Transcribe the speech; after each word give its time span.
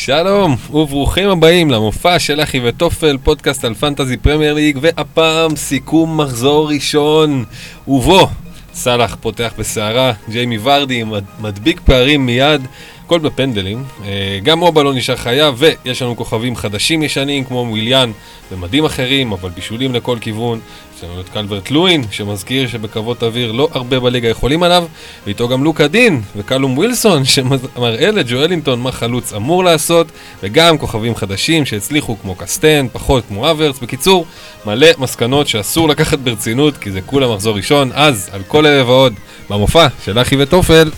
שלום 0.00 0.56
וברוכים 0.70 1.28
הבאים 1.28 1.70
למופע 1.70 2.18
של 2.18 2.42
אחי 2.42 2.60
וטופל, 2.64 3.16
פודקאסט 3.22 3.64
על 3.64 3.74
Fantasy 3.74 4.16
Premier 4.16 4.54
League, 4.54 4.78
והפעם 4.80 5.56
סיכום 5.56 6.20
מחזור 6.20 6.68
ראשון. 6.68 7.44
ובו 7.88 8.28
סאלח 8.74 9.16
פותח 9.20 9.52
בסערה, 9.58 10.12
ג'יימי 10.30 10.58
ורדי 10.62 11.04
מדביק 11.40 11.80
פערים 11.84 12.26
מיד, 12.26 12.66
הכל 13.08 13.18
בפנדלים. 13.18 13.84
אה, 14.04 14.38
גם 14.42 14.58
אובה 14.58 14.82
לא 14.82 14.94
נשאר 14.94 15.16
חייב, 15.16 15.54
ויש 15.58 16.02
לנו 16.02 16.16
כוכבים 16.16 16.56
חדשים 16.56 17.02
ישנים 17.02 17.44
כמו 17.44 17.66
וויליאן 17.70 18.12
במדים 18.52 18.84
אחרים, 18.84 19.32
אבל 19.32 19.50
בישולים 19.50 19.94
לכל 19.94 20.18
כיוון. 20.20 20.60
יש 20.96 21.04
לנו 21.04 21.20
את 21.20 21.28
קלברט 21.28 21.70
לואין, 21.70 22.04
שמזכיר 22.10 22.68
שבקרבות 22.68 23.22
אוויר 23.22 23.52
לא 23.52 23.68
הרבה 23.72 24.00
בליגה 24.00 24.28
יכולים 24.28 24.62
עליו, 24.62 24.84
ואיתו 25.26 25.48
גם 25.48 25.64
לוקה 25.64 25.88
דין 25.88 26.22
וקלום 26.36 26.78
ווילסון, 26.78 27.24
שמראה 27.32 28.10
לג'ואלינטון 28.10 28.80
מה 28.80 28.92
חלוץ 28.92 29.32
אמור 29.32 29.64
לעשות, 29.64 30.06
וגם 30.42 30.78
כוכבים 30.78 31.14
חדשים 31.14 31.66
שהצליחו 31.66 32.16
כמו 32.22 32.34
קסטן, 32.34 32.86
פחות 32.92 33.24
כמו 33.28 33.50
אברס. 33.50 33.78
בקיצור, 33.78 34.26
מלא 34.66 34.88
מסקנות 34.98 35.48
שאסור 35.48 35.88
לקחת 35.88 36.18
ברצינות, 36.18 36.76
כי 36.76 36.90
זה 36.90 37.00
כולה 37.00 37.28
מחזור 37.28 37.56
ראשון, 37.56 37.90
אז 37.94 38.30
על 38.32 38.42
כל 38.48 38.66
אלה 38.66 38.84
ועוד, 38.84 39.14
במופע 39.50 39.86
של 40.04 40.18
אחי 40.18 40.36
וטופל. 40.38 40.90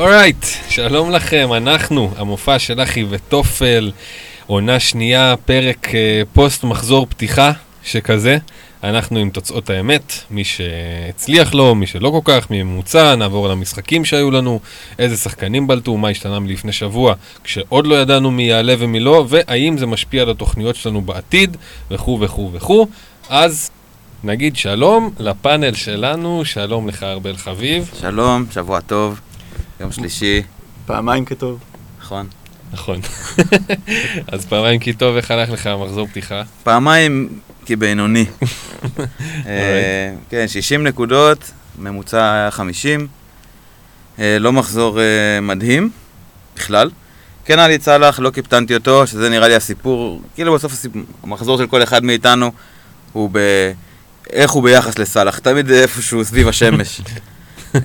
אורייט, 0.00 0.42
right, 0.42 0.70
שלום 0.70 1.10
לכם, 1.10 1.48
אנחנו, 1.52 2.10
המופע 2.16 2.58
של 2.58 2.82
אחי 2.82 3.04
וטופל, 3.10 3.92
עונה 4.46 4.80
שנייה, 4.80 5.34
פרק 5.44 5.88
uh, 5.88 5.92
פוסט 6.32 6.64
מחזור 6.64 7.06
פתיחה 7.06 7.52
שכזה. 7.82 8.38
אנחנו 8.84 9.18
עם 9.18 9.30
תוצאות 9.30 9.70
האמת, 9.70 10.12
מי 10.30 10.44
שהצליח 10.44 11.54
לו, 11.54 11.74
מי 11.74 11.86
שלא 11.86 12.10
כל 12.10 12.32
כך, 12.32 12.50
מי 12.50 12.62
ממוצע, 12.62 13.14
נעבור 13.14 13.46
על 13.46 13.52
המשחקים 13.52 14.04
שהיו 14.04 14.30
לנו, 14.30 14.60
איזה 14.98 15.16
שחקנים 15.16 15.66
בלטו, 15.66 15.96
מה 15.96 16.08
השתנה 16.08 16.38
מלפני 16.38 16.72
שבוע, 16.72 17.14
כשעוד 17.44 17.86
לא 17.86 17.94
ידענו 17.94 18.30
מי 18.30 18.42
יעלה 18.42 18.74
ומי 18.78 19.00
לא, 19.00 19.24
והאם 19.28 19.78
זה 19.78 19.86
משפיע 19.86 20.22
על 20.22 20.30
התוכניות 20.30 20.76
שלנו 20.76 21.00
בעתיד, 21.00 21.56
וכו' 21.90 22.18
וכו' 22.20 22.50
וכו'. 22.52 22.86
אז 23.28 23.70
נגיד 24.24 24.56
שלום 24.56 25.10
לפאנל 25.18 25.74
שלנו, 25.74 26.44
שלום 26.44 26.88
לך 26.88 27.02
ארבל 27.02 27.36
חביב. 27.36 27.90
שלום, 28.00 28.44
שבוע 28.50 28.80
טוב. 28.80 29.20
יום 29.80 29.92
שלישי. 29.92 30.42
פעמיים 30.86 31.24
כטוב. 31.24 31.58
נכון. 32.00 32.26
נכון. 32.72 33.00
אז 34.32 34.46
פעמיים 34.46 34.80
כי 34.80 34.92
טוב, 34.92 35.16
איך 35.16 35.30
הלך 35.30 35.50
לך 35.50 35.66
המחזור 35.66 36.06
פתיחה? 36.06 36.42
פעמיים 36.62 37.40
כי 37.64 37.76
בינוני. 37.76 38.24
אה, 39.46 40.14
כן, 40.30 40.48
60 40.48 40.86
נקודות, 40.86 41.50
ממוצע 41.78 42.32
היה 42.32 42.50
50. 42.50 43.06
אה, 44.18 44.36
לא 44.40 44.52
מחזור 44.52 45.00
אה, 45.00 45.40
מדהים, 45.42 45.90
בכלל. 46.56 46.90
כן 47.44 47.58
היה 47.58 47.68
לי 47.68 47.78
צלח, 47.78 48.20
לא 48.20 48.30
קיפטנתי 48.30 48.74
אותו, 48.74 49.06
שזה 49.06 49.28
נראה 49.28 49.48
לי 49.48 49.54
הסיפור, 49.54 50.22
כאילו 50.34 50.54
בסוף 50.54 50.86
המחזור 51.22 51.58
של 51.58 51.66
כל 51.66 51.82
אחד 51.82 52.04
מאיתנו 52.04 52.52
הוא 53.12 53.30
ב... 53.32 53.38
איך 54.30 54.50
הוא 54.50 54.62
ביחס 54.62 54.98
לסאלח, 54.98 55.38
תמיד 55.38 55.70
איפשהו 55.70 56.24
סביב 56.24 56.48
השמש. 56.48 57.00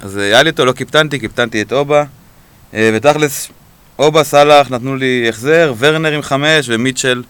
אז 0.00 0.16
היה 0.16 0.42
לי 0.42 0.50
אותו, 0.50 0.64
לא 0.64 0.72
קיפטנתי, 0.72 1.18
קיפטנתי 1.18 1.62
את 1.62 1.72
אובה. 1.72 2.04
אה, 2.74 2.90
ותכלס, 2.94 3.48
אובה, 3.98 4.24
סאלח 4.24 4.70
נתנו 4.70 4.96
לי 4.96 5.26
החזר, 5.28 5.74
ורנר 5.78 6.12
עם 6.12 6.22
חמש 6.22 6.68
ומיטשל 6.68 7.22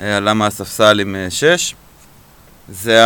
אה, 0.00 0.16
עלה 0.16 0.34
מהספסל 0.34 1.00
עם 1.00 1.14
אה, 1.16 1.30
שש. 1.30 1.74
זה 2.68 3.00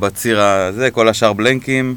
בציר 0.00 0.40
הזה, 0.40 0.90
כל 0.90 1.08
השאר 1.08 1.32
בלנקים. 1.32 1.96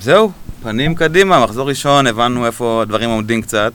זהו, 0.00 0.32
פנים 0.62 0.94
קדימה, 0.94 1.44
מחזור 1.44 1.68
ראשון, 1.68 2.06
הבנו 2.06 2.46
איפה 2.46 2.82
הדברים 2.82 3.10
עומדים 3.10 3.42
קצת. 3.42 3.72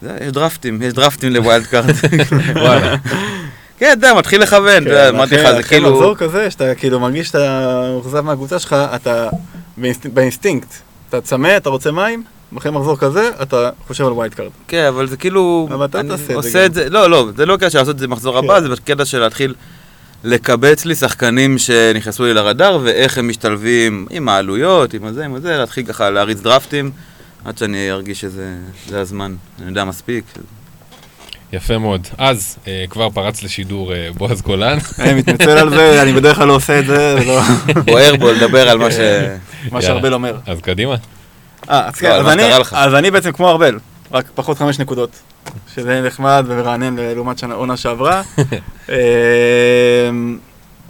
יש 0.00 0.32
דרפטים, 0.32 0.82
יש 0.82 0.92
דרפטים 0.92 1.32
לווילד 1.32 1.66
קארט. 1.66 1.94
וואלה. 2.56 2.96
כן, 3.84 3.92
אתה 3.92 4.06
יודע, 4.06 4.14
מתחיל 4.18 4.42
לכוון, 4.42 4.84
כן, 4.84 5.14
אמרתי 5.14 5.34
לך, 5.34 5.56
זה 5.56 5.62
כאילו... 5.62 5.88
אחרי 5.88 5.98
מחזור 5.98 6.16
כזה, 6.16 6.50
שאתה 6.50 6.74
כאילו 6.74 7.00
מרגיש 7.00 7.26
שאתה 7.26 7.82
מאוכזב 7.92 8.20
מהקבוצה 8.20 8.58
שלך, 8.58 8.76
אתה 8.94 9.28
באינסטינקט. 10.04 10.68
אתה 11.08 11.20
צמא, 11.20 11.56
אתה 11.56 11.70
רוצה 11.70 11.90
מים, 11.90 12.22
אחרי 12.58 12.72
מחזור 12.72 12.96
כזה, 12.96 13.30
אתה 13.42 13.70
חושב 13.86 14.06
על 14.06 14.12
wild 14.12 14.34
card. 14.34 14.50
כן, 14.68 14.84
אבל 14.88 15.06
זה 15.06 15.16
כאילו... 15.16 15.68
אבל 15.74 15.84
אתה 15.84 16.02
תעשה 16.02 16.22
את 16.22 16.28
זה. 16.28 16.34
עושה 16.34 16.66
את 16.66 16.74
זה, 16.74 16.90
לא, 16.90 17.10
לא, 17.10 17.26
זה 17.36 17.46
לא 17.46 17.56
קטע 17.56 17.70
של 17.70 17.78
לעשות 17.78 17.94
את 17.94 17.98
זה 17.98 18.08
מחזור 18.08 18.38
הבא, 18.38 18.56
כן. 18.56 18.62
זה 18.62 18.68
בקטע 18.68 19.04
של 19.04 19.18
להתחיל 19.18 19.54
לקבץ 20.24 20.84
לי 20.84 20.94
שחקנים 20.94 21.58
שנכנסו 21.58 22.24
לי 22.24 22.34
לרדאר, 22.34 22.78
ואיך 22.82 23.18
הם 23.18 23.28
משתלבים 23.28 24.06
עם 24.10 24.28
העלויות, 24.28 24.94
עם 24.94 25.04
הזה, 25.04 25.24
עם 25.24 25.34
הזה, 25.34 25.56
להתחיל 25.56 25.86
ככה 25.86 26.10
להריץ 26.10 26.40
דרפטים, 26.40 26.90
עד 27.44 27.58
שאני 27.58 27.90
ארגיש 27.90 28.20
שזה 28.20 29.00
הזמן, 29.00 29.34
אני 29.58 29.68
יודע 29.68 29.84
מספיק. 29.84 30.24
יפה 31.54 31.78
מאוד. 31.78 32.08
אז 32.18 32.56
אה, 32.66 32.84
כבר 32.90 33.10
פרץ 33.10 33.42
לשידור 33.42 33.92
אה, 33.92 34.08
בועז 34.16 34.42
גולן. 34.42 34.78
אני 34.98 35.14
מתנצל 35.14 35.50
על 35.50 35.70
זה, 35.70 36.02
אני 36.02 36.12
בדרך 36.12 36.36
כלל 36.36 36.48
לא 36.48 36.52
עושה 36.52 36.78
את 36.78 36.86
זה. 36.86 37.16
לא. 37.26 37.40
בוער 37.86 38.16
בו 38.16 38.32
לדבר 38.32 38.68
על 38.68 38.78
מה 38.78 38.90
ש... 38.90 38.94
מה 39.72 39.82
שארבל 39.82 40.14
אומר. 40.14 40.36
אז 40.46 40.60
קדימה. 40.60 40.94
אה, 41.70 41.88
אז 41.88 41.94
כן, 41.94 42.10
אז 42.72 42.94
אני 42.94 43.10
בעצם 43.10 43.32
כמו 43.32 43.50
ארבל, 43.50 43.78
רק 44.12 44.24
פחות 44.34 44.58
חמש 44.58 44.78
נקודות. 44.78 45.10
שזה 45.74 46.02
נחמד 46.06 46.44
ומרענן 46.48 46.96
לעומת 46.98 47.44
עונה 47.44 47.76
שעברה. 47.76 48.22
אמ, 48.88 50.38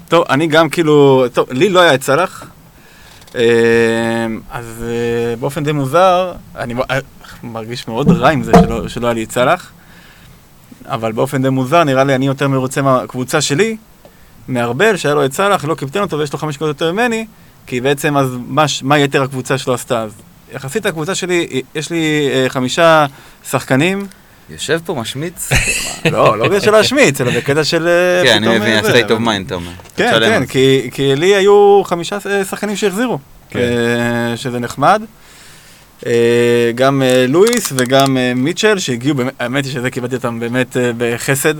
טוב, 0.08 0.24
אני 0.30 0.46
גם 0.46 0.68
כאילו, 0.68 1.24
טוב, 1.32 1.52
לי 1.52 1.68
לא 1.68 1.80
היה 1.80 1.94
את 1.94 2.02
סלאח. 2.02 2.44
אמ, 3.34 3.40
אז 4.50 4.84
אה, 4.86 5.36
באופן 5.36 5.64
די 5.64 5.72
מוזר, 5.72 6.32
אני 6.56 6.74
מרגיש 7.42 7.88
מאוד 7.88 8.10
רע 8.10 8.30
עם 8.30 8.42
זה 8.42 8.52
שלא 8.88 9.06
היה 9.06 9.14
לי 9.14 9.24
את 9.24 9.32
סלאח. 9.32 9.72
אבל 10.86 11.12
באופן 11.12 11.42
די 11.42 11.48
מוזר, 11.48 11.84
נראה 11.84 12.04
לי 12.04 12.14
אני 12.14 12.26
יותר 12.26 12.48
מרוצה 12.48 12.82
מהקבוצה 12.82 13.40
שלי, 13.40 13.76
מארבל, 14.48 14.96
שהיה 14.96 15.14
לו 15.14 15.24
את 15.24 15.32
סאלח, 15.32 15.64
לא 15.64 15.74
קיפטן 15.74 16.00
אותו 16.00 16.18
ויש 16.18 16.32
לו 16.32 16.38
חמש 16.38 16.56
נקודות 16.56 16.80
יותר 16.80 16.92
ממני, 16.92 17.26
כי 17.66 17.80
בעצם 17.80 18.16
אז 18.16 18.36
מה, 18.48 18.64
מה 18.82 18.98
יתר 18.98 19.22
הקבוצה 19.22 19.58
שלו 19.58 19.74
עשתה? 19.74 20.02
אז 20.02 20.12
יחסית 20.54 20.86
הקבוצה 20.86 21.14
שלי, 21.14 21.62
יש 21.74 21.90
לי 21.90 22.28
אה, 22.32 22.46
חמישה 22.48 23.06
שחקנים. 23.50 24.06
יושב 24.50 24.80
פה 24.84 24.94
משמיץ? 24.94 25.50
לא, 26.12 26.38
לא 26.38 26.48
בקטע 26.48 26.60
של 26.60 26.70
להשמיץ, 26.70 27.20
אלא 27.20 27.30
בקטע 27.30 27.64
של... 27.64 27.88
אה, 27.88 28.22
כן, 28.24 28.44
אני 28.44 28.58
מבין, 28.58 28.84
state 28.84 29.08
of 29.08 29.20
mind, 29.20 29.46
אתה 29.46 29.54
אומר. 29.54 29.70
כן, 29.96 30.12
כן, 30.20 30.46
כי 30.90 31.16
לי 31.16 31.34
היו 31.34 31.82
חמישה 31.84 32.18
אה, 32.26 32.44
שחקנים 32.44 32.76
שהחזירו, 32.76 33.18
כן. 33.50 33.60
שזה 34.36 34.58
נחמד. 34.58 35.02
אה, 36.06 36.70
גם 36.74 37.02
אה, 37.02 37.26
לואיס 37.28 37.72
וגם 37.76 38.16
אה, 38.16 38.32
מיטשל 38.36 38.78
שהגיעו, 38.78 39.16
האמת 39.38 39.64
היא 39.64 39.72
שזה 39.72 39.90
קיבלתי 39.90 40.14
אותם 40.14 40.40
באמת 40.40 40.76
בחסד. 40.96 41.54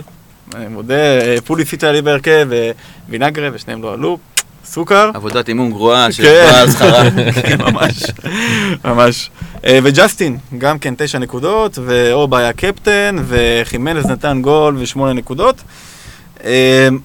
אני 0.55 0.67
מודה, 0.67 0.93
פוליסיט 1.45 1.83
היה 1.83 1.93
לי 1.93 2.01
בהרכב, 2.01 2.47
ווינגרה, 3.09 3.49
ושניהם 3.53 3.81
לא 3.81 3.93
עלו. 3.93 4.17
סוכר. 4.65 5.11
עבודת 5.13 5.49
אימון 5.49 5.71
גרועה 5.71 6.11
שבאה 6.11 6.61
על 6.61 6.71
שכרה. 6.71 7.03
ממש, 7.71 8.03
ממש. 8.85 9.29
וג'סטין, 9.83 10.37
גם 10.57 10.79
כן 10.79 10.93
תשע 10.97 11.19
נקודות, 11.19 11.77
ואורבה 11.85 12.37
היה 12.37 12.53
קפטן, 12.53 13.15
וחימנז 13.27 14.05
נתן 14.05 14.41
גול 14.41 14.75
ושמונה 14.79 15.13
נקודות. 15.13 15.55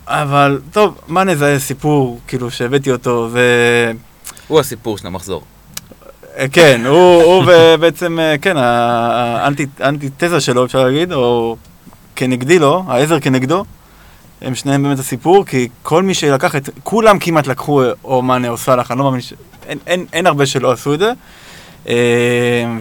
אבל 0.07 0.61
טוב, 0.73 0.95
מה 1.09 1.25
נזהה 1.25 1.59
סיפור, 1.59 2.21
כאילו, 2.29 2.51
שהבאתי 2.51 2.93
אותו, 2.93 3.29
ו... 3.33 3.41
הוא 4.49 4.61
הסיפור 4.61 4.99
של 4.99 5.07
המחזור. 5.07 5.43
אה, 6.39 6.49
כן, 6.53 6.87
הוא 6.87 7.45
בעצם, 7.81 8.19
אה, 8.21 8.39
כן, 8.39 8.57
האנטי-תזה 8.57 10.41
שלו, 10.41 10.65
אפשר 10.65 10.85
להגיד, 10.85 11.13
או 11.13 11.57
כנגדי 12.17 12.59
לו, 12.59 12.85
העזר 12.89 13.21
כנגדו, 13.21 13.65
הם 14.41 14.55
שניהם 14.55 14.83
באמת 14.83 14.99
הסיפור, 14.99 15.45
כי 15.47 15.69
כל 15.83 16.03
מי 16.03 16.15
שלקח 16.15 16.57
את, 16.57 16.69
כולם 16.83 17.19
כמעט 17.19 17.47
לקחו 17.47 17.83
או 18.05 18.23
מאנה 18.23 18.49
או 18.49 18.57
סאלח, 18.57 18.91
אני 18.91 18.99
לא 18.99 19.05
מאמין, 19.05 19.21
ש... 19.21 19.33
אין, 19.67 19.79
אין, 19.87 20.07
אין 20.13 20.27
הרבה 20.27 20.47
שלא 20.47 20.73
עשו 20.73 20.95
את 20.95 20.99
זה. 20.99 21.13
אה, 21.89 21.95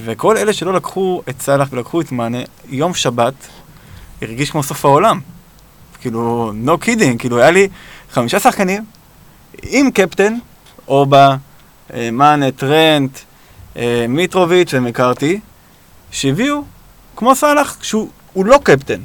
וכל 0.06 0.38
אלה 0.38 0.54
שלא 0.54 0.74
לקחו 0.74 1.22
את 1.30 1.42
סאלח 1.42 1.68
ולקחו 1.72 2.01
את 2.01 2.12
מאנה, 2.12 2.38
יום 2.69 2.94
שבת 2.94 3.34
הרגיש 4.22 4.51
כמו 4.51 4.63
סוף 4.63 4.86
העולם. 4.86 5.19
כאילו, 6.01 6.51
no 6.66 6.86
kidding, 6.86 7.18
כאילו, 7.19 7.38
היה 7.38 7.51
לי 7.51 7.68
חמישה 8.12 8.40
שחקנים 8.40 8.86
עם 9.63 9.92
קפטן, 9.92 10.38
אובה, 10.88 11.36
מאנה, 12.12 12.51
טרנט, 12.51 13.18
אה, 13.18 13.28
מיטרוביץ' 14.09 14.73
ומקארתי, 14.73 15.39
שהביאו, 16.11 16.63
כמו 17.15 17.35
סאלח, 17.35 17.77
שהוא 17.81 18.09
לא 18.35 18.59
קפטן. 18.63 19.01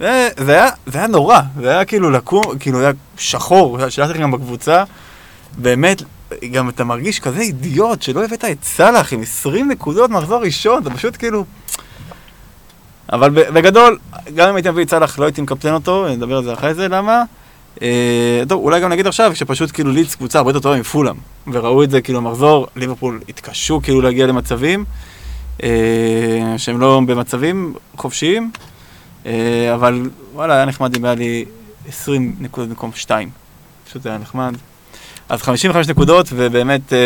זה, 0.00 0.28
זה, 0.36 0.52
היה, 0.52 0.68
זה 0.86 0.98
היה 0.98 1.06
נורא, 1.06 1.40
זה 1.60 1.70
היה 1.70 1.84
כאילו 1.84 2.10
לקום, 2.10 2.42
כאילו 2.60 2.80
היה 2.80 2.90
שחור, 3.16 3.88
שלחתי 3.88 4.18
גם 4.18 4.30
בקבוצה, 4.30 4.84
באמת, 5.58 6.02
גם 6.50 6.68
אתה 6.68 6.84
מרגיש 6.84 7.20
כזה 7.20 7.40
אידיוט 7.40 8.02
שלא 8.02 8.24
הבאת 8.24 8.44
את 8.44 8.64
סאלח 8.64 9.12
עם 9.12 9.22
20 9.22 9.70
נקודות 9.70 10.10
מחזור 10.10 10.42
ראשון, 10.42 10.84
זה 10.84 10.90
פשוט 10.90 11.16
כאילו... 11.16 11.44
אבל 13.12 13.30
בגדול, 13.30 13.98
גם 14.34 14.48
אם 14.48 14.56
הייתי 14.56 14.70
מביא 14.70 14.84
את 14.84 14.90
סאלח, 14.90 15.18
לא 15.18 15.24
הייתי 15.24 15.42
מקפטן 15.42 15.74
אותו, 15.74 16.08
נדבר 16.08 16.36
על 16.36 16.44
זה 16.44 16.52
אחרי 16.52 16.74
זה, 16.74 16.88
למה? 16.88 17.22
אה, 17.82 18.42
טוב, 18.48 18.62
אולי 18.62 18.80
גם 18.80 18.90
נגיד 18.90 19.06
עכשיו 19.06 19.36
שפשוט 19.36 19.70
כאילו 19.72 19.92
לידס 19.92 20.14
קבוצה 20.14 20.38
הרבה 20.38 20.50
יותר 20.50 20.60
טובה 20.60 20.80
מפולאם, 20.80 21.16
וראו 21.52 21.82
את 21.82 21.90
זה 21.90 22.00
כאילו 22.00 22.20
מחזור, 22.20 22.66
ליברפול 22.76 23.20
התקשו 23.28 23.80
כאילו 23.82 24.00
להגיע 24.00 24.26
למצבים, 24.26 24.84
אה, 25.62 26.54
שהם 26.56 26.80
לא 26.80 27.00
במצבים 27.06 27.74
חופשיים, 27.96 28.50
אה, 29.26 29.74
אבל 29.74 30.10
וואלה, 30.32 30.54
היה 30.54 30.64
נחמד 30.64 30.96
אם 30.96 31.04
היה 31.04 31.14
לי 31.14 31.44
20 31.88 32.36
נקודות 32.40 32.68
במקום 32.68 32.90
2, 32.94 33.30
פשוט 33.88 34.06
היה 34.06 34.18
נחמד. 34.18 34.56
אז 35.28 35.42
55 35.42 35.88
נקודות, 35.88 36.26
ובאמת, 36.30 36.92
אה, 36.92 36.98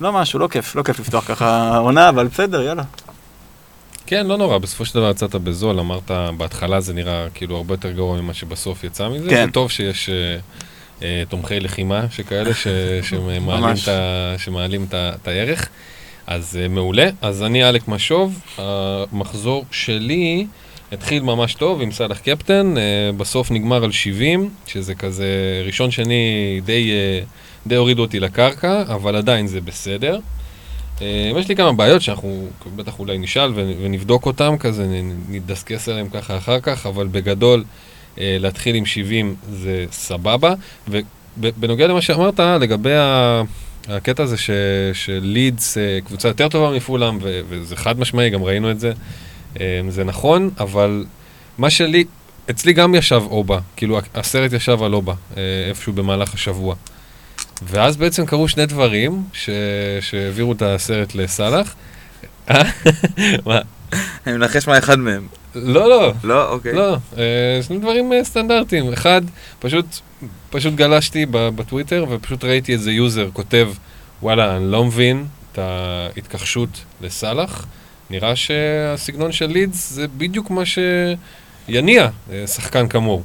לא 0.00 0.12
משהו, 0.12 0.38
לא 0.38 0.48
כיף, 0.48 0.76
לא 0.76 0.82
כיף 0.82 0.98
לפתוח 1.00 1.24
ככה 1.28 1.78
עונה, 1.78 2.08
אבל 2.08 2.26
בסדר, 2.26 2.62
יאללה. 2.62 2.82
כן, 4.08 4.26
לא 4.26 4.36
נורא, 4.36 4.58
בסופו 4.58 4.84
של 4.84 4.94
דבר 4.94 5.10
יצאת 5.10 5.34
בזול, 5.34 5.80
אמרת, 5.80 6.10
בהתחלה 6.36 6.80
זה 6.80 6.94
נראה 6.94 7.26
כאילו 7.34 7.56
הרבה 7.56 7.74
יותר 7.74 7.90
גרוע 7.92 8.20
ממה 8.20 8.34
שבסוף 8.34 8.84
יצא 8.84 9.08
מזה. 9.08 9.30
כן. 9.30 9.46
זה 9.46 9.52
טוב 9.52 9.70
שיש 9.70 10.08
אה, 10.08 10.36
אה, 11.02 11.22
תומכי 11.28 11.60
לחימה 11.60 12.04
שכאלה, 12.10 12.54
ש, 12.54 12.66
שמעלים. 13.08 13.74
את, 13.82 13.88
ה- 13.88 14.34
שמעלים 14.38 14.84
את, 14.88 14.94
את 14.94 15.28
הערך. 15.28 15.68
אז 16.26 16.58
אה, 16.62 16.68
מעולה. 16.68 17.08
אז 17.22 17.42
אני 17.42 17.68
אלק 17.68 17.88
משוב, 17.88 18.40
המחזור 18.58 19.64
שלי 19.70 20.46
התחיל 20.92 21.22
ממש 21.22 21.54
טוב 21.54 21.82
עם 21.82 21.92
סאלח 21.92 22.18
קפטן, 22.18 22.74
אה, 22.78 22.82
בסוף 23.16 23.50
נגמר 23.50 23.84
על 23.84 23.92
70, 23.92 24.50
שזה 24.66 24.94
כזה 24.94 25.26
ראשון 25.66 25.90
שני 25.90 26.24
די, 26.64 26.90
אה, 26.90 27.20
די 27.66 27.74
הורידו 27.74 28.02
אותי 28.02 28.20
לקרקע, 28.20 28.82
אבל 28.82 29.16
עדיין 29.16 29.46
זה 29.46 29.60
בסדר. 29.60 30.18
אה, 31.02 31.32
יש 31.40 31.48
לי 31.48 31.56
כמה 31.56 31.72
בעיות 31.72 32.02
שאנחנו 32.02 32.48
בטח 32.76 32.98
אולי 32.98 33.18
נשאל 33.18 33.52
ונבדוק 33.54 34.26
אותם, 34.26 34.56
כזה 34.60 34.86
נדסקס 35.28 35.88
עליהם 35.88 36.08
ככה 36.08 36.36
אחר 36.36 36.60
כך, 36.60 36.86
אבל 36.86 37.06
בגדול 37.06 37.64
אה, 38.18 38.36
להתחיל 38.40 38.74
עם 38.74 38.86
70 38.86 39.34
זה 39.52 39.84
סבבה. 39.92 40.54
ובנוגע 41.38 41.86
למה 41.86 42.00
שאמרת 42.02 42.40
לגבי 42.40 42.90
הקטע 43.88 44.22
הזה 44.22 44.36
ש- 44.38 44.50
שלידס 44.92 45.78
אה, 45.78 45.98
קבוצה 46.04 46.28
יותר 46.28 46.48
טובה 46.48 46.76
מפולם, 46.76 47.18
ו- 47.22 47.40
וזה 47.48 47.76
חד 47.76 47.98
משמעי, 48.00 48.30
גם 48.30 48.42
ראינו 48.42 48.70
את 48.70 48.80
זה, 48.80 48.92
זה 49.88 50.04
נכון, 50.04 50.50
אבל 50.60 51.04
מה 51.58 51.70
שלי, 51.70 52.04
אצלי 52.50 52.72
גם 52.72 52.94
ישב 52.94 53.22
אובה, 53.30 53.58
כאילו 53.76 53.98
הסרט 54.14 54.52
ישב 54.52 54.82
על 54.82 54.94
אובה, 54.94 55.14
איפשהו 55.68 55.92
במהלך 55.92 56.34
השבוע. 56.34 56.74
ואז 57.62 57.96
בעצם 57.96 58.26
קרו 58.26 58.48
שני 58.48 58.66
דברים 58.66 59.24
ש... 59.32 59.50
שהעבירו 60.00 60.52
את 60.52 60.62
הסרט 60.62 61.14
לסאלח. 61.14 61.74
אה? 62.50 62.62
מה? 63.46 63.60
אני 64.26 64.36
מנחש 64.36 64.68
מה 64.68 64.78
אחד 64.78 64.98
מהם. 64.98 65.26
לא, 65.54 65.88
לא, 65.88 66.12
לא? 66.24 66.52
אוקיי. 66.52 66.72
לא, 66.72 66.96
אה, 67.18 67.60
שני 67.62 67.78
דברים 67.78 68.12
אה, 68.12 68.24
סטנדרטיים. 68.24 68.92
אחד, 68.92 69.22
פשוט, 69.58 69.86
פשוט 70.50 70.74
גלשתי 70.74 71.26
בטוויטר 71.30 72.04
ופשוט 72.10 72.44
ראיתי 72.44 72.72
איזה 72.72 72.92
user 72.92 73.28
כותב, 73.32 73.68
וואלה, 74.22 74.56
אני 74.56 74.70
לא 74.72 74.84
מבין 74.84 75.26
את 75.52 75.58
ההתכחשות 75.58 76.68
לסאלח. 77.00 77.66
נראה 78.10 78.36
שהסגנון 78.36 79.32
של 79.32 79.46
לידס 79.46 79.90
זה 79.92 80.06
בדיוק 80.16 80.50
מה 80.50 80.62
שיניע 81.68 82.08
שחקן 82.46 82.88
כמוהו, 82.88 83.22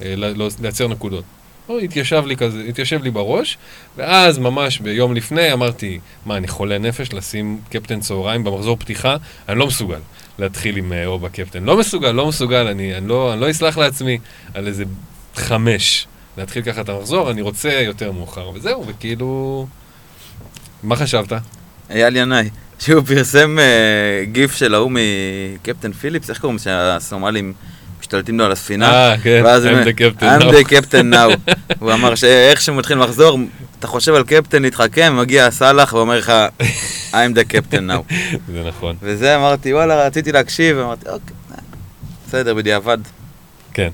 לא- 0.00 0.48
לייצר 0.60 0.88
נקודות. 0.88 1.24
לא, 1.68 1.78
התיישב 1.78 2.22
לי 2.26 2.36
כזה, 2.36 2.62
התיישב 2.68 3.02
לי 3.02 3.10
בראש, 3.10 3.58
ואז 3.96 4.38
ממש 4.38 4.78
ביום 4.80 5.14
לפני 5.14 5.52
אמרתי, 5.52 6.00
מה, 6.26 6.36
אני 6.36 6.48
חולה 6.48 6.78
נפש 6.78 7.12
לשים 7.12 7.60
קפטן 7.70 8.00
צהריים 8.00 8.44
במחזור 8.44 8.76
פתיחה? 8.76 9.16
אני 9.48 9.58
לא 9.58 9.66
מסוגל 9.66 9.98
להתחיל 10.38 10.76
עם 10.76 10.92
אה, 10.92 11.06
אובה 11.06 11.28
קפטן. 11.28 11.64
לא 11.64 11.76
מסוגל, 11.76 12.10
לא 12.10 12.26
מסוגל, 12.26 12.66
אני, 12.66 12.96
אני, 12.96 13.08
לא, 13.08 13.32
אני 13.32 13.40
לא 13.40 13.50
אסלח 13.50 13.78
לעצמי 13.78 14.18
על 14.54 14.66
איזה 14.66 14.84
חמש 15.34 16.06
להתחיל 16.38 16.62
ככה 16.62 16.80
את 16.80 16.88
המחזור, 16.88 17.30
אני 17.30 17.42
רוצה 17.42 17.72
יותר 17.72 18.12
מאוחר, 18.12 18.50
וזהו, 18.54 18.86
וכאילו... 18.86 19.66
מה 20.82 20.96
חשבת? 20.96 21.32
אייל 21.90 22.16
ינאי, 22.16 22.50
שהוא 22.78 23.04
פרסם 23.04 23.58
אה, 23.58 24.24
גיף 24.24 24.54
של 24.54 24.74
ההוא 24.74 24.92
מקפטן 24.94 25.92
פיליפס, 25.92 26.30
איך 26.30 26.40
קוראים 26.40 26.56
לזה 26.56 26.64
שהסומלים 26.64 27.52
משתלטים 28.06 28.38
לו 28.38 28.44
על 28.44 28.52
הספינה? 28.52 28.92
אה, 28.92 29.18
כן, 29.22 29.42
ואז 29.44 29.64
I'm 29.64 29.68
the 29.68 29.98
captain 29.98 30.22
I'm 30.22 30.42
now." 30.42 30.50
the 30.50 30.70
captain 30.70 31.14
now. 31.14 31.52
הוא 31.80 31.92
אמר 31.92 32.14
שאיך 32.14 32.60
שהוא 32.60 32.76
מתחיל 32.76 32.98
מחזור, 32.98 33.38
אתה 33.78 33.86
חושב 33.86 34.14
על 34.14 34.24
קפטן 34.24 34.62
להתחכם, 34.62 35.16
מגיע 35.16 35.50
סאלח 35.50 35.92
ואומר 35.92 36.18
לך, 36.18 36.32
I'm 37.12 37.36
the 37.36 37.52
captain 37.52 37.90
now. 37.90 38.14
זה 38.52 38.62
נכון. 38.68 38.96
וזה 39.02 39.36
אמרתי, 39.36 39.74
וואלה, 39.74 40.06
רציתי 40.06 40.32
להקשיב, 40.32 40.78
אמרתי, 40.78 41.08
אוקיי, 41.08 41.36
בסדר, 42.28 42.54
בדיעבד. 42.54 42.98
כן. 43.72 43.90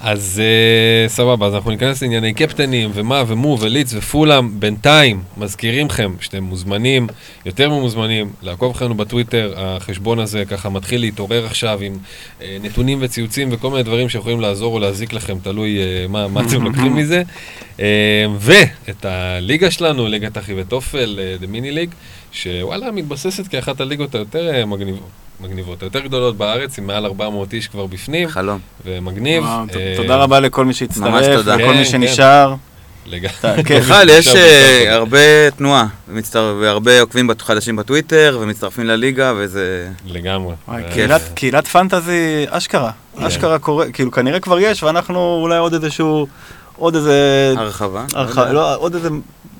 אז 0.00 0.42
uh, 0.42 1.08
סבבה, 1.08 1.46
אז 1.46 1.54
אנחנו 1.54 1.70
ניכנס 1.70 2.02
לענייני 2.02 2.34
קפטנים, 2.34 2.90
ומה, 2.94 3.22
ומו, 3.26 3.58
וליץ, 3.60 3.94
ופולאם. 3.94 4.60
בינתיים, 4.60 5.22
מזכירים 5.36 5.86
לכם 5.86 6.14
שאתם 6.20 6.44
מוזמנים, 6.44 7.06
יותר 7.46 7.70
ממוזמנים, 7.70 8.32
לעקוב 8.42 8.70
אחרינו 8.70 8.94
בטוויטר. 8.94 9.54
החשבון 9.56 10.18
הזה 10.18 10.44
ככה 10.44 10.68
מתחיל 10.68 11.00
להתעורר 11.00 11.46
עכשיו 11.46 11.78
עם 11.82 11.98
uh, 12.38 12.42
נתונים 12.62 12.98
וציוצים 13.00 13.48
וכל 13.52 13.70
מיני 13.70 13.82
דברים 13.82 14.08
שיכולים 14.08 14.40
לעזור 14.40 14.74
או 14.74 14.78
להזיק 14.78 15.12
לכם, 15.12 15.38
תלוי 15.42 15.78
uh, 15.78 16.08
מה, 16.08 16.28
מה 16.28 16.40
אתם 16.40 16.62
לוקחים 16.66 16.96
מזה. 16.96 17.22
Uh, 17.76 17.80
ואת 18.38 19.04
הליגה 19.04 19.70
שלנו, 19.70 20.06
ליגת 20.06 20.38
אחי 20.38 20.52
ותופל, 20.60 21.18
The 21.40 21.46
Mini 21.46 21.76
League, 21.76 21.94
שוואלה, 22.32 22.90
מתבססת 22.90 23.48
כאחת 23.48 23.80
הליגות 23.80 24.14
היותר 24.14 24.66
מגניבות. 24.66 25.23
מגניבות, 25.44 25.82
היותר 25.82 26.00
גדולות 26.00 26.36
בארץ, 26.36 26.78
עם 26.78 26.86
מעל 26.86 27.04
400 27.06 27.52
איש 27.52 27.68
כבר 27.68 27.86
בפנים, 27.86 28.28
חלום. 28.28 28.58
ומגניב. 28.84 29.44
וואו, 29.44 29.66
ת- 29.66 29.76
אה, 29.76 29.94
תודה 29.96 30.16
רבה 30.16 30.40
לכל 30.40 30.64
מי 30.64 30.68
ממש 30.68 30.78
שהצטרף, 30.78 31.36
תודה. 31.36 31.56
לכל 31.56 31.64
כן, 31.64 31.70
מי 31.70 31.76
כן. 31.76 31.84
שנשאר. 31.84 32.54
לגמרי. 33.06 33.62
בכלל, 33.80 34.08
יש 34.18 34.36
אה. 34.36 34.94
הרבה 34.94 35.18
תנועה, 35.56 35.86
ומצטר- 36.08 36.54
והרבה 36.60 37.00
עוקבים 37.00 37.30
חדשים 37.42 37.76
בטוויטר, 37.76 38.38
ומצטרפים 38.40 38.84
לליגה, 38.86 39.32
וזה... 39.36 39.88
לגמרי. 40.06 40.54
וואי, 40.68 40.82
קהילת- 40.92 41.30
קהילת 41.34 41.66
פנטזי, 41.66 42.44
אשכרה. 42.48 42.90
כן. 43.18 43.24
אשכרה 43.24 43.58
קורה, 43.58 43.90
כאילו 43.92 44.10
כנראה 44.10 44.40
כבר 44.40 44.58
יש, 44.60 44.82
ואנחנו 44.82 45.38
אולי 45.42 45.56
עוד 45.58 45.74
איזשהו, 45.74 46.26
עוד 46.76 46.94
איזה, 46.94 47.54
הרחבה. 47.56 48.04
הרח- 48.14 48.38
לא. 48.38 48.50
לא, 48.52 48.76
עוד 48.76 48.94
איזה 48.94 49.08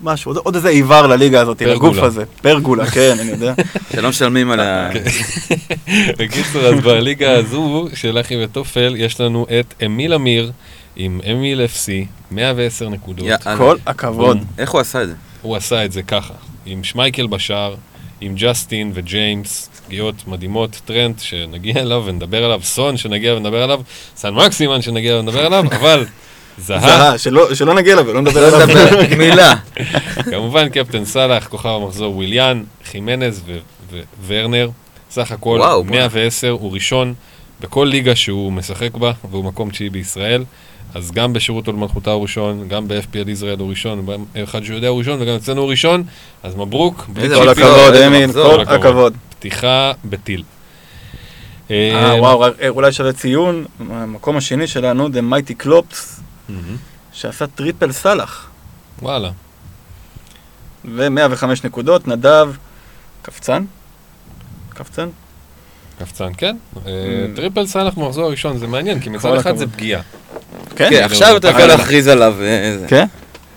משהו, 0.02 0.30
עוד- 0.30 0.36
עוד 0.44 0.54
איזה 0.54 0.68
איבר 0.68 1.06
לליגה 1.06 1.40
הזאת, 1.40 1.58
פרגולה. 1.58 1.74
לגוף 1.92 2.04
הזה. 2.04 2.24
פרגולה, 2.42 2.86
כן, 2.86 3.16
אני 3.20 3.30
יודע. 3.30 3.54
שלא 3.92 4.08
משלמים 4.08 4.50
על 4.50 4.60
ה... 4.60 4.90
בקיצור, 6.18 6.62
אז 6.62 6.80
בליגה 6.80 7.32
הזו 7.32 7.88
של 7.94 8.20
אחי 8.20 8.44
ותופל, 8.44 8.94
יש 8.98 9.20
לנו 9.20 9.46
את 9.60 9.74
אמיל 9.86 10.14
אמיר 10.14 10.52
עם 10.96 11.20
אמיל 11.32 11.60
FC, 11.64 11.88
110 12.30 12.88
נקודות. 12.88 13.26
יאללה. 13.26 13.58
כל 13.58 13.76
הכבוד. 13.86 14.38
איך 14.58 14.70
הוא 14.70 14.80
עשה 14.80 15.02
את 15.02 15.08
זה? 15.08 15.14
הוא 15.42 15.56
עשה 15.56 15.84
את 15.84 15.92
זה 15.92 16.02
ככה, 16.02 16.34
עם 16.66 16.84
שמייקל 16.84 17.26
בשער, 17.26 17.74
עם 18.20 18.34
ג'סטין 18.36 18.90
וג'יימס, 18.94 19.70
פגיעות 19.86 20.14
מדהימות, 20.26 20.80
טרנט 20.84 21.20
שנגיע 21.20 21.74
אליו 21.82 22.02
ונדבר 22.06 22.44
עליו, 22.44 22.60
סון 22.62 22.96
שנגיע 22.96 23.34
ונדבר 23.34 23.62
עליו, 23.62 23.80
סן 24.16 24.34
מקסימן 24.34 24.82
שנגיע 24.82 25.16
ונדבר 25.16 25.46
עליו, 25.46 25.64
אבל 25.80 26.04
זהה, 26.58 27.18
שלא 27.18 27.54
שלא 27.54 27.74
נגיע 27.74 27.92
אליו 27.94 28.06
ולא 28.06 28.20
נדבר 28.20 28.50
לא 28.50 28.62
עליו. 28.62 28.98
מילה. 29.18 29.54
כמובן 30.30 30.68
קפטן 30.68 31.04
סאלח, 31.04 31.46
כוכב 31.48 31.68
המחזור 31.68 32.16
וויליאן, 32.16 32.62
חימנז 32.90 33.42
ו- 33.46 33.58
וורנר, 34.26 34.68
סך 35.10 35.32
הכל 35.32 35.58
וואו, 35.60 35.84
110, 35.84 36.48
הוא 36.50 36.72
ראשון 36.72 37.14
בכל 37.60 37.88
ליגה 37.90 38.16
שהוא 38.16 38.52
משחק 38.52 38.94
בה, 38.94 39.12
והוא 39.30 39.44
מקום 39.44 39.70
תשיעי 39.70 39.90
בישראל. 39.90 40.44
אז 40.94 41.10
גם 41.12 41.32
בשירות 41.32 41.66
עול 41.66 41.76
מלכותה 41.76 42.10
הוא 42.10 42.22
ראשון, 42.22 42.68
גם 42.68 42.88
ב-FPL 42.88 43.30
ישראל 43.30 43.58
הוא 43.58 43.70
ראשון, 43.70 44.06
אחד 44.44 44.64
שיודע 44.64 44.88
הוא 44.88 44.98
ראשון, 44.98 45.22
וגם 45.22 45.34
אצלנו 45.34 45.60
הוא 45.60 45.70
ראשון, 45.70 46.02
אז 46.42 46.54
מברוק. 46.56 47.06
כל 47.34 47.48
הכבוד, 47.48 47.94
אמין. 47.94 48.32
כל 48.32 48.60
הכבוד. 48.60 49.14
פתיחה 49.38 49.92
בטיל. 50.04 50.42
אה, 51.70 52.14
וואו, 52.18 52.40
רק- 52.40 52.52
אה, 52.62 52.68
אולי 52.68 52.92
שווה 52.92 53.12
ציון, 53.12 53.64
המקום 53.90 54.36
השני 54.36 54.66
שלנו, 54.66 55.08
The 55.08 55.32
Mighty 55.32 55.66
Klopps. 55.66 55.96
שעשה 57.12 57.46
triple 57.46 57.92
סאלח, 57.92 58.46
וואלה. 59.02 59.30
ו-105 60.84 61.44
נקודות, 61.64 62.08
נדב, 62.08 62.48
קפצן? 63.22 63.64
קפצן? 64.68 65.08
קפצן, 65.98 66.28
כן. 66.36 66.56
אה, 66.76 66.80
Mm. 67.32 67.36
triple 67.36 67.66
סאלח 67.66 67.94
במחזור 67.94 68.24
הראשון, 68.24 68.58
זה 68.58 68.66
מעניין, 68.66 69.00
כי 69.00 69.10
מצד 69.10 69.34
אחד 69.36 69.56
זה. 69.56 69.66
פגיעה. 69.66 70.02
כן? 70.76 70.90
עכשיו 71.04 71.36
אתה 71.36 71.48
יכול 71.48 71.62
להכריז 71.64 72.08
עליו. 72.08 72.34
אה. 72.42 72.76
כן? 72.88 73.06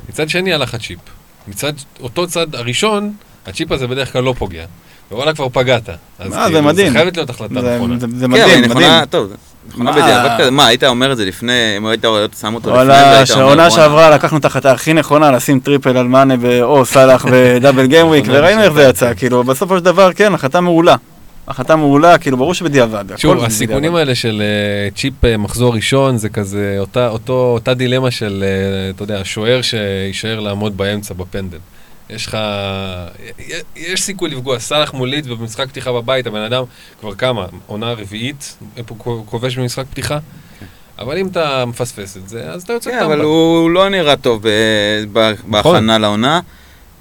מצד 0.09 0.29
שני 0.29 0.53
הלך 0.53 0.73
הצ'יפ. 0.73 0.99
מצד 1.47 1.73
אותו 1.99 2.27
צד 2.27 2.55
הראשון, 2.55 3.13
הצ'יפ 3.45 3.71
הזה 3.71 3.87
בדרך 3.87 4.13
כלל 4.13 4.23
לא 4.23 4.33
פוגע. 4.37 4.65
ווואלה 5.11 5.33
כבר 5.35 5.49
פגעת. 5.49 5.89
אז 6.19 6.33
אה, 6.33 6.51
זה 6.51 6.61
מדהים. 6.61 6.87
זה 6.87 6.93
חייבת 6.93 7.17
להיות 7.17 7.29
החלטה 7.29 7.61
זה- 7.61 7.75
נכונה. 7.77 7.99
זה 7.99 8.05
כן, 8.25 8.31
מדהים, 8.31 8.69
מדהים. 8.69 8.91
נכונה, 9.69 9.91
מכונה 9.91 10.01
מה? 10.01 10.01
בדיעבד 10.01 10.41
כזה, 10.41 10.51
מה, 10.51 10.67
היית 10.67 10.83
אומר 10.83 11.11
את 11.11 11.17
זה 11.17 11.25
לפני, 11.25 11.73
אם 11.77 11.85
היית 11.85 12.05
שם 12.41 12.55
אותו 12.55 12.69
לפני, 12.69 12.71
וואלה, 12.83 12.93
והיית 12.93 13.13
אומר, 13.13 13.25
שהעונה 13.25 13.55
"בואנה". 13.55 13.69
שעברה 13.69 14.09
לקחנו 14.09 14.37
את 14.37 14.45
ההחלטה 14.45 14.71
הכי 14.71 14.93
נכונה 14.93 15.31
לשים 15.31 15.59
triple 15.59 15.97
על 15.97 16.07
מאנה 16.07 16.37
ב- 16.37 16.61
או 16.61 16.85
סאלח 16.85 17.25
ב 17.31 17.39
double 17.39 17.85
gameweek, 17.85 18.23
נכונה 18.23 18.39
וראינו 18.39 18.61
איך 18.63 18.73
זה 18.73 18.83
יצא, 18.83 19.13
כאילו, 19.13 19.43
בסופו 19.43 19.77
של 19.77 19.83
דבר, 19.83 20.13
כן, 20.13 20.33
החלטה 20.33 20.61
מעולה. 20.61 20.95
החלטה 21.47 21.75
מעולה, 21.75 22.17
כאילו, 22.17 22.37
ברור 22.37 22.53
שבדיעבד. 22.53 23.05
שוב, 23.17 23.39
זה 23.39 23.45
הסיכונים 23.45 23.79
בדיעבד. 23.79 23.97
האלה 23.97 24.15
של 24.15 24.41
אה, 24.41 24.89
צ'יפ 24.95 25.25
אה, 25.25 25.37
מחזור 25.37 25.73
ראשון, 25.75 26.17
זה 26.17 26.29
כזה 26.29 26.75
אותה, 26.79 27.07
אותו, 27.07 27.33
אותה 27.33 27.73
דילמה 27.73 28.11
של, 28.11 28.43
אה, 28.47 28.89
אתה 28.95 29.03
יודע, 29.03 29.19
שוער 29.23 29.61
שיישאר 29.61 30.39
לעמוד 30.39 30.77
באמצע 30.77 31.13
בפנדל. 31.13 31.57
יש 32.09 32.25
לך, 32.27 32.37
יש 33.75 34.01
סיכוי 34.01 34.29
לפגוע, 34.29 34.59
סאלח 34.59 34.93
מול 34.93 35.09
לידס 35.09 35.29
ובמשחק 35.29 35.67
פתיחה 35.67 35.91
בבית, 35.91 36.27
הבן 36.27 36.41
אדם 36.41 36.63
כבר 36.99 37.15
כמה, 37.15 37.45
עונה 37.65 37.93
רביעית, 37.93 38.57
הוא 38.89 39.25
כובש 39.25 39.57
במשחק 39.57 39.85
פתיחה, 39.91 40.19
אבל 40.99 41.17
אם 41.17 41.27
אתה 41.27 41.65
מפספס 41.65 42.17
את 42.17 42.29
זה, 42.29 42.51
אז 42.51 42.63
אתה 42.63 42.73
יוצא 42.73 42.91
כן, 42.91 42.99
טמבל. 42.99 43.13
אבל 43.13 43.21
הוא 43.21 43.69
לא 43.71 43.89
נראה 43.89 44.15
טוב 44.15 44.41
ב- 44.43 45.03
ב- 45.13 45.33
בהכנה 45.47 45.97
לעונה, 45.97 46.39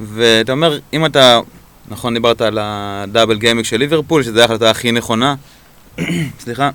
ואתה 0.00 0.52
אומר, 0.52 0.78
אם 0.92 1.06
אתה, 1.06 1.40
נכון, 1.88 2.14
דיברת 2.14 2.40
על 2.40 2.58
הדאבל 2.60 3.38
גיימיק 3.38 3.64
של 3.64 3.76
ליברפול, 3.76 4.22
שזו 4.22 4.40
ההחלטה 4.40 4.70
הכי 4.70 4.92
נכונה, 4.92 5.34
סליחה, 6.44 6.70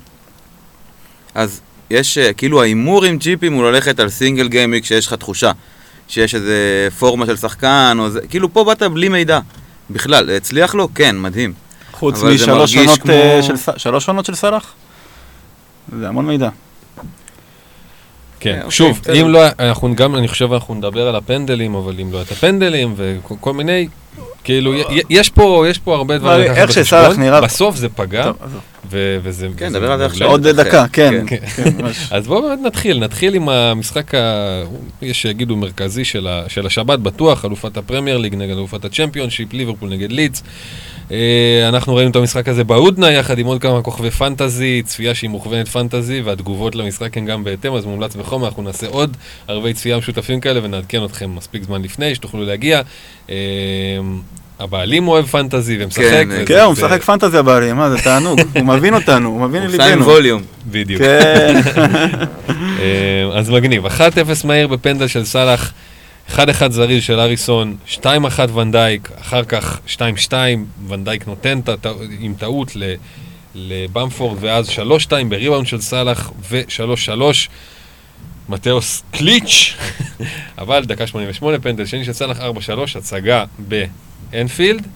אז 1.35 1.61
יש, 1.89 2.17
אה, 2.17 2.33
כאילו 2.33 2.61
ההימור 2.61 3.05
עם 3.05 3.17
ג'יפים 3.17 3.53
הוא 3.53 3.63
ללכת 3.63 3.99
על 3.99 4.09
סינגל 4.09 4.47
גיימיק 4.47 4.85
שיש 4.85 5.07
לך 5.07 5.13
תחושה 5.13 5.51
שיש 6.11 6.35
איזה 6.35 6.57
פורמה 6.99 7.25
של 7.25 7.37
שחקן, 7.37 7.97
או 7.99 8.09
זה, 8.09 8.19
כאילו 8.29 8.53
פה 8.53 8.63
באת 8.63 8.83
בלי 8.83 9.09
מידע. 9.09 9.39
בכלל, 9.89 10.29
הצליח 10.29 10.75
לו? 10.75 10.87
כן, 10.95 11.19
מדהים. 11.19 11.53
חוץ 11.91 12.23
משלוש 12.23 12.75
עונות 12.77 12.99
כמו- 12.99 13.11
אה, 13.13 13.39
של 13.43 13.53
שלוש 13.77 14.07
עונות 14.07 14.25
של 14.25 14.35
סאלח? 14.35 14.73
זה 15.99 16.07
המון 16.07 16.25
מידע. 16.25 16.49
כן, 18.39 18.55
אוקיי, 18.57 18.71
שוב, 18.71 18.99
בסדר. 19.01 19.21
אם 19.21 19.29
לא, 19.29 19.39
אנחנו 19.59 19.95
גם, 19.95 20.15
אני 20.15 20.27
חושב, 20.27 20.53
אנחנו 20.53 20.75
נדבר 20.75 21.07
על 21.07 21.15
הפנדלים, 21.15 21.75
אבל 21.75 21.99
אם 22.01 22.11
לא 22.11 22.17
היה 22.17 22.25
את 22.25 22.31
הפנדלים 22.31 22.93
וכל 22.97 23.53
מיני, 23.53 23.87
כאילו, 24.43 24.73
י- 24.75 24.83
יש 25.09 25.29
פה, 25.29 25.65
יש 25.69 25.77
פה 25.79 25.95
הרבה 25.95 26.17
דברים 26.17 26.51
איך. 26.51 26.71
שסאלח 26.71 27.17
נראה- 27.17 27.41
בסוף 27.41 27.75
זה 27.75 27.89
פגע, 27.89 28.31
וזה... 28.89 29.47
כן, 29.57 29.65
נדבר 29.69 29.91
על 29.91 29.99
זה. 29.99 30.05
עכשיו. 30.05 30.27
עוד 30.27 30.47
אחר. 30.47 30.63
דקה, 30.63 30.85
כן. 30.93 31.23
כן. 31.27 31.35
כן. 31.55 31.71
אז 32.11 32.27
בואו 32.27 32.41
באמת 32.41 32.59
נתחיל, 32.65 32.99
נתחיל 32.99 33.33
עם 33.35 33.49
המשחק. 33.49 34.11
יש 35.01 35.21
שיגידו 35.21 35.55
מרכזי 35.55 36.05
של, 36.05 36.27
ה... 36.27 36.43
של 36.47 36.65
השבת 36.65 36.99
בטוח, 36.99 37.45
אלופת 37.45 37.77
הפרמייר 37.77 38.17
ליג 38.17 38.35
נגד 38.35 38.51
אלופת 38.57 38.85
הצ'מפיונשיפ, 38.85 39.53
ליברפול 39.53 39.89
נגד 39.89 40.11
לידס. 40.11 40.43
אה, 41.11 41.17
אנחנו 41.69 41.95
ראינו 41.95 42.11
את 42.11 42.15
המשחק 42.15 42.47
הזה 42.47 42.63
בהודנה 42.63 43.11
יחד 43.11 43.39
עם 43.39 43.45
עוד 43.45 43.61
כמה 43.61 43.81
כוכבי 43.81 44.11
פנטזי, 44.11 44.81
צפייה 44.85 45.15
שהיא 45.15 45.29
מוכוונת 45.29 45.67
פנטזי, 45.67 46.21
והתגובות 46.21 46.75
למשחק 46.75 47.17
הן 47.17 47.25
גם 47.25 47.43
בהתאם, 47.43 47.73
אז 47.75 47.85
מומלץ 47.85 48.15
בחומר, 48.15 48.47
אנחנו 48.47 48.63
נעשה 48.63 48.87
עוד 48.87 49.17
ערבי 49.47 49.73
צפייה 49.73 49.97
משותפים 49.97 50.39
כאלה 50.39 50.59
ונעדכן 50.63 51.03
אתכם 51.05 51.35
מספיק 51.35 51.63
זמן 51.63 51.81
לפני, 51.81 52.15
שתוכלו 52.15 52.45
להגיע. 52.45 52.81
אה, 53.29 53.35
הבעלים 54.59 55.07
אוהב 55.07 55.25
פנטזי 55.25 55.77
ומשחק. 55.83 56.01
כן, 56.03 56.27
וזה- 56.31 56.45
כן, 56.45 56.59
הוא 56.59 56.75
זה- 56.75 56.85
משחק 56.85 57.01
פנטזי 57.03 57.37
הבעלים, 57.37 57.75
מה 57.75 57.89
זה 57.89 57.97
תענוג, 57.97 58.39
הוא 58.55 58.63
מבין 58.65 58.93
אותנו, 58.93 59.29
הוא 59.29 59.41
מבין 59.41 59.61
הוא 59.61 59.69
לי 59.71 59.77
עושה 59.77 59.85
עם 59.93 59.99
ליבנו. 59.99 60.11
ווליום. 60.13 60.41
בדיוק. 60.71 61.01
כן, 61.01 61.61
אה, 62.79 63.29
אז 63.39 63.49
מגניב, 63.49 63.85
1-0 63.85 63.89
מהיר 64.45 64.67
בפנדל 64.67 65.07
של 65.07 65.25
סאלח, 65.25 65.71
1-1 66.35 66.39
זריז 66.69 67.03
של 67.03 67.19
אריסון, 67.19 67.75
2-1 67.87 67.99
ונדייק, 68.55 69.09
אחר 69.21 69.43
כך 69.43 69.79
2-2, 69.87 70.33
ונדייק 70.87 71.27
נותן 71.27 71.59
הטע- 71.67 71.89
עם 72.19 72.33
טעות 72.39 72.75
ל- 72.75 72.93
לבמפורד, 73.55 74.37
ואז 74.41 74.67
3-2 74.69 74.79
בריבאונד 75.29 75.67
של 75.67 75.81
סאלח, 75.81 76.31
ו-3-3. 76.49 77.49
מתאוס 78.49 79.03
קליץ', 79.11 79.75
אבל 80.57 80.85
דקה 80.85 81.07
88 81.07 81.59
פנדל 81.59 81.85
שני 81.85 82.05
של 82.05 82.13
סאלח 82.13 82.37
4-3, 82.39 82.43
הצגה 82.97 83.45
באנפילד. 84.31 84.87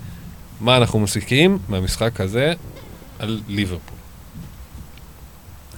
מה 0.62 0.78
אנחנו 0.78 1.00
מסיקים 1.00 1.58
מהמשחק 1.70 2.22
הזה 2.22 2.54
על 3.20 3.42
ליברפול? 3.48 3.98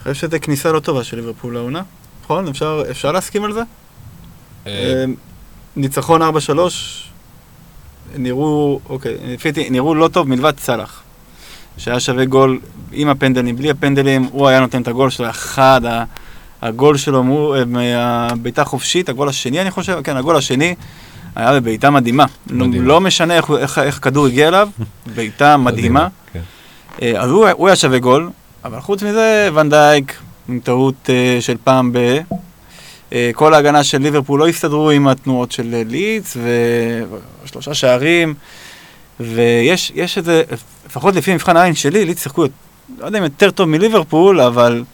אני 0.06 0.14
חושב 0.14 0.28
שזו 0.28 0.36
כניסה 0.42 0.72
לא 0.72 0.80
טובה 0.80 1.04
של 1.04 1.16
ליברפול 1.16 1.54
לעונה, 1.54 1.82
נכון? 2.24 2.48
אפשר- 2.48 2.82
אפשר 2.90 3.12
להסכים 3.12 3.44
על 3.44 3.52
זה? 3.52 3.60
ניצחון 5.78 6.22
4-3, 6.22 6.24
נראו, 8.16 8.80
אוקיי, 8.88 9.16
לפי 9.24 9.52
דעתי, 9.52 9.70
נראו 9.70 9.94
לא 9.94 10.08
טוב 10.08 10.28
מלבד 10.28 10.58
סאלח. 10.58 11.02
שהיה 11.76 12.00
שווה 12.00 12.24
גול 12.24 12.60
עם 12.92 13.08
הפנדלים, 13.08 13.56
בלי 13.56 13.70
הפנדלים, 13.70 14.28
הוא 14.32 14.48
היה 14.48 14.60
נותן 14.60 14.82
את 14.82 14.88
הגול 14.88 15.10
שלו, 15.10 15.30
אחד, 15.30 15.80
הגול 16.62 16.96
שלו, 16.96 17.54
אה, 17.54 17.64
מהבעיטה 17.64 18.64
חופשית, 18.64 19.08
הגול 19.08 19.28
השני 19.28 19.60
אני 19.60 19.70
חושב, 19.70 20.00
כן, 20.04 20.16
הגול 20.16 20.36
השני, 20.36 20.74
היה 21.36 21.60
בבעיטה 21.60 21.90
מדהימה. 21.90 22.24
מדהים. 22.46 22.86
לא 22.86 23.00
משנה 23.00 23.34
איך, 23.34 23.50
איך, 23.50 23.78
איך 23.78 23.98
כדור 24.02 24.26
הגיע 24.26 24.48
אליו, 24.48 24.68
בעיטה 25.14 25.56
מדהימה. 25.56 26.08
כן. 26.32 26.40
אה, 27.02 27.20
אז 27.20 27.30
הוא, 27.30 27.48
הוא 27.48 27.68
היה 27.68 27.76
שווה 27.76 27.98
גול, 27.98 28.30
אבל 28.64 28.80
חוץ 28.80 29.02
מזה, 29.02 29.48
ונדייק, 29.54 30.16
עם 30.48 30.60
טעות 30.64 31.10
אה, 31.10 31.38
של 31.40 31.56
פעם 31.64 31.92
ב... 31.92 32.18
אה, 33.12 33.30
כל 33.34 33.54
ההגנה 33.54 33.84
של 33.84 33.98
ליברפול 33.98 34.40
לא 34.40 34.48
הסתדרו 34.48 34.90
עם 34.90 35.08
התנועות 35.08 35.52
של 35.52 35.84
לידס, 35.88 36.36
ושלושה 37.44 37.74
שערים, 37.74 38.34
ויש 39.20 39.92
יש 39.94 40.18
איזה, 40.18 40.42
לפחות 40.86 41.14
לפי 41.14 41.34
מבחן 41.34 41.56
העין 41.56 41.74
שלי, 41.74 42.04
לידס 42.04 42.22
שיחקו, 42.22 42.44
לא 42.98 43.06
יודע 43.06 43.18
אם 43.18 43.24
יותר 43.24 43.50
טוב 43.50 43.68
מליברפול, 43.68 44.40
אבל 44.40 44.84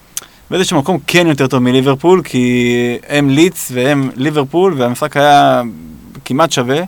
באיזשהו 0.51 0.79
מקום 0.79 0.99
כן 1.07 1.27
יותר 1.27 1.47
טוב 1.47 1.59
מליברפול, 1.59 2.23
כי 2.25 2.99
הם 3.09 3.31
לידס 3.31 3.71
והם 3.75 4.11
ליברפול, 4.17 4.75
והמשחק 4.77 5.17
היה 5.17 5.63
כמעט 6.25 6.53
שווה. 6.53 6.81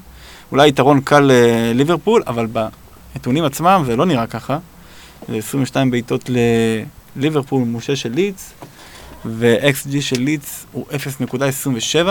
אולי 0.52 0.68
יתרון 0.68 1.00
קל 1.00 1.20
לליברפול, 1.20 2.22
אבל 2.26 2.46
בנתונים 2.46 3.44
עצמם 3.44 3.82
זה 3.86 3.96
לא 3.96 4.06
נראה 4.06 4.26
ככה. 4.26 4.58
זה 5.28 5.36
22 5.36 5.90
בעיטות 5.90 6.30
לליברפול 7.16 7.64
מול 7.64 7.80
6 7.80 7.90
של 7.90 8.12
לידס, 8.12 8.52
ו-XG 9.26 10.00
של 10.00 10.20
לידס 10.20 10.66
הוא 10.72 10.86
0.27. 10.90 12.08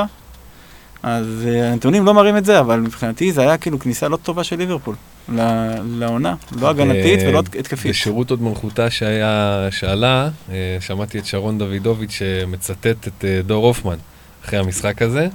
אז 1.04 1.26
uh, 1.44 1.64
הנתונים 1.64 2.06
לא 2.06 2.14
מראים 2.14 2.38
את 2.38 2.46
זה, 2.46 2.60
אבל 2.60 2.80
מבחינתי 2.80 3.32
זה 3.32 3.42
היה 3.42 3.58
כאילו 3.58 3.80
כניסה 3.80 4.08
לא 4.08 4.18
טובה 4.18 4.44
של 4.44 4.56
ליברפול 4.56 4.96
לעונה, 5.30 6.36
לא 6.62 6.70
הגנתית 6.70 7.20
אה, 7.20 7.30
ולא 7.30 7.40
התקפית. 7.40 7.92
בשירות 7.92 8.30
עוד 8.30 8.42
מלכותה 8.42 8.90
שהיה, 8.90 9.68
שעלה, 9.72 10.30
אה, 10.52 10.78
שמעתי 10.80 11.20
את 11.20 11.26
שרון 11.26 11.58
דוידוביץ' 11.58 12.12
שמצטט 12.12 13.08
את 13.08 13.26
אה, 13.26 13.42
דור 13.46 13.68
הופמן 13.68 13.98
אחרי 14.46 14.60
המשחק 14.60 15.02
הזה, 15.02 15.28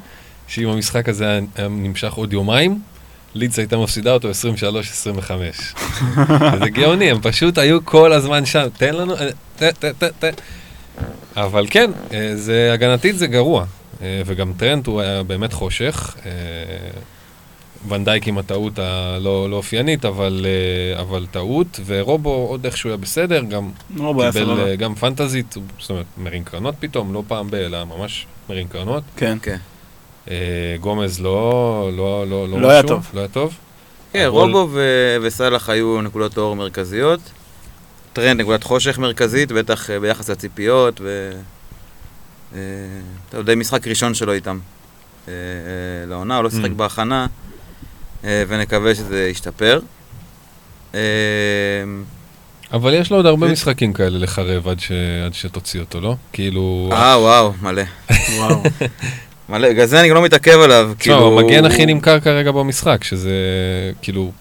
שאם 0.49 0.69
המשחק 0.69 1.09
הזה 1.09 1.29
היה 1.29 1.69
נמשך 1.69 2.13
עוד 2.13 2.33
יומיים, 2.33 2.81
לידס 3.35 3.59
הייתה 3.59 3.77
מפסידה 3.77 4.13
אותו 4.13 4.31
23-25. 4.31 4.33
זה 6.63 6.71
גאוני, 6.71 7.11
הם 7.11 7.21
פשוט 7.23 7.59
היו 7.59 7.85
כל 7.85 8.13
הזמן 8.13 8.47
שם, 8.47 8.67
תן 8.77 8.95
לנו, 8.95 9.17
אה, 9.17 9.29
ת, 9.57 9.63
ת, 9.63 9.85
ת, 9.85 10.25
ת. 10.25 10.41
אבל 11.37 11.67
כן, 11.71 11.91
אה, 12.13 12.37
זה, 12.37 12.71
הגנתית 12.73 13.19
זה 13.19 13.27
גרוע, 13.27 13.65
אה, 14.03 14.23
וגם 14.27 14.53
טרנט 14.57 14.87
הוא 14.87 15.01
היה 15.01 15.23
באמת 15.23 15.53
חושך. 15.53 16.17
אה, 16.27 16.31
ונדייק 17.89 18.29
עם 18.29 18.39
הטעות 18.39 18.79
הלא 18.79 19.51
לא 19.51 19.57
אופיינית, 19.57 20.05
אבל, 20.05 20.47
אה, 20.95 21.01
אבל 21.01 21.27
טעות, 21.31 21.81
ורובו 21.87 22.31
עוד 22.51 22.65
איכשהו 22.65 22.91
היה 22.91 22.97
בסדר, 22.97 23.43
גם 23.43 23.71
לא 23.97 24.13
קיבל 24.19 24.33
סבבה. 24.33 24.67
אה, 24.67 24.77
גם 24.77 24.95
פנטזית, 24.95 25.57
זאת 25.79 25.91
אומרת, 25.91 26.05
מרים 26.19 26.45
קרנות 26.45 26.75
פתאום, 26.81 27.13
לא 27.15 27.23
פעם 27.29 27.51
ב... 27.51 27.55
אלא 27.55 27.85
ממש 27.85 28.27
מרים 28.51 28.69
קרנות. 28.69 29.03
כן. 29.17 29.39
כן. 29.43 29.57
אה, 30.31 30.37
גומז 30.81 31.21
לא, 31.21 31.91
לא, 31.97 32.25
לא, 32.31 32.49
לא 32.49 32.71
היה 32.71 32.79
משהו, 32.83 32.89
טוב. 32.89 33.11
לא 33.15 33.21
היה 33.21 33.29
טוב. 33.29 33.55
כן, 34.13 34.19
אבל- 34.27 34.29
רובו 34.29 34.69
ו- 34.73 35.17
וסאלח 35.23 35.69
היו 35.69 36.01
נקודות 36.03 36.39
אור 36.39 36.57
מרכזיות. 36.57 37.21
טרנד 38.13 38.41
נקודת 38.41 38.63
חושך 38.63 38.99
מרכזית, 38.99 39.53
בטח 39.53 39.91
אה, 39.91 40.01
ביחס 40.01 40.31
לציפיות, 40.31 41.01
ו... 41.05 41.31
אה, 42.55 42.59
טוב, 43.31 43.47
די 43.47 43.55
משחק 43.55 43.87
ראשון 43.87 44.15
שלו 44.15 44.33
איתם 44.33 44.59
אה, 45.29 45.33
לעונה, 46.09 46.37
הוא 46.37 46.45
לא 46.45 46.51
שיחק 46.51 46.71
Mm. 46.71 46.75
בהכנה, 46.75 47.27
ונקווה 48.25 48.95
שזה 48.95 49.29
ישתפר. 49.29 49.81
אבל 52.73 52.95
יש 52.95 53.11
לו 53.11 53.17
עוד 53.17 53.27
הרבה 53.27 53.53
משחקים 53.53 53.93
כאלה 53.93 54.19
לחרב 54.19 54.69
עד, 54.69 54.81
ש... 54.81 54.93
עד 55.27 55.35
שתוציא 55.35 55.81
אותו, 55.81 56.01
לא? 56.01 56.17
כאילו... 56.33 56.91
אה, 56.93 57.19
וואו, 57.21 57.53
מלא. 57.63 57.83
וואו. 58.37 58.63
מלא, 59.49 59.71
בגלל 59.71 59.87
זה 59.87 60.01
אני 60.01 60.09
גם 60.09 60.15
לא 60.15 60.23
מתעכב 60.23 60.59
עליו, 60.59 60.91
תשמע, 60.99 61.15
כאילו... 61.15 61.27
הוא 61.27 61.41
המגן 61.41 61.65
הכי 61.65 61.87
נמכר 61.87 62.21
כרגע 62.21 62.53
במשחק, 62.53 63.05
שזה 63.05 63.33
כאילו... 64.03 64.33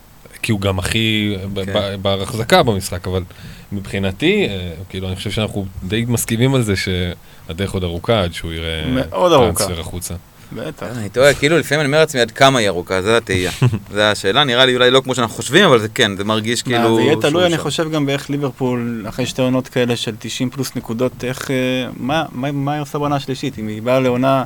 כי 0.42 0.52
הוא 0.52 0.62
גם 0.62 0.80
הכי 0.80 1.36
כן. 1.42 1.74
ב- 1.74 1.96
בר 2.02 2.22
החזקה 2.22 2.64
במשחק, 2.64 3.08
אבל 3.08 3.24
מבחינתי, 3.72 4.48
אה, 4.50 4.72
כאילו, 4.90 5.08
אני 5.08 5.16
חושב 5.16 5.32
שאנחנו 5.32 5.66
די 5.84 6.06
מסכימים 6.08 6.56
על 6.56 6.62
זה 6.62 6.74
שהדרך 6.76 7.72
עוד 7.72 7.84
ארוכה 7.84 8.22
עד 8.22 8.34
שהוא 8.34 8.52
יראה 8.52 8.84
מאוד 8.88 9.32
ארוכה. 9.32 9.64
טרנספר 9.66 9.80
החוצה. 9.80 10.14
בטח. 10.54 10.88
אני 10.98 11.10
טועה, 11.10 11.34
כאילו 11.34 11.58
לפעמים 11.58 11.80
אני 11.80 11.88
אומר 11.88 12.00
לעצמי 12.00 12.22
עד 12.22 12.32
כמה 12.32 12.60
היא 12.60 12.68
ארוכה, 12.68 13.02
זו 13.02 13.18
התהייה. 13.18 13.52
זו 13.94 14.02
השאלה, 14.02 14.44
נראה 14.44 14.66
לי 14.66 14.76
אולי 14.76 14.92
לא 14.92 15.02
כמו 15.02 15.16
שאנחנו 15.16 15.36
חושבים, 15.36 15.66
אבל 15.66 15.80
זה 15.80 15.88
כן, 15.90 16.18
זה 16.18 16.24
מרגיש 16.24 16.64
כאילו... 16.64 16.96
זה 16.96 17.02
יהיה 17.02 17.16
תלוי, 17.22 17.46
אני. 17.46 17.58
חושב, 17.58 17.92
גם 17.92 18.06
באיך 18.06 18.30
ליברפול, 18.30 19.06
אחרי 19.10 19.26
שתי 19.26 19.42
עונות 19.42 19.68
כאלה 19.68 19.96
של 19.96 20.16
90 20.20 20.50
פלוס 20.50 20.76
נקודות, 20.76 21.24
איך, 21.24 21.52
אה, 21.52 21.56
מה, 21.98 22.26
מה, 22.32 22.52
מה 22.52 22.74
היא 22.74 22.82
עושה 22.82 22.98
בעונה 22.98 23.16
השלישית? 23.16 23.60
אם 23.60 23.68
היא 23.68 23.82
באה 23.82 24.00
לעונה 24.00 24.44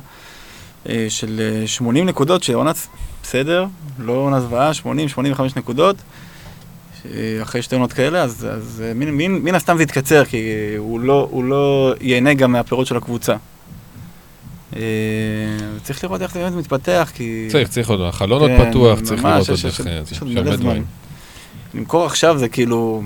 אה, 0.88 1.06
של 1.08 1.40
אה, 1.62 1.66
80 1.66 2.06
נקודות, 2.06 2.42
שעונה 2.42 2.72
בסדר, 3.28 3.66
לא 3.98 4.12
עונה 4.12 4.40
זוועה, 4.40 4.74
80, 4.74 5.08
85 5.08 5.56
נקודות, 5.56 5.96
אחרי 7.42 7.62
שתי 7.62 7.74
עונות 7.74 7.92
כאלה, 7.92 8.22
אז, 8.22 8.46
אז 8.50 8.82
אה, 8.86 8.94
מן, 8.94 9.10
מן, 9.10 9.32
מן 9.32 9.54
הסתם 9.54 9.76
זה 9.76 9.82
יתקצר, 9.82 10.24
כי 10.24 10.38
הוא 10.78 11.00
לא, 11.00 11.28
הוא 11.30 11.44
לא 11.44 11.94
ייהנה 12.00 12.34
גם 12.34 12.52
מהפירות 12.52 12.86
של 12.86 12.96
הקבוצה. 12.96 13.36
אה, 14.76 14.80
צריך 15.82 16.04
לראות 16.04 16.22
איך 16.22 16.32
זה 16.32 16.40
באמת 16.40 16.54
מתפתח, 16.54 17.10
כי... 17.14 17.48
צריך, 17.50 17.68
צריך 17.68 17.90
עוד, 17.90 18.00
החלון 18.00 18.40
עוד 18.40 18.50
כן, 18.50 18.70
פתוח, 18.70 19.00
צריך 19.00 19.24
לראות 19.24 19.48
עוד 19.48 19.58
איך... 19.64 19.80
יש- 19.80 19.86
אה, 19.86 20.00
יש 20.12 20.20
עוד 20.20 20.30
מלא 20.30 20.56
זמן. 20.56 20.82
למכור 21.74 22.06
עכשיו 22.06 22.38
זה 22.38 22.48
כאילו... 22.48 23.02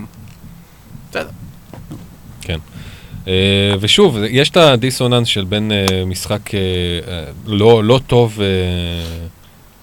אה, 3.29 3.75
ושוב, 3.81 4.17
יש 4.31 4.51
את 4.51 4.57
הדיסוננס 4.57 5.29
של 5.29 5.45
בין 5.45 5.73
משחק 6.07 6.41
לא 7.47 7.85
לא 7.85 8.01
טוב 8.07 8.39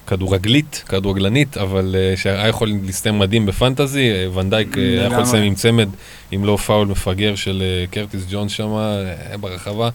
כדורגלית, 0.07 0.83
כדורגלנית, 0.88 1.57
אבל 1.57 1.95
אה, 1.97 2.17
שהיה 2.17 2.47
יכול 2.47 2.71
להסתיים 2.85 3.19
מדהים 3.19 3.45
בפנטזי, 3.45 4.12
אה, 4.12 4.27
ונדייק 4.33 4.77
אה, 4.77 4.83
היה 4.83 5.05
יכול. 5.05 5.19
לסיים 5.19 5.43
עם 5.43 5.55
צמד, 5.55 5.89
אם 6.35 6.45
לא 6.45 6.57
פאול 6.57 6.88
מפגר 6.88 7.35
של 7.35 7.63
אה, 7.65 7.88
קרטיס 7.91 8.25
ג'ונס 8.29 8.51
שם 8.51 8.67
אה, 8.67 9.38
ברחבה, 9.38 9.89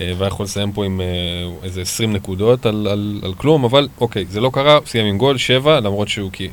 אה, 0.00 0.12
והיה 0.18 0.28
יכול 0.28 0.44
לסיים 0.44 0.72
פה 0.72 0.84
עם 0.84 1.00
אה, 1.00 1.06
איזה 1.62 1.80
20 1.80 2.12
נקודות 2.12 2.66
על, 2.66 2.86
על, 2.90 3.20
על 3.24 3.34
כלום, 3.34 3.64
אבל 3.64 3.88
אוקיי, 4.00 4.24
זה 4.30 4.40
לא 4.40 4.50
קרה, 4.54 4.78
סיים 4.86 5.06
עם 5.06 5.18
גול, 5.18 5.38
7, 5.38 5.80
למרות 5.80 6.08
שהוא 6.08 6.30
אה, 6.40 6.46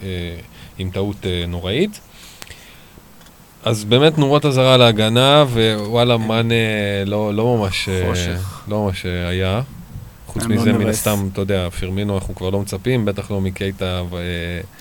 עם 0.77 0.89
טעות 0.89 1.25
אה, 1.25 1.45
נוראית. 1.47 1.99
אז 3.63 3.83
באמת 3.83 4.17
נורות 4.17 4.45
אזהרה 4.45 4.77
להגנה, 4.77 5.45
ווואלה, 5.47 6.17
מאנה 6.17 6.55
לא, 7.05 7.33
לא 7.33 7.57
ממש... 7.57 7.89
חושך. 8.09 8.61
לא 8.67 8.83
ממש 8.85 9.05
היה. 9.05 9.61
חוץ 10.27 10.43
מזה, 10.43 10.73
מן. 10.73 10.89
הסתם, 10.89 11.29
אתה 11.33 11.41
יודע, 11.41 11.69
פרמינו 11.69 12.15
אנחנו 12.15 12.35
כבר 12.35 12.49
לא 12.49 12.59
מצפים, 12.59 13.05
בטח 13.05 13.31
לא 13.31 13.41
מקייטה 13.41 14.03
ו... 14.09 14.17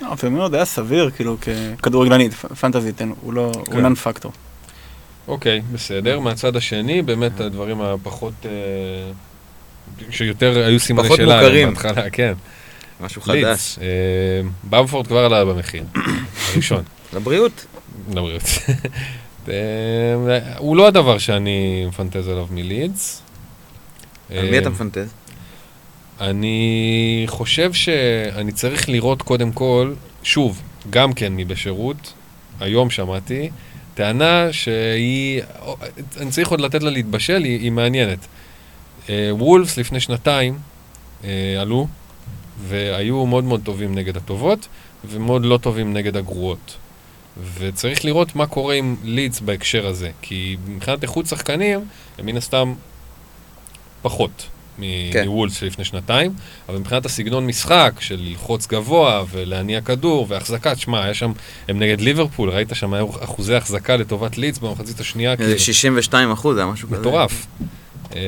לא, 0.01 0.15
פרמינו 0.15 0.55
היה 0.55 0.65
סביר, 0.65 1.09
כאילו, 1.15 1.37
ככדורגלנית, 1.77 2.33
פנטזית, 2.33 3.01
הוא 3.21 3.33
לא, 3.33 3.51
כן. 3.65 3.71
הוא 3.71 3.81
נון 3.81 3.95
פקטור. 3.95 4.31
אוקיי, 5.27 5.61
בסדר. 5.73 6.19
מהצד 6.19 6.55
השני, 6.55 7.01
באמת 7.01 7.39
הדברים 7.39 7.81
הפחות... 7.81 8.33
אה, 8.45 8.51
שיותר 10.09 10.65
היו 10.65 10.79
סימני 10.79 11.03
פחות 11.03 11.17
שאלה 11.17 11.41
מוכרים. 11.41 11.69
בהתחלה, 11.69 12.09
כן. 12.09 12.33
משהו. 13.01 13.21
חדש. 13.21 13.79
אה, 13.81 13.85
במפורד 14.69 15.07
כבר 15.07 15.25
עלה 15.25 15.45
במחיר, 15.45 15.83
הראשון. 16.53 16.83
לבריאות. 17.13 17.65
לבריאות. 18.11 18.41
אה, 19.49 19.53
הוא 20.57 20.77
לא 20.77 20.87
הדבר 20.87 21.17
שאני 21.17 21.85
מפנטז 21.87 22.27
עליו 22.27 22.47
מלידס. 22.51 23.21
על 24.29 24.49
מי 24.49 24.57
אתה 24.57 24.67
אה, 24.67 24.71
מפנטז? 24.73 25.07
אני 26.21 27.23
חושב 27.27 27.73
שאני 27.73 28.51
צריך 28.51 28.89
לראות 28.89 29.21
קודם 29.21 29.51
כל, 29.51 29.93
שוב, 30.23 30.61
גם 30.89 31.13
כן 31.13 31.35
מבשירות, 31.35 32.13
היום 32.59 32.89
שמעתי, 32.89 33.49
טענה 33.93 34.47
שהיא, 34.51 35.41
אני 36.17 36.31
צריך 36.31 36.49
עוד 36.49 36.61
לתת 36.61 36.83
לה 36.83 36.89
להתבשל, 36.89 37.43
היא, 37.43 37.59
היא 37.59 37.71
מעניינת. 37.71 38.27
אה, 39.09 39.29
וולפס 39.31 39.77
לפני 39.77 39.99
שנתיים 39.99 40.57
אה, 41.23 41.55
עלו, 41.61 41.87
והיו 42.67 43.25
מאוד 43.25 43.43
מאוד 43.43 43.61
טובים 43.63 43.95
נגד 43.95 44.17
הטובות, 44.17 44.67
ומאוד 45.05 45.45
לא 45.45 45.57
טובים 45.57 45.93
נגד 45.93 46.17
הגרועות. 46.17 46.75
וצריך 47.57 48.05
לראות 48.05 48.35
מה 48.35 48.47
קורה 48.47 48.75
עם 48.75 48.95
לידס 49.03 49.39
בהקשר 49.39 49.87
הזה, 49.87 50.11
כי 50.21 50.57
מבחינת 50.67 51.03
איכות 51.03 51.25
שחקנים, 51.25 51.79
הם 52.17 52.25
מן 52.25 52.37
הסתם 52.37 52.73
פחות 54.01 54.47
מ- 54.79 54.83
כן. 55.13 55.27
מוולס 55.27 55.63
לפני 55.63 55.85
שנתיים, 55.85 56.31
אבל 56.69 56.77
מבחינת 56.77 57.05
הסגנון 57.05 57.45
משחק 57.47 57.91
של 57.99 58.17
ללחוץ 58.19 58.67
גבוה 58.67 59.23
ולהניע 59.31 59.81
כדור 59.81 60.25
והחזקה, 60.29 60.75
תשמע, 60.75 61.03
היה 61.03 61.13
שם, 61.13 61.31
הם 61.67 61.79
נגד 61.79 62.01
ליברפול, 62.01 62.49
ראית 62.49 62.69
שם 62.73 62.93
אחוזי 63.23 63.55
החזקה 63.55 63.95
לטובת 63.95 64.37
לידס 64.37 64.57
במחצית 64.57 64.99
השנייה, 64.99 65.31
איזה 65.31 65.43
כאילו, 65.43 65.59
62 65.59 66.31
אחוז, 66.31 66.55
זה 66.55 66.61
היה 66.63 66.71
משהו 66.71 66.89
כזה. 66.89 66.99
מטורף. 66.99 67.45
אה, 68.15 68.21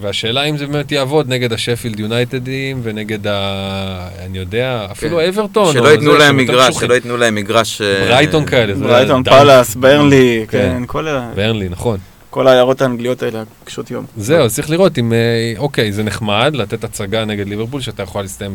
והשאלה 0.00 0.42
אם 0.44 0.56
זה 0.56 0.66
באמת 0.66 0.92
יעבוד 0.92 1.28
נגד 1.28 1.52
השפילד 1.52 2.00
יונייטדים 2.00 2.80
ונגד 2.82 3.26
ה... 3.26 4.08
אני 4.24 4.38
יודע, 4.38 4.86
אפילו 4.92 5.16
כן. 5.18 5.28
אברטון. 5.28 5.72
שלא 5.72 5.88
ייתנו 5.88 6.14
להם 6.16 6.36
מגרש. 6.36 6.76
שלא 6.80 6.94
ייתנו 6.94 7.16
להם 7.16 7.34
מגרש... 7.34 7.82
אה, 7.82 8.04
ברייטון 8.08 8.46
כאלה. 8.46 8.74
ברייטון, 8.74 9.22
פאלאס, 9.24 9.74
ברנלי, 9.74 10.44
כן. 10.48 10.58
כן, 10.78 10.82
כל 10.86 11.08
ה- 11.08 11.30
ברנלי, 11.34 11.68
נכון. 11.68 11.98
כל 12.34 12.48
העיירות 12.48 12.82
האנגליות 12.82 13.22
האלה, 13.22 13.42
קשות 13.64 13.90
יום. 13.90 14.06
זהו, 14.16 14.48
צריך 14.48 14.70
לראות 14.70 14.98
אם, 14.98 15.12
אה, 15.12 15.54
אוקיי, 15.58 15.92
זה 15.92 16.02
נחמד 16.02 16.52
לתת 16.54 16.84
הצגה 16.84 17.24
נגד 17.24 17.48
ליברפול, 17.48 17.80
שאתה 17.80 18.02
יכול 18.02 18.22
להסתיים 18.22 18.54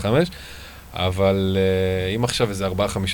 23-25, 0.00 0.04
אבל 0.94 1.56
אה, 1.56 2.14
אם 2.16 2.24
עכשיו 2.24 2.48
איזה 2.50 2.66
4-5 2.66 2.70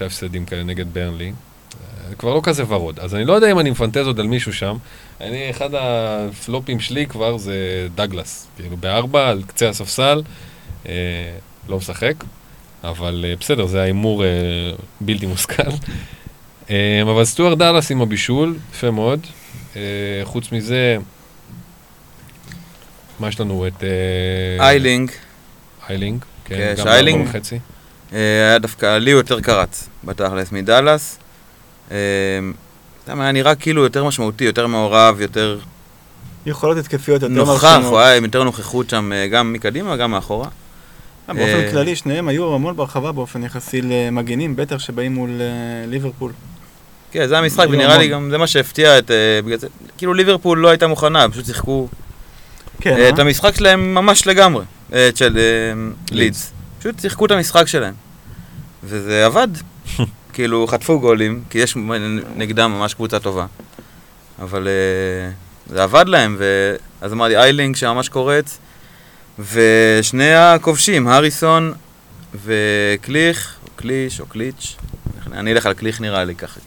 הפסדים 0.06 0.44
כאלה 0.44 0.62
נגד 0.62 0.94
ברנלי, 0.94 1.26
אה, 1.28 2.14
כבר 2.14 2.34
לא 2.34 2.40
כזה 2.42 2.64
ורוד. 2.68 3.00
אז 3.00 3.14
אני 3.14 3.24
לא 3.24 3.32
יודע 3.32 3.50
אם 3.52 3.58
אני 3.58 3.70
מפנטז 3.70 4.06
עוד 4.06 4.20
על 4.20 4.26
מישהו 4.26 4.52
שם. 4.52 4.76
אני, 5.20 5.50
אחד 5.50 5.70
הפלופים 5.74 6.80
שלי 6.80 7.06
כבר 7.06 7.36
זה 7.36 7.88
דגלס. 7.94 8.46
כאילו 8.56 8.76
בארבע, 8.76 9.28
על 9.28 9.42
קצה 9.46 9.68
הספסל, 9.68 10.22
אה, 10.88 10.92
לא 11.68 11.76
משחק, 11.76 12.14
אבל 12.84 13.24
אה, 13.28 13.34
בסדר, 13.40 13.66
זה 13.66 13.82
ההימור 13.82 14.24
אה, 14.24 14.28
בלתי 15.00 15.26
מושכל. 15.26 15.70
אה, 16.70 17.02
אבל 17.02 17.24
סטוארט 17.24 17.58
דאלאס 17.58 17.90
עם 17.90 18.02
הבישול, 18.02 18.56
יפה 18.72 18.90
מאוד. 18.90 19.20
אה, 19.76 19.80
חוץ 20.24 20.52
מזה, 20.52 20.96
מה 23.20 23.28
יש 23.28 23.40
לנו? 23.40 23.66
את... 23.66 23.84
אה, 23.84 24.66
איילינג, 24.68 25.10
איילינג. 25.88 26.20
כן, 26.44 26.56
כן, 26.56 26.74
גם 26.78 26.84
שאיילינג- 26.84 27.18
בארבע 27.18 27.30
וחצי. 27.38 27.58
אה, 28.12 28.18
היה 28.48 28.58
דווקא, 28.58 28.98
לי 28.98 29.10
הוא 29.12 29.18
יותר 29.20 29.40
קרץ, 29.40 29.88
בתכלס, 30.04 30.52
מדאלאס. 30.52 31.18
אתה 31.86 31.94
יודע, 33.08 33.22
היה 33.22 33.32
נראה 33.32 33.54
כאילו 33.54 33.82
יותר 33.82 34.04
משמעותי, 34.04 34.44
יותר 34.44 34.66
מעורב, 34.66 35.20
יותר 35.20 35.58
יכולות 36.46 36.76
התקפיות 36.78 37.22
יותר 37.22 37.34
נוכח, 37.34 37.64
מרשימות. 37.64 37.90
הוא 37.92 37.98
היה 37.98 38.16
עם 38.16 38.24
יותר 38.24 38.44
נוכחות 38.44 38.90
שם, 38.90 39.10
גם 39.32 39.52
מקדימה, 39.52 39.96
גם 39.96 40.10
מאחורה. 40.10 40.48
באופן 41.28 41.70
כללי, 41.70 41.96
שניהם 41.96 42.28
היו 42.28 42.54
המון 42.54 42.76
ברחבה 42.76 43.12
באופן 43.12 43.44
יחסי 43.44 43.80
למגנים, 43.82 44.56
בטח 44.56 44.78
שבאים 44.78 45.14
מול 45.14 45.30
ליברפול. 45.86 46.32
כן, 47.12 47.26
זה 47.26 47.38
המשחק, 47.38 47.66
ונראה 47.70 47.98
לי. 47.98 48.08
גם, 48.08 48.30
זה 48.30 48.38
מה 48.38 48.46
שהפתיע 48.46 48.98
את... 48.98 49.10
אה, 49.10 49.42
בגלל 49.44 49.58
זה, 49.58 49.66
כאילו 49.98 50.14
ליברפול 50.14 50.58
לא 50.58 50.68
הייתה 50.68 50.86
מוכנה, 50.86 51.28
פשוט 51.28 51.46
שיחקו 51.46 51.88
כן, 52.80 52.90
אה, 52.90 53.02
אה? 53.02 53.08
את 53.08 53.18
המשחק 53.18 53.56
שלהם 53.56 53.94
ממש 53.94 54.26
לגמרי, 54.26 54.64
של 55.14 55.38
לידס. 56.10 56.52
פשוט 56.78 57.00
שיחקו 57.00 57.26
את 57.26 57.30
המשחק 57.30 57.66
שלהם. 57.66 57.94
וזה 58.84 59.26
עבד. 59.26 59.48
כאילו, 60.34 60.66
חטפו 60.66 61.00
גולים, 61.00 61.42
כי 61.50 61.58
יש 61.58 61.76
נגדם 62.36 62.70
ממש 62.70 62.94
קבוצה 62.94 63.18
טובה. 63.18 63.46
אבל 64.42 64.68
זה 65.66 65.82
עבד 65.82 66.04
להם, 66.08 66.36
ואז 66.38 67.12
אמרתי, 67.12 67.36
איילינג 67.36 67.76
שממש 67.76 68.08
קורץ, 68.08 68.58
ושני 69.38 70.34
הכובשים, 70.34 71.08
הריסון 71.08 71.72
וקליך, 72.44 73.56
או 73.64 73.68
קליש, 73.76 74.20
או 74.20 74.26
קליץ', 74.26 74.76
אני 75.32 75.52
אלך 75.52 75.66
על 75.66 75.74
קליך 75.74 76.00
נראה 76.00 76.24
לי 76.24 76.34
ככה. 76.34 76.60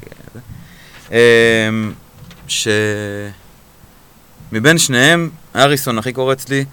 אמ, 1.12 1.94
ש... 2.48 2.68
מבין 4.52 4.78
שניהם, 4.78 5.30
הריסון 5.54 5.98
הכי 5.98 6.14
קורץ 6.14 6.50
לי, 6.50 6.66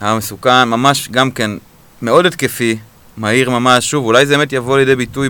היה 0.00 0.14
מסוכן, 0.14 0.64
ממש 0.64 1.08
גם 1.10 1.30
כן 1.30 1.50
מאוד 2.02 2.26
התקפי, 2.26 2.78
מהיר 3.16 3.50
ממש, 3.50 3.90
שוב, 3.90 4.04
אולי 4.04 4.26
זה 4.26 4.36
באמת 4.36 4.52
יבוא 4.52 4.78
לידי 4.78 4.96
ביטוי 4.96 5.28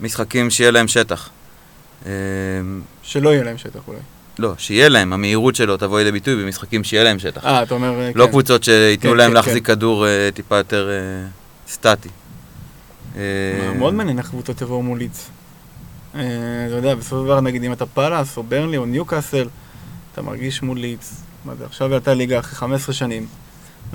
במשחקים 0.00 0.50
שיהיה 0.50 0.70
להם 0.70 0.88
שטח. 0.88 1.30
אמ, 2.06 2.10
שלא 3.02 3.30
יהיה 3.30 3.44
להם 3.44 3.58
שטח 3.58 3.80
אולי. 3.88 3.98
לא, 4.38 4.52
שיהיה 4.58 4.88
להם, 4.88 5.12
המהירות 5.12 5.54
שלו 5.54 5.76
תבוא 5.76 5.98
לידי 5.98 6.12
ביטוי 6.12 6.44
במשחקים 6.44 6.84
שיהיה 6.84 7.04
להם 7.04 7.18
שטח. 7.18 7.44
אה, 7.44 7.62
אתה 7.62 7.74
אומר... 7.74 8.10
לא 8.14 8.24
כן. 8.24 8.30
קבוצות 8.30 8.64
שייתנו 8.64 9.10
כן, 9.10 9.16
להם 9.16 9.30
כן, 9.30 9.34
להחזיק 9.34 9.66
כדור 9.66 10.06
אה, 10.06 10.28
טיפה 10.34 10.56
יותר 10.56 10.88
אה, 10.90 11.28
סטטי. 11.68 12.08
מאוד 13.78 13.94
מעניין 13.94 14.18
איך 14.18 14.28
קבוצות 14.28 14.62
יבואו 14.62 14.82
מול 14.82 14.98
לידס. 14.98 15.30
אה, 16.14 16.20
אתה 16.66 16.74
יודע, 16.74 16.94
בסופו 16.94 17.20
של 17.20 17.24
דבר, 17.24 17.40
נגיד 17.40 17.64
אם 17.64 17.72
אתה 17.72 17.86
פאלאס, 17.86 18.36
או 18.36 18.42
ברנלי, 18.42 18.76
או 18.76 18.86
ניוקאסל, 18.86 19.48
אתה 20.12 20.22
מרגיש 20.22 20.62
מול 20.62 20.78
לידס. 20.78 21.22
מה 21.44 21.54
זה, 21.54 21.64
עכשיו 21.64 21.94
עלתה 21.94 22.14
ליגה 22.14 22.38
אחרי 22.38 22.54
15 22.54 22.94
שנים. 22.94 23.26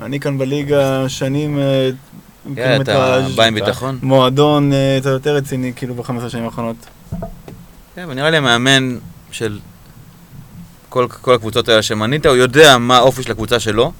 אני 0.02 0.20
כאן 0.20 0.38
בליגה 0.38 1.08
שנים... 1.08 1.58
כן, 2.54 2.80
אתה 2.80 3.26
בא 3.36 3.44
עם 3.44 3.54
ביטחון. 3.54 3.98
מועדון 4.02 4.72
אה, 4.72 4.98
קצת 5.00 5.10
יותר 5.10 5.36
רציני, 5.36 5.72
כאילו, 5.76 5.94
ב-15 5.94 6.28
שנים 6.28 6.44
האחרונות. 6.44 6.76
כן, 7.94 8.02
אבל 8.02 8.14
נראה 8.14 8.30
לי 8.30 8.36
המאמן 8.36 8.98
של 9.30 9.58
כל, 10.88 11.06
כל 11.20 11.34
הקבוצות 11.34 11.68
האלה 11.68 11.82
שמנית, 11.82 12.26
הוא 12.26 12.36
יודע 12.36 12.78
מה 12.78 12.96
האופי 12.96 13.22
של 13.22 13.32
הקבוצה 13.32 13.60
שלו, 13.60 13.92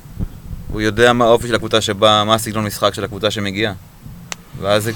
הוא 0.72 0.80
יודע 0.80 1.12
מה 1.12 1.24
האופי 1.24 1.48
של 1.48 1.54
הקבוצה 1.54 1.80
שבאה, 1.80 2.24
מה 2.24 2.34
הסגנון 2.34 2.64
משחק 2.64 2.94
של 2.94 3.04
הקבוצה 3.04 3.30
שמגיעה. 3.30 3.72
ואז 4.60 4.84
זה 4.84 4.92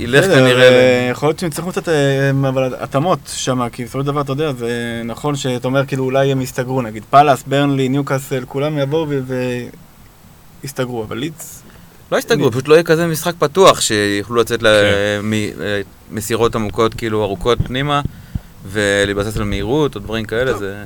ילך 0.00 0.24
כנראה... 0.24 0.68
אה, 0.68 1.08
יכול 1.10 1.28
להיות 1.28 1.38
שהם 1.38 1.48
יצטרכו 1.48 1.70
קצת 1.70 1.88
אה, 1.88 2.30
אבל 2.48 2.74
התאמות 2.80 3.18
שם, 3.26 3.68
כי 3.68 3.84
בסופו 3.84 4.00
של 4.00 4.06
דבר, 4.06 4.20
אתה 4.20 4.32
יודע, 4.32 4.52
זה 4.52 5.02
נכון 5.04 5.36
שאתה 5.36 5.68
אומר, 5.68 5.86
כאילו, 5.86 6.04
אולי 6.04 6.32
הם 6.32 6.40
יסתגרו, 6.40 6.82
נגיד, 6.82 7.02
פאלאס, 7.10 7.42
ברנלי, 7.46 7.88
ניוקאסל, 7.88 8.44
כולם 8.48 8.78
יבואו 8.78 9.06
ויסתגרו, 10.62 11.02
אבל 11.02 11.18
לידס, 11.18 11.62
לא 12.12 12.16
יסתגרו, 12.16 12.50
פשוט 12.50 12.68
לא 12.68 12.74
יהיה 12.74 12.82
כזה 12.82 13.06
משחק 13.06 13.32
פתוח, 13.38 13.80
שיוכלו 13.80 14.36
לצאת 14.36 14.60
כן. 14.60 14.66
למסירות 16.10 16.54
עמוקות, 16.54 16.94
כאילו 16.94 17.24
ארוכות 17.24 17.58
פנימה, 17.66 18.00
ולהתבסס 18.66 19.36
על 19.36 19.44
מהירות 19.44 19.94
או 19.94 20.00
דברים 20.00 20.24
כאלה, 20.24 20.58
זה... 20.58 20.84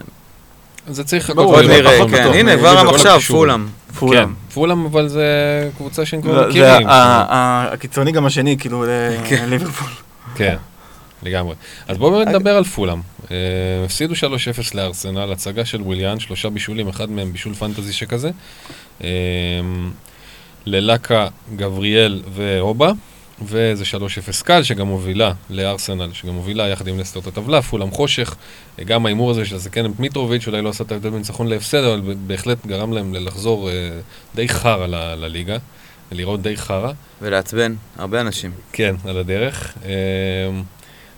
זה 0.90 1.05
צריך 1.05 1.31
ברור, 1.31 1.57
לחכות 1.57 1.70
ולראות. 1.70 2.11
נראה, 2.11 2.24
כן. 2.24 2.38
הנה, 2.38 2.57
כבר 2.57 2.90
עכשיו. 2.94 3.20
פולאם. 3.20 3.66
פולאם. 3.98 4.26
כן, 4.28 4.30
פולאם, 4.54 4.85
אבל 4.85 5.09
זה 5.09 5.24
קבוצה 5.76 6.07
שהם 6.07 6.22
כבר 6.22 6.48
מכירים. 6.48 6.87
ה- 6.88 7.68
הקיצוני 7.72 8.12
גם 8.12 8.26
השני, 8.26 8.57
כאילו, 8.59 8.85
כן. 9.28 9.44
לליברפול. 9.48 9.88
כן, 10.35 10.57
לגמרי. 11.22 11.54
אז 11.88 11.98
בואו 11.98 12.11
באמת 12.11 12.28
נדבר 12.28 12.57
על 12.57 12.64
פולאם. 12.64 13.00
אה, 13.30 13.37
הפסידו 13.85 14.14
3-0 14.14 14.24
לארסנל, 14.74 15.33
הצגה 15.33 15.64
של 15.64 15.83
וויליאן, 15.83 16.20
שלושה 16.20 16.50
בישולים, 16.50 16.88
אחד 16.88 17.11
מהם 17.11 17.33
בישול 17.33 17.54
פנטזי 17.54 17.92
שכזה. 17.92 18.30
אה, 19.04 19.09
ללקה, 20.66 21.26
גבריאל 21.57 22.22
ואובה, 22.35 22.92
וזה 23.42 23.85
3-0 23.85 24.44
קל, 24.44 24.62
שגם 24.62 24.87
מובילה 24.87 25.33
לארסנל, 25.51 26.12
שגם 26.12 26.35
מובילה 26.35 26.68
יחד 26.68 26.88
עם 26.88 26.99
לסטר 26.99 27.20
את 27.20 27.27
הטבלה, 27.27 27.62
פולאם 27.62 27.90
חושך. 27.90 28.35
אה, 28.79 28.85
גם 28.85 29.07
ההימור 29.07 29.31
הזה 29.31 29.44
של 29.44 29.55
הזקן 29.55 29.87
מיטרוביץ' 29.99 30.47
אולי 30.47 30.62
לא 30.62 30.68
עשה 30.68 30.85
את 30.85 30.92
ההבדל 30.92 31.11
בין 31.11 31.18
ניצחון 31.18 31.47
להפסד, 31.47 31.85
אבל 31.85 32.01
בהחלט 32.27 32.66
גרם 32.66 32.92
להם 32.92 33.14
לחזור 33.14 33.70
אה, 33.70 33.75
די 34.35 34.49
חרא 34.49 34.87
לליגה, 35.16 35.57
לראות 36.12 36.42
די 36.42 36.57
חרא. 36.57 36.92
ולעצבן 37.23 37.75
הרבה 37.97 38.20
אנשים. 38.20 38.51
כן, 38.73 38.94
על 39.05 39.18
הדרך. 39.18 39.75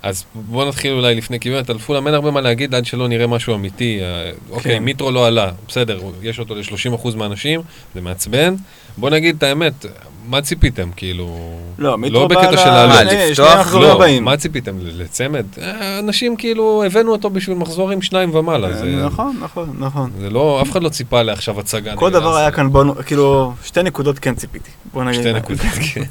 אמ, 0.06 0.10
אז 0.10 0.24
בואו 0.34 0.68
נתחיל 0.68 0.92
אולי 0.92 1.14
לפני, 1.14 1.40
כי 1.40 1.50
באמת 1.50 1.70
על 1.70 1.78
פולאם 1.78 2.06
אין 2.06 2.14
הרבה 2.14 2.30
מה 2.30 2.40
להגיד 2.40 2.74
עד 2.74 2.86
שלא 2.86 3.08
נראה 3.08 3.26
משהו 3.26 3.54
אמיתי. 3.54 3.98
אה, 4.02 4.30
אוקיי, 4.50 4.76
כן. 4.78 4.82
מיטרו 4.84 5.10
לא 5.10 5.26
עלה, 5.26 5.50
בסדר, 5.68 5.98
יש 6.22 6.38
אותו 6.38 6.54
ל-30% 6.54 7.16
מהאנשים, 7.16 7.60
זה 7.94 8.00
מעצבן. 8.00 8.54
בואו 8.96 9.12
נגיד 9.12 9.36
את 9.38 9.42
האמת, 9.42 9.86
מה 10.28 10.40
ציפיתם, 10.40 10.88
כאילו... 10.96 11.38
לא, 11.78 11.98
מיטרו 11.98 12.20
לא 12.20 12.26
בא 12.28 12.34
בקטע 12.34 12.56
של. 12.56 12.64
שני- 13.08 13.10
שני 13.10 13.30
לפתוח? 13.30 13.74
לא, 13.74 13.92
הבאים. 13.92 14.24
מה 14.24 14.36
ציפיתם, 14.36 14.72
לצמד? 14.82 15.46
אה, 15.58 15.98
אנשים 15.98 16.36
כאילו, 16.36 16.82
הבאנו 16.86 17.12
אותו 17.12 17.30
בשביל 17.30 17.56
מחזורים 17.56 18.02
שניים 18.02 18.34
ומעלה. 18.34 18.72
זה- 18.72 18.84
נכון, 19.06 19.36
נכון, 19.40 19.76
נכון. 19.78 20.10
זה 20.20 20.30
לא, 20.30 20.62
אף 20.62 20.70
אחד 20.70 20.82
לא 20.82 20.88
ציפה 20.88 21.22
לעכשיו 21.22 21.60
הצגה. 21.60 21.96
כל 21.96 22.10
דבר 22.10 22.36
היה. 22.36 22.50
כאן 22.50 22.72
בונו, 22.72 22.94
כאילו, 23.06 23.52
שתי 23.64 23.82
נקודות 23.82 24.18
כן 24.18 24.34
ציפיתי. 24.34 24.70
בוא 24.92 25.04
נגיד. 25.04 25.20
שתי 25.20 25.32
נקודות, 25.32 25.60
כן. 25.94 26.02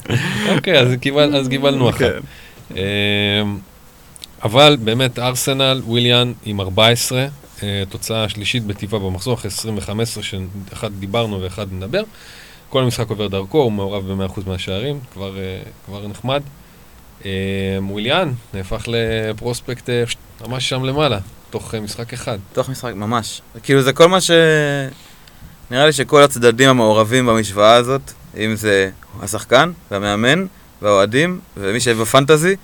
אוקיי, 0.56 0.80
אז 0.80 0.88
קיבל- 1.02 1.36
אז 1.36 1.48
קיבלנו 1.48 1.90
אחת. 1.90 2.00
אבל 4.46 4.78
באמת, 4.84 5.20
ארסנל, 5.20 5.82
וויליאן 5.86 6.34
עם 6.46 6.62
14, 6.62 7.28
אה, 7.64 7.84
תוצאה 7.90 8.30
שלישית 8.30 8.64
בטבעה 8.64 9.00
במחזור, 9.00 9.34
אחרי 9.34 9.48
20 9.48 9.78
ו-15, 9.78 10.22
שאחד 10.22 10.92
דיברנו 11.00 11.42
ואחד 11.42 11.68
נדבר. 11.72 12.04
כל 12.70 12.84
המשחק 12.84 13.10
עובר 13.10 13.28
דרכו, 13.28 13.58
הוא 13.58 13.72
מעורב 13.72 14.12
ב-100% 14.12 14.40
מהשערים, 14.48 15.00
כבר, 15.14 15.38
אה, 15.38 15.60
כבר 15.86 16.08
נחמד. 16.08 16.42
אמ, 17.26 17.30
וויליאן 17.92 18.32
נהפך 18.54 18.84
לפרוספקט 18.88 19.90
אה, 19.90 20.04
ממש 20.48 20.70
שם 20.70 20.84
למעלה, 20.84 21.20
תוך 21.50 21.76
אה, 21.76 21.80
משחק 21.80 22.14
אחד. 22.14 22.38
תוך 22.54 22.70
משחק, 22.70 22.94
ממש. 22.96 23.42
כאילו 23.64 23.82
זה 23.82 23.94
כל 23.94 24.08
מה 24.08 24.22
ש... 24.22 24.32
נראה 25.72 25.86
לי 25.86 25.94
שכל 25.94 26.24
הצדדים 26.24 26.70
המעורבים 26.70 27.26
במשוואה 27.26 27.74
הזאת, 27.74 28.12
אם 28.38 28.56
זה 28.56 28.90
השחקן 29.22 29.72
והמאמן 29.92 30.46
והאוהדים 30.82 31.40
ומי 31.58 31.80
שבפנטזי, 31.80 32.56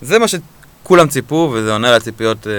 זה 0.00 0.18
מה 0.18 0.28
שכולם 0.82 1.08
ציפו 1.08 1.50
וזה 1.54 1.72
עונה 1.72 1.96
לציפיות 1.96 2.46
אה, 2.46 2.52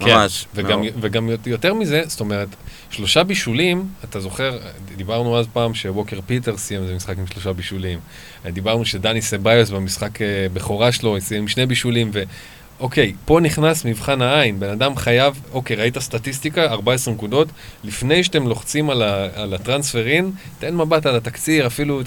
ממש. 0.00 0.46
כן, 0.54 0.64
וגם, 0.64 0.80
מאוד. 0.80 0.92
וגם 1.00 1.28
יותר 1.46 1.74
מזה, 1.74 2.02
זאת 2.06 2.20
אומרת, 2.20 2.48
שלושה 2.90 3.24
בישולים, 3.24 3.88
אתה 4.04 4.20
זוכר, 4.20 4.58
דיברנו 4.96 5.38
אז 5.38 5.46
פעם 5.52 5.74
שווקר 5.74 6.20
פיטר 6.26 6.56
סיים 6.56 6.82
איזה 6.82 6.94
משחק 6.94 7.18
עם 7.18 7.26
שלושה 7.26 7.52
בישולים. 7.52 7.98
דיברנו 8.46 8.84
שדני 8.84 9.22
סביוס 9.22 9.70
במשחק 9.70 10.22
אה, 10.22 10.46
בכורה 10.52 10.92
שלו 10.92 11.16
סיים 11.20 11.42
עם 11.42 11.48
שני 11.48 11.66
בישולים, 11.66 12.10
ו... 12.12 12.22
אוקיי, 12.80 13.12
פה 13.24 13.40
נכנס 13.40 13.84
מבחן 13.84 14.22
העין, 14.22 14.60
בן 14.60 14.70
אדם 14.70 14.96
חייב, 14.96 15.40
אוקיי, 15.52 15.76
ראית 15.76 15.98
סטטיסטיקה, 15.98 16.64
14 16.64 17.14
נקודות, 17.14 17.48
לפני 17.84 18.24
שאתם 18.24 18.46
לוחצים 18.46 18.90
על, 18.90 19.02
ה, 19.02 19.28
על 19.34 19.54
הטרנספרין, 19.54 20.30
תן 20.58 20.74
מבט 20.76 21.06
על 21.06 21.16
התקציר, 21.16 21.66
אפילו 21.66 22.00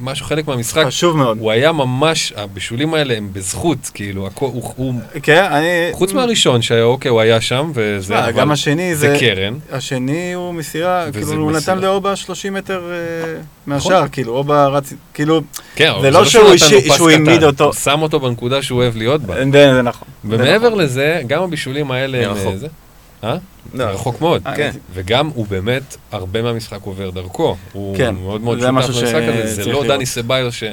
משהו, 0.00 0.26
חלק 0.26 0.48
מהמשחק, 0.48 0.84
חשוב 0.86 1.16
מאוד. 1.16 1.38
הוא 1.40 1.50
היה 1.50 1.72
ממש, 1.72 2.32
הבישולים 2.36 2.94
האלה 2.94 3.16
הם 3.16 3.28
בזכות, 3.32 3.90
כאילו, 3.94 4.26
הכל, 4.26 4.46
הוא, 4.46 4.72
הוא, 4.76 4.94
כן, 5.22 5.44
אני... 5.50 5.66
חוץ 5.92 6.12
מהראשון, 6.12 6.62
שאוקיי, 6.62 7.08
הוא 7.08 7.20
היה 7.20 7.40
שם, 7.40 7.70
וזה, 7.74 8.18
אבל 8.18 8.32
גם 8.32 8.50
השני 8.50 8.94
זה 8.94 9.10
זה... 9.10 9.16
קרן. 9.20 9.54
השני 9.72 10.32
הוא 10.32 10.54
מסירה, 10.54 11.06
כאילו 11.12 11.32
הוא 11.32 11.52
מסירה. 11.52 11.74
נתן 11.76 11.84
לאובה 11.84 12.16
30 12.16 12.54
מטר 12.54 12.90
אה, 12.90 13.40
מהשער, 13.66 14.08
כאילו 14.12 14.32
אובה 14.32 14.66
רץ, 14.66 14.92
כאילו, 15.14 15.40
כן, 15.76 15.92
זה 16.00 16.08
אבל 16.08 16.12
לא 16.12 16.24
שהוא 16.24 17.10
העמיד 17.10 17.44
אותו. 17.44 17.64
הוא 17.64 17.72
שם 17.72 18.02
אותו 18.02 18.20
בנקודה 18.20 18.62
שהוא 18.62 18.78
אוהב 18.78 18.96
להיות 18.96 19.22
בה. 19.22 19.34
זה 19.34 19.74
זה 19.74 19.82
נכון. 19.82 20.08
ומעבר 20.24 20.76
זה 20.76 20.82
לזה, 20.82 21.22
גם 21.26 21.42
הבישולים 21.42 21.90
האלה 21.90 22.26
הם... 22.26 22.30
מרחוק. 22.30 22.54
אה? 23.26 23.36
לא, 23.74 23.84
רחוק 23.84 24.20
מאוד. 24.20 24.42
אה, 24.46 24.56
כן. 24.56 24.70
וגם 24.92 25.30
הוא 25.34 25.46
באמת, 25.46 25.96
הרבה 26.12 26.42
מהמשחק 26.42 26.78
עובר 26.82 27.10
דרכו. 27.10 27.56
הוא 27.72 27.96
כן, 27.96 28.14
מאוד 28.14 28.40
מאוד 28.40 28.58
שותף 28.60 28.70
במשחק 28.72 29.14
הזה. 29.14 29.54
זה 29.54 29.72
לא. 29.72 29.84
דני 29.88 30.06
סביוס 30.06 30.54
ש... 30.54 30.64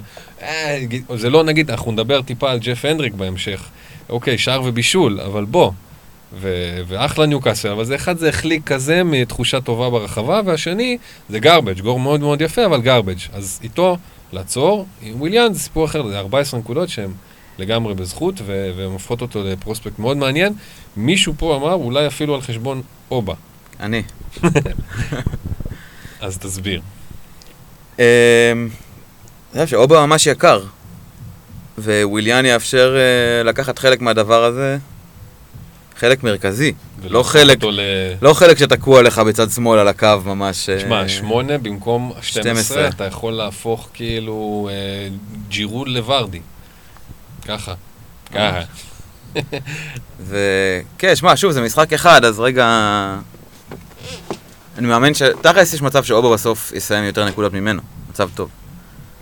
אה, 0.42 0.80
זה 1.16 1.30
לא, 1.30 1.44
נגיד, 1.44 1.72
אנחנו 1.72 1.92
נדבר 1.92 2.22
טיפה 2.22 2.52
על 2.52 2.60
ג'ף 2.60 2.86
הנדריק 2.86 3.14
בהמשך. 3.14 3.64
אוקיי, 4.10 4.38
שער 4.38 4.62
ובישול, 4.66 5.20
אבל 5.22 5.46
בוא. 5.46 5.72
ו- 6.40 6.82
ואחלה 6.88 7.26
ניוקאסל, 7.26 7.70
אבל 7.70 7.86
זה 7.86 7.96
אחד 7.96 8.18
זה 8.18 8.30
החליק 8.30 8.64
כזה 8.66 9.04
מתחושה 9.04 9.62
טובה 9.62 9.90
ברחבה, 9.90 10.42
והשני 10.46 10.98
זה 11.30 11.40
גרבג', 11.40 11.82
גור 11.82 12.00
מאוד 12.00 12.20
מאוד 12.20 12.42
יפה, 12.42 12.66
אבל 12.66 12.82
גרבג'. 12.82 13.18
אז 13.34 13.60
איתו 13.64 13.98
לעצור, 14.34 14.86
עם 15.02 15.22
וויליאן 15.22 15.54
זה 15.54 15.60
סיפור 15.60 15.86
אחר, 15.86 16.08
זה 16.08 16.20
14 16.20 16.60
נקודות 16.60 16.90
שהן 16.90 17.12
לגמרי 17.60 17.94
בזכות, 17.94 18.36
ו- 18.46 18.72
והן 18.78 18.92
הופכות 18.92 19.22
אותו 19.22 19.44
לפרוספקט 19.44 20.00
מאוד 20.00 20.18
מעניין. 20.18 20.54
מישהו 20.98 21.34
פה 21.38 21.56
אמר, 21.56 21.74
אולי 21.74 22.08
אפילו 22.08 22.36
על 22.36 22.42
חשבון 22.42 22.82
אובה. 23.12 23.34
אני. 23.80 24.04
אז 26.22 26.38
תסביר. 26.38 26.82
אמ, 28.00 28.04
אני 29.54 29.66
חושב 29.66 29.68
שאובה 29.68 30.06
ממש 30.06 30.28
יקר, 30.28 30.62
וויליאן 31.78 32.46
יאפשר 32.46 32.96
אה, 32.98 33.44
לקחת 33.44 33.80
חלק 33.80 34.02
מהדבר 34.02 34.44
הזה, 34.44 34.78
חלק 35.96 36.24
מרכזי, 36.24 36.74
לא 37.10 37.24
חלק, 37.24 37.64
ל... 37.64 37.80
לא 38.22 38.34
חלק 38.34 38.58
שתקוע 38.58 39.02
לך 39.02 39.20
בצד 39.20 39.50
שמאל 39.50 39.80
על 39.80 39.88
הקו 39.88 40.08
ממש. 40.26 40.70
אה, 40.70 40.78
תשמע, 40.78 41.08
שמונה 41.08 41.58
במקום 41.58 42.12
12, 42.22 42.54
12. 42.54 42.88
אתה 42.88 43.04
יכול 43.04 43.34
להפוך 43.34 43.90
כאילו 43.94 44.70
אה, 44.72 45.08
ג'ירוד 45.50 45.88
לוורדי. 45.88 46.40
ככה. 47.46 47.74
ככה. 48.34 48.62
וכן, 50.20 51.16
שמע, 51.16 51.36
שוב, 51.36 51.52
זה 51.52 51.62
משחק 51.62 51.94
אחד, 51.94 52.26
אז 52.26 52.40
רגע... 52.40 52.66
אני 54.78 54.88
מאמין 54.88 55.14
ש... 55.14 55.22
תכלס 55.42 55.74
יש 55.74 55.82
מצב 55.82 56.04
שאובה 56.04 56.34
בסוף 56.34 56.72
יסיים 56.76 57.04
יותר 57.04 57.26
נקודות 57.26 57.54
ממנו, 57.54 57.82
מצב 58.10 58.30
טוב. 58.36 58.50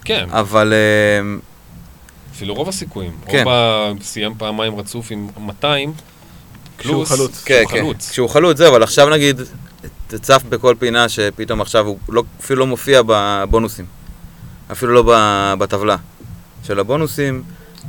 כן, 0.05 0.27
אבל 0.29 0.73
אה, 0.73 1.37
אפילו 2.35 2.53
רוב 2.53 2.69
הסיכויים. 2.69 3.11
כן. 3.27 3.39
אובה 3.39 3.91
סיים 4.01 4.33
פעמיים 4.37 4.75
רצוף 4.75 5.11
עם 5.11 5.27
200, 5.37 5.93
כשהוא 6.77 6.93
פלוס, 6.93 7.09
חלוץ. 7.09 7.43
כן, 7.43 7.63
כשהוא 7.67 7.71
כן, 7.71 7.85
חלוץ. 7.85 8.09
כשהוא 8.09 8.29
חלוץ, 8.29 8.57
זהו, 8.57 8.71
אבל 8.71 8.83
עכשיו 8.83 9.09
נגיד, 9.09 9.41
תצף 10.07 10.43
בכל 10.49 10.75
פינה 10.79 11.09
שפתאום 11.09 11.61
עכשיו 11.61 11.87
הוא 11.87 11.97
לא, 12.09 12.23
אפילו 12.39 12.59
לא 12.59 12.67
מופיע 12.67 13.01
בבונוסים. 13.05 13.85
אפילו 14.71 14.93
לא 14.93 15.03
בטבלה 15.55 15.95
של 16.63 16.79
הבונוסים, 16.79 17.43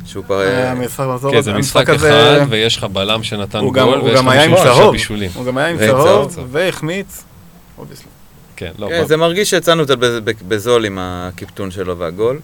שהוא 0.06 0.24
כבר... 0.24 0.40
אה, 0.42 0.70
המשחק 0.70 1.04
מחזור, 1.14 1.32
כן, 1.32 1.40
זה 1.40 1.52
משחק 1.52 1.90
אחד, 1.90 2.06
ויש 2.48 2.76
לך 2.76 2.84
בלם 2.84 3.22
שנתן 3.22 3.60
גול, 3.68 4.00
ויש 4.00 4.20
לך 4.20 4.26
היה 4.28 4.48
מישהו 4.48 4.64
שעשה. 4.66 4.90
בישולים. 4.90 5.30
הוא 5.34 5.44
גם 5.44 5.58
היה 5.58 5.68
עם 5.68 5.78
צהוב. 5.78 6.38
והחמיץ. 6.50 7.24
כן, 8.56 8.72
לא, 8.78 8.88
כן, 8.88 9.04
זה 9.06 9.16
מרגיש 9.16 9.50
שיצאנו 9.50 9.84
קצת 9.84 9.98
בז- 9.98 10.42
בזול 10.48 10.84
עם 10.84 10.98
הקיפטון 11.00 11.70
שלו 11.70 11.98
והגול. 11.98 12.40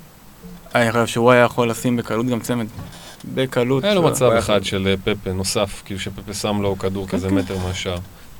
אני 0.74 0.92
חושב 0.92 1.06
שהוא 1.06 1.30
היה 1.30 1.42
יכול 1.44 1.70
לשים 1.70 1.96
בקלות 1.96 2.26
גם 2.26 2.40
צמד. 2.40 2.66
בקלות. 3.34 3.84
היה 3.84 3.94
לו 3.94 4.02
מצב 4.02 4.30
היה 4.30 4.38
אחד 4.38 4.64
של 4.64 4.86
אה, 4.88 5.14
פפה 5.14 5.32
נוסף, 5.32 5.82
כאילו 5.84 6.00
שפפה 6.00 6.32
שם 6.34 6.62
לו 6.62 6.78
כדור 6.78 7.08
כזה 7.08 7.28
כן. 7.28 7.34
מטר 7.34 7.54
מהשאר. 7.66 7.96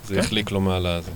זה 0.06 0.14
כן. 0.14 0.20
החליק 0.20 0.50
לו 0.50 0.60
מעל 0.60 0.86
הזה. 0.86 1.10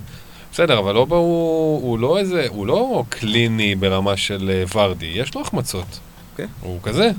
בסדר, 0.52 0.78
אבל 0.78 0.96
אובה 0.96 1.16
הוא, 1.16 1.82
הוא 1.82 1.98
לא 1.98 2.18
איזה, 2.18 2.46
הוא 2.48 2.66
לא 2.66 3.04
קליני 3.08 3.74
ברמה 3.74 4.16
של 4.16 4.50
אה, 4.74 4.80
ורדי, 4.82 5.06
יש 5.14 5.34
לו 5.34 5.40
החמצות. 5.40 5.98
כן. 6.36 6.46
הוא 6.60 6.78
כזה, 6.82 7.10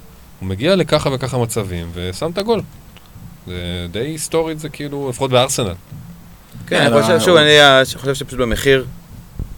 הוא 0.43 0.49
מגיע 0.49 0.75
לככה 0.75 1.09
וככה 1.13 1.37
מצבים 1.37 1.89
ושם 1.93 2.31
את 2.33 2.37
הגול. 2.37 2.61
זה 3.47 3.87
די 3.91 3.99
היסטורית, 3.99 4.59
זה 4.59 4.69
כאילו, 4.69 5.09
לפחות 5.09 5.31
בארסנל. 5.31 5.67
כן, 5.67 5.75
כן, 6.67 6.81
אני 6.81 7.01
חושב, 7.01 7.19
שוב, 7.19 7.35
אני 7.35 7.59
אה, 7.59 7.81
חושב 7.95 8.13
שפשוט 8.13 8.39
במחיר 8.39 8.85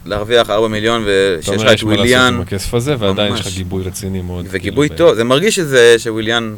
להרוויח 0.05 0.49
4 0.49 0.67
מיליון 0.67 1.01
אתה 1.01 1.09
ושיש 1.39 1.49
אומר, 1.49 1.63
לך 1.63 1.71
את 1.71 1.75
יש 1.77 1.83
מה 1.83 1.91
לעשות 1.91 1.99
וויליאן, 1.99 2.33
עם 2.33 2.41
הכסף 2.41 2.73
הזה, 2.73 2.95
ועדיין 2.99 3.33
יש. 3.33 3.39
לך 3.39 3.53
גיבוי 3.53 3.83
רציני 3.83 4.21
מאוד. 4.21 4.45
וגיבוי 4.49 4.89
כאילו, 4.89 4.97
טוב, 4.97 5.15
זה 5.15 5.23
מרגיש 5.23 5.55
שזה, 5.55 5.95
שוויליאן 5.97 6.55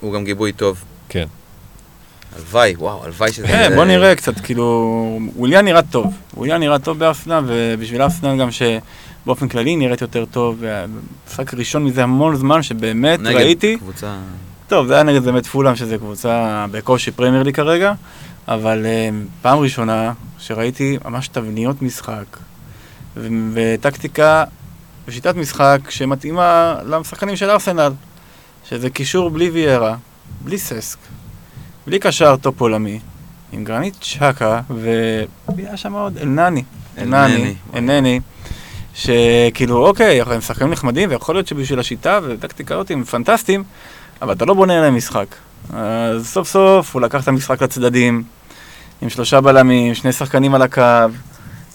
הוא 0.00 0.12
גם 0.12 0.24
גיבוי 0.24 0.52
טוב. 0.52 0.84
כן. 1.08 1.26
הלוואי, 2.36 2.74
וואו, 2.78 3.04
הלוואי 3.04 3.32
שזה... 3.32 3.46
כן, 3.46 3.72
בוא 3.74 3.84
נראה 3.84 4.14
קצת, 4.14 4.40
כאילו, 4.40 5.18
וויליאן 5.36 5.64
נראה 5.64 5.82
טוב. 5.82 6.14
וויליאן 6.36 6.60
נראה 6.60 6.78
טוב 6.78 6.98
בארסנל, 6.98 7.44
ובשביל 7.46 8.02
ארסנל 8.02 8.40
גם 8.40 8.48
שבאופן 9.22 9.48
כללי 9.48 9.76
נראית 9.76 10.00
יותר 10.00 10.24
טוב. 10.24 10.62
משחק 11.28 11.54
ראשון 11.54 11.84
מזה 11.84 12.02
המון 12.02 12.36
זמן, 12.36 12.62
שבאמת 12.62 13.20
נגד 13.20 13.36
ראיתי. 13.36 13.76
קבוצה... 13.78 14.16
טוב, 14.68 14.86
זה 14.86 14.94
היה 14.94 15.02
נגד 15.02 15.24
באמת 15.24 15.46
פולאם, 15.46 15.76
שזה 15.76 15.98
קבוצה 15.98 16.66
בקושי 16.70 17.10
Premier 17.10 17.42
League 17.42 17.52
כרגע, 17.52 17.92
אבל 18.48 18.86
uh, 18.86 19.14
פעם 19.42 19.58
ראשונה 19.58 20.12
שראיתי 20.38 20.98
ממש 21.04 21.28
תבניות 21.28 21.82
משחק, 21.82 22.36
ו- 23.16 23.28
וטקטיקה 23.54 24.44
ושיטת 25.08 25.36
משחק 25.36 25.78
שמתאימה 25.88 26.74
לשחקנים 26.86 27.36
של 27.36 27.50
ארסנל, 27.50 27.92
שזה 28.68 28.90
קישור 28.90 29.30
בלי 29.30 29.50
ויירה, 29.50 29.96
בלי 30.44 30.58
ססק, 30.58 30.98
בלי 31.86 31.98
קשר 31.98 32.36
top 32.36 32.60
עולמי, 32.60 33.00
עם 33.52 33.64
גרנית 33.64 33.94
ג'אקה, 34.00 34.60
והיה 35.48 35.76
שם 35.76 35.92
עוד 35.92 36.18
אלנני, 36.18 36.62
אלנני, 36.98 37.54
אלנני. 37.74 38.20
שכאילו, 38.94 39.86
אוקיי, 39.86 40.20
הם 40.22 40.40
שחקנים 40.40 40.70
נחמדים, 40.70 41.10
ויכול 41.10 41.34
להיות 41.34 41.46
שבשביל 41.46 41.78
השיטה 41.78 42.20
וטקטיקה 42.22 42.74
הזאת 42.74 42.90
הם 42.90 43.04
פנטסטיים, 43.04 43.64
אבל 44.22 44.32
אתה 44.32 44.44
לא 44.44 44.54
בונה 44.54 44.78
עליהם 44.78 44.96
משחק. 44.96 45.26
אז 45.72 46.28
סוף 46.28 46.48
סוף 46.48 46.94
הוא 46.94 47.02
לקח 47.02 47.22
את 47.22 47.28
המשחק 47.28 47.62
לצדדים, 47.62 48.22
עם 49.02 49.08
שלושה 49.08 49.40
בלמים, 49.40 49.94
שני 49.94 50.12
שחקנים 50.12 50.54
על 50.54 50.62
הקו, 50.62 50.82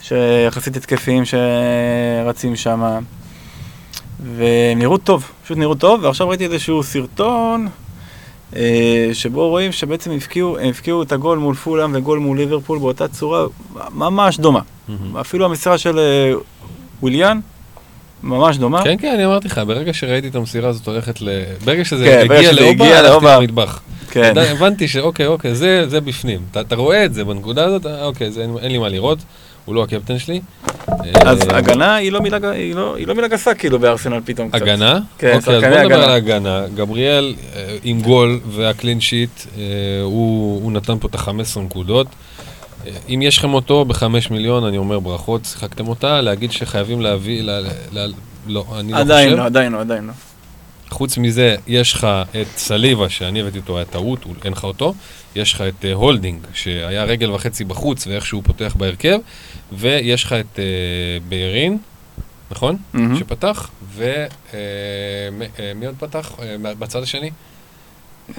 שיחסית 0.01 0.77
התקפיים 0.77 1.23
שרצים 1.25 2.55
שם, 2.55 2.99
והם 4.35 4.79
נראו 4.79 4.97
טוב, 4.97 5.31
פשוט 5.43 5.57
נראו 5.57 5.75
טוב, 5.75 6.03
ועכשיו 6.03 6.29
ראיתי 6.29 6.45
איזשהו 6.45 6.83
סרטון 6.83 7.67
אה, 8.55 9.09
שבו 9.13 9.49
רואים 9.49 9.71
שבעצם 9.71 10.11
הבקיעו, 10.11 10.57
הם 10.59 10.67
הבקיעו 10.67 11.03
את 11.03 11.11
הגול 11.11 11.37
מול 11.37 11.55
פולאם 11.55 11.91
וגול 11.95 12.19
מול 12.19 12.37
ליברפול 12.37 12.79
באותה 12.79 13.07
צורה 13.07 13.45
ממש 13.93 14.37
דומה. 14.37 14.59
מהמם. 14.87 15.17
אפילו 15.17 15.45
המסירה 15.45 15.77
של 15.77 15.99
אה, 15.99 16.33
וויליאן, 17.05 17.39
ממש 18.23 18.57
דומה. 18.57 18.83
כן, 18.83 18.95
כן, 18.99 19.13
אני 19.15 19.25
אמרתי 19.25 19.47
לך, 19.47 19.61
ברגע 19.67 19.93
שראיתי 19.93 20.27
את 20.27 20.35
המסירה 20.35 20.69
הזאת 20.69 20.87
הולכת 20.87 21.21
ל... 21.21 21.29
ברגע 21.65 21.85
שזה 21.85 22.05
כן, 22.05 22.31
הגיע 22.31 22.51
לאובה, 22.51 22.97
הלכתי. 22.99 23.41
למטבח. 23.41 23.79
כן. 24.11 24.31
די, 24.33 24.47
הבנתי 24.47 24.87
שאוקיי, 24.87 25.25
אוקיי, 25.25 25.55
זה, 25.55 25.89
זה 25.89 26.01
בפנים. 26.01 26.39
אתה, 26.51 26.61
אתה 26.61 26.75
רואה 26.75 27.05
את 27.05 27.13
זה 27.13 27.23
בנקודה 27.25 27.65
הזאת, 27.65 27.85
אה, 27.85 28.05
אוקיי, 28.05 28.31
זה, 28.31 28.41
אין, 28.41 28.55
אין 28.61 28.71
לי 28.71 28.77
מה 28.77 28.89
לראות, 28.89 29.19
הוא 29.65 29.75
לא 29.75 29.83
הקפטן 29.83 30.19
שלי. 30.19 30.41
אז 31.25 31.49
אה, 31.49 31.57
הגנה 31.57 31.95
היא 31.95 32.11
לא 32.11 32.21
מילה, 32.21 32.39
ג- 32.39 32.45
היא 32.45 32.75
לא, 32.75 32.95
היא 32.95 33.07
לא 33.07 33.15
מילה 33.15 33.27
גסה 33.27 33.53
כאילו 33.53 33.79
בארסנל 33.79 34.19
פתאום 34.25 34.49
קצת. 34.49 34.61
הגנה? 34.61 34.99
כן, 35.17 35.33
אוקיי, 35.35 35.55
אז 35.57 35.63
בוא 35.63 35.79
נדבר. 35.79 36.03
על 36.03 36.09
ההגנה. 36.09 36.63
גבריאל 36.75 37.35
אה, 37.55 37.77
עם 37.83 38.01
גול 38.01 38.39
והקלין 38.51 38.99
שיט, 39.01 39.29
אה, 39.57 39.61
הוא, 40.03 40.61
הוא 40.63 40.71
נתן 40.71 40.97
פה 40.99 41.07
את 41.07 41.15
ה-15 41.15 41.29
נקודות. 41.59 42.07
אם 43.09 43.21
יש 43.21 43.37
לכם 43.37 43.53
אותו 43.53 43.85
בחמש 43.85 44.31
מיליון, 44.31 44.63
אני 44.63 44.77
אומר 44.77 44.99
ברכות, 44.99 45.45
שיחקתם 45.45 45.87
אותה, 45.87 46.21
להגיד 46.21 46.51
שחייבים 46.51 47.01
להביא, 47.01 47.41
ל, 47.41 47.49
ל, 47.49 47.67
ל, 47.91 48.13
לא, 48.47 48.65
אני 48.79 48.91
לא 48.91 48.97
עדיין 48.97 49.29
חושב. 49.29 49.37
לא, 49.39 49.45
עדיין 49.45 49.71
לא, 49.71 49.79
עדיין 49.81 50.07
לא. 50.07 50.13
חוץ 50.89 51.17
מזה, 51.17 51.55
יש 51.67 51.93
לך 51.93 52.07
את 52.41 52.57
סליבה, 52.57 53.09
שאני 53.09 53.41
הבאתי 53.41 53.57
אותו, 53.57 53.77
היה 53.77 53.85
טעות, 53.85 54.25
אין 54.45 54.53
לך 54.53 54.63
אותו. 54.63 54.93
יש 55.35 55.53
לך 55.53 55.61
את 55.61 55.85
אה, 55.85 55.93
הולדינג, 55.93 56.39
שהיה 56.53 57.03
רגל 57.03 57.31
וחצי 57.31 57.63
בחוץ, 57.63 58.07
ואיך 58.07 58.25
שהוא 58.25 58.43
פותח 58.45 58.75
בהרכב. 58.77 59.17
ויש 59.71 60.23
לך 60.23 60.33
את 60.33 60.59
אה, 60.59 60.63
בליירין, 61.29 61.77
נכון? 62.51 62.77
מהמם. 62.93 63.17
שפתח, 63.19 63.69
ומי 63.95 65.85
עוד 65.85 65.95
פתח? 65.99 66.31
מה- 66.59 66.73
בצד 66.73 67.03
השני? 67.03 67.29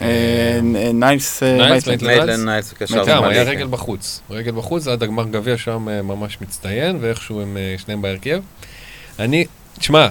אה, 0.02 0.60
ניילס, 0.94 1.42
אה, 1.42 1.56
ניילס, 1.68 1.88
מייטלנד. 1.88 2.30
ניילס 2.44 2.72
קשר 2.72 3.04
גם, 3.06 3.18
שמאלי, 3.18 3.34
היה. 3.34 3.42
רגל 3.42 3.66
בחוץ. 3.70 4.20
רגל 4.30 4.50
בחוץ, 4.52 4.86
עד 4.88 5.02
הגמר 5.02 5.24
גביע 5.24 5.58
שם 5.58 5.88
אה, 5.88 6.02
ממש 6.02 6.38
מצטיין, 6.40 6.98
ואיכשהו 7.00 7.40
הם 7.40 7.56
שניהם 7.78 8.02
בהרכב. 8.02 8.40
אני, 9.18 9.44
תשמע, 9.78 10.08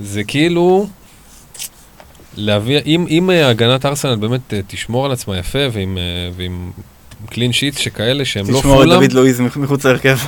זה 0.00 0.24
כאילו... 0.24 0.86
להביא, 2.36 2.78
אם, 2.86 3.06
אם 3.08 3.30
הגנת 3.30 3.86
ארסנל 3.86 4.16
באמת 4.16 4.40
תשמור 4.66 5.06
על 5.06 5.12
עצמה 5.12 5.38
יפה, 5.38 5.58
ועם, 5.72 5.98
ועם 6.36 6.70
קלין 7.26 7.52
שיט 7.52 7.78
שכאלה 7.78 8.24
שהם 8.24 8.50
לא 8.50 8.58
תשמור 8.58 8.74
את 8.82 8.86
פולאם, 8.88 9.00
דוד 9.00 9.12
לואיז 9.12 9.40
מח- 9.40 9.56
מחוץ 9.56 9.84
להרכב. 9.86 10.18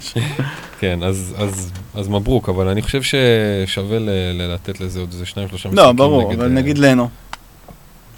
כן, 0.80 1.02
אז, 1.02 1.34
אז, 1.38 1.70
אז 1.94 2.08
מברוק, 2.08 2.48
אבל 2.48 2.68
אני 2.68 2.82
חושב 2.82 3.00
ששווה 3.02 3.98
ל, 3.98 4.10
ל- 4.32 4.52
לתת 4.54 4.80
לזה 4.80 5.00
עוד 5.00 5.08
איזה 5.12 5.26
שניים, 5.26 5.48
שלושה 5.48 5.68
משחקים. 5.68 5.86
לא, 5.86 5.92
ברור, 5.92 6.30
נגד, 6.32 6.40
אבל 6.40 6.48
נגיד 6.48 6.78
לנו. 6.78 7.08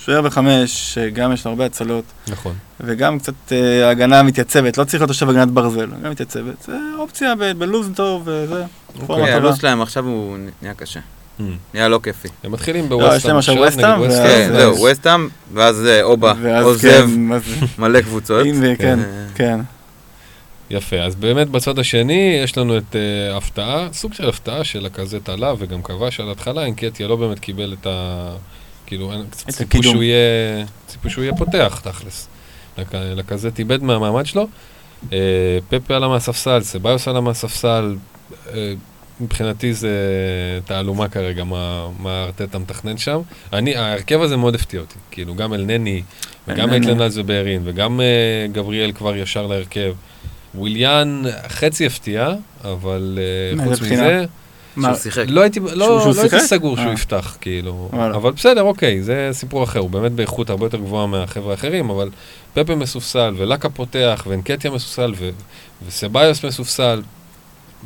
שוער 0.05 0.21
בחמש, 0.23 0.95
שגם 0.95 1.33
יש 1.33 1.45
לו 1.45 1.51
הרבה 1.51 1.67
הצלות, 1.67 2.05
נכון. 2.29 2.55
וגם 2.81 3.19
קצת 3.19 3.35
אה, 3.53 3.91
הגנה 3.91 4.23
מתייצבת, 4.23 4.79
לא 4.79 4.85
צריך 4.85 5.01
להיות 5.01 5.11
עכשיו 5.11 5.31
הגנת 5.31 5.49
ברזל, 5.49 5.89
הגנה 5.93 6.11
מתייצבת. 6.11 6.63
זה 6.67 6.73
אופציה 6.99 7.35
ב- 7.39 7.53
בלוז 7.53 7.91
טוב 7.95 8.23
וזה. 8.25 8.65
פורמה 9.07 9.27
כן. 9.27 9.33
הלו"ז 9.33 9.57
שלהם 9.59 9.83
עכשיו 9.83 10.05
הוא 10.05 10.37
נהיה 10.63 10.75
קשה. 10.75 11.01
Mm. 11.41 11.43
נהיה 11.75 11.89
לא 11.89 12.01
כיפי. 12.03 12.29
הם 12.45 12.53
מתחילים 12.53 12.91
לא, 12.91 12.97
יש 12.97 13.03
בווסטהאם 13.03 13.31
להם 13.31 13.39
עכשיו 13.39 13.55
ווסטהאם. 13.57 14.09
כן, 14.09 14.51
זהו, 14.57 14.83
וסטאם, 14.83 15.29
ואז 15.55 15.87
אה, 15.87 16.03
אובה 16.03 16.33
עוזב 16.63 16.81
כן, 16.89 17.07
זה- 17.39 17.67
מלא 17.79 18.01
קבוצות. 18.01 18.47
כן, 18.79 18.99
אה, 18.99 19.05
כן. 19.35 19.61
יפה, 20.71 20.97
אז 20.97 21.15
באמת 21.15 21.49
בצד 21.49 21.79
השני 21.79 22.41
יש 22.45 22.59
לנו 22.59 22.77
את 22.79 22.83
uh, 22.93 23.37
הפתעה, 23.37 23.89
סוג 23.93 24.13
של 24.15 24.29
הפתעה 24.29 24.65
של 24.65 24.87
הקזט 24.87 25.29
עלה 25.29 25.55
וגם 25.59 25.83
כבש 25.83 26.21
על 26.21 26.29
ההתחלה, 26.29 26.65
אינקטיה 26.65 27.09
לא 27.09 27.17
באמת 27.17 27.39
קיבל 27.39 27.75
את 27.81 27.87
ה... 27.87 28.29
כאילו, 28.97 29.13
ציפו. 29.49 29.83
שהוא 29.83 30.03
יהיה, 30.03 30.65
ציפו 30.87 31.11
שהוא 31.11 31.25
יהיה 31.25 31.37
פותח, 31.37 31.81
תכלס. 31.85 32.29
לק- 32.79 32.95
לקזט 32.95 33.59
איבד 33.59 33.83
מהמעמד 33.83 34.27
שלו. 34.27 34.47
אה, 35.03 35.13
פפה 35.69 35.97
עלה 35.97 36.09
מהספסל, 36.09 36.61
סבאיוס 36.63 37.09
עלה 37.09 37.21
מהספסל. 37.21 37.97
אה, 38.47 38.51
מבחינתי 39.21 39.75
זה 39.75 39.91
תעלומה 40.65 41.09
כרגע, 41.09 41.45
מה, 41.45 41.89
מה 41.99 42.25
ארטטה 42.25 42.59
מתכנן 42.59 42.99
שם. 42.99 43.21
אני, 43.53 43.77
ההרכב 43.77 44.21
הזה 44.21 44.37
מאוד 44.37 44.55
הפתיע 44.55 44.81
אותי. 44.81 44.95
כאילו, 45.11 45.35
גם 45.35 45.55
אלנני, 45.55 46.03
וגם 46.49 46.71
אלנני. 46.71 46.87
מייטלנד 46.87 47.13
ובלרין, 47.15 47.63
וגם 47.65 48.01
אה, 48.01 48.53
גבריאל 48.53 48.93
כבר 48.93 49.17
ישר 49.17 49.47
להרכב. 49.47 49.95
וויליאן 50.55 51.23
חצי 51.49 51.87
הפתיע, 51.87 52.29
אבל 52.65 53.19
אה, 53.59 53.63
חוץ? 53.65 53.81
מזה, 53.81 54.25
שהוא 54.81 54.95
שיחק. 54.95 55.25
לא 55.29 55.41
הייתי, 55.41 55.61
לא, 55.61 55.71
שהוא- 56.03 56.15
לא 56.17 56.21
הייתי? 56.21 56.41
סגור 56.41 56.77
שהוא 56.77 56.89
אה. 56.89 56.93
יפתח, 56.93 57.37
כאילו. 57.41 57.89
אבל 57.93 58.31
בסדר, 58.33 58.63
אוקיי, 58.63 59.03
זה 59.03 59.29
סיפור 59.33 59.65
אחר, 59.65 59.79
הוא 59.79 59.91
באמת 59.91 60.13
באיכות 60.13 60.51
הרבה 60.51 60.67
יותר 60.67 60.79
גבוהה 60.79 61.07
מהחבר'ה 61.07 61.51
האחרים, 61.51 61.91
אבל 61.91 62.11
פפה 62.55 62.75
מסופסל, 62.75 63.35
ולקה 63.37 63.69
פותח, 63.71 64.25
ואנקטיה 64.29 64.71
מסופסל, 64.71 65.13
ו- 65.17 65.31
וסביוס 65.87 66.45
מסופסל, 66.45 67.03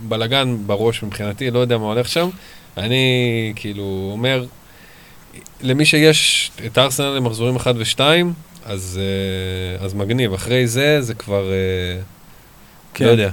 בלאגן 0.09 0.57
בראש 0.67 1.03
מבחינתי, 1.03 1.51
לא 1.51 1.59
יודע 1.59 1.79
מה 1.79 1.85
הולך 1.87 2.09
שם. 2.09 2.29
אני 2.77 3.03
כאילו 3.57 4.09
אומר, 4.13 4.45
למי 5.63 5.85
שיש 5.85 6.51
את 6.67 6.79
ארסנל 6.79 7.07
למחזורים 7.07 7.57
1 7.57 7.75
ו-2, 7.79 8.01
אז, 8.65 9.01
אה, 9.81 9.85
אז 9.85 9.95
מגניב. 9.95 10.33
אחרי 10.35 10.67
זה, 10.67 11.03
זה 11.03 11.15
כבר, 11.15 11.51
אה, 11.53 12.01
כן. 12.95 13.05
לא 13.05 13.11
יודע. 13.11 13.31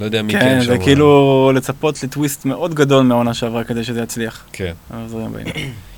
לא 0.00 0.04
יודע 0.04 0.22
מי 0.22 0.32
כן, 0.32 0.40
כן. 0.40 0.60
זה 0.60 0.78
כאילו 0.78 1.50
לצפות 1.54 2.02
לטוויסט 2.02 2.44
מאוד 2.44 2.74
גדול 2.74 3.02
מהעונה 3.02 3.34
שעברה 3.34 3.64
כדי 3.64 3.84
שזה 3.84 4.02
יצליח. 4.02 4.44
כן. 4.52 4.72
הבאים. 4.90 5.46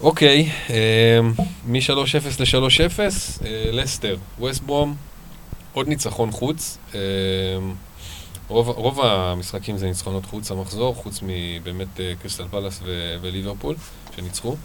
אוקיי, 0.00 0.48
מ-3-0 1.66 2.40
ל-3-0, 2.40 3.00
אה, 3.44 3.70
לסטר, 3.72 4.16
ווסט 4.38 4.62
ברום, 4.62 4.94
עוד 5.72 5.88
ניצחון 5.88 6.30
חוץ. 6.30 6.78
אה, 6.94 7.00
רוב, 8.48 8.68
רוב 8.68 9.00
המשחקים 9.00 9.78
זה 9.78 9.86
ניצחונות 9.86 10.26
חוץ 10.26 10.50
המחזור, 10.50 10.94
חוץ 10.94 11.20
מבאמת 11.22 12.00
אה, 12.00 12.12
קריסטל 12.22 12.44
פלאס 12.50 12.80
וליברפול, 13.22 13.76
שניצחו. 14.16 14.56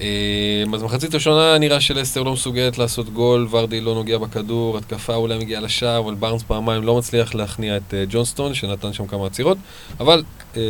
אה, 0.00 0.64
אז 0.74 0.82
מחצית 0.82 1.14
ראשונה 1.14 1.58
נראה 1.58 1.80
שלסטר 1.80 2.22
לא 2.22 2.32
מסוגלת 2.32 2.78
לעשות 2.78 3.08
גול, 3.08 3.48
ורדי 3.50 3.80
לא 3.80 3.94
נוגע 3.94 4.18
בכדור, 4.18 4.78
התקפה 4.78 5.14
אולי 5.14 5.38
מגיעה 5.38 5.60
לשער, 5.60 5.98
אבל 5.98 6.14
בארנס 6.14 6.42
פעמיים 6.42 6.82
לא 6.82 6.98
מצליח 6.98 7.34
להכניע 7.34 7.76
את 7.76 7.94
אה, 7.94 8.04
ג'ונסטון, 8.08 8.54
שנתן 8.54 8.92
שם 8.92 9.06
כמה 9.06 9.26
עצירות, 9.26 9.58
אבל 10.00 10.22
אה, 10.56 10.62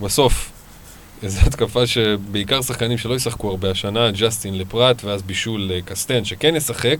בסוף, 0.00 0.52
איזו 1.22 1.40
התקפה 1.40 1.86
שבעיקר 1.86 2.62
שחקנים 2.62 2.98
שלא 2.98 3.14
ישחקו 3.14 3.50
הרבה 3.50 3.70
השנה, 3.70 4.10
ג'סטין 4.10 4.58
לפרט, 4.58 5.04
ואז 5.04 5.22
בישול 5.22 5.62
לקסטן, 5.62 6.24
שכן 6.24 6.56
ישחק, 6.56 6.96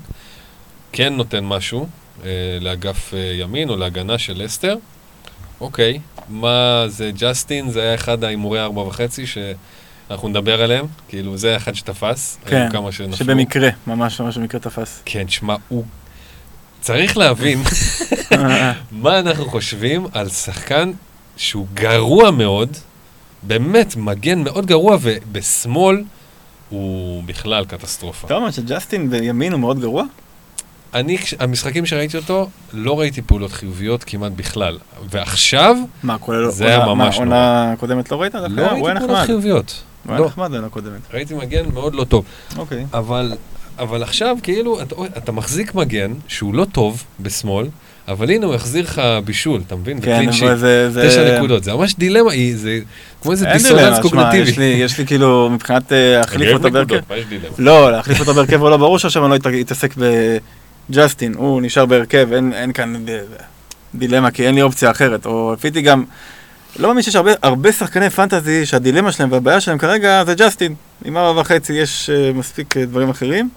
כן 0.93 1.12
נותן 1.12 1.45
משהו 1.45 1.87
אה, 2.25 2.29
לאגף 2.61 3.15
אה, 3.15 3.19
ימין 3.19 3.69
או 3.69 3.77
להגנה 3.77 4.19
של 4.19 4.43
לסטר. 4.45 4.77
אוקיי, 5.61 6.01
מה 6.29 6.85
זה 6.88 7.11
ג'סטין? 7.19 7.71
זה 7.71 7.83
היה 7.83 7.95
אחד 7.95 8.25
ההימורי 8.25 8.61
ארבע 8.61 8.81
וחצי 8.81 9.25
שאנחנו 10.12 10.29
נדבר 10.29 10.62
עליהם, 10.62 10.87
כאילו 11.09 11.37
זה 11.37 11.57
אחד 11.57 11.75
שתפס, 11.75 12.38
כן, 12.46 12.68
כמה 12.72 12.92
שנפלו. 12.92 13.16
שבמקרה, 13.16 13.68
ממש 13.87 14.20
ממש 14.20 14.38
במקרה 14.38 14.61
תפס. 14.61 15.03
כן, 15.05 15.29
שמע, 15.29 15.55
הוא... 15.68 15.85
צריך 16.81 17.16
להבין 17.16 17.62
מה 18.92 19.18
אנחנו 19.18 19.44
חושבים 19.48 20.07
על 20.12 20.29
שחקן 20.29 20.92
שהוא 21.37 21.66
גרוע 21.75 22.31
מאוד, 22.31 22.77
באמת 23.42 23.96
מגן 23.96 24.38
מאוד 24.44 24.66
גרוע, 24.66 24.96
ובשמאל 25.01 26.05
הוא 26.68 27.22
בכלל 27.27 27.64
קטסטרופה. 27.64 28.27
אתה 28.27 28.35
אומר 28.35 28.51
שג'סטין 28.51 29.11
בימין 29.11 29.53
הוא 29.53 29.61
מאוד 29.61 29.81
גרוע? 29.81 30.05
אני, 30.94 31.16
המשחקים 31.38 31.87
שראיתי 31.87 32.16
אותו, 32.16 32.48
לא 32.72 33.01
ראיתי 33.01 33.22
פעולות 33.22 33.53
חיוביות 33.53 34.05
כמעט 34.05 34.33
בכלל. 34.37 34.79
ועכשיו, 35.11 35.77
מה, 36.03 36.18
כולל... 36.18 36.51
זה 36.51 36.66
היה 36.66 36.85
עונה- 36.85 36.94
ממש 37.05 37.16
מה, 37.18 37.22
עונה 37.25 37.75
קודמת 37.79 38.11
לא 38.12 38.22
ראית? 38.22 38.35
לא 38.35 38.40
ראיתי 38.62 38.88
היה 38.88 38.98
פעולות. 39.01 39.27
חיוביות. 39.27 39.83
הוא 40.05 40.12
היה 40.12 40.21
לא. 40.21 40.27
נחמד 40.27 40.51
בעונה 40.51 40.69
קודמת. 40.69 41.01
ראיתי 41.15 41.35
מגן 41.35 41.62
מאוד 41.75 41.95
לא 41.95 42.05
טוב. 42.05 42.25
אוקיי. 42.59 42.87
אבל, 42.95 43.33
אבל 43.79 44.03
עכשיו, 44.03 44.37
כאילו, 44.43 44.83
אתה, 44.83 44.95
אתה 45.19 45.33
מחזיק 45.33 45.75
מגן 45.75 46.12
שהוא 46.29 46.55
לא 46.55 46.65
טוב 46.73 47.05
בשמאל, 47.21 47.67
אבל 48.09 48.31
הנה 48.31 48.47
הוא 48.47 48.55
יחזיר 48.55 48.85
לך 48.85 49.03
בישול, 49.25 49.61
אתה 49.67 49.77
מבין? 49.77 50.01
כן. 50.01 50.29
אבל 50.29 50.57
זה... 50.57 50.91
זה- 50.91 51.09
תשע 51.09 51.37
נקודות, 51.38 51.65
זה 51.65 51.75
ממש 51.75 51.95
דילמה, 51.99 52.33
היא- 52.33 52.57
זה 52.57 52.79
כמו 53.23 53.33
איזה 53.33 53.47
דיסוננס 53.53 53.99
קוגנטיבי. 53.99 54.51
יש 54.51 54.59
לי- 54.59 54.65
יש 54.65 54.99
לי 54.99 55.07
כאילו, 55.07 55.49
מבחינת 55.53 55.93
אה, 55.93 56.17
להחליף 56.19 56.55
אותו 56.55 56.71
בהרכב. 56.71 56.99
לא, 57.59 57.93
להחליף 57.93 58.21
אותו 58.21 58.35
בהרכב 58.35 58.62
או 58.62 58.71
לא, 58.71 58.77
ברור 58.77 58.99
שעכשיו 58.99 59.23
אני 59.25 59.31
לא 59.31 59.37
את- 59.37 59.47
אתעסק 59.61 59.95
בג'סטין, 60.91 61.35
הוא 61.35 61.62
נשאר 61.62 61.87
בהרכב, 61.87 62.29
אין, 62.33 62.53
אין 62.53 62.73
כאן 62.73 63.05
ד- 63.07 63.23
דילמה, 63.95 64.31
כי 64.31 64.47
אין 64.47 64.55
לי 64.55 64.62
אופציה 64.62 64.91
אחרת. 64.91 65.27
או 65.27 65.55
לפי 65.59 65.69
גם, 65.81 66.05
לא 66.79 66.89
מאמין 66.89 67.03
שיש 67.03 67.17
הרבה, 67.17 67.31
הרבה 67.43 67.73
שחקני 67.73 68.11
פנטזי 68.11 68.67
שהדילמה 68.67 69.13
שלהם 69.13 69.33
והבעיה 69.33 69.61
שלהם 69.61 69.79
כרגע 69.79 70.25
זה 70.25 70.35
ג'סטין. 70.35 70.75
עם 71.05 71.17
ארבע 71.17 71.41
וחצי 71.41 71.73
יש 71.73 72.11
uh, 72.11 72.37
מספיק 72.37 72.77
uh, 72.77 72.81
דברים 72.81 73.11
אחרים. 73.11 73.51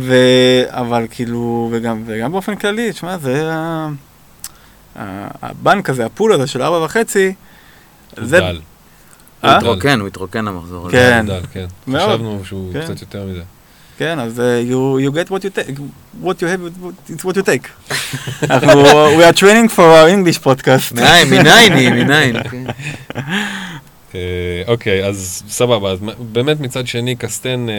ו... 0.00 0.14
אבל 0.68 1.06
כאילו, 1.10 1.68
וגם, 1.72 2.02
וגם 2.06 2.32
באופן 2.32 2.56
כללי, 2.56 2.92
תשמע, 2.92 3.18
זה 3.18 3.52
ה... 3.52 3.88
ה- 4.98 5.28
הבנק 5.42 5.90
הזה, 5.90 6.06
הפול 6.06 6.32
הזה 6.32 6.46
של 6.46 6.62
ארבע 6.62 6.84
וחצי, 6.84 7.34
הוא 8.16 8.26
זה... 8.26 8.40
דל. 8.40 8.60
אה? 9.44 9.50
הוא 9.50 9.58
התרוקן, 9.58 10.00
הוא 10.00 10.08
התרוקן 10.08 10.48
המחזור 10.48 10.86
הזה. 10.88 10.96
כן. 10.96 11.26
הוא 11.28 11.38
דל, 11.38 11.46
כן. 11.52 11.66
חשבנו 11.98 12.40
שהוא 12.44 12.72
כן. 12.72 12.84
קצת 12.84 13.00
יותר 13.00 13.26
מזה. 13.26 13.42
כן, 13.97 14.19
אז 14.19 14.39
uh, 14.39 14.71
you, 14.71 14.99
you 14.99 15.11
get 15.11 15.29
what 15.31 15.43
you 15.43 15.49
take, 15.49 15.77
what 16.21 16.41
you 16.41 16.47
have, 16.47 16.61
it's 17.09 17.23
what 17.23 17.35
you 17.35 17.43
take. 17.43 17.67
אנחנו, 18.51 18.83
we 19.17 19.23
are 19.23 19.33
training 19.33 19.67
for 19.67 19.83
our 19.83 20.07
English 20.09 20.39
podcast. 20.43 20.93
מניין, 20.95 21.29
מניין 21.29 21.73
היא, 21.73 21.89
מניין. 21.89 22.35
אה, 24.14 24.20
אוקיי, 24.66 25.04
אז 25.04 25.42
סבבה, 25.48 25.90
אז 25.90 25.98
באמת 26.18 26.60
מצד 26.60 26.86
שני, 26.86 27.16
קסטן 27.16 27.68
אה, 27.68 27.74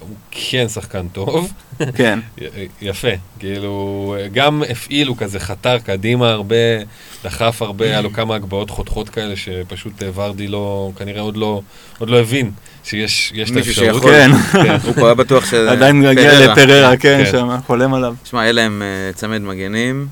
הוא 0.00 0.16
כן 0.30 0.68
שחקן 0.68 1.08
טוב. 1.08 1.52
כן, 1.94 2.18
יפה, 2.82 3.08
כאילו, 3.38 4.16
גם 4.32 4.62
הפעיל, 4.70 5.08
הוא 5.08 5.16
כזה 5.16 5.40
חתר 5.40 5.78
קדימה 5.78 6.30
הרבה, 6.30 6.56
דחף 7.24 7.62
הרבה, 7.62 7.84
היה 7.84 8.00
לו 8.00 8.12
כמה 8.12 8.34
הגבהות 8.34 8.70
חותכות 8.70 9.08
כאלה, 9.08 9.36
שפשוט 9.36 10.02
אה, 10.02 10.08
ורדי 10.14 10.48
לא, 10.48 10.90
כנראה 10.96 11.20
עוד 11.20 11.36
לא, 11.36 11.62
עוד 11.98 12.10
לא 12.10 12.20
הבין 12.20 12.50
שיש 12.84 13.32
יש 13.34 13.50
את 13.50 13.54
מישהו 13.54 13.84
האפשרות. 13.84 14.02
שיכול. 14.02 14.12
כן, 14.12 14.30
כן. 14.62 14.76
הוא 14.86 14.94
כבר 14.94 15.14
בטוח 15.14 15.44
שזה... 15.44 15.70
עדיין 15.70 16.00
מגיע 16.00 16.30
פררה. 16.30 16.52
לפררה, 16.52 16.96
כן, 16.96 17.24
כן. 17.24 17.30
שם, 17.32 17.56
חולם 17.66 17.94
עליו. 17.94 18.14
שמע, 18.24 18.52
להם 18.52 18.82
אה, 18.82 19.12
צמד 19.12 19.40
מגנים, 19.40 20.06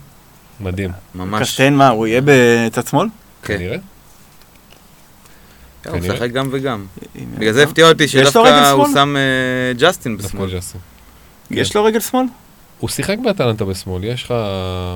מדהים, 0.61 0.91
ממש... 1.15 1.43
קסטיין, 1.43 1.77
מה, 1.77 1.89
הוא 1.89 2.07
יהיה 2.07 2.21
בצד 2.25 2.87
שמאל? 2.87 3.07
כן. 3.43 3.59
כנראה. 3.59 3.77
כן, 5.85 5.91
הוא. 5.91 5.99
משחק 5.99 6.31
גם 6.31 6.49
וגם. 6.51 6.85
בגלל 7.39 7.53
זה 7.53 7.63
הפתיע 7.63 7.89
אותי 7.89 8.09
שדווקא 8.09 8.71
הוא? 8.71 8.87
שם 8.95 9.17
אה, 9.17 9.73
ג'סטין 9.79 10.17
דווקא 10.17 10.39
בשמאל. 10.39 10.61
יש 11.51 11.77
לו 11.77 11.85
רגל 11.85 12.01
שמאל? 12.01 12.27
הוא 12.81 12.91
שיחק 12.91 13.17
באטלנטה 13.25 13.65
בשמאל, 13.65 14.05
יש 14.05 14.25
לך... 14.25 14.35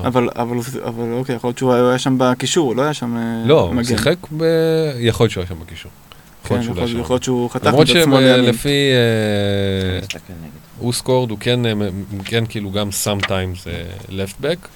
אבל, 0.05 0.29
אבל, 0.35 0.57
אבל 0.85 1.13
אוקיי, 1.13 1.35
יכול 1.35 1.47
להיות 1.47 1.57
שהוא 1.57 1.73
היה 1.73 1.99
שם 1.99 2.15
בקישור, 2.17 2.67
הוא 2.67 2.75
לא 2.75 2.81
היה 2.81 2.93
שם 2.93 3.17
אה, 3.17 3.43
לא, 3.45 3.61
הוא. 3.61 3.83
שיחק 3.83 4.15
ב... 4.37 4.43
יכול 4.99 5.23
להיות 5.23 5.31
שהוא 5.31 5.41
היה 5.41 5.49
שם 5.49 5.59
בקישור. 5.65 5.91
כן, 6.43 6.61
יכול 6.61 6.83
לא 6.83 6.99
יכול 6.99 7.13
להיות 7.13 7.23
שהוא 7.23 7.49
חתך 7.49 7.65
למרות 7.65 7.89
מצד 7.89 8.01
שמאל 8.03 8.35
לימין. 8.35 8.53
שלפי... 8.53 8.69
אה, 8.69 10.19
הוא 10.77 10.93
סקורד, 10.93 11.29
הוא 11.29 11.37
כן, 11.41 11.65
אה, 11.65 11.71
כן 12.25 12.43
כאילו 12.49 12.71
גם 12.71 12.91
sometimes 12.91 13.67
left 14.09 14.35
back, 14.39 14.67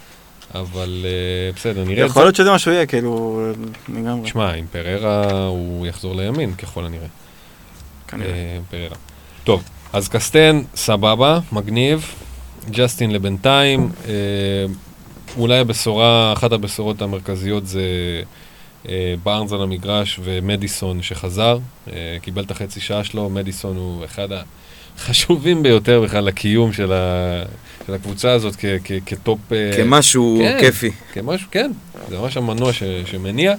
אבל 0.55 1.05
אה, 1.05 1.51
בסדר, 1.55 1.83
נראה 1.83 2.05
את 2.05 2.09
יכול 2.09 2.21
זה. 2.21 2.25
להיות 2.25 2.35
שזה 2.35 2.51
מה 2.51 2.59
שהוא 2.59 2.73
יהיה, 2.73 2.85
כאילו, 2.85 3.41
לגמרי. 3.89 4.29
שמע, 4.29 4.53
עם 4.53 4.65
פררה 4.71 5.45
הוא 5.47 5.87
יחזור 5.87 6.15
לימין 6.15 6.55
ככל 6.55 6.85
הנראה. 6.85 7.07
כנראה. 8.07 8.29
אה, 8.31 8.59
פררה. 8.71 8.95
טוב, 9.43 9.63
אז 9.93 10.09
קסטאן, 10.09 10.61
סבבה, 10.75 11.39
מגניב. 11.51 12.05
ג'סטין 12.69 13.11
לבינתיים. 13.11 13.89
אה, 14.07 14.13
אולי 15.37 15.57
הבשורה, 15.57 16.33
אחת 16.33 16.51
הבשורות 16.51 17.01
המרכזיות 17.01 17.67
זה 17.67 17.81
בארנס 19.23 19.51
על 19.51 19.61
המגרש 19.61 20.19
ומדיסון 20.23 21.01
שחזר. 21.01 21.57
קיבל 22.21 22.43
את 22.43 22.51
החצי 22.51 22.79
שעה 22.79 23.03
שלו, 23.03 23.29
מדיסון 23.29 23.77
הוא 23.77 24.05
אחד 24.05 24.27
החשובים 24.97 25.63
ביותר 25.63 26.01
בכלל 26.01 26.23
לקיום 26.23 26.73
של, 26.73 26.93
ה, 26.93 27.43
של 27.87 27.93
הקבוצה 27.93 28.31
הזאת 28.31 28.55
כ, 28.55 28.65
כ, 28.83 28.91
כטופ... 29.05 29.39
אה, 29.53 29.71
כמשהו 29.77 30.39
כן. 30.41 30.57
כיפי. 30.59 30.91
כמשהו, 31.13 31.47
כן, 31.51 31.71
זה 32.09 32.17
ממש 32.17 32.37
המנוע 32.37 32.73
ש, 32.73 32.83
שמניע. 33.05 33.53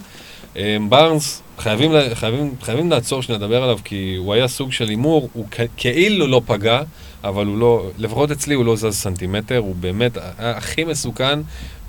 אה, 0.56 0.76
בארנס, 0.88 1.42
חייבים, 1.58 1.92
חייבים, 2.14 2.54
חייבים 2.62 2.90
לעצור 2.90 3.22
שנייה 3.22 3.38
לדבר 3.38 3.62
עליו, 3.62 3.78
כי 3.84 4.14
הוא 4.18 4.34
היה 4.34 4.48
סוג 4.48 4.72
של 4.72 4.88
הימור, 4.88 5.28
הוא 5.32 5.46
כ- 5.50 5.60
כאילו 5.76 6.26
לא 6.26 6.42
פגע, 6.46 6.80
אבל 7.24 7.46
הוא 7.46 7.58
לא, 7.58 7.90
לפחות 7.98 8.30
אצלי 8.30 8.54
הוא 8.54 8.64
לא 8.64 8.76
זז 8.76 8.94
סנטימטר, 8.94 9.56
הוא 9.58 9.74
באמת 9.80 10.16
היה 10.38 10.50
הכי 10.56 10.84
מסוכן, 10.84 11.38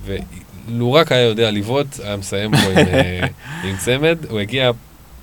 ולו 0.06 0.94
רק 0.94 1.12
היה 1.12 1.22
יודע 1.22 1.52
לבעוט, 1.52 1.88
היה 2.04 2.18
מסיים 2.18 2.52
פה 2.52 2.58
עם, 2.58 2.78
אה, 2.78 3.28
עם 3.64 3.78
צמד. 3.78 4.18
הוא 4.30 4.40
הגיע 4.40 4.72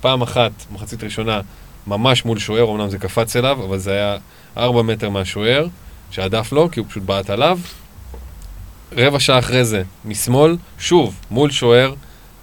פעם 0.01 0.21
אחת, 0.21 0.51
מחצית 0.71 1.03
ראשונה, 1.03 1.41
ממש 1.87 2.25
מול 2.25 2.39
שוער, 2.39 2.71
אמנם 2.71 2.89
זה 2.89 2.97
קפץ 2.97 3.35
אליו, 3.35 3.65
אבל 3.65 3.77
זה 3.77 3.91
היה 3.91 4.17
ארבע 4.57 4.81
מטר 4.81 5.09
מהשוער, 5.09 5.67
שהדף 6.11 6.51
לו, 6.51 6.71
כי 6.71 6.79
הוא 6.79 6.87
פשוט 6.89 7.03
בעט 7.03 7.29
עליו. 7.29 7.59
רבע 8.97 9.19
שעה 9.19 9.39
אחרי 9.39 9.65
זה, 9.65 9.83
משמאל, 10.05 10.57
שוב, 10.79 11.15
מול 11.31 11.51
שוער, 11.51 11.93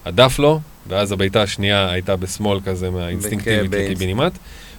הדף 0.04 0.38
לו, 0.38 0.60
ואז 0.88 1.12
הבעיטה 1.12 1.42
השנייה 1.42 1.90
הייתה 1.90 2.16
בשמאל 2.16 2.60
כזה 2.64 2.90
מהאינסטינקטיבית 2.90 3.70
לקיבינימט. 3.72 4.32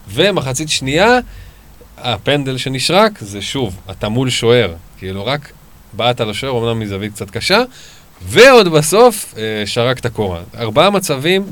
ומחצית 0.10 0.70
שנייה, 0.70 1.20
הפנדל 1.98 2.58
שנשרק, 2.58 3.20
זה 3.20 3.42
שוב, 3.42 3.80
אתה 3.92 4.10
מול 4.10 4.30
שוער, 4.30 4.74
כאילו 4.98 5.26
רק 5.26 5.52
בעט 5.94 6.22
על 6.22 6.30
השוער, 6.30 6.64
אמנם 6.64 6.80
מזווית 6.80 7.14
קצת 7.14 7.30
קשה, 7.30 7.64
ועוד 8.22 8.68
בסוף 8.68 9.34
אה, 9.38 9.64
שרק 9.66 10.00
את 10.00 10.06
הקורה. 10.06 10.42
ארבעה 10.58 10.90
מצבים, 10.90 11.44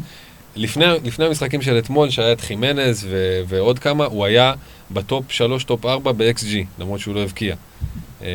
לפני, 0.56 0.86
לפני 1.04 1.26
המשחקים 1.26 1.62
של 1.62 1.78
אתמול, 1.78 2.10
שהיה 2.10 2.32
את 2.32 2.42
חימנז 2.42 3.08
ו, 3.10 3.42
ועוד 3.48 3.80
כמה, 3.80 4.06
הוא 4.06 4.26
היה 4.26 4.54
ב 4.92 5.02
top 5.02 5.32
3, 5.32 5.64
top 5.64 5.86
4 5.86 6.12
ב-XG, 6.12 6.56
למרות 6.80 7.00
שהוא 7.00 7.16
לא 7.16 7.20
הבקיע. 7.20 7.56
אה, 8.22 8.28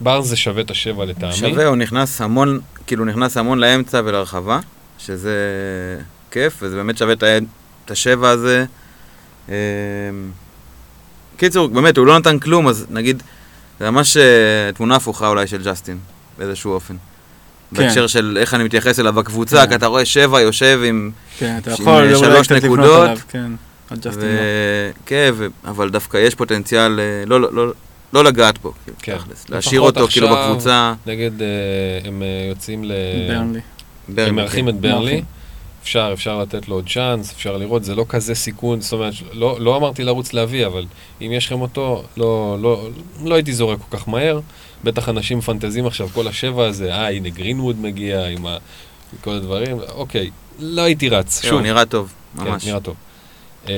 בארנס 0.00 0.26
זה 0.26 0.36
שווה 0.36 0.62
את 0.62 0.70
השבע 0.70 1.04
לטעמי. 1.04 1.32
שווה, 1.32 1.66
הוא 1.66 1.76
נכנס 1.76 2.20
המון, 2.20 2.60
כאילו 2.86 3.04
נכנס 3.04 3.36
המון 3.36 3.58
לאמצע 3.58 4.00
ולרחבה, 4.04 4.60
שזה 4.98 5.36
כיף, 6.30 6.58
וזה 6.62 6.76
באמת 6.76 6.98
שווה 6.98 7.14
את 7.84 7.90
השבע 7.90 8.30
הזה. 8.30 8.64
אמ, 9.48 9.54
קיצור, 11.36 11.68
באמת, 11.68 11.96
הוא 11.96 12.06
לא 12.06 12.18
נתן 12.18 12.38
כלום, 12.38 12.68
אז 12.68 12.86
נגיד, 12.90 13.22
זה 13.80 13.90
ממש 13.90 14.16
אה, 14.16 14.72
תמונה 14.74 14.96
הפוכה 14.96 15.28
אולי 15.28 15.46
של 15.46 15.62
ג'סטין, 15.62 15.98
באיזשהו 16.38 16.72
אופן. 16.72 16.96
כן. 17.74 17.82
בהקשר 17.82 18.06
של 18.06 18.38
איך 18.40 18.54
אני 18.54 18.64
מתייחס 18.64 19.00
אליו 19.00 19.12
בקבוצה, 19.12 19.62
כן. 19.62 19.68
כי 19.68 19.74
אתה 19.74 19.86
רואה 19.86 20.04
שבע 20.04 20.40
יושב 20.40 20.80
עם... 20.84 21.10
כן, 21.38 21.58
אתה 21.62 21.70
עם, 21.70 21.76
יכול 21.80 22.12
אה, 22.14 22.18
שלוש 22.18 22.50
נקודות, 22.52 23.08
עליו, 23.08 23.18
כן. 23.28 23.52
ו... 24.12 24.90
כן, 25.06 25.30
ו... 25.34 25.46
אבל 25.64 25.90
דווקא 25.90 26.16
יש 26.16 26.34
פוטנציאל 26.34 27.00
אה, 27.00 27.24
לא, 27.26 27.40
לא, 27.40 27.52
לא, 27.52 27.72
לא 28.12 28.24
לגעת 28.24 28.58
בו, 28.58 28.72
כאילו, 28.84 28.96
כן. 29.02 29.18
תכלס. 29.18 29.48
להשאיר 29.48 29.80
אותו 29.80 30.08
כאילו 30.08 30.28
בקבוצה. 30.28 30.94
נגד, 31.06 31.42
אה, 31.42 31.48
הם 32.04 32.22
יוצאים 32.48 32.84
ל... 32.84 32.92
ברנלי. 33.28 33.60
ברנלי, 34.08 34.28
הם 34.28 34.36
מארחים. 34.36 34.68
את 34.68 34.74
ברנלי. 34.74 34.98
מארחים. 34.98 35.24
אפשר, 35.86 36.10
אפשר 36.12 36.38
לתת 36.38 36.68
לו 36.68 36.74
עוד 36.74 36.88
צ'אנס, 36.88 37.32
אפשר 37.32 37.56
לראות, 37.56 37.84
זה 37.84 37.94
לא 37.94 38.04
כזה 38.08 38.34
סיכון, 38.34 38.80
זאת 38.80 38.92
אומרת, 38.92 39.14
לא, 39.32 39.56
לא 39.60 39.76
אמרתי 39.76 40.04
לרוץ 40.04 40.32
להביא, 40.32 40.66
אבל 40.66 40.86
אם 41.20 41.32
יש 41.32 41.46
לכם 41.46 41.60
אותו, 41.60 42.04
לא, 42.16 42.56
לא, 42.60 42.88
לא 43.24 43.34
הייתי 43.34 43.52
זורק 43.52 43.78
כל 43.88 43.98
כך 43.98 44.08
מהר. 44.08 44.40
בטח 44.86 45.08
אנשים 45.08 45.38
מפנטזים 45.38 45.86
עכשיו, 45.86 46.08
כל 46.12 46.28
השבע 46.28 46.66
הזה, 46.66 46.94
אה, 46.94 47.10
הנה 47.10 47.28
גרינווד 47.28 47.80
מגיע 47.80 48.26
עם 48.26 48.46
ה... 48.46 48.56
כל 49.20 49.30
הדברים, 49.30 49.78
אוקיי, 49.88 50.30
לא 50.58 50.82
הייתי 50.82 51.08
רץ, 51.08 51.40
כן, 51.40 51.48
שוב, 51.48 51.60
נראה 51.60 51.86
טוב, 51.86 52.12
כן, 52.38 52.44
ממש. 52.44 52.66
נראה 52.66 52.80
טוב. 52.80 52.96
אה, 53.68 53.74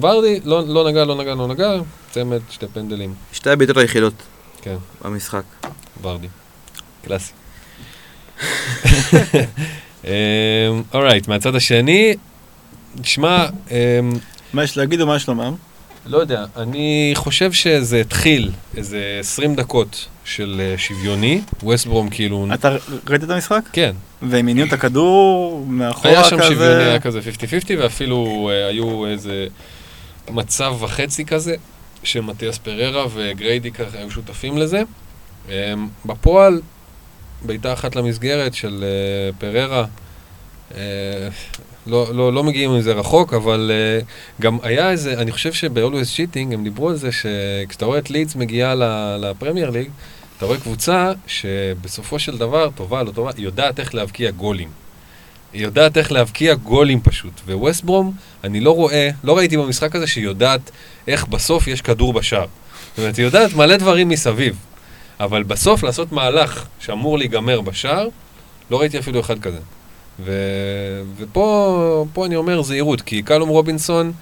ורדי, 0.00 0.40
לא, 0.44 0.68
לא 0.68 0.90
נגע, 0.90 1.04
לא 1.04 1.14
נגע, 1.14 1.34
לא 1.34 1.48
נגע, 1.48 1.72
צמד, 2.10 2.40
שתי 2.50 2.66
פנדלים, 2.66 3.14
שתי 3.32 3.50
הבעיטות 3.50 3.76
היחידות 3.76 4.14
כן, 4.62 4.76
במשחק. 5.02 5.42
ורדי, 6.02 6.28
קלאסי. 7.04 7.32
אורייט, 10.94 11.28
מהצד 11.28 11.54
השני, 11.54 12.14
שמע, 13.02 13.46
אמ, 13.70 13.76
מה 14.52 14.64
יש 14.64 14.76
להגיד 14.76 15.00
או 15.00 15.06
מה 15.06 15.16
יש 15.16 15.28
לומר? 15.28 15.52
לא 16.10 16.18
יודע, 16.18 16.44
אני 16.56 17.12
חושב 17.14 17.52
שזה 17.52 18.00
התחיל 18.00 18.50
איזה 18.76 19.16
20 19.20 19.54
דקות 19.54 20.06
של 20.24 20.60
אה, 20.60 20.78
שוויוני, 20.78 21.40
ווסטברום 21.62 22.10
כאילו... 22.10 22.46
אתה 22.54 22.76
ראית 23.10 23.24
את 23.24 23.30
המשחק? 23.30 23.60
כן, 23.72 23.92
והם 24.22 24.48
הניעו 24.48 24.68
את 24.68 24.72
הכדור 24.72 25.64
מאחורה 25.68 26.10
היה 26.10 26.20
כזה? 26.20 26.30
שם 26.30 26.42
שוויוני, 26.42 26.84
היה 26.84 27.00
כזה 27.00 27.20
50-50, 27.20 27.22
ואפילו 27.78 28.50
אה, 28.52 28.66
היו 28.66 29.06
איזה 29.06 29.46
מצב 30.30 30.74
וחצי 30.80 31.24
כזה, 31.24 31.54
שמתיאס 32.02 32.58
פררה 32.58 33.06
וגריידי 33.14 33.70
ככה 33.70 33.98
היו 33.98 34.10
שותפים 34.10 34.58
לזה. 34.58 34.82
אה, 35.48 35.74
בפועל, 36.06 36.60
בעיטה 37.42 37.72
אחת 37.72 37.96
למסגרת 37.96 38.54
של 38.54 38.84
אה, 38.84 39.32
פררה, 39.38 39.84
לא, 41.86 42.14
לא, 42.14 42.32
לא 42.32 42.44
מגיעים 42.44 42.76
מזה 42.76 42.92
רחוק, 42.92 43.34
אבל 43.34 43.70
אה, 43.74 44.00
גם 44.40 44.58
היה 44.62 44.90
איזה, 44.90 45.12
אני 45.12 45.32
חושב 45.32 45.74
ב-Always 45.74 46.16
Cheating 46.16 46.54
הם 46.54 46.64
דיברו 46.64 46.88
על 46.88 46.96
זה 46.96 47.08
שכשאתה 47.12 47.84
רואה 47.84 47.98
את 47.98 48.10
לידס 48.10 48.36
מגיעה 48.36 48.74
לפרמייר 49.20 49.70
ליג, 49.70 49.88
אתה 50.36 50.46
רואה 50.46 50.58
קבוצה 50.58 51.12
שבסופו 51.26 52.18
של 52.18 52.38
דבר, 52.38 52.70
טובה, 52.74 53.02
לא 53.02 53.10
טובה, 53.10 53.30
היא 53.36 53.44
יודעת 53.44 53.80
איך 53.80 53.94
להבקיע 53.94 54.30
גולים. 54.30 54.68
היא 55.52 55.62
יודעת 55.62 55.98
איך 55.98 56.12
להבקיע 56.12 56.54
גולים 56.54 57.00
פשוט. 57.00 57.40
וווסטברום, 57.46 58.12
אני 58.44 58.60
לא 58.60 58.70
רואה, 58.70 59.10
לא 59.24 59.36
ראיתי 59.36 59.56
במשחק 59.56 59.96
הזה 59.96 60.06
שהיא 60.06 60.24
יודעת 60.24 60.70
איך 61.08 61.26
בסוף 61.26 61.68
יש 61.68 61.82
כדור 61.82 62.12
בשער. 62.12 62.46
זאת 62.90 62.98
אומרת, 62.98 63.16
היא 63.16 63.24
יודעת 63.24 63.54
מלא 63.54 63.76
דברים 63.76 64.08
מסביב. 64.08 64.56
אבל 65.20 65.42
בסוף 65.42 65.82
לעשות 65.82 66.12
מהלך 66.12 66.64
שאמור 66.80 67.18
להיגמר 67.18 67.60
בשער, 67.60 68.08
לא 68.70 68.80
ראיתי 68.80 68.98
אפילו 68.98 69.20
אחד 69.20 69.38
כזה. 69.38 69.58
ו... 70.24 70.32
ופה 71.16 72.06
פה 72.12 72.26
אני 72.26 72.36
אומר 72.36 72.62
זהירות, 72.62 73.00
כי 73.00 73.22
קלום 73.22 73.48
רובינסון 73.48 74.12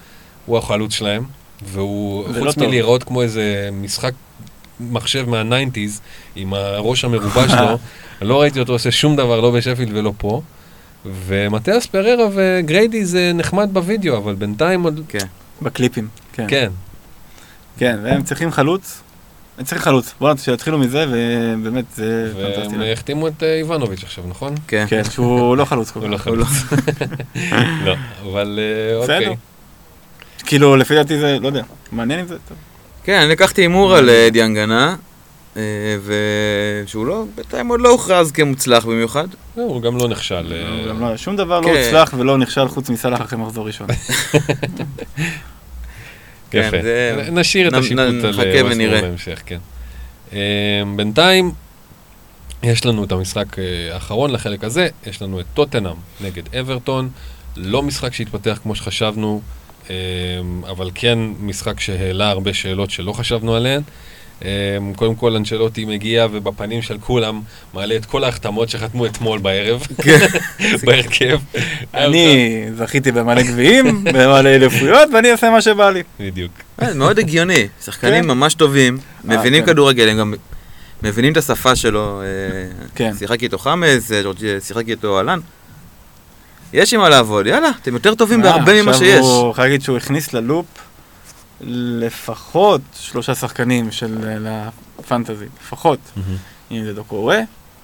הוא 0.45 0.57
החלוץ 0.57 0.93
שלהם, 0.93 1.23
והוא, 1.65 2.25
חוץ 2.39 2.57
לא. 2.57 2.67
מלהיראות 2.67 3.03
כמו 3.03 3.21
איזה 3.21 3.69
משחק 3.73 4.13
מחשב 4.79 5.29
מה 5.29 5.42
nineties, 5.42 6.01
עם 6.35 6.53
הראש 6.53 7.05
המרובע 7.05 7.49
שלו, 7.49 7.77
לא 8.29 8.41
ראיתי 8.41 8.59
אותו 8.59 8.73
עושה 8.73 8.91
שום 8.91 9.15
דבר, 9.15 9.41
לא 9.41 9.51
בשפילד 9.51 9.97
ולא 9.97 10.13
פה. 10.17 10.41
ומתיאס 11.05 11.85
פררה 11.85 12.25
וגריידי 12.33 13.05
זה 13.05 13.31
נחמד 13.33 13.69
בווידאו, 13.73 14.17
אבל 14.17 14.35
בינתיים 14.35 14.83
עוד... 14.83 15.01
כן. 15.07 15.25
בקליפים, 15.61 16.07
כן. 16.33 16.45
כן, 16.47 16.71
כן, 17.77 17.99
והם 18.03 18.23
צריכים 18.23 18.51
חלוץ. 18.51 19.01
הם 19.59 19.65
צריכים 19.65 19.83
חלוץ. 19.83 20.13
בואו 20.19 20.37
שיתחילו 20.37 20.77
מזה, 20.79 21.05
ובאמת 21.09 21.85
זה 21.95 22.31
פנטסטי. 22.55 22.77
והם 22.77 22.91
החתימו 22.93 23.27
את 23.27 23.43
אה, 23.43 23.55
איבנוביץ' 23.55 24.03
עכשיו, 24.03 24.23
נכון? 24.27 24.55
כן. 24.67 24.85
כן, 24.89 25.01
שהוא 25.11 25.55
לא 25.57 25.65
חלוץ 25.65 25.91
כל 25.91 25.99
הוא 25.99 26.09
לא 26.09 26.17
כך. 26.17 26.23
חלוץ. 26.23 26.47
לא, 27.85 27.95
אבל 28.31 28.59
אה, 28.61 29.01
בסדר. 29.03 29.15
אוקיי. 29.17 29.35
כאילו, 30.45 30.75
לפי 30.75 30.95
דעתי 30.95 31.19
זה, 31.19 31.37
לא 31.41 31.47
יודע, 31.47 31.61
מעניין 31.91 32.19
אם 32.19 32.27
זה 32.27 32.35
טוב. 32.47 32.57
כן, 33.03 33.19
אני 33.19 33.31
לקחתי 33.31 33.61
הימור 33.61 33.95
על 33.95 34.09
אה, 34.09 34.29
דיאנגנה, 34.31 34.95
ושהוא 36.85 37.05
לא, 37.05 37.23
בינתיים 37.35 37.67
עוד 37.67 37.81
לא 37.81 37.89
הוכרז 37.89 38.31
כמוצלח 38.31 38.85
במיוחד. 38.85 39.27
לא, 39.57 39.63
הוא 39.63 39.81
גם 39.81 39.97
לא 39.97 40.07
נכשל. 40.07 40.53
גם 40.89 41.01
לא- 41.01 41.17
שום 41.17 41.35
דבר 41.35 41.59
לא 41.59 41.65
כן. 41.67 41.75
הוצלח 41.85 42.13
ולא 42.17 42.37
נכשל 42.37 42.67
חוץ 42.67 42.89
מסלאח 42.89 43.21
אחרי 43.21 43.39
מחזור 43.39 43.67
ראשון. 43.67 43.87
כן, 46.51 46.63
יפה. 46.67 46.81
זה- 46.81 47.27
נשאיר 47.31 47.67
את 47.67 47.73
נ- 47.73 47.75
השיפוט 47.75 47.97
נ- 47.99 48.25
על 48.25 48.29
נחכה 48.29 48.61
אה. 48.95 49.01
בהמשך, 49.01 49.41
כן. 49.45 49.57
אה, 50.33 50.39
בינתיים, 50.95 51.51
יש 52.63 52.85
לנו 52.85 53.03
את 53.03 53.11
המשחק 53.11 53.59
אה, 53.59 53.63
האחרון 53.93 54.31
לחלק 54.31 54.63
הזה, 54.63 54.87
יש 55.07 55.21
לנו 55.21 55.39
את 55.39 55.45
טוטנאם 55.53 55.93
נגד 56.21 56.55
אברטון, 56.55 57.09
לא 57.57 57.83
משחק 57.83 58.13
שהתפתח 58.13 58.59
כמו 58.63 58.75
שחשבנו, 58.75 59.41
אבל 60.69 60.91
כן 60.95 61.19
משחק 61.39 61.79
שהעלה 61.79 62.29
הרבה 62.29 62.53
שאלות 62.53 62.91
שלא 62.91 63.13
חשבנו 63.13 63.55
עליהן. 63.55 63.81
אה, 64.45 64.49
קודם 64.95 65.15
כל 65.15 65.35
אנצ'לוטי 65.35 65.85
מגיע 65.85 66.27
ובפנים 66.31 66.81
של 66.81 66.97
כולם 66.97 67.41
מעלה 67.73 67.95
את 67.95 68.05
כל 68.05 68.23
ההחתמות 68.23 68.69
שחתמו 68.69 69.05
אתמול 69.05 69.39
בערב, 69.39 69.87
בהרכב. 70.85 71.39
אני 71.93 72.65
זכיתי 72.77 73.11
במלא 73.11 73.41
גביעים, 73.41 74.03
במלא 74.03 74.49
אליפויות, 74.49 75.09
ואני 75.13 75.31
אעשה 75.31 75.49
מה 75.49 75.61
שבא 75.61 75.89
לי. 75.89 76.03
בדיוק. 76.19 76.51
אה, 76.81 76.93
מאוד 76.93 77.19
הגיוני, 77.19 77.67
שחקנים 77.83 78.23
כן. 78.23 78.29
ממש 78.29 78.53
טובים, 78.53 78.97
מבינים 79.23 79.65
כן. 79.65 79.71
כדורגל, 79.71 80.09
הם 80.09 80.17
גם 80.17 80.33
מבינים 81.03 81.31
את 81.31 81.37
השפה 81.37 81.75
שלו. 81.75 82.21
אה, 82.21 82.25
כן. 82.95 83.11
שיחק 83.19 83.43
איתו 83.43 83.57
חמאס, 83.57 84.11
אה, 84.11 84.21
שיחק 84.59 84.89
איתו 84.89 85.17
אהלן. 85.17 85.39
יש 86.73 86.93
עם 86.93 86.99
מה 86.99 87.09
לעבוד, 87.09 87.47
יאללה, 87.47 87.69
אתם 87.81 87.93
יותר 87.93 88.15
טובים 88.15 88.41
בהרבה 88.41 88.81
ממה 88.81 88.91
עכשיו 88.91 89.07
שיש. 89.07 89.19
הוא 89.19 89.53
חייב 89.53 89.65
להגיד 89.65 89.81
שהוא 89.81 89.97
הכניס 89.97 90.33
ללופ 90.33 90.65
לפחות 91.61 92.81
שלושה 92.99 93.35
שחקנים 93.35 93.91
של 93.91 94.17
אה, 94.47 94.69
לפנטזי, 94.99 95.45
לפחות. 95.63 95.99
אם 96.71 96.83
זה 96.83 96.93
דוקורה, 96.93 97.39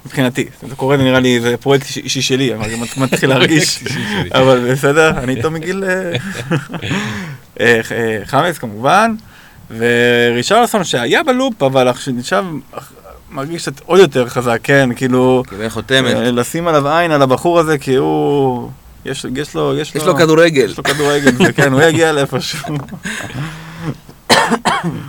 מבחינתי, 0.06 0.46
דוקורה 0.70 0.98
זה 0.98 1.04
נראה 1.04 1.20
לי, 1.20 1.40
זה 1.42 1.58
פרויקט 1.62 1.86
אישי- 1.98 2.22
שלי, 2.22 2.56
אבל 2.56 2.72
גם 2.72 2.80
מתחיל 2.98 3.30
להרגיש, 3.30 3.84
אבל 4.32 4.72
בסדר, 4.72 5.10
אני 5.10 5.36
איתו 5.36 5.52
מגיל... 5.52 5.84
אה, 5.84 6.12
אה, 7.60 7.82
אה, 7.92 8.20
חמאס 8.26 8.58
כמובן, 8.58 9.16
ורישרלסון 9.78 10.84
שהיה 10.84 11.24
בלופ, 11.24 11.64
אבל 11.64 11.88
עכשיו 12.20 12.46
מרגיש 13.32 13.62
קצת 13.62 13.80
עוד 13.86 14.00
יותר 14.00 14.30
חזק, 14.30 14.60
כן, 14.64 14.90
כאילו, 14.96 15.44
קיבל 15.50 15.70
חותמת. 15.70 16.16
אה, 16.16 16.32
לשים 16.32 16.68
עליו 16.68 16.88
עין 16.90 17.12
על 17.12 17.22
הבחור 17.22 17.60
הזה, 17.60 17.78
כי 17.78 17.96
הוא... 17.96 18.70
יש, 19.06 19.26
יש 19.36 19.56
לו, 19.56 19.78
יש 19.78 19.96
לו, 19.96 20.02
יש 20.02 20.08
לו 20.08 20.16
כדורגל. 20.16 20.66
יש 20.66 20.78
לו 20.78 20.84
כדורגל, 20.84 21.52
כן, 21.56 21.74
הוא 21.74 21.82
יגיע 21.82 22.12
לאיפשהו. 22.12 22.76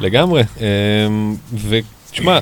לגמרי. 0.00 0.42
אמ, 0.60 1.36
ותשמע, 1.68 2.38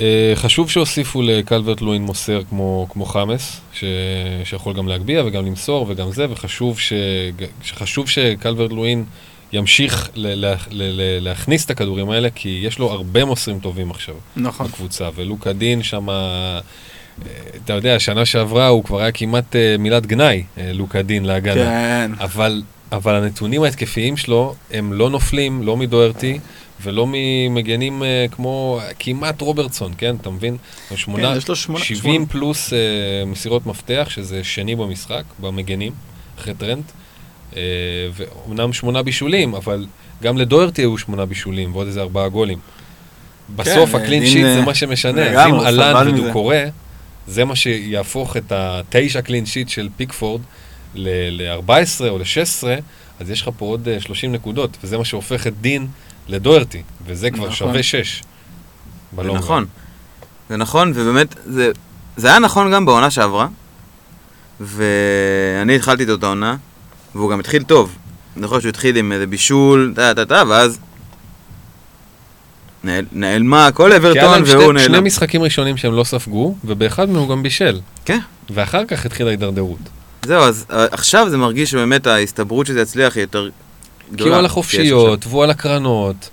אה, 0.00 0.32
חשוב 0.34 0.70
שהוסיפו 0.70 1.22
לקלברט 1.22 1.80
לואין 1.80 2.02
מוסר 2.02 2.42
כמו, 2.50 2.86
כמו 2.90 3.04
חמאס, 3.04 3.60
ש, 3.72 3.84
שיכול 4.44 4.72
גם 4.72 4.88
להגביה 4.88 5.24
וגם 5.26 5.46
למסור 5.46 5.86
וגם 5.88 6.12
זה, 6.12 6.26
וחשוב 6.30 6.78
ש, 6.78 6.92
שחשוב 7.62 8.08
שקלברט 8.08 8.72
לואין 8.72 9.04
ימשיך 9.52 10.10
ל, 10.14 10.26
ל, 10.26 10.54
ל, 10.70 10.82
ל, 10.82 11.24
להכניס 11.24 11.64
את 11.64 11.70
הכדורים 11.70 12.10
האלה, 12.10 12.28
כי 12.34 12.60
יש 12.62 12.78
לו 12.78 12.90
הרבה 12.92 13.24
מוסרים 13.24 13.60
טובים 13.60 13.90
עכשיו 13.90 14.14
נכון. 14.36 14.66
בקבוצה, 14.66 15.08
ולוקה 15.14 15.52
דין 15.52 15.82
שם, 15.82 16.08
אתה 17.64 17.72
יודע, 17.72 17.98
שנה 17.98 18.24
שעברה 18.24 18.66
הוא 18.66 18.84
כבר 18.84 19.00
היה 19.00 19.12
כמעט 19.12 19.56
אה, 19.56 19.76
מילת 19.78 20.06
גנאי, 20.06 20.44
אה, 20.58 20.72
לוקה 20.72 21.02
דין 21.02 21.24
להגנה. 21.24 21.64
כן. 21.64 22.10
אבל, 22.20 22.62
אבל 22.96 23.14
הנתונים 23.14 23.62
ההתקפיים 23.62 24.16
שלו 24.16 24.54
הם 24.70 24.92
לא 24.92 25.10
נופלים, 25.10 25.62
לא 25.62 25.76
מדוארטי 25.76 26.38
ולא 26.82 27.06
ממגנים 27.12 28.02
uh, 28.02 28.34
כמו 28.34 28.80
כמעט 28.98 29.40
רוברטסון, 29.40 29.92
כן? 29.98 30.16
אתה 30.20 30.30
מבין? 30.30 30.56
שמונה, 30.96 31.30
כן, 31.32 31.36
יש 31.38 31.48
לו 31.48 31.56
שמונה- 31.56 31.84
70 31.84 32.14
שמונה. 32.14 32.26
פלוס 32.26 32.70
uh, 32.72 32.76
מסירות 33.26 33.66
מפתח, 33.66 34.06
שזה 34.10 34.44
שני 34.44 34.76
במשחק, 34.76 35.22
במגנים, 35.40 35.92
אחרי 36.38 36.54
טרנט. 36.54 36.84
Uh, 37.52 37.56
ואומנם 38.14 38.72
שמונה 38.72 39.02
בישולים, 39.02 39.54
אבל 39.54 39.86
גם 40.22 40.38
לדוארטי 40.38 40.82
היו 40.82 40.98
שמונה 40.98 41.26
בישולים 41.26 41.74
ועוד 41.74 41.86
איזה 41.86 42.00
ארבעה 42.00 42.28
גולים. 42.28 42.58
בסוף 43.56 43.90
כן, 43.90 43.96
הקלין 43.98 44.26
שיט 44.26 44.46
זה 44.54 44.62
מה 44.62 44.74
שמשנה. 44.74 45.22
אז 45.22 45.46
אם 45.48 45.54
מזה. 46.08 46.22
ודוקורה, 46.22 46.64
זה 47.26 47.44
מה 47.44 47.56
שיהפוך 47.56 48.36
את 48.36 48.52
התשע 48.52 49.20
קלין 49.22 49.46
שיט 49.46 49.68
של 49.68 49.88
פיקפורד 49.96 50.40
ל-14 50.94 51.72
או 52.08 52.18
ל-16, 52.18 52.64
אז 53.20 53.30
יש 53.30 53.42
לך 53.42 53.50
פה 53.56 53.64
עוד 53.66 53.88
אה, 53.88 54.00
30 54.00 54.32
נקודות, 54.32 54.76
וזה 54.84 54.98
מה 54.98 55.04
שהופך 55.04 55.46
את 55.46 55.60
דין 55.60 55.86
לדוארטי, 56.28 56.82
וזה 57.06 57.30
כבר 57.30 57.42
נכון. 57.44 57.54
שווה 57.56 57.82
6. 57.82 58.22
זה 59.16 59.22
נכון. 59.22 59.66
זה 60.48 60.56
נכון, 60.56 60.92
ובאמת, 60.94 61.34
זה, 61.46 61.70
זה 62.16 62.28
היה 62.28 62.38
נכון 62.38 62.72
גם 62.72 62.84
בעונה 62.86 63.10
שעברה, 63.10 63.48
ואני 64.60 65.76
התחלתי 65.76 66.04
את 66.04 66.08
אותה 66.08 66.26
עונה, 66.26 66.56
והוא 67.14 67.30
גם 67.30 67.40
התחיל 67.40 67.62
טוב. 67.62 67.96
אני 68.36 68.42
זוכר 68.42 68.60
שהוא 68.60 68.68
התחיל 68.68 68.96
עם 68.96 69.12
איזה 69.12 69.26
בישול, 69.26 69.92
טה 69.96 70.14
טה 70.14 70.24
טה, 70.26 70.42
ואז 70.48 70.78
נעל- 72.84 73.04
נעלמה 73.12 73.68
כל 73.74 73.84
כי 73.84 73.88
היה 73.90 73.96
אברטון 73.96 74.32
להם 74.32 74.42
והוא 74.46 74.72
שני, 74.72 74.80
שני 74.82 74.92
נעלם. 74.92 75.04
משחקים 75.04 75.42
ראשונים 75.42 75.76
שהם 75.76 75.92
לא 75.94 76.04
ספגו, 76.04 76.54
ובאחד 76.64 77.08
מהם 77.08 77.16
הוא 77.20 77.28
גם 77.28 77.42
בישל. 77.42 77.80
כן. 78.04 78.18
ואחר 78.50 78.84
כך 78.84 79.06
התחילה 79.06 79.28
ההידרדרות. 79.28 79.78
זהו, 80.26 80.42
אז 80.42 80.64
אה, 80.70 80.86
עכשיו 80.90 81.30
זה 81.30 81.36
מרגיש 81.36 81.70
שבאמת 81.70 82.06
ההסתברות 82.06 82.66
שזה 82.66 82.80
יצליח 82.80 83.14
היא 83.16 83.20
יותר 83.22 83.48
גדולה. 84.12 84.24
כי 84.24 84.34
הוא 84.34 84.38
על 84.38 84.46
החופשיות, 84.46 85.26
והוא 85.26 85.44
על 85.44 85.50
הקרנות, 85.50 86.30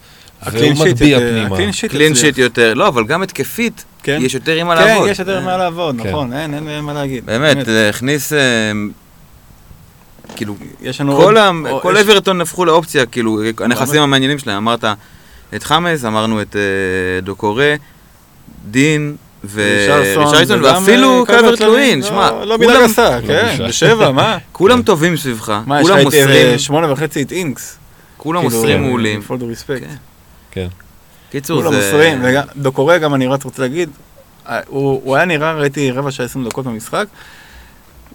והוא 0.52 0.86
מטביע 0.86 1.20
אה, 1.20 1.30
פנימה. 1.30 1.56
הקלין 1.56 1.70
עכשיו 1.70 1.80
שיט 1.80 1.92
קלין. 1.92 2.16
שיט 2.16 2.38
יותר, 2.38 2.74
לא, 2.74 2.88
אבל 2.88 3.04
גם 3.06 3.22
התקפית, 3.24 3.86
כן. 4.04 4.20
יש 4.22 4.34
יותר 4.34 4.56
עם 4.56 4.68
מה 4.68 4.76
כן, 4.78 4.88
לעבוד. 4.88 5.10
יש 5.10 5.20
יותר 5.20 5.42
מה 5.42 5.58
לעבוד, 5.58 5.96
כן. 6.02 6.10
נכון, 6.10 6.34
אין, 6.34 6.54
אין 6.54 6.68
אין 6.70 6.84
מה 6.84 6.94
להגיד. 6.94 7.26
באמת, 7.26 7.58
הכניס, 7.90 8.34
אה, 8.34 8.40
כאילו, 10.36 10.56
יש 10.82 11.02
לנו 11.02 11.16
כל, 11.18 11.24
עוד- 11.24 11.38
ה... 11.38 11.52
או- 11.72 11.82
כל 11.82 11.96
יש- 12.00 12.06
אברטון 12.08 12.42
הפכו 12.42 12.66
לאופציה, 12.66 13.06
כאילו, 13.06 13.42
הנכסים. 13.60 14.02
המעניינים 14.02 14.40
שלהם. 14.40 14.58
אמרת 14.58 14.84
את 15.56 15.64
חמאס, 15.64 16.06
אמרנו 16.06 16.42
את 16.42 16.56
אה, 16.56 16.62
דוקורה, 17.22 17.76
דין 18.72 19.16
וגם, 19.44 20.02
ואפילו 20.64 21.22
אה, 21.22 21.26
קלברט 21.26 21.60
לואין. 21.62 21.72
לואין, 21.72 22.00
לא- 22.00 22.06
שמע, 22.08 22.46
לא 22.46 22.58
מילה 22.58 22.74
כולם- 22.74 22.88
גסה, 22.88 23.20
כן, 23.28 23.50
בושה. 23.52 23.68
בשבע, 23.68 24.12
מה? 24.12 24.38
כולם 24.52 24.82
טובים 24.82 25.18
סביבך, 25.18 25.62
מה, 25.66 25.82
יש 25.82 25.86
לך 25.86 25.92
כולם 25.92 25.98
אה, 26.00 26.04
מוסרים. 26.04 26.58
שמונה 26.60 26.92
וחצי 26.92 27.22
את 27.22 27.32
אינקס. 27.32 27.78
כולם 28.18 28.42
כאילו, 28.42 28.56
מוסרים 28.58 28.82
מעולים. 28.82 29.22
כן. 29.68 29.96
כן. 30.52 30.68
קיצור, 31.32 31.62
כולם 31.62 31.74
זה... 31.74 31.78
מוסרים, 31.86 32.20
וגם, 32.24 32.44
דוקורי 32.58 33.00
גם 33.00 33.16
אני 33.16 33.28
רק 33.28 33.44
רוצה 33.44 33.62
להגיד, 33.62 33.90
אה, 34.50 34.60
הוא, 34.68 35.02
הוא 35.04 35.16
היה 35.16 35.26
נראה, 35.26 35.54
ראיתי 35.54 35.92
רבע 35.92 36.12
שעה 36.12 36.26
20 36.26 36.46
דקות 36.46 36.66
במשחק, 36.66 37.06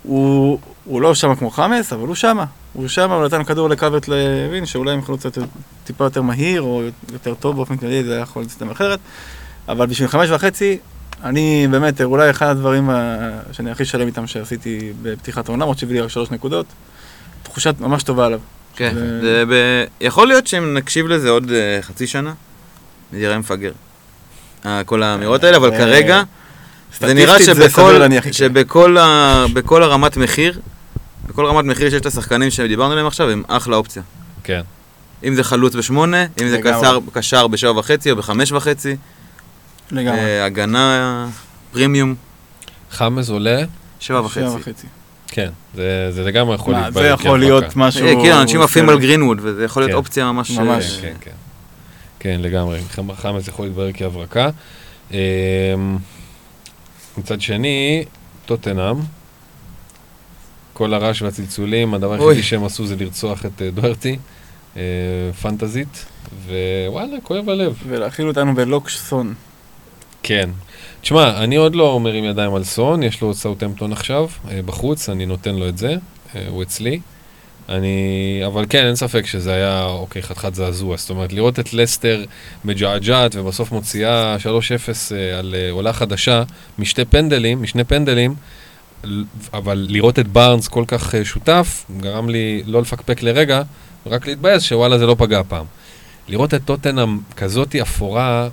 הוא, 0.03 0.59
הוא 0.85 1.01
לא 1.03 1.15
שם 1.15 1.35
כמו 1.35 1.51
חמאס, 1.51 1.93
אבל 1.93 2.07
הוא 2.07 2.15
שמה. 2.15 2.45
הוא 2.73 2.89
שמה, 2.89 3.15
הוא 3.15 3.25
נתן 3.25 3.45
כדור 3.45 3.69
לקלברט 3.69 4.09
לוין, 4.09 4.67
שאולי 4.67 4.93
עם 4.93 5.03
חלוץ 5.05 5.25
יותר- 5.25 5.45
טיפה 5.85 6.05
יותר 6.05 6.23
מהיר, 6.23 6.63
או 6.63 6.83
יותר 7.13 7.35
טוב 7.35 7.57
באופן 7.57 7.77
כללי, 7.77 8.05
זה 8.05 8.13
היה 8.13 8.23
יכול 8.23 8.43
להסתיים 8.43 8.71
אחרת. 8.71 8.99
אבל 9.69 9.87
בשביל 9.87 10.09
חמש 10.09 10.31
וחצי, 10.31 10.79
אני 11.25 11.67
באמת, 11.71 12.01
אולי 12.01 12.31
אחד 12.31 12.47
הדברים 12.47 12.91
ה- 12.91 13.17
שאני 13.53 13.71
הכי 13.71 13.85
שלם 13.85 14.07
איתם 14.07 14.27
שעשיתי 14.27 14.93
בפתיחת 15.03 15.49
העונה, 15.49 15.65
למרות 15.65 15.79
שהביא 15.79 15.95
לי 15.95 16.01
רק 16.01 16.09
שלוש 16.11 16.31
נקודות, 16.31 16.67
תחושה 17.43 17.71
ממש 17.81 18.03
טובה 18.03 18.27
עליו. 18.27 18.41
כן, 18.77 18.95
זה- 18.95 19.21
זה 19.21 19.45
ב... 19.49 19.53
יכול 20.01 20.29
להיות 20.29 20.47
שאם 20.47 20.75
נקשיב 20.75 21.07
לזה 21.07 21.31
עוד 21.31 21.51
אה, 21.51 21.79
חצי 21.83 22.07
שנה, 22.07 22.33
זה 23.13 23.19
יראה 23.19 23.39
מפגר. 23.39 23.73
אה, 24.67 24.83
כל 24.85 25.03
האמירות 25.03 25.45
האלה, 25.45 25.57
אבל 25.57 25.73
אה, 25.73 25.79
כרגע, 25.79 26.23
זה 27.01 27.15
נראה 27.15 27.33
סטטיסטית 27.35 27.57
זה 27.57 27.69
סביר 27.69 27.87
שבכל. 28.09 28.33
שבכל 28.33 28.99
ה- 28.99 29.45
בכל 29.53 29.83
הרמת 29.83 30.17
מחיר, 30.17 30.61
בכל 31.27 31.47
רמת 31.47 31.65
מחיר 31.65 31.91
שיש 31.91 32.07
לשחקנים 32.07 32.51
שדיברנו 32.51 32.93
עליהם 32.93 33.07
עכשיו, 33.07 33.31
הם 33.31 33.43
אחלה 33.49 33.77
אופציה. 33.77 34.03
כן. 34.45 34.61
אם 35.25 35.35
זה 35.35 35.45
חלוץ 35.45 35.75
בשמונה, 35.75 36.23
אם 36.43 36.49
זה 36.49 36.59
קשר 37.13 37.49
בשבע 37.49 37.79
וחצי 37.79 38.11
או 38.11 38.17
בחמש 38.17 38.53
וחצי, 38.53 38.97
לגמרי. 39.91 40.21
אה, 40.21 40.45
הגנה 40.45 41.29
פרימיום, 41.73 42.15
חמאס 42.91 43.29
עולה, 43.29 43.57
שבע 43.59 43.67
שבע 44.01 44.21
וחצי. 44.21 44.45
וחצי. 44.71 44.87
כן. 45.29 45.51
זה 45.75 46.09
זה 46.13 46.25
לגמרי 46.25 46.55
יכול 46.55 46.75
להתברר 46.75 47.03
זה 47.03 47.09
יכול. 47.09 47.41
להיות 47.41 47.65
משהו... 47.77 48.07
אה, 48.07 48.13
כן, 48.25 48.33
אנשים 48.33 48.61
עפים 48.61 48.89
על 48.89 48.99
גרינווד, 48.99 49.39
וזה 49.43 49.65
יכול 49.65 49.83
להיות 49.83 49.91
כן. 49.91 49.97
אופציה 49.97 50.33
ממש... 50.33 50.59
אה, 50.59 50.65
ממש. 50.65 50.99
כן, 51.01 51.15
כן. 51.21 51.31
כן, 52.19 52.39
לגמרי. 52.43 52.81
חמ- 52.95 53.13
חמאס 53.17 53.49
יכול 53.49 53.67
להתברר 53.67 53.91
כהברקה. 53.95 54.51
מצד 57.19 57.41
שני, 57.41 58.05
טוטנאם, 58.47 58.97
כל 60.73 60.95
הרעש 60.95 61.23
והצלצולים, 61.23 61.95
הדבר. 61.95 62.13
היחידי 62.29 62.43
שהם 62.43 62.65
עשו 62.65 62.87
זה 62.87 62.97
לרצוח 62.97 63.47
את 63.47 63.63
אה, 63.63 63.71
דוארטי, 63.71 64.17
אה, 64.77 64.83
פנטזית, 65.43 66.05
ווואלה, 66.47 67.17
כואב 67.23 67.49
הלב. 67.51 67.75
ולהכיל 67.89 68.29
אותנו 68.29 68.55
בלוקסון. 68.55 69.35
כן. 70.27 70.51
תשמע, 71.01 71.45
אני 71.45 71.57
עוד 71.57 71.75
לא 71.75 72.01
מרים 72.01 72.25
ידיים 72.25 72.55
על 72.55 72.65
סון, 72.65 73.03
יש 73.03 73.21
לו 73.21 73.35
סאוטהמפטון 73.35 73.93
עכשיו, 73.93 74.29
אה, 74.51 74.61
בחוץ, 74.63 75.09
אני 75.09 75.27
נותן 75.27 75.55
לו 75.55 75.69
את 75.69 75.79
זה, 75.79 75.95
אה, 76.35 76.45
הוא 76.49 76.63
אצלי. 76.63 77.01
אני, 77.69 78.41
אבל 78.47 78.65
כן, 78.69 78.87
אין 78.87 78.97
ספק 78.97 79.27
שזה 79.27 79.55
היה, 79.55 79.85
אוקיי, 79.85 80.23
חתיכת 80.23 80.55
זעזוע. 80.55 80.97
זאת 80.97 81.11
אומרת, 81.11 81.33
לראות 81.33 81.59
את 81.59 81.75
לסטר 81.75 82.25
מג'עג'עת 82.65 83.37
ובסוף 83.37 83.73
מוציאה 83.73 84.37
3-0 84.39 85.13
אה, 85.13 85.39
על 85.39 85.55
עולה 85.71 85.93
חדשה 85.93 86.43
משתי 86.79 87.05
פנדלים, 87.05 87.63
משני 87.63 87.85
פנדלים, 87.85 88.35
אבל 89.55 89.87
לראות 89.89 90.19
את 90.19 90.29
בארנס 90.29 90.69
כל 90.69 90.85
כך 90.87 91.15
שותף, 91.25 91.85
גרם 92.01 92.29
לי 92.29 92.63
לא 92.67 92.83
לפקפק 92.83 93.23
לרגע, 93.23 93.63
רק 94.07 94.27
להתבאס 94.27 94.63
שוואלה 94.63 94.99
זה 94.99 95.07
לא 95.07 95.17
פגע 95.19 95.41
הפעם. 95.41 95.65
לראות 96.29 96.55
את 96.55 96.61
טוטנאם 96.65 97.19
כזאתי 97.37 97.83
אפורה, 97.83 98.49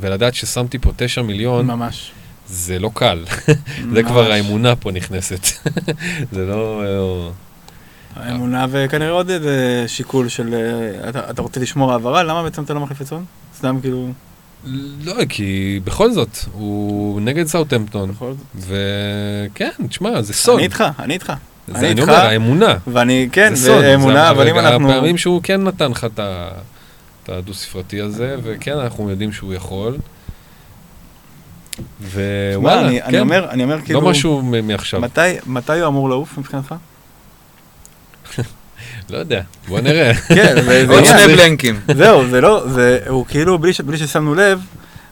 ולדעת 0.00 0.34
ששמתי 0.34 0.78
פה 0.78 0.90
9 0.96 1.22
מיליון, 1.22 1.66
ממש. 1.66 2.12
זה 2.48 2.78
לא 2.78 2.90
קל. 2.94 3.24
זה 3.94 4.02
כבר 4.02 4.32
האמונה 4.32 4.76
פה 4.76 4.90
נכנסת. 4.92 5.46
זה 6.32 6.46
לא... 6.46 6.82
אה, 6.84 7.30
האמונה 8.16 8.66
וכנראה 8.70 9.10
עוד 9.10 9.30
איזה 9.30 9.84
שיקול 9.86 10.28
של... 10.28 10.54
אה, 10.54 11.08
אתה, 11.08 11.30
אתה 11.30 11.42
רוצה 11.42 11.60
לשמור 11.60 11.92
העברה? 11.92 12.22
למה 12.22 12.42
בעצם 12.42 12.62
אתה 12.62 12.74
לא 12.74 12.80
מחליף 12.80 13.00
את 13.02 13.06
סון? 13.06 13.24
סתם 13.58 13.78
כאילו... 13.80 14.08
לא, 15.04 15.14
כי 15.28 15.80
בכל 15.84 16.10
זאת, 16.12 16.38
הוא 16.52 17.20
נגד 17.20 17.46
סאוטהמפטון, 17.46 18.10
בכל 18.12 18.32
זאת. 18.32 18.66
וכן, 19.54 19.70
תשמע, 19.88 20.22
זה 20.22 20.32
סוד. 20.34 20.54
אני 20.54 20.64
איתך, 20.64 20.84
אני 20.98 21.14
איתך. 21.14 21.32
זה 21.68 21.74
אני 21.78 21.80
אני 21.80 22.00
איתך. 22.00 22.02
אומר, 22.08 22.14
האמונה. 22.20 22.74
ואני, 22.86 23.28
כן, 23.32 23.54
זה 23.54 23.66
סוד. 23.66 23.80
זה 23.80 23.94
אמונה, 23.94 24.24
זה 24.24 24.30
אבל 24.30 24.48
אם 24.48 24.58
אנחנו... 24.58 24.90
הפעמים 24.92 25.18
שהוא 25.18 25.40
כן 25.42 25.62
נתן 25.64 25.90
לך 25.90 26.04
את 26.04 26.18
ה- 26.18 26.50
את 27.28 27.32
הדו-ספרתי 27.32 28.00
הזה, 28.00 28.36
וכן, 28.42 28.78
אנחנו 28.78 29.10
יודעים 29.10 29.32
שהוא 29.32 29.54
יכול. 29.54 29.96
ווואלה, 32.00 32.80
אני, 32.80 33.02
אני 33.02 33.12
כן, 33.12 33.20
אומר, 33.20 33.50
אני 33.50 33.62
אומר 33.62 33.80
כאילו... 33.80 34.00
לא 34.00 34.10
משהו 34.10 34.42
מעכשיו. 34.42 35.00
מתי, 35.00 35.20
מתי 35.46 35.80
הוא 35.80 35.86
אמור 35.86 36.08
לעוף 36.08 36.38
מבחינתך? 36.38 36.74
לא 39.10 39.18
יודע, 39.18 39.42
בוא 39.68 39.80
נראה. 39.80 40.14
כן, 40.36 40.54
עוד. 40.88 41.04
שני 41.04 41.36
בלנקים. 41.36 41.80
זהו, 41.98 42.28
זה 42.28 42.40
לא, 42.40 42.68
זה, 42.68 42.98
הוא 43.08 43.26
כאילו, 43.26 43.58
בלי, 43.58 43.72
ש, 43.72 43.80
בלי 43.80 43.98
ששמנו 43.98 44.34
לב, 44.34 44.60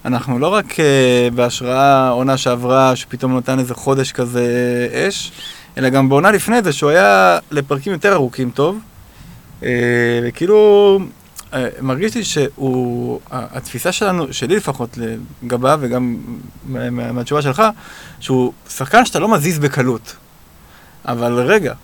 אנחנו 0.05 0.39
לא 0.39 0.49
רק 0.49 0.73
uh, 0.73 1.35
בהשראה 1.35 2.09
עונה 2.09 2.37
שעברה, 2.37 2.97
שפתאום 2.97 3.37
נתן 3.37 3.59
איזה 3.59 3.75
חודש 3.75 4.13
כזה 4.13 4.47
אש, 4.93 5.33
אלא 5.79 5.89
גם 5.89 6.09
בעונה 6.09 6.31
לפני 6.31 6.63
זה, 6.63 6.73
שהוא 6.73 6.91
היה 6.91 7.39
לפרקים 7.51 7.93
יותר 7.93 8.13
ארוכים 8.13 8.51
טוב, 8.51 8.79
uh, 9.61 9.65
וכאילו, 10.23 10.99
מרגיש 11.81 12.15
לי 12.15 12.25
שהוא, 12.25 13.21
התפיסה 13.31 13.93
שלנו, 13.93 14.33
שלי 14.33 14.57
לפחות, 14.57 14.99
לגביו, 15.43 15.79
וגם 15.83 16.17
מה- 16.67 16.91
מה- 16.91 17.13
מהתשובה 17.13 17.43
שלך, 17.43 17.63
שהוא 18.21 18.53
שחקן 18.69 19.05
שאתה 19.05 19.19
לא 19.19 19.29
מזיז 19.29 19.59
בקלות. 19.59 20.17
אבל 21.05 21.33
רגע, 21.41 21.75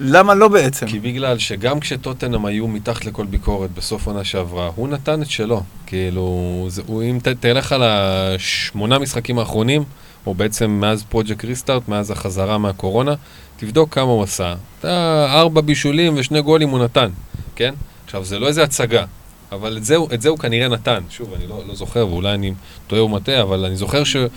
למה 0.00 0.34
לא 0.34 0.48
בעצם? 0.48 0.86
כי 0.86 0.98
בגלל 0.98 1.38
שגם 1.38 1.80
כשטוטנאם 1.80 2.46
היו 2.46 2.68
מתחת 2.68 3.04
לכל 3.04 3.26
ביקורת 3.26 3.70
בסוף 3.70 4.06
עונה 4.06 4.24
שעברה, 4.24 4.70
הוא 4.74 4.88
נתן 4.88 5.22
את 5.22 5.30
שלו. 5.30 5.62
כאילו, 5.86 6.66
זה, 6.68 6.82
הוא, 6.86 7.02
אם 7.02 7.18
ת, 7.22 7.28
תלך 7.28 7.72
על 7.72 7.82
השמונה 7.84 8.98
משחקים 8.98 9.38
האחרונים, 9.38 9.84
או 10.26 10.34
בעצם 10.34 10.70
מאז 10.70 11.02
פרויקט 11.08 11.44
ריסטארט, 11.44 11.88
מאז 11.88 12.10
החזרה 12.10 12.58
מהקורונה, 12.58 13.14
תבדוק 13.56 13.94
כמה 13.94 14.04
הוא 14.10 14.22
עשה. 14.22 14.54
אתה 14.80 15.26
ארבע 15.30 15.60
בישולים 15.60 16.14
ושני 16.16 16.42
גולים 16.42 16.68
הוא 16.68 16.78
נתן, 16.78 17.08
כן? 17.56 17.74
עכשיו, 18.08 18.24
זה 18.24 18.38
לא 18.38 18.46
איזה 18.48 18.62
הצגה, 18.62 19.04
אבל 19.52 19.76
את 19.76 19.84
זה, 19.84 19.96
את 20.14 20.22
זה 20.22 20.28
הוא 20.28 20.38
כנראה 20.38 20.68
נתן. 20.68 21.00
שוב, 21.10 21.34
אני 21.36 21.46
לא, 21.46 21.62
לא 21.68 21.74
זוכר, 21.74 22.06
ואולי 22.08 22.34
אני 22.34 22.52
טועה 22.86 23.02
ומטעה, 23.04 23.42
אבל 23.42 23.64
אני 23.64 23.76
זוכר 23.76 24.04
שהוא 24.04 24.28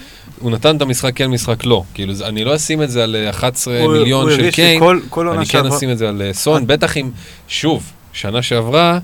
נתן 0.43 0.76
את 0.78 0.82
המשחק 0.82 1.11
כן, 1.15 1.28
משחק 1.28 1.65
לא. 1.65 1.84
כאילו, 1.93 2.13
אני 2.26 2.43
לא 2.43 2.55
אשים 2.55 2.84
את 2.84 2.89
זה 2.91 3.03
על 3.03 3.15
11 3.30 3.80
הוא- 3.84 3.93
מיליון 3.93 4.30
הוא 4.30 4.38
של 4.38 4.51
קיין. 4.51 4.80
כל- 4.80 4.99
כל 5.09 5.28
אני 5.28 5.38
כן 5.38 5.45
שעברה- 5.45 5.78
אשים 5.78 5.91
את 5.91 5.97
זה 5.97 6.09
על 6.09 6.22
אה, 6.22 6.34
סון, 6.34 6.67
בטח 6.67 6.97
אם, 6.97 7.09
שוב, 7.47 7.84
שנה 8.13 8.41
שעברה, 8.41 8.99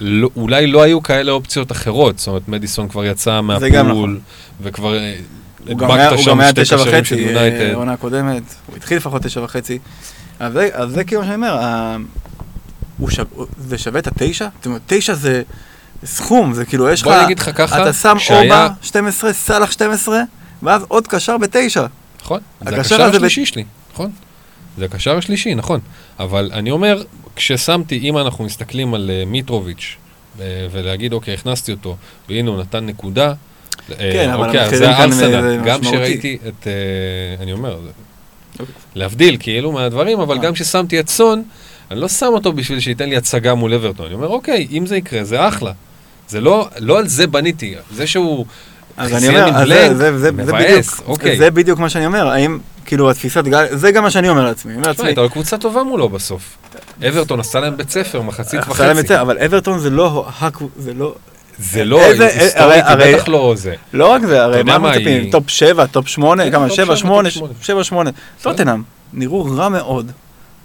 לא, 0.00 0.28
אולי 0.36 0.66
לא 0.66 0.82
היו 0.82 1.02
כאלה 1.02 1.32
אופציות 1.32 1.72
אחרות, 1.72 2.18
זאת 2.18 2.28
אומרת, 2.28 2.48
מדיסון 2.48 2.88
כבר 2.88 3.04
יצא 3.04 3.40
מהפול, 3.40 3.68
נכון. 3.82 4.18
וכבר 4.62 4.96
אה, 4.96 5.14
הוא 5.68 5.78
גם 5.78 5.90
היה- 5.90 6.08
הוא 6.10 6.26
גם 6.26 6.40
היה 6.40 6.52
תשע 6.52 6.76
וחצי, 6.76 7.36
אה. 7.36 7.74
עונה 7.74 7.96
קודמת, 7.96 8.42
הוא 8.66 8.76
התחיל 8.76 8.96
לפחות 8.96 9.22
תשע 9.22 9.40
וחצי. 9.42 9.78
אז 10.40 10.52
זה- 10.52 10.68
אז 10.72 10.90
זה 10.90 11.04
כאילו 11.04 11.20
מה 11.20 11.26
שאני 11.26 11.34
אומר, 11.36 11.56
שו- 13.10 13.22
הוא- 13.34 13.46
זה 13.58 13.78
שווה 13.78 14.00
את 14.00 14.06
התשע? 14.06 14.48
זאת 14.56 14.66
אומרת, 14.66 14.80
תשע 14.86 15.14
זה 15.14 15.42
סכום, 16.04 16.52
זה 16.54 16.64
כאילו, 16.64 16.88
יש 16.90 17.00
לך, 17.02 17.06
בוא 17.08 17.16
אני 17.16 17.24
אגיד 17.24 17.38
לך 17.38 17.50
ככה, 17.54 17.82
אתה 17.82 17.92
שם 17.92 18.16
שהיה- 18.18 18.42
אובה 18.42 18.68
12, 18.82 19.32
סאלח 19.32 19.70
12, 19.72 20.20
ואז 20.62 20.82
עוד 20.88 21.06
קשר 21.06 21.38
בתשע. 21.38 21.86
נכון, 22.22 22.40
זה 22.68 22.76
הקשר 22.76 23.02
השלישי 23.02 23.46
שלי, 23.46 23.64
נכון. 23.92 24.10
זה 24.78 24.84
הקשר 24.84 25.16
השלישי, 25.18 25.54
נכון. 25.54 25.80
אבל 26.18 26.50
אני 26.54 26.70
אומר, 26.70 27.02
כששמתי, 27.36 27.98
אם 27.98 28.18
אנחנו 28.18 28.44
מסתכלים 28.44 28.94
על 28.94 29.10
אה, 29.10 29.24
מיטרוביץ', 29.26 29.96
אה, 30.40 30.44
ולהגיד, 30.72 31.12
אוקיי, 31.12 31.34
הכנסתי 31.34 31.72
אותו, 31.72 31.96
והנה 32.28 32.50
הוא 32.50 32.60
נתן 32.60 32.86
נקודה, 32.86 33.28
אה, 33.28 33.34
כן, 34.12 34.30
אבל 34.30 34.46
אוקיי, 34.46 34.60
המחירים 34.60 35.10
זה 35.12 35.30
כאן, 35.32 35.64
גם. 35.64 35.80
כשראיתי 35.80 36.38
את, 36.48 36.66
אני 37.40 37.52
אומר, 37.52 37.78
אוקיי. 38.52 38.64
להבדיל 38.94 39.36
כאילו 39.40 39.72
מהדברים, 39.72 40.20
אבל. 40.20 40.38
גם 40.38 40.52
כששמתי 40.54 41.00
את 41.00 41.08
סון, 41.08 41.42
אני 41.90 42.00
לא 42.00 42.08
שם 42.08 42.26
אותו 42.26 42.52
בשביל 42.52 42.80
שייתן 42.80 43.08
לי 43.08 43.16
הצגה 43.16 43.54
מול 43.54 43.74
אברטון. 43.74 44.06
אני 44.06 44.14
אומר, 44.14 44.28
אוקיי, 44.28 44.66
אם 44.72 44.86
זה 44.86 44.96
יקרה, 44.96 45.24
זה 45.24 45.48
אחלה. 45.48 45.72
זה 46.28 46.40
לא, 46.40 46.68
לא 46.78 46.98
על 46.98 47.08
זה 47.08 47.26
בניתי. 47.26 47.74
זה 47.94 48.06
שהוא 48.06 48.46
אז 48.96 49.14
אני 49.14 49.28
אומר, 49.28 49.44
אז 49.56 49.68
blank, 49.68 49.92
זה- 49.92 49.96
זה- 49.96 50.12
זה- 50.12 50.18
זה 50.18 50.32
מבאס, 50.32 50.90
בדיוק, 50.94 51.08
אוקיי. 51.08 51.38
זה 51.38 51.50
בדיוק 51.50 51.78
מה 51.78 51.88
שאני 51.88 52.06
אומר, 52.06 52.28
האם, 52.28 52.58
כאילו, 52.84 53.10
התפיסת 53.10 53.44
גל, 53.44 53.66
זה 53.70 53.90
גם 53.90 54.02
מה 54.02 54.10
שאני 54.10 54.28
אומר 54.28 54.44
לעצמי, 54.44 54.72
תשמע, 54.72 54.86
לעצמי, 54.86 55.06
הייתה 55.06 55.20
לו 55.20 55.30
קבוצה 55.30 55.58
טובה 55.58 55.82
מולו 55.82 56.08
בסוף. 56.08 56.56
אברטון 57.08 57.40
עשה 57.40 57.60
להם 57.60 57.76
בית 57.76 57.90
ספר, 57.90 58.22
מחצית 58.22 58.60
וחצי. 58.68 59.20
אבל 59.20 59.38
אברטון 59.38 59.78
זה 59.78 59.90
לא, 59.90 60.26
זה 60.78 60.94
לא, 60.94 61.14
זה 61.58 61.84
לא, 61.84 62.00
היסטורית, 62.24 62.54
זה 62.84 62.90
הרי- 62.90 63.14
בטח 63.14 63.28
לא 63.28 63.52
זה. 63.56 63.74
לא 63.92 64.06
רק 64.12 64.22
זה, 64.24 64.42
הרי 64.44 64.62
מה 64.62 64.78
מצפים? 64.78 65.30
top 65.30 65.44
7, 65.50 65.86
top 65.86 66.08
8, 66.08 66.44
כן, 66.44 66.50
כמה? 66.52 66.66
top 66.68 66.76
7, 66.76 66.86
שבע, 66.86 66.96
8, 66.96 67.28
top 67.28 67.34
שמונה. 67.38 67.52
7, 67.62 67.84
8. 67.84 68.10
בסדר. 68.40 68.52
טוטנאם 68.52 68.82
נראו 69.12 69.44
רע 69.56 69.68
מאוד 69.68 70.12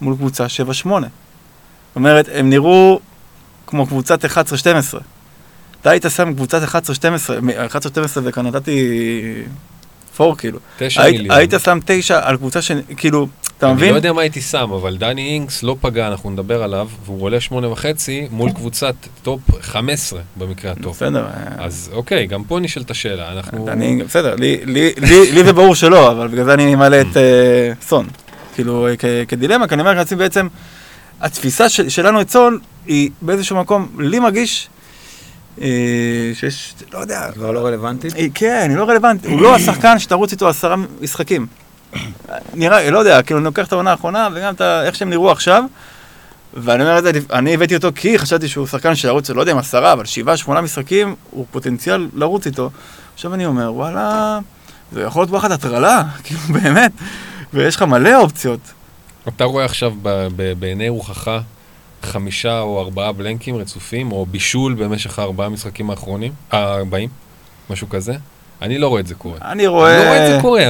מול 0.02 0.16
קבוצה 0.16 0.50
7, 0.50 0.74
8. 0.74 1.08
זאת 1.08 1.96
אומרת, 1.96 2.30
הם 2.34 2.50
נראו 2.50 3.00
כמו 3.68 3.88
קבוצת 3.88 4.26
11, 4.26 4.58
12. 4.58 5.02
אתה 5.82 5.90
היית 5.90 6.06
שם 6.16 6.34
קבוצת 6.34 6.64
11, 6.64 6.96
12, 6.96 7.42
מ- 7.42 7.50
11, 7.50 7.92
12 7.92 8.24
וכאן 8.26 8.48
נתתי 8.48 8.92
פור 10.18 10.38
כאילו. 10.38 10.60
תשע 10.78 11.02
היית- 11.02 11.18
מיליון. 11.18 11.38
היית 11.38 11.54
שם 11.64 11.80
9 11.86 12.20
על 12.24 12.38
קבוצה 12.38 12.62
ש... 12.62 12.72
כאילו, 12.98 13.28
אתה 13.58 13.66
אני 13.68 13.74
מבין? 13.76 13.90
לא 13.92 13.96
יודע 13.96 14.14
מה 14.14 14.22
הייתי 14.22 14.42
שם, 14.42 14.72
אבל 14.72 14.98
דני 14.98 15.22
אינקס 15.28 15.64
לא 15.64 15.76
פגע, 15.82 16.08
אנחנו 16.08 16.30
נדבר 16.30 16.64
עליו, 16.64 16.90
והוא 17.06 17.22
עולה 17.24 17.40
שמונה 17.42 17.68
וחצי 17.70 18.28
מול 18.32 18.52
קבוצת 18.52 18.96
top 19.24 19.42
15 19.62 20.20
במקרה 20.38 20.72
הטוב. 20.72 20.94
בסדר. 20.96 21.26
אז 21.58 21.90
אוקיי, 21.94 22.28
גם 22.28 22.44
פה 22.44 22.60
נשאלת 22.60 22.92
השאלה, 22.92 23.32
אנחנו... 23.32 23.68
אני, 23.70 24.04
בסדר, 24.04 24.36
לי- 24.36 24.66
לי 24.66 24.92
לי- 24.98 25.32
לי 25.32 25.44
זה 25.44 25.54
ברור 25.54 25.76
שלא, 25.76 26.12
אבל 26.12 26.28
בגלל 26.28 26.46
זה 26.46 26.54
אני 26.54 26.76
מעלה 26.76 27.02
את 27.02 27.18
אה, 27.18 27.72
סון. 27.82 28.08
כאילו, 28.56 28.88
אה, 28.88 28.98
כ- 28.98 29.06
כדילמה, 29.28 29.68
כי 29.68 29.74
אני 29.74 29.82
אומר 29.82 29.94
לעצמי 29.94 30.18
בעצם, 30.18 30.48
התפיסה 31.22 31.70
של- 31.70 31.90
שלנו 31.90 32.22
את 32.22 32.30
סון, 32.30 32.58
היא 32.86 33.10
באיזשהו 33.22 33.58
מקום, 33.58 33.88
לי 34.00 34.20
מרגיש 34.20 34.70
אה, 35.62 35.68
שיש, 36.34 36.74
לא 36.94 37.00
יודע, 37.00 37.32
כבר 37.34 37.52
לא 37.52 37.66
רלוונטית? 37.66 38.14
היא- 38.14 38.32
כן, 38.34 38.68
היא 38.70 38.78
לא 38.78 38.84
רלוונטית, 38.84 39.32
הוא 39.32 39.42
לא 39.42 39.56
השחקן 39.56 40.00
שתרוץ 40.00 40.32
איתו 40.32 40.50
עשרה 40.50 40.76
משחקים. 41.02 41.48
נראה, 42.54 42.90
לא 42.92 43.00
יודע, 43.00 43.22
כאילו 43.22 43.40
אני 43.40 43.46
לוקח 43.46 43.68
את 43.68 43.72
העונה 43.72 43.92
האחרונה 43.92 44.30
וגם 44.34 44.54
את 44.54 44.62
איך 44.62 44.96
שהם 44.96 45.10
נראו 45.10 45.32
עכשיו, 45.32 45.64
ואני 46.54 46.84
אומר 46.84 46.98
את 46.98 47.04
זה, 47.04 47.12
אני 47.34 47.54
הבאתי 47.54 47.76
אותו 47.76 47.90
כי 47.96 48.20
חשבתי 48.20 48.48
שהוא 48.48 48.68
שחקן 48.68 48.96
שירוץ, 48.96 49.30
לא 49.30 49.42
יודע 49.42 49.52
אם 49.52 49.58
עשרה, 49.58 49.94
אבל 49.94 50.06
שבעה, 50.06 50.38
שמונה 50.38 50.62
משחקים, 50.62 51.16
הוא 51.30 51.46
פוטנציאל 51.52 52.08
לרוץ 52.14 52.46
איתו. 52.46 52.70
עכשיו 53.16 53.34
אני 53.34 53.46
אומר, 53.46 53.74
וואלה, 53.74 54.40
זה 54.92 55.02
יכול 55.02 55.22
להיות 55.22 55.30
וואחד 55.32 55.52
הטרלה, 55.52 56.04
כאילו 56.24 56.40
באמת, 56.62 56.92
ויש 57.54 57.76
לך 57.76 57.82
מלא 57.82 58.22
אופציות. 58.22 58.60
אתה 59.28 59.44
רואה 59.44 59.66
עכשיו 59.66 59.94
ב- 60.02 60.28
ב- 60.36 60.54
בעיני 60.60 60.90
רוחך 60.90 61.32
חמישה 62.04 62.60
או 62.60 62.82
ארבעה 62.82 63.12
בלנקים 63.12 63.56
רצופים, 63.56 64.12
או 64.12 64.26
בישול 64.26 64.74
במשך 64.74 65.20
הארבעה 65.20 65.50
משחקים 65.50 65.90
האחרונים, 65.90 66.32
הבאים, 66.52 67.10
משהו 67.70 67.90
כזה? 67.90 68.14
אני 68.62 68.78
לא 68.78 68.88
רואה 68.88 69.00
את 69.02 69.08
זה 69.08 69.16
קורה. 69.16 69.38
אני 69.42 69.52
אני 69.52 69.66
לא 69.66 69.72
רואה 69.72 69.98
את 70.02 70.08
רואה 70.08 70.36
זה 70.36 70.42
קורה, 70.42 70.70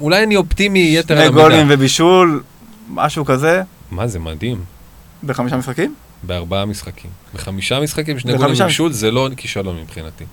אולי- 0.00 0.22
אני 0.22 0.36
אופטימי 0.36 0.94
יתר 0.98 1.14
על 1.14 1.20
שני 1.20 1.26
המידה. 1.28 1.42
גולים 1.42 1.66
ובישול, 1.70 2.42
משהו 2.90 3.24
כזה, 3.24 3.62
מה 3.90 4.06
זה 4.06 4.18
מדהים, 4.18 4.64
בחמישה 5.24 5.56
משחקים. 5.56 5.94
בארבעה 6.22 6.64
משחקים. 6.66 7.10
בחמישה 7.34 7.80
משחקים, 7.80 8.18
שני 8.18 8.36
גולים 8.36 8.54
ובישול, 8.62 8.92
זה 8.92 9.10
לא 9.10 9.28
כישלון 9.36 9.76
מבחינתי. 9.82 10.24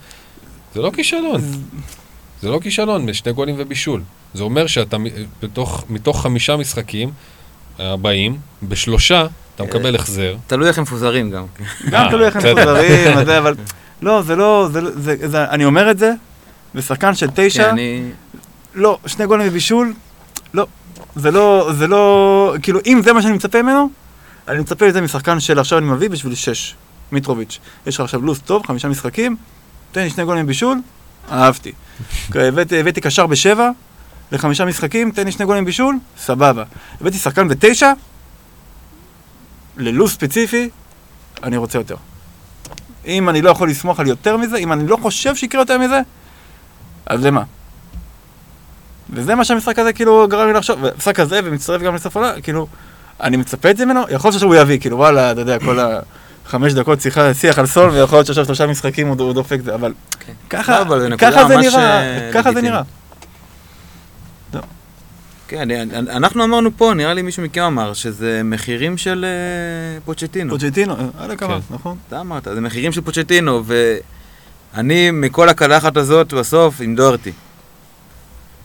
זה 0.73 0.81
לא 0.81 0.91
כישלון. 0.95 1.41
זה 2.41 2.49
לא 2.49 2.59
כישלון, 2.63 3.05
בשני 3.05 3.33
גולים 3.33 3.55
ובישול. 3.57 4.01
זה 4.33 4.43
אומר 4.43 4.67
שאתה 4.67 4.97
בתוך, 5.41 5.85
מתוך 5.89 6.21
חמישה 6.21 6.57
משחקים 6.57 7.11
הבאים, 7.79 8.37
בשלושה 8.63 9.27
אתה 9.55 9.63
מקבל 9.63 9.95
החזר. 9.95 10.35
תלוי 10.47 10.67
איך 10.67 10.77
הם 10.77 10.83
מפוזרים 10.83 11.31
גם. 11.31 11.45
גם 11.89 12.05
אה, 12.05 12.09
תלוי 12.11 12.25
איך 12.25 12.35
הם. 12.35 12.41
מפוזרים, 12.41 13.17
אבל 13.37 13.55
לא, 14.01 14.21
זה 14.21 14.35
לא, 14.35 14.67
זה, 14.71 14.79
זה, 15.01 15.29
זה, 15.29 15.43
אני 15.49 15.65
אומר 15.65 15.91
את 15.91 15.99
זה, 15.99 16.13
ושחקן 16.75 17.15
של 17.15 17.27
תשע, 17.35 17.63
כן, 17.63 17.69
אני... 17.69 18.03
לא, 18.75 18.97
שני 19.05 19.25
גולים 19.25 19.47
ובישול, 19.47 19.93
לא, 20.53 20.65
זה 21.15 21.31
לא, 21.31 21.69
זה 21.77 21.87
לא, 21.87 22.55
כאילו, 22.61 22.79
אם 22.85 23.01
זה 23.03 23.13
מה 23.13 23.21
שאני 23.21 23.33
מצפה 23.33 23.61
ממנו, 23.61 23.89
אני 24.47 24.59
מצפה 24.59 24.87
לזה 24.87 25.01
משחקן 25.01 25.39
של 25.39 25.59
עכשיו 25.59 25.79
אני 25.79 25.87
מביא 25.87 26.09
בשביל 26.09 26.35
שש, 26.35 26.75
מיטרוביץ'. 27.11 27.59
יש 27.87 27.95
לך 27.95 28.01
עכשיו 28.01 28.21
לו"ז 28.21 28.39
טוב, 28.39 28.65
חמישה 28.67 28.87
משחקים, 28.87 29.35
תן 29.91 30.01
לי 30.01 30.09
שני 30.09 30.25
גולים 30.25 30.43
ובישול, 30.45 30.77
אהבתי. 31.31 31.71
הבאתי, 32.35 33.01
קשר 33.01 33.27
בשבע, 33.27 33.69
לחמישה 34.31 34.65
משחקים, 34.65 35.11
תן 35.11 35.25
לי 35.25 35.31
שני 35.31 35.45
גולים 35.45 35.65
בישול, 35.65 35.97
סבבה. 36.17 36.63
הבאתי 37.01 37.17
שחקן 37.17 37.47
בתשע, 37.47 37.93
ללו"ז 39.77 40.11
ספציפי, 40.11 40.69
אני 41.43 41.57
רוצה 41.57 41.77
יותר. 41.77 41.95
אם 43.05 43.29
אני 43.29 43.41
לא 43.41 43.49
יכול 43.49 43.69
לסמוך 43.69 43.99
על 43.99 44.07
יותר 44.07 44.37
מזה, 44.37 44.57
אם 44.57 44.73
אני 44.73 44.87
לא 44.87 44.97
חושב 45.01 45.35
שיקרה 45.35 45.61
יותר 45.61 45.77
מזה, 45.77 46.01
אז 47.05 47.25
למה? 47.25 47.43
וזה 49.09 49.35
מה 49.35 49.45
שהמשחק 49.45 49.79
הזה 49.79 49.93
כאילו 49.93 50.27
גרם 50.27 50.47
לי 50.47 50.53
לחשוב, 50.53 50.83
והמשחק 50.83 51.19
הזה, 51.19 51.39
ומצטרף 51.43 51.81
גם 51.81 51.95
לסוף 51.95 52.17
העונה, 52.17 52.41
כאילו, 52.41 52.67
אני 53.21 53.37
מצפה 53.37 53.69
את 53.71 53.77
זה 53.77 53.85
ממנו, 53.85 54.01
יכול 54.01 54.11
להיות 54.11 54.33
שעכשיו 54.33 54.47
הוא 54.47 54.55
יביא, 54.55 54.79
כאילו 54.79 54.97
וואלה, 54.97 55.31
אתה 55.31 55.41
יודע, 55.41 55.59
כל 55.59 55.79
החמש 56.47 56.73
דקות 56.73 57.01
שיחה, 57.01 57.33
שיח 57.33 57.59
על 57.59 57.65
סול, 57.65 57.89
ויכול 57.89 58.17
להיות 58.17 58.27
שעכשיו 58.27 58.45
שלושה 58.45 58.67
משחקים 58.67 59.07
הוא 59.07 59.33
דופק 59.33 59.59
זה, 59.63 59.75
אבל 59.75 59.93
כן. 60.19 60.33
ככה, 60.49 60.83
לא, 60.83 60.99
זה 60.99 61.09
ככה 61.17 61.47
זה 61.47 61.57
נראה, 61.57 62.01
אה, 62.01 62.29
ככה 62.33 62.53
זה. 62.53 62.61
נראה. 62.61 62.81
כן, 65.49 65.57
אני- 65.61 65.81
אני- 65.81 65.97
אנחנו 66.11 66.43
אמרנו 66.43 66.77
פה, 66.77 66.93
נראה 66.93 67.13
לי 67.13 67.21
מישהו 67.21 67.43
מכם 67.43 67.61
אמר, 67.61 67.93
שזה 67.93 68.41
מחירים 68.43 68.97
של 68.97 69.25
אה, 69.25 69.99
פוצ'טינו. 70.05 70.59
פוצ'טינו, 70.59 70.95
עלה 71.17 71.35
כמה, 71.35 71.53
כן. 71.69 71.73
נכון? 71.75 71.97
אתה 72.07 72.19
אמרת, 72.21 72.47
זה 72.53 72.61
מחירים 72.61 72.91
של 72.91 73.01
פוצ'טינו, 73.01 73.63
ואני 74.73 75.11
מכל 75.11 75.49
הקלחת 75.49 75.97
הזאת 75.97 76.33
בסוף 76.33 76.81
עם 76.81 76.95
דורטי. 76.95 77.31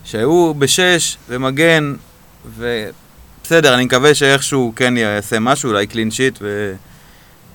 שהוא 0.05 0.55
בשש 0.57 1.17
ומגן, 1.29 1.95
ובסדר, 2.57 3.75
אני 3.75 3.85
מקווה 3.85 4.15
שאיכשהו 4.15 4.73
כן 4.77 4.97
יעשה 4.97 5.39
משהו, 5.41 5.71
אולי 5.71 5.87
קלין 5.87 6.11
שיט, 6.11 6.39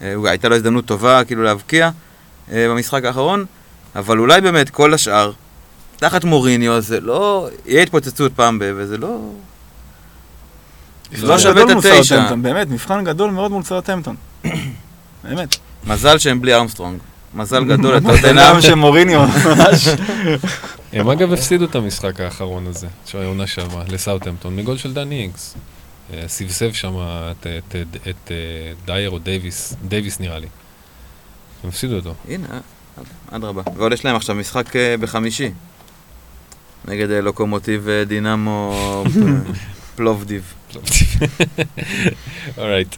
והייתה 0.02 0.50
לו 0.50 0.56
הזדמנות 0.56 0.86
טובה 0.86 1.24
כאילו 1.24 1.44
להבקיע 1.44 1.90
אה, 2.52 2.68
במשחק 2.70 3.06
האחרון, 3.06 3.46
אבל 3.96 4.20
אולי 4.20 4.42
באמת 4.42 4.70
כל 4.70 4.94
השאר, 4.94 5.32
תחת 5.98 6.24
מוריניו, 6.24 6.82
זה 6.82 7.00
לא... 7.00 7.50
יהיה 7.66 7.84
התפוצצות 7.84 8.32
פעם 8.36 8.60
ב... 8.60 8.72
וזה 8.76 8.98
לא... 8.98 9.20
לא 11.12 11.36
מבחן 11.36 11.40
שווה 11.40 11.64
את 11.64 11.70
התשע. 12.00 12.36
באמת, 12.36 12.70
מבחן 12.70 13.04
גדול 13.04 13.32
מאוד 13.32 13.52
מול 13.52 13.64
סאוטהמפטון. 13.64 14.16
באמת. 15.24 15.56
מזל 15.88 16.18
שהם 16.18 16.42
בלי 16.42 16.54
ארמסטרונג. 16.54 17.00
מזל 17.34 17.64
גדול 17.64 18.00
בן 18.00 18.08
לטוטנאם. 18.12 18.38
אדם 18.38 18.62
שמוריניו, 18.62 19.22
ממש. 19.22 19.88
הם 20.94 21.10
אגב 21.10 21.34
הפסידו 21.34 21.66
את 21.66 21.76
המשחק 21.76 22.20
האחרון 22.20 22.68
הזה, 22.68 22.88
של 23.06 23.18
העונה 23.22 23.48
שעברה, 23.48 23.84
לסאוטהמפטון, 23.90 24.56
מגול 24.56 24.78
של 24.78 24.94
דני 24.94 25.22
אינגס. 25.22 25.56
סבסב 26.28 26.74
שם 26.74 26.94
את, 26.98 27.48
את, 27.48 27.76
את, 27.76 28.08
את 28.10 28.32
אה, 28.32 28.36
דייר 28.86 29.10
או 29.10 29.20
דייוויס, 29.20 29.76
דייוויס 29.88 30.20
נראה 30.20 30.40
לי. 30.40 30.48
הם 31.64 31.70
הפסידו 31.70 31.96
אותו. 31.96 32.14
הנה, 32.28 32.48
אדרבה. 33.32 33.62
ועוד 33.76 33.94
יש 33.94 34.06
להם 34.06 34.16
עכשיו 34.16 34.36
משחק 34.36 34.76
אה, 34.76 34.96
בחמישי. 34.98 35.52
נגד 36.86 37.12
אה, 37.12 37.22
לוקומוטיב 37.22 37.88
דינמו 38.08 38.76
פלובדיב. 39.96 40.54
Alright. 42.58 42.96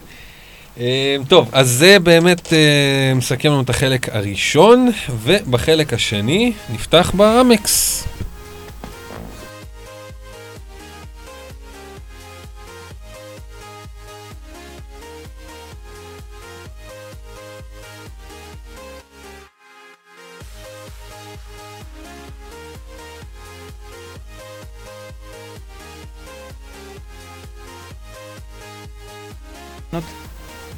טוב, 1.27 1.49
אז 1.51 1.69
זה 1.69 1.99
באמת 1.99 2.53
מסכם 3.15 3.49
לנו 3.49 3.61
את 3.61 3.69
החלק 3.69 4.09
הראשון, 4.09 4.91
ובחלק 5.23 5.93
השני 5.93 6.53
נפתח 6.69 7.11
באמקס. 7.15 8.07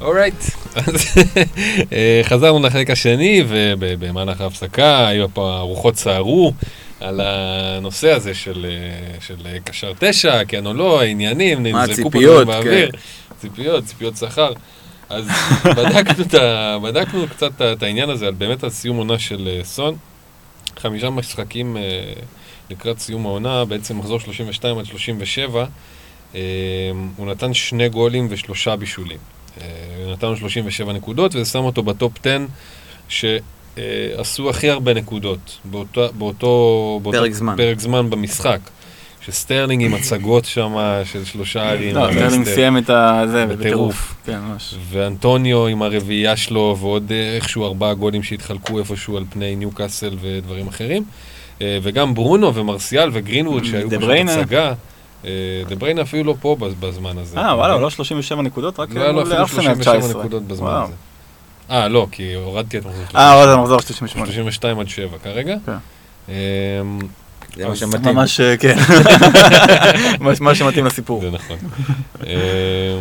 אורייט, 0.02 0.34
אז 0.74 0.94
אה, 1.92 2.20
חזרנו 2.24 2.66
לחלק 2.66 2.90
השני, 2.90 3.44
ובמהלך 3.48 4.40
ההפסקה 4.40 5.08
היו 5.08 5.26
פה 5.34 5.54
הרוחות 5.56 5.96
סערו 5.96 6.52
על 7.00 7.20
הנושא 7.20 8.12
הזה 8.12 8.34
של, 8.34 8.66
אה, 8.68 9.20
של 9.20 9.36
קשר 9.64 9.92
תשע, 9.98 10.44
כן 10.48 10.66
או 10.66 10.74
לא, 10.74 11.00
העניינים, 11.00 11.66
נזרקו 11.66 11.86
פה 11.86 11.92
הציפיות, 11.92 12.42
דברים 12.42 12.64
באוויר, 12.64 12.90
ציפיות, 13.40 13.84
ציפיות 13.84 14.16
שכר. 14.16 14.52
אז 15.08 15.28
בדקנו, 15.76 16.24
את 16.24 16.34
ה, 16.34 16.78
בדקנו 16.82 17.28
קצת 17.28 17.62
את 17.62 17.82
העניין 17.82 18.10
הזה, 18.10 18.26
על 18.26 18.34
באמת 18.34 18.64
על 18.64 18.70
סיום 18.70 18.96
עונה 18.96 19.18
של 19.18 19.48
אה, 19.48 19.64
סון. 19.64 19.96
חמישה 20.78 21.10
משחקים 21.10 21.76
לקראת 22.70 22.98
סיום 22.98 23.26
העונה, 23.26 23.64
בעצם 23.64 23.98
מחזור 23.98 24.20
32 24.20 24.78
עד 24.78 24.84
37. 24.84 25.64
אה, 26.34 26.40
הוא 27.16 27.26
נתן 27.26 27.54
שני 27.54 27.88
גולים 27.88 28.26
ושלושה 28.30 28.76
בישולים. 28.76 29.18
אה, 29.60 29.66
לו 30.22 30.36
37 30.36 30.92
נקודות, 30.92 31.34
וזה 31.34 31.50
שם 31.50 31.58
אותו 31.58 31.82
ב 31.82 31.89
top 31.89 32.12
10, 32.20 32.46
שעשו 33.08 34.50
הכי 34.50 34.70
הרבה 34.70 34.94
נקודות 34.94 35.58
באותו, 35.64 36.08
באותו, 36.18 37.00
באותו 37.02 37.18
פרק 37.18 37.32
זמן. 37.32 37.56
פרק 37.56 37.80
זמן 37.80 38.10
במשחק. 38.10 38.60
שסטרלינג 39.26 39.84
עם 39.84 39.94
הצגות 39.94 40.44
שם 40.44 40.76
של 41.04 41.24
שלושה 41.24 41.70
ערים. 41.70 41.94
לא, 41.94 42.08
סטרלינג 42.12 42.44
סיים 42.44 42.78
את. 42.78 42.86
זה, 43.26 43.46
בטירוף. 43.46 44.14
כן, 44.26 44.38
ממש. 44.38 44.74
ואנטוניו 44.88 45.66
עם 45.66 45.82
הרביעייה 45.82 46.36
שלו, 46.36 46.76
ועוד 46.80 47.12
איכשהו 47.34 47.64
ארבעה 47.64 47.94
גולים 47.94 48.22
שהתחלקו 48.22 48.78
איפשהו 48.78 49.16
על 49.16 49.24
פני 49.30 49.56
ניו 49.56 49.70
קאסל 49.70 50.16
ודברים 50.20 50.68
אחרים. 50.68 51.04
אה, 51.60 51.78
וגם 51.82 52.14
ברונו 52.14 52.54
ומרסיאל 52.54 53.10
וגרינווד 53.12 53.64
שהיו 53.64 53.88
דה 53.90 53.98
פשוט. 53.98 54.38
הצגה. 54.38 54.74
אה, 55.24 55.30
דה 55.68 55.74
בריינה 55.76 56.02
אפילו 56.02 56.24
לא 56.24 56.34
פה 56.40 56.56
בז- 56.60 56.74
בזמן 56.80 57.18
הזה. 57.18 57.38
אה, 57.38 57.56
וואלה, 57.56 57.74
הוא 57.74 57.82
לא 57.82 57.90
37 57.90 58.42
נקודות, 58.42 58.80
רק 58.80 58.88
לא 58.94 59.12
מול 59.12 59.22
אפילו 59.22 59.36
ארסנל 59.38 59.62
37 59.62 59.80
19. 60.00 60.20
נקודות 60.20 60.42
בזמן. 60.42 60.80
הזה. 60.84 60.92
אה, 61.70 61.88
לא, 61.88 62.06
כי 62.12 62.34
הורדתי 62.34 62.78
את 62.78 62.84
מחזור 62.86 63.04
אה, 63.16 63.32
עוד 63.32 63.48
המחזור 63.48 63.80
38. 63.80 64.26
32 64.26 64.80
עד 64.80 64.88
7 64.88 65.08
כרגע. 65.24 65.54
כן. 65.66 65.72
אמ, 66.28 66.34
זה 67.56 67.66
מה 67.68 67.76
שמתאים. 67.76 68.14
ממש, 68.14 68.40
אה, 68.40 68.56
כן. 68.56 68.76
מה 70.40 70.54
שמתאים 70.54 70.86
לסיפור. 70.86 71.20
זה 71.20 71.30
נכון. 71.30 71.56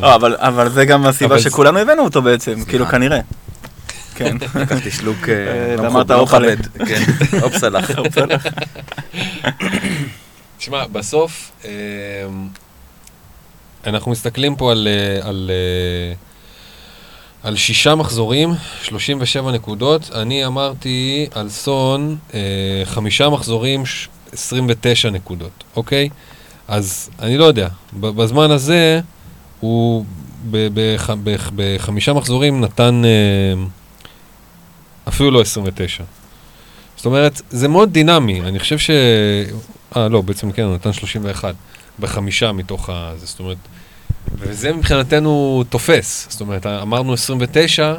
לא, 0.01 0.15
אבל, 0.15 0.35
אבל 0.39 0.69
זה 0.69 0.85
גם 0.85 1.05
הסיבה 1.05 1.39
שכולנו 1.39 1.79
הבאנו 1.79 2.03
אותו 2.03 2.21
בעצם, 2.21 2.63
כאילו 2.67 2.85
כנראה. 2.85 3.19
כן. 4.15 4.37
לקחתי 4.55 4.91
שלוק 4.91 5.27
לא 5.77 5.83
לא. 5.83 6.23
מכבד. 6.23 6.57
אופסלח. 7.41 7.91
תשמע, 10.61 10.85
בסוף, 10.87 11.51
אה, 11.65 11.71
אנחנו 13.87 14.11
מסתכלים 14.11 14.55
פה 14.55 14.71
על, 14.71 14.87
אה, 14.87 15.27
על, 15.29 15.51
אה, 15.53 16.13
על 17.43 17.55
שישה 17.55 17.95
מחזורים, 17.95 18.49
37 18.83 19.51
נקודות. 19.51 20.09
אני 20.15 20.45
אמרתי 20.45 21.27
על 21.31 21.49
סון, 21.49 22.17
אה, 22.33 22.39
חמישה 22.85 23.29
מחזורים, 23.29 23.85
ש- 23.85 24.07
29 24.33 25.09
נקודות, 25.09 25.63
אוקיי? 25.75 26.09
אז 26.67 27.09
אני 27.19 27.37
לא 27.37 27.45
יודע, 27.45 27.67
בזמן 27.93 28.51
הזה 28.51 29.01
הוא 29.59 30.05
בחמישה 31.55 32.13
מחזורים 32.13 32.61
נתן 32.61 33.01
אה, 33.05 33.63
אפילו 35.07 35.31
לא 35.31 35.41
29. 35.41 36.03
זאת 36.95 37.05
אומרת, 37.05 37.41
זה 37.49 37.67
מאוד 37.67 37.93
דינמי, 37.93 38.41
אני 38.41 38.59
חושב 38.59 38.77
ש... 38.77 38.89
אה, 39.95 40.07
לא, 40.07 40.21
בעצם 40.21 40.51
כן, 40.51 40.61
הוא 40.61 40.75
נתן 40.75 40.93
31 40.93 41.55
בחמישה 41.99 42.51
מתוך 42.51 42.89
ה... 42.89 43.13
זאת 43.17 43.39
אומרת, 43.39 43.57
וזה 44.33 44.73
מבחינתנו 44.73 45.63
תופס. 45.69 46.27
זאת 46.29 46.41
אומרת, 46.41 46.65
אמרנו 46.65 47.13
29, 47.13 47.95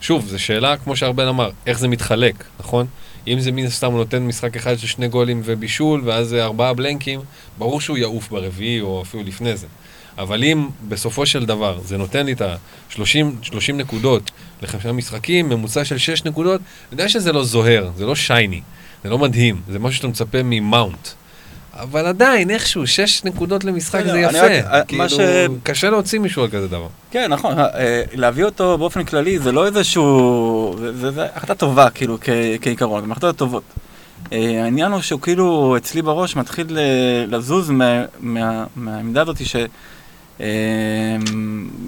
שוב, 0.00 0.26
זו 0.26 0.38
שאלה, 0.38 0.76
כמו 0.76 0.96
שארבל 0.96 1.28
אמר, 1.28 1.50
איך 1.66 1.78
זה 1.78 1.88
מתחלק, 1.88 2.44
נכון? 2.60 2.86
אם 3.28 3.40
זה 3.40 3.52
מן 3.52 3.64
הסתם 3.64 3.92
נותן 3.92 4.22
משחק 4.22 4.56
אחד 4.56 4.78
של 4.78 4.86
שני 4.86 5.08
גולים 5.08 5.42
ובישול, 5.44 6.02
ואז 6.04 6.28
זה 6.28 6.44
ארבעה 6.44 6.74
בלנקים, 6.74 7.20
ברור 7.58 7.80
שהוא 7.80 7.98
יעוף 7.98 8.28
ברביעי 8.28 8.80
או 8.80 9.02
אפילו 9.02 9.22
לפני 9.22 9.56
זה. 9.56 9.66
אבל 10.18 10.44
אם 10.44 10.68
בסופו 10.88 11.26
של 11.26 11.46
דבר 11.46 11.80
זה 11.84 11.96
נותן 11.96 12.26
לי 12.26 12.32
את 12.32 12.40
ה-30 12.40 13.02
30 13.42 13.76
נקודות 13.76 14.30
לחמישה 14.62 14.92
משחקים, 14.92 15.48
ממוצע 15.48 15.84
של 15.84 15.98
6 15.98 16.24
נקודות, 16.24 16.60
אני 16.60 16.92
יודע 16.92 17.08
שזה 17.08 17.32
לא 17.32 17.44
זוהר, 17.44 17.90
זה 17.96 18.06
לא 18.06 18.14
שייני, 18.14 18.60
זה 19.04 19.10
לא 19.10 19.18
מדהים, 19.18 19.60
זה 19.68 19.78
משהו 19.78 19.96
שאתה 19.96 20.08
מצפה 20.08 20.42
ממאונט. 20.42 21.08
אבל 21.82 22.06
עדיין, 22.06 22.50
איכשהו, 22.50 22.86
6 22.86 23.24
נקודות 23.24 23.64
למשחק 23.64 24.02
זה 24.06 24.18
יפה. 24.20 24.36
אה, 24.46 24.84
כאילו, 24.84 25.08
ש- 25.08 25.14
קשה 25.62 25.90
להוציא 25.90 26.18
מישהו 26.18 26.42
על 26.42 26.48
כזה 26.48 26.68
דבר. 26.68 26.86
כן, 27.10 27.32
נכון, 27.32 27.58
אה, 27.58 27.66
להביא 28.14 28.44
אותו 28.44 28.78
באופן 28.78 29.04
כללי 29.04 29.38
זה 29.38 29.52
לא 29.52 29.66
איזשהו... 29.66 30.74
זה- 30.78 30.92
זה 30.96 31.10
זה 31.10 31.26
החלטה 31.34 31.54
טובה, 31.54 31.90
כאילו, 31.90 32.18
כעיקרון, 32.62 33.04
הן 33.04 33.10
החלטות 33.10 33.36
טובות. 33.36 33.62
אה, 34.32 34.64
העניין 34.64 34.92
הוא 34.92 35.00
שהוא 35.00 35.20
כאילו 35.20 35.74
אצלי 35.76 36.02
בראש 36.02 36.36
מתחיל 36.36 36.66
לזוז 37.28 37.70
מה- 37.70 38.04
מה- 38.20 38.64
מהעמדה 38.76 39.22
הזאת 39.22 39.46
ש... 39.46 39.56
אה, 40.40 40.46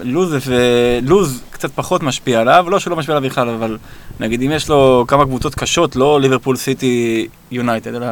לוז 0.02 0.34
ולוז 0.46 1.40
קצת 1.50 1.70
פחות 1.74 2.02
משפיע 2.02 2.40
עליו, 2.40 2.66
לא 2.70 2.78
שהוא 2.80 2.90
לא 2.90 2.96
משפיע 2.96 3.16
עליו 3.16 3.30
בכלל, 3.30 3.48
אבל 3.48 3.78
נגיד 4.20 4.42
אם 4.42 4.50
יש 4.50 4.68
לו 4.68 5.04
כמה 5.08 5.24
קבוצות 5.24 5.54
קשות, 5.54 5.96
לא 5.96 6.20
ליברפול 6.20 6.56
סיטי 6.56 7.28
יונייטד, 7.50 7.94
אלא 7.94 8.06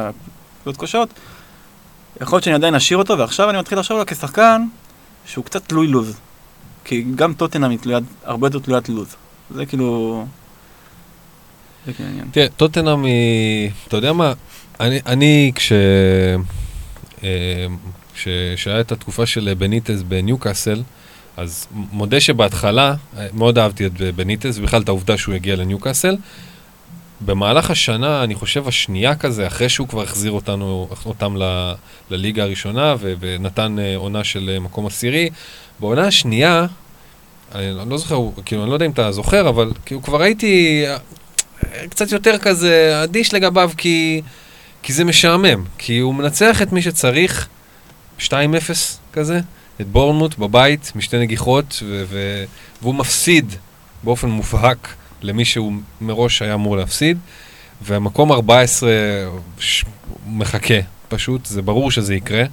קבוצות 0.63 0.81
קשות, 0.83 1.09
יכול 2.21 2.35
להיות 2.35 2.43
שאני 2.43 2.55
עדיין 2.55 2.75
אשאיר 2.75 2.97
אותו, 2.97 3.17
ועכשיו 3.17 3.49
אני 3.49 3.57
מתחיל 3.57 3.79
לחשוב 3.79 3.95
עליו 3.95 4.05
כשחקן 4.05 4.65
שהוא 5.25 5.45
קצת 5.45 5.67
תלוי 5.67 5.87
לוז. 5.87 6.17
כי 6.83 7.05
גם 7.15 7.33
טוטנאם 7.33 7.71
היא 7.71 7.79
הרבה 8.23 8.47
יותר 8.47 8.59
תלוית 8.59 8.89
לוז. 8.89 9.15
זה 9.55 9.65
כאילו... 9.65 10.25
זה 11.85 11.93
כאילו. 11.93 12.09
תראה, 12.31 12.47
טוטנאם 12.49 13.03
היא... 13.03 13.69
אתה 13.87 13.97
יודע 13.97 14.13
מה? 14.13 14.33
אני, 14.79 14.99
אני. 15.05 15.51
אה, 17.23 17.65
כש... 18.15 18.27
שהיה 18.55 18.79
את 18.81 18.91
התקופה 18.91 19.25
של 19.25 19.53
בניטז 19.57 20.03
בניוקאסל, 20.03 20.81
אז 21.37 21.67
מודה 21.71 22.19
שבהתחלה 22.19 22.95
אה, 23.17 23.27
מאוד 23.33 23.57
אהבתי 23.57 23.85
את 23.85 23.91
בניטז, 24.15 24.59
ובכלל 24.59 24.81
את 24.81 24.87
העובדה 24.87 25.17
שהוא 25.17 25.35
הגיע 25.35 25.55
לניוקאסל. 25.55 26.17
במהלך 27.25 27.71
השנה, 27.71 28.23
אני 28.23 28.35
חושב 28.35 28.67
השנייה 28.67 29.15
כזה, 29.15 29.47
אחרי 29.47 29.69
שהוא 29.69 29.87
כבר 29.87 30.03
החזיר 30.03 30.31
אותנו, 30.31 30.87
אותם 31.05 31.37
ל, 31.37 31.73
לליגה 32.09 32.43
הראשונה 32.43 32.95
ו, 32.99 33.13
ונתן 33.19 33.79
אה, 33.79 33.95
עונה 33.95 34.23
של 34.23 34.49
אה, 34.53 34.59
מקום 34.59 34.85
עשירי, 34.87 35.29
בעונה 35.79 36.07
השנייה, 36.07 36.65
אני 37.55 37.89
לא 37.89 37.97
זוכר, 37.97 38.19
כאילו, 38.45 38.61
אני 38.61 38.69
לא 38.69 38.75
יודע 38.75 38.85
אם 38.85 38.91
אתה 38.91 39.11
זוכר, 39.11 39.49
אבל 39.49 39.71
כאילו 39.85 40.01
כבר 40.01 40.21
הייתי 40.21 40.83
אה, 40.87 40.97
קצת 41.89 42.11
יותר 42.11 42.37
כזה 42.37 43.01
אדיש 43.03 43.33
לגביו, 43.33 43.71
כי, 43.77 44.21
כי 44.83 44.93
זה 44.93 45.03
משעמם. 45.03 45.63
כי 45.77 45.99
הוא 45.99 46.15
מנצח 46.15 46.61
את 46.61 46.71
מי 46.71 46.81
שצריך, 46.81 47.47
2-0 48.19 48.31
כזה, 49.13 49.39
את 49.81 49.87
בורנמוט 49.87 50.37
בבית, 50.37 50.91
משתי 50.95 51.17
נגיחות, 51.17 51.83
ו- 51.85 52.03
ו- 52.07 52.43
והוא 52.81 52.95
מפסיד 52.95 53.55
באופן 54.03 54.29
מובהק 54.29 54.93
למי 55.21 55.45
שהוא 55.45 55.73
מראש 56.01 56.41
היה 56.41 56.53
אמור 56.53 56.77
להפסיד, 56.77 57.17
והמקום 57.81 58.31
14 58.31 58.91
ש- 59.59 59.85
מחכה, 60.27 60.73
פשוט, 61.09 61.45
זה 61.45 61.61
ברור 61.61 61.91
שזה 61.91 62.15
יקרה. 62.15 62.43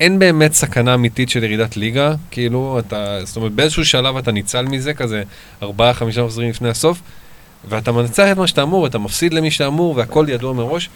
אין 0.00 0.18
באמת 0.18 0.52
סכנה 0.52 0.94
אמיתית 0.94 1.30
של 1.30 1.44
ירידת 1.44 1.76
ליגה, 1.76 2.14
כאילו, 2.30 2.78
אתה, 2.78 3.18
זאת 3.24 3.36
אומרת, 3.36 3.52
באיזשהו 3.52 3.84
שלב 3.84 4.16
אתה 4.16 4.32
ניצל 4.32 4.62
מזה, 4.66 4.94
כזה 4.94 5.22
ארבעה, 5.62 5.94
חמישה 5.94 6.22
מחזורים 6.24 6.50
לפני 6.50 6.68
הסוף, 6.68 7.00
ואתה 7.68 7.92
מנצח 7.92 8.28
את 8.32 8.36
מה 8.36 8.46
שאתה 8.46 8.62
אמור, 8.62 8.86
אתה 8.86 8.98
מפסיד 8.98 9.34
למי 9.34 9.50
שאתה 9.50 9.66
אמור, 9.66 9.96
והכל 9.96 10.26
ידוע 10.28 10.52
מראש. 10.52 10.88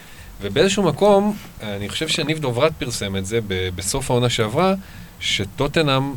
ובאיזשהו 0.42 0.82
מקום, 0.82 1.36
אני 1.62 1.88
חושב 1.88 2.08
שניב 2.08 2.38
דוברת 2.38 2.72
פרסם 2.78 3.16
את 3.16 3.26
זה 3.26 3.38
ב- 3.48 3.68
בסוף 3.74 4.10
העונה 4.10 4.28
שעברה, 4.28 4.74
שטוטנאם 5.20 6.12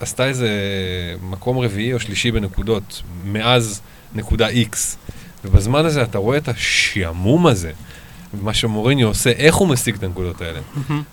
עשתה 0.00 0.26
איזה 0.26 0.48
מקום 1.22 1.58
רביעי 1.58 1.92
או 1.94 2.00
שלישי 2.00 2.30
בנקודות, 2.30 3.02
מאז 3.24 3.80
נקודה 4.14 4.50
X. 4.50 4.76
ובזמן 5.44 5.84
הזה 5.84 6.02
אתה 6.02 6.18
רואה 6.18 6.38
את 6.38 6.48
השעמום 6.48 7.46
הזה, 7.46 7.72
ומה 8.34 8.54
שמוריניו 8.54 9.08
עושה, 9.08 9.30
איך 9.30 9.54
הוא 9.54 9.68
משיג 9.68 9.94
את 9.94 10.02
הנקודות 10.02 10.40
האלה. 10.40 10.60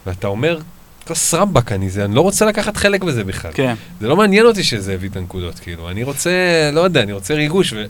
ואתה 0.06 0.28
אומר, 0.28 0.60
כוס 1.08 1.34
רמבק 1.34 1.72
אני 1.72 1.90
זה, 1.90 2.06
אני 2.06 2.16
לא 2.16 2.22
רוצה 2.22 2.46
לקחת 2.46 2.78
חלק 2.78 3.04
בזה 3.04 3.24
בכלל. 3.24 3.52
כן. 3.54 3.76
זה 4.02 4.08
לא 4.08 4.16
מעניין 4.16 4.46
אותי 4.46 4.64
שזה 4.64 4.94
הביא 4.94 5.10
את 5.10 5.18
הנקודות, 5.18 5.60
כאילו, 5.60 5.90
אני 5.90 6.04
רוצה, 6.04 6.32
לא 6.74 6.82
יודע, 6.82 7.04
אני 7.04 7.14
רוצה 7.14 7.34
ריגוש, 7.34 7.74
ו, 7.74 7.86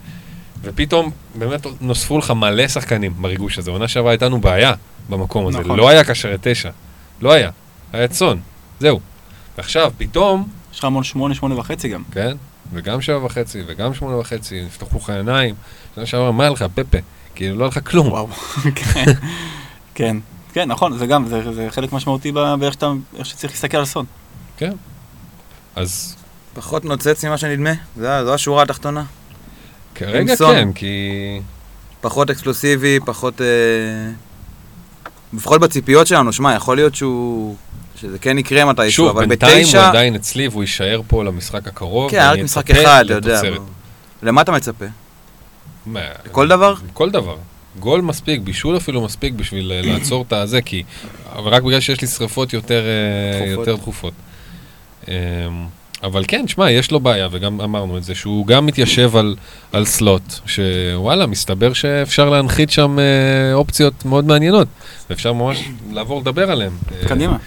ופתאום 0.62 1.12
באמת 1.36 1.66
נוספו 1.82 2.18
לך 2.18 2.32
מלא 2.32 2.68
שחקנים 2.68 3.14
בריגוש 3.18 3.58
הזה. 3.58 3.72
עונה 3.72 3.88
שעברה 3.88 4.12
הייתה 4.12 4.26
לנו 4.26 4.42
בעיה 4.42 4.74
במקום 5.10 5.48
הזה, 5.48 5.60
נכון. 5.60 5.78
לא 5.78 5.90
היה 5.90 6.04
קשר 6.04 6.34
לתשע, 6.34 6.70
לא 7.22 7.32
היה, 7.32 7.50
היה 7.94 8.08
צאן, 8.08 8.38
זהו. 8.80 9.00
ועכשיו, 9.58 9.92
פתאום, 9.98 10.48
יש 10.74 10.80
לך 10.80 10.86
המון 10.86 11.04
שמונה, 11.04 11.36
שמונה 11.36 11.60
וחצי 11.60 11.90
גם. 11.90 12.04
כן, 12.12 12.38
וגם 12.74 13.02
שבע 13.02 13.26
וחצי, 13.26 13.62
וגם 13.68 13.94
שמונה 13.94 14.18
וחצי, 14.18 14.62
נפתחו 14.66 14.98
לך 14.98 15.10
עיניים, 15.10 15.56
שנה 15.96 16.06
שעברה, 16.06 16.32
מה 16.32 16.44
היה 16.44 16.52
לך, 16.52 16.66
פפה? 16.76 16.98
כאילו, 17.36 17.56
לא 17.58 17.64
היה 17.64 17.68
לך 17.70 17.80
כלום. 17.90 18.08
וואו. 18.08 18.28
כן. 18.76 19.06
כן. 19.96 20.18
כן, 20.54 20.68
נכון, 20.68 20.98
זה 20.98 21.06
גם, 21.06 21.28
זה, 21.28 21.54
זה 21.54 21.68
חלק 21.70 21.94
משמעותי 21.94 22.32
באיך 22.32 22.74
שאתה, 22.74 22.92
איך 23.18 23.26
שצריך 23.26 23.54
להסתכל 23.54 23.78
על 23.78 23.86
סון. 23.86 24.06
כן. 24.58 24.72
אז 25.76 26.16
פחות 26.54 26.86
נוצץ 26.86 27.26
ממה 27.26 27.38
שנדמה, 27.38 27.70
זה- 27.98 28.26
זו 28.26 28.34
השורה 28.34 28.64
התחתונה. 28.64 29.04
כרגע 29.96 30.36
סון. 30.36 30.56
כן, 30.56 30.74
כי... 30.74 31.42
פחות 32.02 32.30
אקסקלוסיבי, 32.30 33.00
פחות... 33.06 33.42
אה, 33.42 33.48
לפחות 35.34 35.62
בציפיות 35.62 36.08
שלנו, 36.08 36.34
שמע, 36.34 36.54
יכול 36.56 36.76
להיות 36.78 36.96
שהוא... 36.96 37.56
שזה 38.02 38.20
כן 38.20 38.38
יקרה 38.38 38.66
מתישהו, 38.66 39.06
שוב, 39.06 39.18
אבל 39.18 39.26
בינתיים 39.26 39.58
הוא 39.58 39.66
בתשע... 39.66 39.90
עדיין 39.90 40.16
אצלי 40.16 40.48
והוא 40.48 40.64
יישאר 40.64 41.02
פה 41.08 41.24
למשחק 41.24 41.68
הקרוב. 41.68 42.12
כן, 42.12 42.30
רק 42.32 42.40
משחק 42.40 42.72
אחד, 42.72 43.04
אתה 43.06 43.14
יודע. 43.14 43.42
למה 44.24 44.42
אתה 44.42 44.52
מצפה? 44.52 44.86
מה, 45.86 46.00
לכל 46.26 46.48
דבר? 46.48 46.74
כל 46.94 47.10
דבר. 47.10 47.36
גול 47.80 48.02
מספיק, 48.02 48.42
בישול 48.42 48.78
אפילו 48.78 49.02
מספיק 49.02 49.34
בשביל 49.34 49.72
אה, 49.72 49.82
לעצור 49.82 50.26
את 50.28 50.34
הזה, 50.34 50.62
כי... 50.62 50.84
אבל 51.36 51.52
רק 51.52 51.64
בגלל 51.64 51.80
שיש 51.80 52.02
לי 52.02 52.08
שריפות 52.08 52.54
יותר 52.54 52.84
אה, 52.86 53.40
דחופות. 53.40 53.68
יותר 53.68 53.76
דחופות. 53.76 54.14
אמ, 55.08 55.14
אבל 56.04 56.24
כן, 56.28 56.48
שמע, 56.48 56.72
יש 56.72 56.92
לו 56.92 57.00
בעיה, 57.00 57.28
וגם 57.32 57.62
אמרנו 57.62 57.98
את 57.98 58.04
זה, 58.04 58.16
שהוא 58.16 58.48
גם 58.48 58.66
מתיישב 58.66 59.16
על, 59.16 59.36
על 59.72 59.86
סלוט, 59.86 60.22
שוואלה, 60.46 61.26
מסתבר 61.26 61.74
שאפשר 61.74 62.30
להנחית 62.30 62.70
שם 62.70 63.00
אה, 63.00 63.54
אופציות 63.54 64.06
מאוד 64.06 64.26
מעניינות, 64.26 64.68
ואפשר 65.10 65.34
ממש 65.34 65.70
לעבור 65.92 66.20
לדבר 66.22 66.52
עליהן. 66.52 66.72
אה, 66.92 67.08
קדימה. 67.08 67.38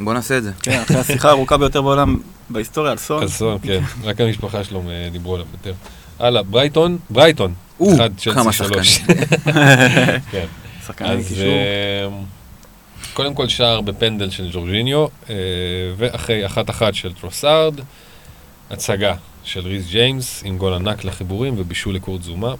בוא 0.00 0.14
נעשה 0.14 0.38
את 0.38 0.42
זה. 0.42 0.52
כן, 0.62 0.80
אחרי 0.82 0.96
השיחה 0.96 1.28
הארוכה 1.28 1.56
ביותר 1.56 1.82
בעולם 1.82 2.16
בהיסטוריה 2.50 2.92
על 2.92 2.98
סון. 2.98 3.22
אז 3.22 3.32
סון, 3.32 3.58
כן, 3.62 3.80
רק 4.02 4.20
המשפחה 4.20 4.64
שלו 4.64 4.82
אה, 4.90 5.08
דיברו 5.12 5.34
עליו 5.34 5.46
יותר. 5.52 5.74
הלאה, 6.18 6.42
ברייטון, 6.42 6.98
ברייטון. 7.10 7.54
או, 7.80 7.90
כמה 8.34 8.52
שלוש. 8.52 8.98
כן. 10.32 10.46
שחקני 10.86 11.08
אז 11.08 11.28
קישור. 11.28 11.44
אה, 11.44 12.08
קודם 13.14 13.34
כל 13.34 13.48
שער 13.48 13.80
בפנדל 13.80 14.30
של 14.30 14.50
ג'ורג'יניו, 14.52 15.06
אה, 15.30 15.34
ואחרי 15.96 16.46
אחת-אחת 16.46 16.94
של 16.94 17.12
טרוסארד, 17.12 17.74
הצגה 18.70 19.14
של 19.44 19.66
ריס 19.66 19.86
ג'יימס 19.90 20.42
עם 20.44 20.58
גול 20.58 20.72
ענק 20.72 21.04
לחיבורים 21.04 21.54
ובישול 21.56 21.94
לקורט 21.94 22.22
זומה. 22.22 22.54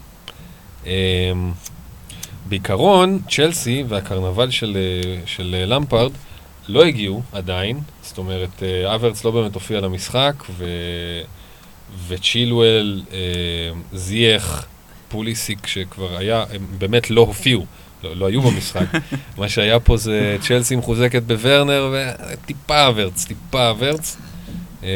בעיקרון, 2.49 3.18
צ'לסי 3.30 3.84
והקרנבל 3.89 4.51
של, 4.51 4.76
של 5.26 5.64
למפארד 5.68 6.12
לא 6.69 6.85
הגיעו 6.85 7.23
עדיין, 7.33 7.81
זאת 8.03 8.19
אומרת, 8.19 8.62
אה, 8.62 8.95
אברץ 8.95 9.25
לא 9.25 9.31
באמת 9.31 9.55
הופיע 9.55 9.81
למשחק, 9.81 10.35
ו... 10.51 10.64
וצ'ילואל, 12.09 13.03
אה, 13.12 13.19
זייח, 13.93 14.67
פוליסיק 15.09 15.67
שכבר 15.67 16.17
היה, 16.17 16.45
הם 16.55 16.67
באמת 16.79 17.11
לא 17.11 17.21
הופיעו, 17.21 17.67
לא, 18.05 18.17
לא 18.17 18.27
היו 18.27 18.43
במשחק. 18.43 18.87
מה 19.39 19.49
שהיה 19.49 19.81
פה 19.81 19.97
זה 19.97 20.37
צ'לסי 20.41 20.77
מחוזקת 20.77 21.23
בוורנר 21.23 21.95
וטיפה 21.95 22.89
אברץ, 22.89 23.25
טיפה 23.25 23.71
אברץ. 23.71 24.17
אה, 24.85 24.89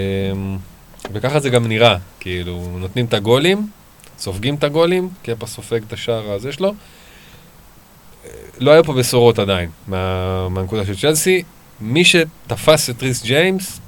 וככה 1.13 1.41
זה 1.41 1.51
גם 1.51 1.67
נראה, 1.67 1.97
כאילו, 2.21 2.77
נותנים 2.79 3.05
את 3.05 3.15
הגולים, 3.15 3.69
סופגים 4.19 4.55
את 4.55 4.65
הגולים, 4.65 5.09
קפה 5.23 5.47
סופג 5.47 5.81
את 5.89 5.93
השער 5.93 6.33
הזה 6.33 6.53
שלו. 6.53 6.69
אה, 6.69 8.31
לא 8.59 8.71
היו 8.71 8.85
פה 8.85 8.93
בשורות 8.93 9.39
עדיין 9.39 9.71
מה, 9.87 10.49
מהנקודה 10.49 10.87
של 10.87 10.97
צ'לסי. 10.97 11.43
מי 11.81 12.05
שתפס 12.05 12.91
את 12.91 13.03
ריס 13.03 13.23
ג'יימס, 13.25 13.81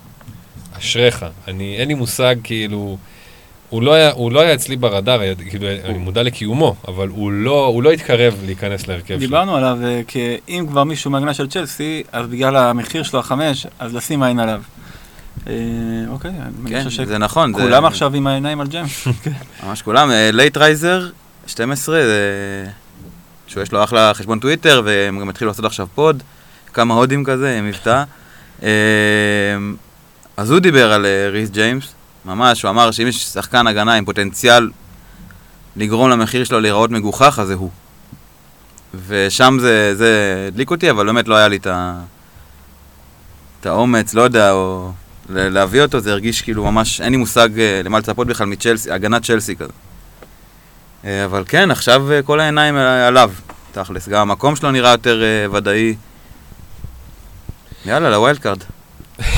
אשריך. 0.78 1.24
אני, 1.48 1.76
אין 1.78 1.88
לי 1.88 1.94
מושג, 1.94 2.36
כאילו, 2.42 2.96
הוא 3.70 3.82
לא 3.82 3.92
היה, 3.94 4.10
הוא 4.12 4.32
לא 4.32 4.40
היה 4.40 4.54
אצלי 4.54 4.76
ברדאר, 4.76 5.20
היה- 5.20 5.34
כאילו, 5.34 5.66
אני 5.84 5.98
מודע 5.98 6.22
לקיומו, 6.22 6.74
אבל 6.88 7.08
הוא 7.08 7.32
לא, 7.32 7.66
הוא 7.66 7.82
לא 7.82 7.92
התקרב 7.92 8.34
להיכנס 8.46 8.86
להרכב 8.88 9.06
שלו. 9.08 9.18
דיברנו 9.18 9.56
עליו, 9.56 9.78
אה, 9.84 10.00
כי 10.08 10.36
אם 10.48 10.66
כבר 10.68 10.84
מישהו 10.84 11.10
מהגנה 11.10 11.34
של 11.34 11.48
צ'לסי, 11.48 12.02
אז 12.12 12.26
בגלל 12.26 12.56
המחיר 12.56 13.02
שלו 13.02 13.18
החמש, 13.18 13.66
אז 13.78 13.94
לשים 13.94 14.22
עין 14.22 14.38
עליו. 14.38 14.62
אה, 15.46 15.52
אוקיי, 16.08 16.30
אני 16.30 16.70
כן, 16.70 16.84
חושב 16.84 17.04
זה 17.04 17.18
נכון. 17.18 17.52
זה- 17.54 17.58
שכולם 17.60 17.84
עכשיו 17.84 18.14
עם 18.14 18.26
העיניים 18.26 18.60
על 18.60 18.66
ג'יימס. 18.66 19.06
ממש 19.66 19.82
כולם. 19.82 20.10
Late 20.32 20.56
Riser, 20.56 21.08
12, 21.46 21.96
זה... 22.02 22.66
שהוא 23.46 23.62
יש 23.62 23.72
לו 23.72 23.84
אחלה 23.84 24.14
חשבון 24.14 24.38
טוויטר, 24.38 24.82
והם 24.84 25.20
גם 25.20 25.28
התחילו 25.28 25.48
לעשות 25.50 25.64
עכשיו 25.64 25.86
pod, 25.94 26.22
כמה 26.72 26.94
הודים 26.94 27.24
כזה, 27.24 27.58
עם 27.58 27.68
מבטא. 27.68 28.04
אה, 28.62 28.68
אז 30.36 30.50
הוא 30.50 30.58
דיבר 30.58 30.92
על 30.92 31.06
אה, 31.06 31.28
ריס 31.30 31.50
ג'יימס, 31.50 31.94
ממש, 32.24 32.62
הוא 32.62 32.70
אמר 32.70 32.90
שאם 32.90 33.06
יש 33.06 33.24
שחקן 33.24 33.66
הגנה 33.66 33.94
עם 33.94 34.04
פוטנציאל 34.04 34.70
לגרום 35.76 36.10
למחיר 36.10 36.44
שלו 36.44 36.60
להיראות 36.60 36.90
מגוחך, 36.90 37.38
אז 37.38 37.48
זה 37.48 37.54
הוא. 37.54 37.70
ושם 39.06 39.56
זה, 39.60 39.94
זה 39.96 40.44
הדליק 40.48 40.70
אותי, 40.70 40.90
אבל 40.90 41.06
באמת 41.06 41.28
לא 41.28 41.34
היה 41.34 41.48
לי 41.48 41.58
את 43.60 43.66
האומץ, 43.66 44.14
לא 44.14 44.22
יודע, 44.22 44.52
או 44.52 44.92
להביא 45.28 45.82
אותו, 45.82 46.00
זה 46.00 46.12
הרגיש 46.12 46.42
כאילו 46.42 46.64
ממש, 46.64 47.00
אין 47.00 47.12
לי 47.12 47.16
מושג 47.16 47.58
אה, 47.58 47.80
למה 47.84 47.98
לצפות 47.98 48.26
בכלל 48.26 48.46
מצ'לסי, 48.46 48.90
הגנת 48.90 49.24
צ'לסי 49.24 49.56
כזה. 49.56 49.72
אה, 51.04 51.24
אבל 51.24 51.44
כן, 51.48 51.70
עכשיו 51.70 52.06
כל 52.24 52.40
העיניים 52.40 52.76
עליו, 52.76 53.30
תכלס. 53.72 54.08
גם 54.08 54.20
המקום 54.20 54.56
שלו 54.56 54.70
נראה 54.70 54.90
יותר 54.90 55.22
ודאי. 55.52 55.94
יאללה, 57.86 58.10
ל 58.10 58.16
wild 58.16 58.38
card. 58.38 58.58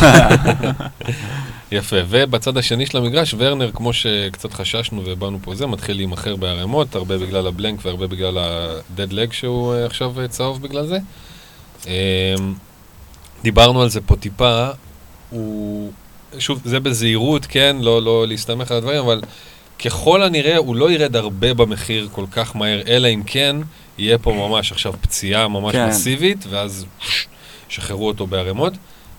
יפה, 1.73 1.97
ובצד 2.09 2.57
השני 2.57 2.87
של 2.87 2.99
המגרש, 2.99 3.35
ורנר, 3.39 3.71
כמו 3.75 3.93
שקצת 3.93 4.53
חששנו 4.53 5.03
ובאנו 5.05 5.39
פה 5.43 5.55
זה, 5.55 5.67
מתחיל 5.67 5.97
להימכר 5.97 6.37
בערימות, 6.37 6.95
הרבה 6.95 7.19
בגלל 7.19 7.47
ה 7.47 7.52
blank 7.52 7.81
והרבה 7.85 8.07
בגלל 8.07 8.39
ה-dead 8.39 9.11
leg 9.11 9.33
שהוא 9.33 9.75
אה, 9.75 9.87
עכשיו 9.87 10.21
אה, 10.21 10.29
צהוב 10.29 10.63
בגלל 10.63 10.87
זה. 10.87 10.99
אמ, 11.87 12.55
דיברנו 13.43 13.83
על 13.83 13.89
זה 13.89 14.01
פה 14.01 14.17
טיפה, 14.17 14.69
הוא, 15.31 15.93
שוב, 16.39 16.61
זה 16.65 16.81
בזהירות, 16.81 17.47
כן, 17.47 17.77
לא, 17.81 18.03
לא 18.03 18.29
להסתמך 18.29 18.71
על 18.71 18.77
הדברים, 18.77 18.99
אבל 18.99 19.21
ככל 19.85 20.23
הנראה 20.23 20.57
הוא 20.57 20.77
לא 20.77 20.91
ירד 20.91 21.17
הרבה 21.17 21.55
במחיר 21.55 22.09
כל 22.13 22.25
כך 22.31 22.57
מהר, 22.57 22.83
אלא 22.89 23.09
אם 23.09 23.23
כן 23.27 23.57
יהיה 23.99 24.19
פה 24.19 24.33
ממש 24.33 24.73
עכשיו 24.73 24.93
פציעה 25.01 25.49
ממש 25.49 25.73
כן. 25.73 25.89
מסיבית, 25.89 26.45
ואז 26.51 26.87
שחררו 27.69 28.09
אותו 28.09 28.27
בערימות. 28.27 28.73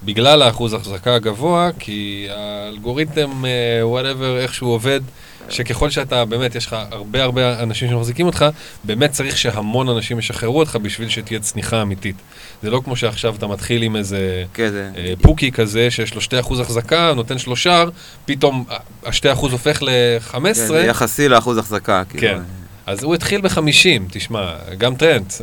בגלל 0.03 0.41
האחוז 0.41 0.73
החזקה 0.73 1.15
הגבוה, 1.15 1.69
כי 1.79 2.27
האלגוריתם, 2.31 3.43
וואטאבר, 3.81 4.37
איך 4.37 4.53
שהוא 4.53 4.73
עובד, 4.73 5.01
שככל 5.49 5.89
שאתה, 5.89 6.25
באמת, 6.25 6.55
יש 6.55 6.65
לך 6.65 6.75
הרבה 6.91 7.23
הרבה 7.23 7.63
אנשים 7.63 7.89
שמחזיקים 7.89 8.25
אותך, 8.25 8.45
באמת 8.83 9.11
צריך 9.11 9.37
שהמון 9.37 9.89
אנשים 9.89 10.19
ישחררו 10.19 10.59
אותך 10.59 10.75
בשביל 10.81 11.09
שתהיה 11.09 11.39
צניחה 11.39 11.81
אמיתית. 11.81 12.15
זה 12.63 12.69
לא 12.69 12.81
כמו 12.85 12.95
שעכשיו 12.95 13.35
אתה 13.35 13.47
מתחיל 13.47 13.81
עם 13.81 13.95
איזה 13.95 14.43
כן, 14.53 14.69
זה... 14.71 14.91
אה, 14.97 15.13
פוקי 15.21 15.51
כזה, 15.51 15.91
שיש 15.91 16.15
לו 16.15 16.21
2% 16.21 16.61
החזקה, 16.61 17.13
נותן 17.15 17.37
שלו 17.37 17.55
שער, 17.55 17.89
פתאום 18.25 18.65
ה-2% 19.05 19.25
הופך 19.41 19.79
כן, 19.79 19.85
ל-15, 19.85 20.53
זה 20.53 20.85
יחסי 20.85 21.29
לאחוז 21.29 21.57
החזקה, 21.57 22.03
כאילו. 22.09 22.21
כן. 22.21 22.39
אז 22.85 23.03
הוא 23.03 23.15
התחיל 23.15 23.41
ב-50, 23.41 24.01
תשמע, 24.11 24.53
גם 24.77 24.95
טרנט. 24.95 25.33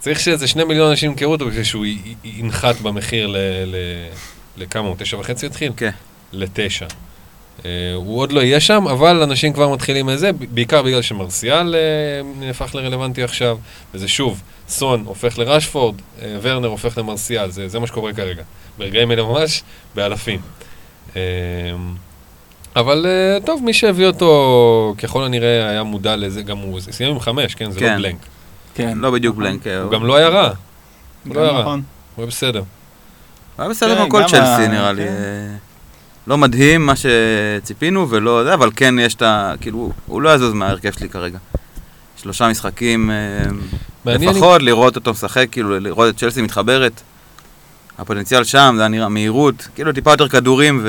צריך 0.00 0.20
שאיזה 0.20 0.48
שני 0.48 0.64
מיליון 0.64 0.90
אנשים 0.90 1.10
ימכרו 1.10 1.32
אותו 1.32 1.46
בשביל 1.46 1.64
שהוא 1.64 1.86
י- 1.86 1.98
י- 2.24 2.28
ינחת 2.38 2.80
במחיר 2.80 3.26
ל... 3.26 3.36
ל- 3.66 4.08
לכמה 4.62 4.88
הוא? 4.88 4.96
תשע 4.98 5.16
וחצי 5.18 5.46
התחיל? 5.46 5.72
כן. 5.76 5.90
לתשע. 6.32 6.86
אה, 7.64 7.70
הוא 7.94 8.18
עוד 8.20 8.32
לא 8.32 8.40
יהיה 8.40 8.60
שם, 8.60 8.88
אבל 8.88 9.22
אנשים 9.22 9.52
כבר 9.52 9.68
מתחילים 9.72 10.06
מזה, 10.06 10.32
ב- 10.32 10.54
בעיקר 10.54 10.82
בגלל 10.82 11.02
שמרסיאל 11.02 11.74
אה, 11.74 11.80
נהפך 12.40 12.74
לרלוונטי 12.74 13.22
עכשיו, 13.22 13.58
וזה 13.94 14.08
שוב, 14.08 14.40
סון 14.68 15.02
הופך 15.06 15.38
לרשפורד, 15.38 15.94
אה, 16.22 16.36
ורנר 16.42 16.68
הופך 16.68 16.98
למרסיאל, 16.98 17.50
זה, 17.50 17.68
זה 17.68 17.78
מה 17.78 17.86
שקורה 17.86 18.12
כרגע. 18.12 18.42
ברגעים 18.78 19.10
אלה 19.12 19.22
ממש, 19.22 19.62
באלפים. 19.94 20.40
אה, 21.16 21.20
אבל 22.76 23.06
אה, 23.08 23.46
טוב, 23.46 23.62
מי 23.64 23.72
שהביא 23.72 24.06
אותו 24.06 24.94
ככל 24.98 25.24
הנראה 25.24 25.68
היה 25.70 25.82
מודע 25.82 26.16
לזה, 26.16 26.42
גם 26.42 26.58
הוא 26.58 26.80
סיים 26.80 27.10
עם 27.10 27.20
חמש, 27.20 27.54
כן? 27.54 27.70
זה 27.70 27.80
כן. 27.80 27.86
לא 27.86 27.96
בלנק. 27.96 28.16
כן. 28.74 28.98
לא 28.98 29.10
בדיוק 29.10 29.36
בלנק. 29.36 29.66
הוא 29.82 29.90
גם 29.92 30.06
לא 30.06 30.16
היה 30.16 30.28
רע, 30.28 30.50
הוא 31.26 31.34
לא 31.36 31.40
היה 31.40 31.50
רע. 31.50 31.60
נכון. 31.60 31.82
הוא 32.16 32.22
היה 32.22 32.26
בסדר. 32.26 32.58
הוא 32.58 32.64
היה 33.62 33.68
בסדר 33.68 33.94
כן, 33.94 34.00
כמו 34.00 34.10
כל 34.10 34.22
גם 34.22 34.28
צ'לסי, 34.28 34.68
נראה 34.68 34.92
לי. 34.92 35.04
כן. 35.06 35.54
לא 36.26 36.38
מדהים 36.38 36.86
מה 36.86 36.92
שציפינו 36.96 38.10
ולא 38.10 38.44
זה, 38.44 38.54
אבל 38.54 38.70
כן 38.76 38.94
יש 38.98 39.14
את 39.14 39.22
ה... 39.22 39.52
כאילו, 39.60 39.92
הוא- 40.06 40.22
לא 40.22 40.34
יזוז 40.34 40.52
מההרכב 40.52 40.92
שלי 40.92 41.08
כרגע. 41.08 41.38
שלושה 42.16 42.48
משחקים 42.48 43.10
אה, 43.10 43.14
לפחות, 44.06 44.62
לראות 44.62 44.96
אותו 44.96 45.10
משחק, 45.10 45.46
כאילו, 45.50 45.80
לראות 45.80 46.08
את 46.14 46.18
צ'לסי 46.18 46.42
מתחברת. 46.42 47.00
הפוטנציאל 47.98 48.44
שם, 48.44 48.72
זה 48.76 48.82
היה 48.82 48.88
נראה 48.88 49.08
מהירות, 49.08 49.68
כאילו 49.74 49.92
טיפה 49.92 50.10
יותר 50.10 50.28
כדורים 50.28 50.80
ו... 50.82 50.88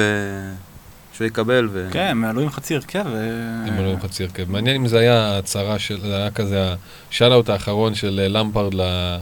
שהוא 1.20 1.28
יקבל 1.28 1.70
ו... 1.72 1.88
כן, 1.92 2.08
הם 2.08 2.24
עלו 2.26 2.42
עם 2.42 2.50
חצי 2.50 2.76
הרכב. 2.76 3.06
ו- 3.12 3.68
אם 3.70 3.86
לא 3.86 3.92
עם 3.92 4.00
חצי 4.02 4.24
הרכב. 4.24 4.52
מעניין 4.52 4.76
אם 4.76 4.88
זה 4.88 5.00
היה 5.00 5.38
הצהרה 5.38 5.80
של, 5.80 6.02
זה 6.02 6.18
היה 6.18 6.32
כזה 6.32 6.74
השאט-אאוט 7.12 7.50
האחרון 7.50 7.96
של 7.96 8.20
אה, 8.24 8.28
למפרד 8.28 8.74
ל- 8.74 9.18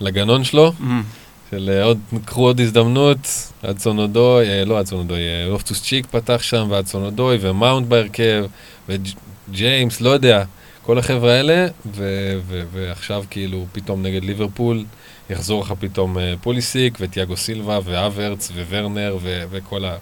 לגנון 0.00 0.44
שלו, 0.44 0.72
אמ, 0.80 1.02
של 1.50 1.70
אה, 1.72 1.84
עוד, 1.84 1.98
קחו 2.24 2.42
עוד 2.42 2.60
הזדמנות, 2.60 3.18
אדסון 3.62 3.98
אודוי, 3.98 4.48
אה, 4.48 4.64
לא 4.64 4.78
אה, 5.10 5.46
לופטוס 5.48 5.82
צ'יק 5.82 6.06
פתח 6.06 6.42
שם, 6.42 6.66
ואדסון 6.70 7.04
אודוי, 7.04 7.38
ומאונט 7.40 7.86
בהרכב, 7.86 8.44
וג'יימס, 8.88 10.00
לא 10.00 10.10
יודע, 10.10 10.44
כל 10.82 10.98
החבר'ה 10.98 11.32
האלה, 11.32 11.66
ו- 11.94 12.38
ו- 12.48 12.62
ועכשיו 12.72 13.24
כאילו 13.30 13.66
פתאום 13.72 14.02
נגד 14.02 14.24
ליברפול, 14.24 14.84
יחזור 15.30 15.62
לך 15.62 15.74
פתאום 15.80 16.16
פוליסיק, 16.40 16.98
וטיאגו 17.00 17.36
סילבה, 17.36 17.78
והוורץ, 17.84 18.50
וורנר, 18.70 19.16
ו- 19.22 19.44
וכל 19.50 19.84
ה... 19.84 19.96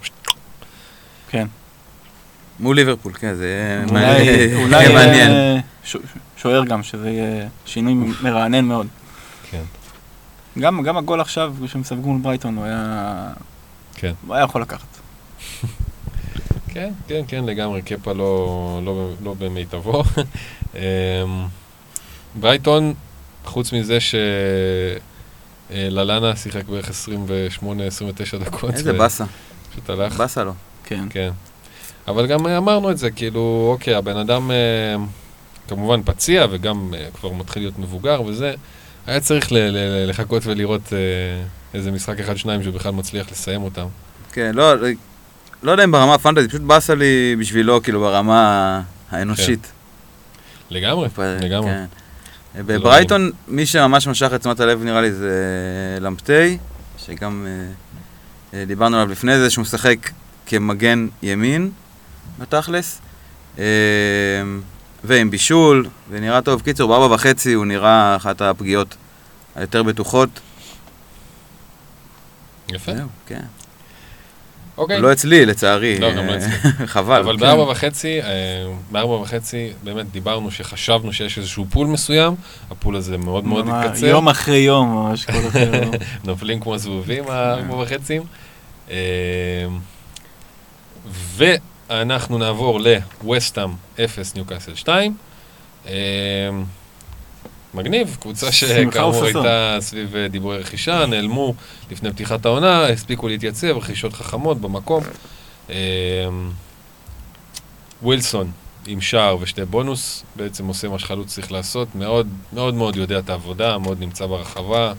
כן. 1.31 1.47
מול 2.59 2.75
ליברפול, 2.75 3.13
כן, 3.13 3.35
זה 3.35 3.45
יהיה 3.47 3.83
אולי- 3.83 4.93
מעניין. 4.93 5.31
אולי 5.31 5.31
אה, 5.31 5.59
שוער 6.37 6.65
גם, 6.65 6.83
שזה 6.83 7.09
יהיה 7.09 7.47
שינוי 7.65 7.93
מרענן 8.21 8.65
מאוד. 8.65 8.87
כן. 9.51 9.61
גם 10.59 10.83
גם 10.83 10.97
הגול 10.97 11.21
עכשיו, 11.21 11.53
שהם 11.67 11.83
ספגו 11.83 12.09
מול 12.09 12.21
ברייטון, 12.21 12.55
הוא 12.57 12.65
היה... 12.65 13.27
כן. 13.95 14.13
הוא 14.27 14.35
היה 14.35 14.43
יכול 14.43 14.61
לקחת. 14.61 14.87
כן, 16.73 16.93
כן, 17.07 17.21
כן, 17.27 17.45
לגמרי, 17.45 17.81
קפה 17.81 18.13
לא, 18.13 18.81
לא, 18.85 19.09
לא 19.23 19.33
במיטבו. 19.39 20.03
אמ, 20.75 20.79
ברייטון, 22.35 22.93
חוץ 23.45 23.73
מזה 23.73 23.97
שללנה 25.69 26.35
שיחק 26.35 26.65
בערך 26.65 26.89
28-29 26.89 26.91
דקות. 28.45 28.73
איזה 28.73 28.93
באסה, 28.93 29.25
פשוט 29.71 29.89
הלך. 29.89 30.17
באסה 30.17 30.43
לו. 30.43 30.53
כן. 30.91 31.03
כן. 31.09 31.29
אבל 32.07 32.27
גם 32.27 32.47
אה, 32.47 32.57
אמרנו 32.57 32.91
את 32.91 32.97
זה, 32.97 33.11
כאילו, 33.11 33.69
אוקיי, 33.73 33.95
הבן 33.95 34.17
אדם 34.17 34.51
אה, 34.51 34.55
כמובן 35.67 36.01
פציע 36.05 36.45
וגם 36.51 36.93
אה, 36.97 37.05
כבר 37.19 37.31
מתחיל 37.31 37.63
להיות 37.63 37.79
מבוגר 37.79 38.21
וזה, 38.21 38.53
היה 39.07 39.19
צריך 39.19 39.51
ל- 39.51 39.55
ל- 39.57 40.09
לחכות 40.09 40.45
ולראות 40.45 40.93
אה, 40.93 40.97
איזה 41.73 41.91
משחק 41.91 42.19
אחד-שניים 42.19 42.63
שהוא 42.63 42.73
בכלל 42.73 42.91
מצליח 42.91 43.31
לסיים 43.31 43.63
אותם. 43.63 43.85
כן, 44.33 44.51
לא, 44.55 44.73
לא 45.63 45.71
יודע 45.71 45.83
אם 45.83 45.91
ברמה 45.91 46.13
הפנטזית, 46.13 46.49
פשוט 46.49 46.61
באסה 46.61 46.95
לי 46.95 47.35
בשבילו, 47.39 47.83
כאילו, 47.83 47.99
ברמה 47.99 48.81
האנושית. 49.11 49.71
לגמרי, 50.69 51.07
לגמרי. 51.41 51.71
כן. 51.71 51.85
בברייטון, 52.65 53.31
מי 53.47 53.65
שממש 53.65 54.07
משך 54.07 54.31
את 54.35 54.39
תשומת 54.39 54.59
הלב 54.59 54.83
נראה 54.83 55.01
לי 55.01 55.11
זה 55.11 55.31
למפטי, 56.01 56.57
שגם 57.05 57.47
אה, 58.53 58.63
דיברנו 58.65 58.97
עליו 58.97 59.11
לפני 59.11 59.39
זה, 59.39 59.49
שהוא 59.49 59.61
משחק 59.61 59.97
כמגן 60.51 61.07
ימין, 61.23 61.71
בתכלס. 62.39 63.01
אה, 63.59 63.63
ועם 65.03 65.31
בישול, 65.31 65.87
ונראה 66.09 66.41
טוב. 66.41 66.61
קיצור, 66.61 66.89
בארבע 66.89 67.15
וחצי 67.15 67.53
הוא 67.53 67.65
נראה 67.65 68.15
אחת 68.15 68.41
הפגיעות 68.41 68.95
היותר 69.55 69.83
בטוחות. 69.83 70.29
יפה. 72.69 72.95
זהו, 72.95 73.07
כן. 73.27 73.41
אוקיי. 74.77 75.01
לא 75.01 75.11
אצלי, 75.11 75.45
לצערי. 75.45 75.99
לא, 75.99 76.13
גם 76.13 76.25
לא 76.27 76.31
אה, 76.31 76.37
אצלי. 76.37 76.51
חבל. 76.93 77.19
אבל 77.19 77.33
כן. 77.33 77.39
בארבע 77.39 77.71
וחצי, 77.71 78.21
אה, 78.21 78.27
בארבע 78.91 79.13
וחצי, 79.13 79.73
באמת 79.83 80.11
דיברנו 80.11 80.51
שחשבנו 80.51 81.13
שיש 81.13 81.37
איזשהו 81.37 81.65
פול 81.69 81.87
מסוים, 81.87 82.35
הפול 82.71 82.95
הזה 82.95 83.17
מאוד 83.17 83.45
מאוד 83.45 83.65
התקצר. 83.71 84.05
יום 84.05 84.29
אחרי 84.29 84.57
יום, 84.57 84.95
ממש 84.95 85.25
כל 85.25 85.33
אחרי 85.49 85.77
יום. 85.77 85.91
נופלים 86.23 86.59
כמו 86.59 86.77
זבובים, 86.77 87.23
הארבע 87.27 87.75
וחצי. 87.75 88.19
ואנחנו 91.09 92.37
נעבור 92.37 92.79
לווסטאם 92.79 93.69
0, 94.05 94.35
ניוקאסל 94.35 94.75
2. 94.75 95.15
אה, 95.87 95.93
מגניב, 97.73 98.17
קבוצה 98.19 98.51
שכאמור. 98.51 99.25
הייתה 99.25 99.77
סביב 99.79 100.15
אה, 100.15 100.27
דיבורי 100.27 100.57
רכישה, 100.57 101.05
נעלמו 101.05 101.53
לפני 101.91 102.11
פתיחת 102.11 102.45
העונה, 102.45 102.85
הספיקו 102.85 103.27
להתייצב, 103.27 103.67
רכישות 103.67 104.13
חכמות 104.13 104.61
במקום. 104.61 105.03
אה, 105.69 105.75
ווילסון 108.03 108.51
עם 108.87 109.01
שער 109.01 109.37
ושתי 109.41 109.65
בונוס, 109.65 110.23
בעצם 110.35 110.67
עושה 110.67 110.87
מה 110.87 110.99
שחלוץ 110.99 111.33
צריך 111.33 111.51
לעשות, 111.51 111.95
מאוד 111.95 112.27
מאוד 112.53 112.73
מאוד 112.73 112.95
יודע 112.95 113.19
את 113.19 113.29
העבודה, 113.29 113.77
מאוד 113.77 113.99
נמצא 113.99 114.25
ברחבה, 114.25 114.93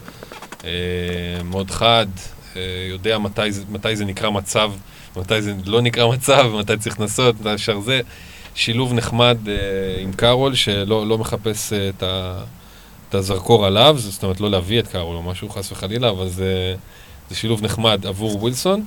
מאוד 1.44 1.70
חד, 1.70 2.07
יודע 2.90 3.18
מתי 3.18 3.48
מתי 3.70 3.96
זה 3.96 4.05
נקרא 4.05 4.30
מצב, 4.30 4.72
מתי 5.16 5.42
זה 5.42 5.54
לא 5.66 5.80
נקרא 5.80 6.08
מצב, 6.08 6.50
מתי 6.58 6.76
צריך 6.76 7.00
לנסות, 7.00 7.40
מתי 7.40 7.54
אפשר 7.54 7.80
זה. 7.80 8.00
שילוב 8.54 8.92
נחמד 8.92 9.38
אה, 9.48 9.54
עם 9.98 10.12
קארול, 10.12 10.54
שלא 10.54 11.06
לא 11.06 11.18
מחפש 11.18 11.72
אה, 11.72 11.88
את, 11.88 12.02
ה, 12.02 12.42
את 13.08 13.14
הזרקור 13.14 13.66
עליו, 13.66 13.96
זאת 13.98 14.22
אומרת 14.22 14.40
לא 14.40 14.50
להביא 14.50 14.78
את 14.78 14.88
קארול 14.88 15.16
או 15.16 15.22
משהו 15.22 15.48
חס 15.48 15.72
וחלילה, 15.72 16.10
אבל 16.10 16.28
זה, 16.28 16.74
זה 17.30 17.36
שילוב 17.36 17.62
נחמד 17.62 18.06
עבור 18.06 18.42
ווילסון, 18.42 18.84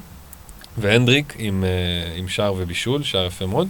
והנדריק 0.77 1.35
עם, 1.37 1.63
אה, 1.63 2.17
עם 2.17 2.27
שער 2.27 2.53
ובישול, 2.57 3.03
שער 3.03 3.25
יפה 3.25 3.45
מאוד. 3.45 3.67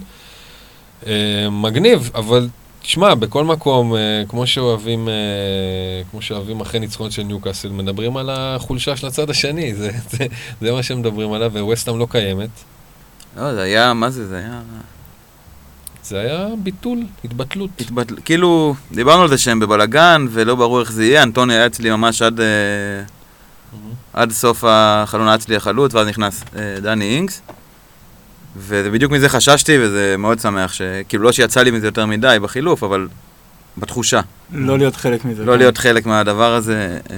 אה, 1.07 1.49
מגניב, 1.51 2.11
אבל 2.15 2.47
תשמע, 2.85 3.15
בכל 3.15 3.43
מקום, 3.43 3.95
אה, 3.95 4.23
כמו 4.27 4.47
שאוהבים, 4.47 5.09
אה, 5.09 5.13
כמו 6.11 6.21
שאוהבים 6.21 6.61
אחרי 6.61 6.79
ניצחונות 6.79 7.11
של 7.11 7.23
ניוקאסל, 7.23 7.69
מדברים 7.69 8.17
על 8.17 8.29
החולשה 8.29 8.95
של 8.95 9.07
הצד 9.07 9.29
השני, 9.29 9.73
זה, 9.75 9.91
זה, 10.09 10.25
זה 10.61 10.71
מה 10.71 10.83
שמדברים 10.83 11.33
עליו, 11.33 11.51
וווסטהאם 11.53 11.99
לא 11.99 12.07
קיימת. 12.09 12.49
לא, 13.37 13.53
זה 13.53 13.61
היה, 13.61 13.93
מה 13.93 14.09
זה, 14.09 14.27
זה 14.27 14.37
היה... 14.37 14.61
זה 16.03 16.19
היה 16.19 16.47
ביטול, 16.63 16.99
התבטלות. 17.23 17.69
התבטל... 17.79 18.15
כאילו, 18.25 18.75
דיברנו 18.91 19.21
על 19.21 19.29
זה 19.29 19.37
שהם 19.37 19.59
בבלגן, 19.59 20.25
ולא 20.29 20.55
ברור 20.55 20.79
איך 20.79 20.91
זה 20.91 21.05
יהיה. 21.05 21.23
אנטוני 21.23 21.53
היה 21.53 21.65
אצלי 21.65 21.89
ממש 21.89 22.21
עד, 22.21 22.39
אה, 22.39 22.45
עד 24.13 24.31
סוף 24.31 24.63
החלון 24.67 25.27
היה 25.27 25.35
אצלי 25.35 25.55
החלוץ, 25.55 25.93
ואז 25.93 26.07
נכנס 26.07 26.43
דני 26.81 27.05
אינגס. 27.15 27.41
ובדיוק 28.57 29.11
מזה 29.11 29.29
חששתי, 29.29 29.77
וזה 29.79 30.15
מאוד 30.17 30.39
שמח, 30.39 30.73
שכאילו 30.73 31.23
לא 31.23 31.31
שיצא 31.31 31.63
לי 31.63 31.71
מזה 31.71 31.87
יותר 31.87 32.05
מדי 32.05 32.37
בחילוף, 32.41 32.83
אבל 32.83 33.07
בתחושה. 33.77 34.21
לא 34.51 34.77
להיות 34.77 34.95
חלק 34.95 35.25
מזה. 35.25 35.45
לא 35.45 35.51
כן. 35.51 35.57
להיות 35.57 35.77
חלק 35.77 36.05
מהדבר 36.05 36.53
הזה. 36.53 36.99
אה, 37.11 37.17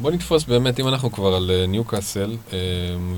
בוא 0.00 0.10
נתפוס 0.10 0.44
באמת, 0.44 0.80
אם 0.80 0.88
אנחנו 0.88 1.12
כבר 1.12 1.34
על 1.34 1.50
אה, 1.50 1.66
ניוקאסל, 1.66 2.36
אה, 2.52 2.58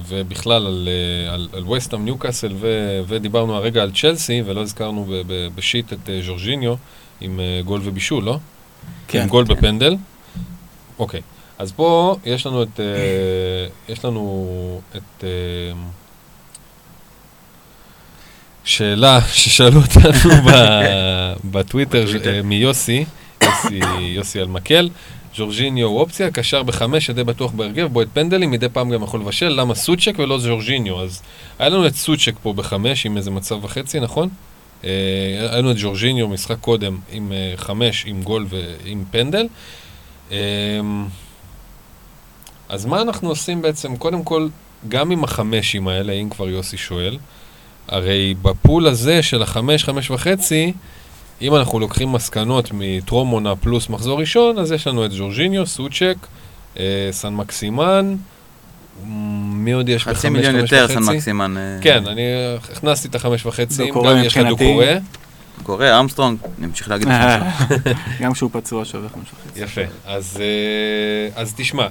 ובכלל 0.09 0.67
על, 0.67 0.89
אה, 0.89 1.35
על, 1.35 1.49
על 1.53 1.69
וסטאם 1.69 2.05
ניוקאסל, 2.05 2.53
ו, 2.61 2.67
ודיברנו 3.09 3.55
הרגע 3.55 3.83
על 3.83 3.91
צ'לסי, 3.91 4.43
ולא 4.47 4.61
הזכרנו 4.61 5.05
ב, 5.05 5.23
ב, 5.27 5.49
בשיט 5.55 5.93
את 5.93 6.11
אה, 6.11 6.21
ז'ורג'יניו 6.25 6.75
עם 7.21 7.41
אה, 7.41 7.61
גול 7.65 7.81
ובישול, 7.85 8.25
לא? 8.25 8.39
כן. 9.09 9.23
עם 9.23 9.29
גול 9.29 9.45
בפנדל. 9.45 9.97
אוקיי, 10.99 11.21
אז 11.59 11.73
פה 11.73 12.17
יש 12.25 12.47
לנו 12.47 12.63
את, 12.63 12.81
אה, 12.81 13.67
יש 13.89 14.05
לנו 14.05 14.81
את 14.97 15.25
אה, 15.25 15.29
שאלה 18.65 19.21
ששאלו 19.33 19.81
אותנו 19.81 20.31
ב- 20.47 21.33
בטוויטר 21.45 22.05
אה, 22.27 22.43
מיוסי, 22.43 23.05
יוסי, 23.43 23.81
יוסי 24.01 24.41
אלמקל. 24.41 24.89
ז'ורג'יניו 25.37 25.89
הוא 25.89 26.01
אופציה, 26.01 26.31
קשר 26.31 26.63
בחמש, 26.63 27.09
ידי 27.09 27.25
בטוח 27.25 27.51
בהרכב, 27.51 27.87
בועט 27.87 28.09
פנדלים, 28.13 28.51
מדי 28.51 28.69
פעם 28.69 28.91
גם 28.91 29.03
יכול 29.03 29.21
לבשל, 29.21 29.49
למה 29.49 29.75
סוצ'ק 29.75 30.15
ולא 30.19 30.39
ז'ורג'יניו? 30.39 31.03
אז 31.03 31.23
היה 31.59 31.69
לנו 31.69 31.87
את 31.87 31.95
סוצ'ק 31.95 32.35
פה 32.43 32.53
בחמש 32.53 33.07
עם 33.07 33.17
איזה 33.17 33.31
מצב 33.31 33.65
וחצי, 33.65 34.01
נכון? 34.01 34.29
אה, 34.85 34.91
היה 35.39 35.59
לנו 35.59 35.71
את 35.71 35.79
ז'ורג'יניו 35.79 36.29
משחק 36.29 36.57
קודם 36.61 36.99
עם 37.13 37.33
אה, 37.33 37.53
חמש, 37.57 38.05
עם 38.07 38.23
גול 38.23 38.47
ועם 38.49 39.05
פנדל. 39.11 39.47
אה, 40.33 40.39
אז 42.69 42.87
מה 42.87 43.01
אנחנו 43.01 43.29
עושים 43.29 43.63
בעצם? 43.63 43.97
קודם 43.97 44.23
כל, 44.23 44.49
גם 44.89 45.11
עם 45.11 45.25
החמשים 45.25 45.89
האלה, 45.89 46.13
אם 46.13 46.29
כבר 46.31 46.49
יוסי 46.49 46.77
שואל, 46.77 47.19
הרי 47.89 48.35
בפול 48.43 48.87
הזה 48.87 49.23
של 49.23 49.43
החמש, 49.43 49.85
חמש 49.85 50.11
וחצי, 50.11 50.73
אם 51.43 51.57
אנחנו 51.57 51.81
לוקחים 51.81 52.13
מסקנות 52.13 52.71
מטרום 52.75 53.29
עונה 53.29 53.57
פלוס 53.57 53.89
מחזור 53.89 54.21
ראשון, 54.21 54.59
אז 54.59 54.73
יש 54.73 54.87
לנו 54.87 55.05
את 55.05 55.13
ז'ורג'יניו, 55.13 55.67
סוצ'ק, 55.67 56.17
אה, 56.79 57.09
סן 57.11 57.35
מקסימן, 57.35 58.17
מי 59.05 59.73
עוד 59.73 59.89
יש 59.89 60.03
בחמש, 60.03 60.17
חצי 60.17 60.29
מיליון 60.29 60.61
חמש 60.61 60.73
יותר, 60.73 60.85
וחצי? 60.85 61.05
סן 61.05 61.13
מקסימן. 61.13 61.57
אה, 61.57 61.79
כן, 61.81 62.07
אני 62.07 62.23
הכנסתי 62.73 63.09
את 63.09 63.15
החמש 63.15 63.47
וחצי, 63.47 63.91
גם 64.05 64.17
יש 64.25 64.37
לך. 64.37 64.47
דוקורי. 64.49 64.95
קורא, 65.63 66.01
אמסטרונג, 66.01 66.39
אני 66.59 66.67
אמשיך 66.67 66.91
להגיד 66.91 67.09
את 67.09 67.15
זה. 67.69 67.91
גם 68.25 68.33
כשהוא 68.33 68.51
פצוע 68.53 68.85
שווה 68.85 69.09
חמש 69.09 69.27
וחצי. 69.29 69.61
יפה. 69.61 69.81
אז, 70.07 70.39
אה, 70.41 71.43
אז 71.43 71.55
תשמע, 71.57 71.87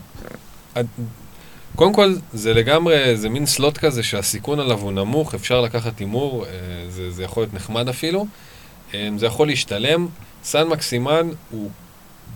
קודם 1.82 1.94
כל, 1.94 2.14
זה 2.34 2.54
לגמרי, 2.54 3.18
זה 3.18 3.30
מין 3.30 3.46
סלוט 3.46 3.78
כזה 3.78 4.04
שהסיכון 4.04 4.60
עליו 4.60 4.80
הוא 4.80 4.92
נמוך, 4.92 5.36
אפשר 5.36 5.62
לקחת 5.62 6.00
הימור, 6.00 6.46
אה, 6.46 6.52
זה, 6.90 7.12
זה 7.12 7.24
יכול 7.24 7.44
להיות 7.44 7.54
נחמד 7.54 7.90
אפילו. 7.90 8.26
אה, 8.94 9.10
זה 9.18 9.26
יכול 9.26 9.48
להשתלם. 9.48 10.08
סן 10.44 10.68
מקסימן 10.68 11.30
הוא, 11.52 11.70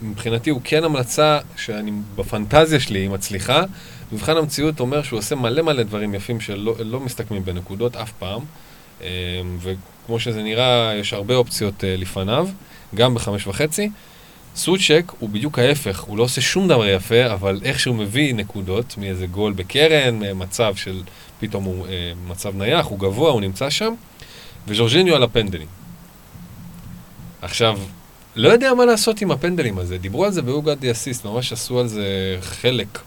מבחינתי 0.01 0.49
הוא 0.49 0.61
כן 0.63 0.83
המלצה 0.83 1.39
שאני, 1.57 1.91
בפנטזיה 2.15 2.79
שלי 2.79 2.99
היא 2.99 3.09
מצליחה. 3.09 3.63
מבחן 4.11 4.37
המציאות 4.37 4.79
אומר 4.79 5.03
שהוא 5.03 5.19
עושה 5.19 5.35
מלא 5.35 5.61
מלא 5.61 5.83
דברים 5.83 6.15
יפים 6.15 6.39
שלא 6.39 6.75
לא 6.79 6.99
מסתכמים 6.99 7.45
בנקודות 7.45 7.95
אף 7.95 8.11
פעם. 8.19 8.41
אה, 9.01 9.07
וכמו 9.59 10.19
שזה 10.19 10.43
נראה, 10.43 10.95
יש 10.95 11.13
הרבה 11.13 11.35
אופציות 11.35 11.83
לפניו, 11.87 12.47
גם 12.95 13.15
בחמש 13.15 13.47
וחצי. 13.47 13.89
סוצ'ק 14.55 15.11
הוא 15.19 15.29
בדיוק 15.29 15.59
ההפך, 15.59 15.99
הוא 15.99 16.17
לא 16.17 16.23
עושה 16.23 16.41
שום 16.41 16.67
דבר 16.67 16.87
יפה, 16.87 17.33
אבל 17.33 17.59
איך 17.63 17.79
שהוא 17.79 17.95
מביא 17.95 18.35
נקודות 18.35 18.95
מאיזה 18.97 19.27
גול 19.27 19.53
בקרן, 19.53 20.19
מצב 20.35 20.75
של 20.75 21.01
פתאום 21.39 21.63
הוא 21.63 21.87
אה, 21.87 22.11
מצב 22.27 22.55
נייח, 22.57 22.85
הוא 22.85 22.99
גבוה, 22.99 23.31
הוא 23.31 23.41
נמצא 23.41 23.69
שם, 23.69 23.93
וז'ורג'יניו 24.67 25.15
על 25.15 25.23
הפנדלים. 25.23 25.67
עכשיו, 27.41 27.79
לא 28.35 28.49
יודע 28.49 28.73
מה 28.73 28.85
לעשות 28.85 29.21
עם 29.21 29.31
הפנדלים 29.31 29.77
הזה, 29.77 29.97
דיברו 29.97 30.25
על 30.25 30.31
זה 30.31 30.41
באוגד 30.41 30.79
די 30.79 30.91
אסיסט, 30.91 31.25
ממש 31.25 31.53
עשו 31.53 31.79
על 31.79 31.87
זה 31.87 32.37
חלק. 32.41 32.99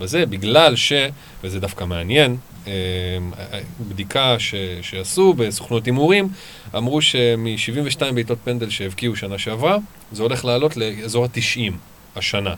בזה, 0.00 0.26
בגלל 0.26 0.76
ש, 0.76 0.92
וזה 1.44 1.60
דווקא 1.60 1.84
מעניין, 1.84 2.36
בדיקה 3.88 4.38
ש, 4.38 4.54
שעשו 4.82 5.34
בסוכנות 5.34 5.86
הימורים, 5.86 6.28
אמרו 6.76 7.02
שמ-72 7.02 8.12
בעיטות 8.14 8.38
פנדל 8.44 8.70
שהבקיעו 8.70 9.16
שנה 9.16 9.38
שעברה, 9.38 9.76
זה 10.12 10.22
הולך 10.22 10.44
לעלות 10.44 10.76
לאזור 10.76 11.24
ה-90 11.24 11.72
השנה. 12.16 12.54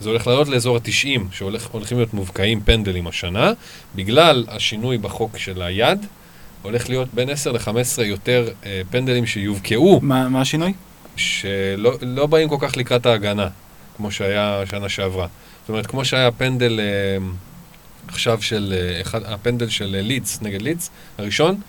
זה 0.00 0.08
הולך 0.08 0.26
לעלות 0.26 0.48
לאזור 0.48 0.76
ה-90, 0.76 1.20
שהולכים 1.32 1.96
להיות 1.98 2.14
מובקעים 2.14 2.60
פנדלים 2.60 3.06
השנה, 3.06 3.52
בגלל 3.94 4.44
השינוי 4.48 4.98
בחוק 4.98 5.38
של 5.38 5.62
היד, 5.62 6.06
הולך 6.62 6.88
להיות 6.88 7.08
בין 7.14 7.30
10 7.30 7.52
ל-15 7.52 8.02
יותר 8.02 8.48
אה, 8.66 8.80
פנדלים 8.90 9.26
שיובקעו, 9.26 10.00
מה 10.02 10.28
מה 10.28 10.40
השינוי? 10.40 10.72
שלא 11.16 11.92
לא 12.02 12.26
באים 12.26 12.48
כל 12.48 12.56
כך 12.60 12.76
לקראת 12.76 13.06
ההגנה, 13.06 13.48
כמו 13.96 14.10
שהיה 14.10 14.62
שנה 14.70 14.88
שעברה. 14.88 15.26
זאת 15.60 15.68
אומרת, 15.68 15.86
כמו 15.86 16.04
שהיה 16.04 16.30
פנדל 16.30 16.80
אה, 16.80 17.26
עכשיו 18.08 18.42
של, 18.42 18.74
אה, 18.76 19.00
אחד, 19.00 19.20
הפנדל 19.24 19.68
של 19.68 19.94
אה, 19.94 20.02
לידס 20.02 20.42
נגד 20.42 20.62
לידס, 20.62 20.90
הראשון, 21.18 21.60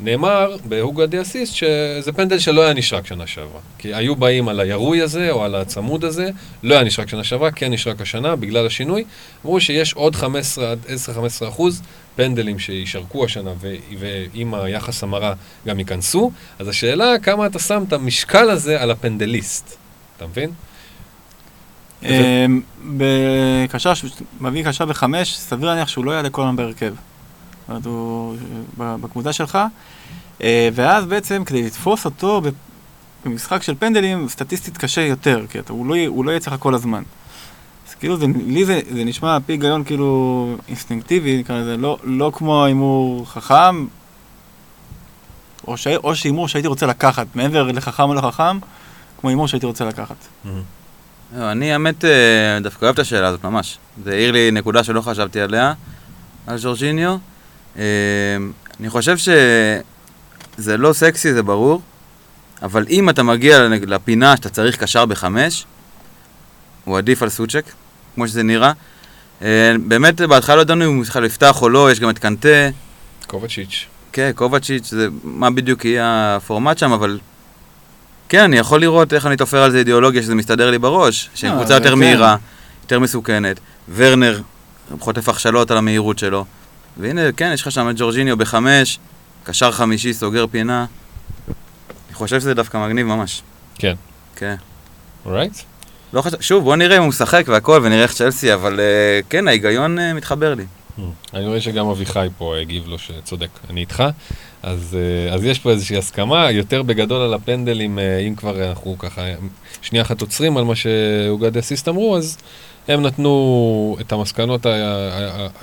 נאמר 0.00 0.56
בהוגה 0.64 1.06
די 1.06 1.20
אסיסט 1.20 1.54
שזה 1.54 2.12
פנדל 2.12 2.38
שלא 2.38 2.62
היה 2.62 2.74
נשרק 2.74 3.06
שנה 3.06 3.26
שעברה. 3.26 3.60
כי 3.78 3.94
היו 3.94 4.16
באים 4.16 4.48
על 4.48 4.60
הירוי 4.60 5.02
הזה 5.02 5.30
או 5.30 5.44
על 5.44 5.54
הצמוד 5.54 6.04
הזה, 6.04 6.30
לא 6.62 6.74
היה 6.74 6.84
נשרק 6.84 7.08
שנה 7.08 7.24
שעברה, 7.24 7.50
כן 7.50 7.72
נשרק 7.72 8.00
השנה 8.00 8.36
בגלל 8.36 8.66
השינוי. 8.66 9.04
אמרו 9.44 9.60
שיש 9.60 9.94
עוד 9.94 10.16
15 10.16 10.70
עד 10.70 10.78
10-15 11.44 11.48
אחוז 11.48 11.82
פנדלים 12.16 12.58
שישרקו 12.58 13.24
השנה 13.24 13.50
ו- 13.60 13.74
ועם 13.98 14.54
היחס 14.54 15.02
המרה 15.02 15.34
גם 15.66 15.78
ייכנסו. 15.78 16.30
אז 16.58 16.68
השאלה 16.68 17.18
כמה 17.22 17.46
אתה 17.46 17.58
שם 17.58 17.84
את 17.88 17.92
המשקל 17.92 18.50
הזה 18.50 18.82
על 18.82 18.90
הפנדליסט, 18.90 19.76
אתה 20.16 20.26
מבין? 20.26 20.50
אמ, 22.02 22.60
בקשר, 22.96 23.92
מביא 24.40 24.64
קשר 24.64 24.84
בחמש, 24.84 25.36
סביר 25.38 25.68
להניח 25.68 25.88
שהוא 25.88 26.04
לא 26.04 26.10
יעלה 26.10 26.30
כל 26.30 26.42
הזמן 26.42 26.56
בהרכב. 26.56 26.94
זאת 26.94 27.68
אומרת, 27.68 27.86
הוא 27.86 28.36
בקבוצה 28.78 29.32
שלך. 29.32 29.58
אה, 30.42 30.68
ואז 30.72 31.04
בעצם 31.04 31.44
כדי 31.44 31.62
לתפוס 31.62 32.04
אותו 32.04 32.42
במשחק 33.24 33.62
של 33.62 33.74
פנדלים, 33.78 34.28
סטטיסטית 34.28 34.78
קשה 34.78 35.00
יותר, 35.00 35.44
כי 35.50 35.58
אתה, 35.58 35.72
הוא, 35.72 35.86
לא, 35.86 35.96
הוא 36.06 36.24
לא 36.24 36.30
יהיה 36.30 36.38
אצלך 36.38 36.54
כל 36.58 36.74
הזמן. 36.74 37.02
אז 37.88 37.94
כאילו, 37.94 38.16
זה, 38.16 38.26
לי 38.46 38.64
זה, 38.64 38.80
זה 38.90 39.04
נשמע 39.04 39.34
על 39.34 39.42
פי 39.46 39.52
היגיון 39.52 39.84
כאילו 39.84 40.56
אינסטינקטיבי, 40.68 41.38
נקרא 41.38 41.60
לזה, 41.60 41.76
לא, 41.76 41.98
לא 42.04 42.32
כמו 42.34 42.64
הימור 42.64 43.26
חכם, 43.26 43.86
או, 45.66 45.76
ש, 45.76 45.86
או 45.86 46.16
שהימור 46.16 46.48
שהייתי 46.48 46.68
רוצה 46.68 46.86
לקחת, 46.86 47.26
מעבר 47.34 47.62
לחכם 47.72 48.02
או 48.02 48.14
לא 48.14 48.20
חכם, 48.20 48.58
כמו 49.20 49.30
הימור 49.30 49.48
שהייתי 49.48 49.66
רוצה 49.66 49.84
לקחת. 49.84 50.16
לא, 50.44 50.52
אני 51.36 51.72
האמת 51.72 52.04
אה, 52.04 52.58
דווקא 52.62 52.84
אוהב 52.84 52.94
את 52.94 52.98
השאלה 52.98 53.28
הזאת 53.28 53.44
ממש. 53.44 53.78
זה 54.04 54.12
העיר 54.12 54.32
לי 54.32 54.50
נקודה 54.50 54.84
שלא 54.84 55.00
חשבתי 55.00 55.40
עליה, 55.40 55.72
על 56.46 56.58
ז'ורג'יניו. 56.58 57.16
אה, 57.78 57.82
אני 58.80 58.90
חושב 58.90 59.16
שזה 59.16 60.76
לא 60.76 60.92
סקסי, 60.92 61.32
זה 61.32 61.42
ברור, 61.42 61.82
אבל 62.62 62.86
אם 62.90 63.10
אתה 63.10 63.22
מגיע 63.22 63.68
לפינה 63.68 64.36
שאתה 64.36 64.48
צריך 64.48 64.76
קשר 64.76 65.06
בחמש, 65.06 65.66
הוא 66.84 66.98
עדיף 66.98 67.22
על 67.22 67.28
סוצ'ק, 67.28 67.64
כמו 68.14 68.28
שזה 68.28 68.42
נראה. 68.42 68.72
אה, 69.42 69.72
באמת, 69.86 70.20
בהתחלה 70.20 70.56
לא 70.56 70.60
ידענו 70.60 70.84
אם 70.84 70.96
הוא 70.96 71.04
בכלל 71.04 71.24
יפתח 71.24 71.62
או 71.62 71.68
לא, 71.68 71.92
יש 71.92 72.00
גם 72.00 72.10
את 72.10 72.18
קנטה. 72.18 72.68
קובצ'יץ'. 73.26 73.86
כן, 74.12 74.30
קובצ'יץ', 74.34 74.90
זה 74.90 75.08
מה 75.24 75.50
בדיוק 75.50 75.84
יהיה 75.84 76.36
הפורמט 76.36 76.78
שם, 76.78 76.92
אבל... 76.92 77.18
כן, 78.30 78.42
אני 78.42 78.56
יכול 78.56 78.80
לראות 78.80 79.12
איך 79.12 79.26
אני 79.26 79.36
תופר 79.36 79.62
על 79.62 79.70
זה 79.70 79.78
אידיאולוגיה 79.78 80.22
שזה 80.22 80.34
מסתדר 80.34 80.70
לי 80.70 80.78
בראש, 80.78 81.30
שהיא 81.34 81.50
לא, 81.50 81.56
קבוצה 81.56 81.74
יותר 81.74 81.90
כן. 81.90 81.98
מהירה, 81.98 82.36
יותר 82.82 82.98
מסוכנת. 82.98 83.60
ורנר 83.94 84.40
חוטף 85.00 85.28
הכשלות 85.28 85.70
על 85.70 85.76
המהירות 85.76 86.18
שלו. 86.18 86.44
והנה, 86.96 87.32
כן, 87.36 87.50
יש 87.54 87.62
לך 87.62 87.70
שם 87.70 87.90
את 87.90 87.94
ג'ורג'יניו 87.98 88.36
בחמש, 88.36 88.98
קשר 89.44 89.72
חמישי, 89.72 90.14
סוגר 90.14 90.46
פינה. 90.50 90.86
אני 92.08 92.14
חושב 92.14 92.40
שזה 92.40 92.54
דווקא 92.54 92.86
מגניב 92.86 93.06
ממש. 93.06 93.42
כן. 93.74 93.94
כן. 94.36 94.54
אורייט? 95.26 95.52
לא 96.12 96.22
חשב... 96.22 96.40
שוב, 96.40 96.64
בוא 96.64 96.76
נראה 96.76 96.96
אם 96.96 97.02
הוא 97.02 97.08
משחק 97.08 97.44
והכל, 97.46 97.80
ונראה 97.82 98.02
איך 98.02 98.12
צ'לסי, 98.12 98.54
אבל 98.54 98.80
uh, 98.80 99.26
כן, 99.30 99.48
ההיגיון 99.48 99.98
uh, 99.98 100.00
מתחבר 100.14 100.54
לי. 100.54 100.64
אני 101.34 101.46
רואה 101.46 101.60
שגם 101.60 101.86
אביחי 101.86 102.28
פה 102.38 102.56
הגיב 102.56 102.88
לו 102.88 102.98
שצודק, 102.98 103.48
אני 103.70 103.80
איתך. 103.80 104.04
אז, 104.62 104.96
אה, 105.00 105.34
אז 105.34 105.44
יש 105.44 105.58
פה 105.58 105.70
איזושהי 105.70 105.96
הסכמה, 105.96 106.50
יותר 106.50 106.82
בגדול 106.82 107.22
על 107.22 107.34
הפנדלים, 107.34 107.98
אה, 107.98 108.18
אם 108.18 108.34
כבר 108.34 108.68
אנחנו 108.68 108.98
ככה 108.98 109.22
שנייה 109.82 110.04
אחת 110.04 110.20
עוצרים 110.20 110.56
על 110.56 110.64
מה 110.64 110.74
שאוגד 110.74 111.56
אסיסט 111.56 111.88
אמרו, 111.88 112.16
אז 112.16 112.38
הם 112.88 113.02
נתנו 113.02 113.96
את 114.00 114.12
המסקנות 114.12 114.66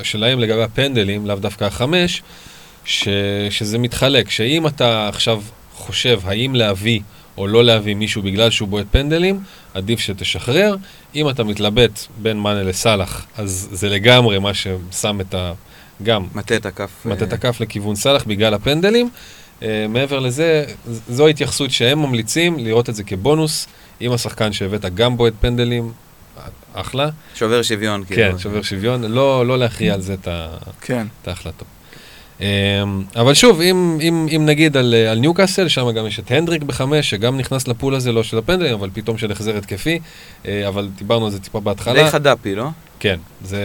שלהם 0.03 0.39
לגבי 0.39 0.63
הפנדלים, 0.63 1.25
לאו 1.25 1.35
דווקא 1.35 1.65
החמש, 1.65 2.23
ש, 2.85 3.07
שזה 3.49 3.77
מתחלק, 3.77 4.29
שאם 4.29 4.67
אתה 4.67 5.07
עכשיו 5.07 5.41
חושב 5.73 6.19
האם 6.23 6.55
להביא 6.55 6.99
או 7.37 7.47
לא 7.47 7.63
להביא 7.63 7.95
מישהו 7.95 8.21
בגלל 8.21 8.49
שהוא 8.49 8.67
בועט 8.67 8.85
פנדלים, 8.91 9.39
עדיף 9.77 9.99
שתשחרר. 9.99 10.75
אם 11.15 11.29
אתה 11.29 11.43
מתלבט 11.43 11.99
בין 12.21 12.39
מאנה 12.39 12.63
לסאלח, 12.63 13.25
אז 13.37 13.69
זה 13.71 13.89
לגמרי 13.89 14.39
מה 14.39 14.53
ששם 14.53 15.21
את 15.21 15.33
ה... 15.33 15.53
גם 16.03 16.25
מטה 16.35 16.55
את 16.55 16.65
הכף. 16.65 16.91
מטה 17.05 17.25
את 17.25 17.31
אה, 17.31 17.37
הכף 17.37 17.61
לכיוון 17.61 17.95
סאלח 17.95 18.23
בגלל 18.23 18.53
הפנדלים. 18.53 19.09
Uh, 19.59 19.63
מעבר 19.89 20.19
לזה, 20.19 20.65
זו 21.09 21.27
ההתייחסות 21.27 21.71
שהם 21.71 21.99
ממליצים 21.99 22.59
לראות 22.59 22.89
את 22.89 22.95
זה 22.95 23.03
כבונוס. 23.03 23.67
אם 24.01 24.11
השחקן 24.11 24.53
שהבאת 24.53 24.85
גם 24.95 25.17
בועט 25.17 25.33
פנדלים, 25.39 25.91
אחלה. 26.73 27.09
שובר 27.35 27.61
שוויון, 27.61 28.03
כן, 28.07 28.15
כאילו. 28.15 28.39
שובר 28.39 28.61
שוויון, 28.61 29.03
לא, 29.03 29.47
לא 29.47 29.59
להכריע 29.59 29.93
על 29.93 30.01
זה 30.01 30.13
את, 30.13 30.27
ה, 30.27 30.47
כן. 30.81 31.07
את 31.21 31.27
ההחלטות. 31.27 31.67
Um, 32.39 32.41
אבל 33.15 33.33
שוב, 33.33 33.61
אם, 33.61 33.97
אם, 34.01 34.27
אם 34.35 34.45
נגיד 34.45 34.77
על, 34.77 34.93
אה, 34.93 35.11
על 35.11 35.19
ניוקאסל, 35.19 35.67
שם 35.67 35.91
גם 35.91 36.07
יש 36.07 36.19
את 36.19 36.31
הנדריק 36.31 36.63
בחמש, 36.63 37.09
שגם 37.09 37.37
נכנס 37.37 37.67
לפול 37.67 37.95
הזה, 37.95 38.11
לא 38.11 38.23
של 38.23 38.37
הפנדלים, 38.37 38.73
אבל 38.73 38.89
פתאום 38.93 39.17
של 39.17 39.31
החזר 39.31 39.57
התקפי, 39.57 39.99
uh, 40.43 40.47
אבל 40.67 40.89
דיברנו 40.97 41.25
על 41.25 41.31
זה 41.31 41.39
טיפה 41.39 41.59
בהתחלה. 41.59 42.03
די 42.03 42.09
חדפי, 42.09 42.55
לא? 42.55 42.67
כן, 42.99 43.19
זה, 43.43 43.59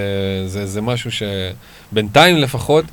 זה, 0.46 0.66
זה 0.66 0.80
משהו 0.80 1.10
שבינתיים 1.12 2.36
לפחות 2.36 2.84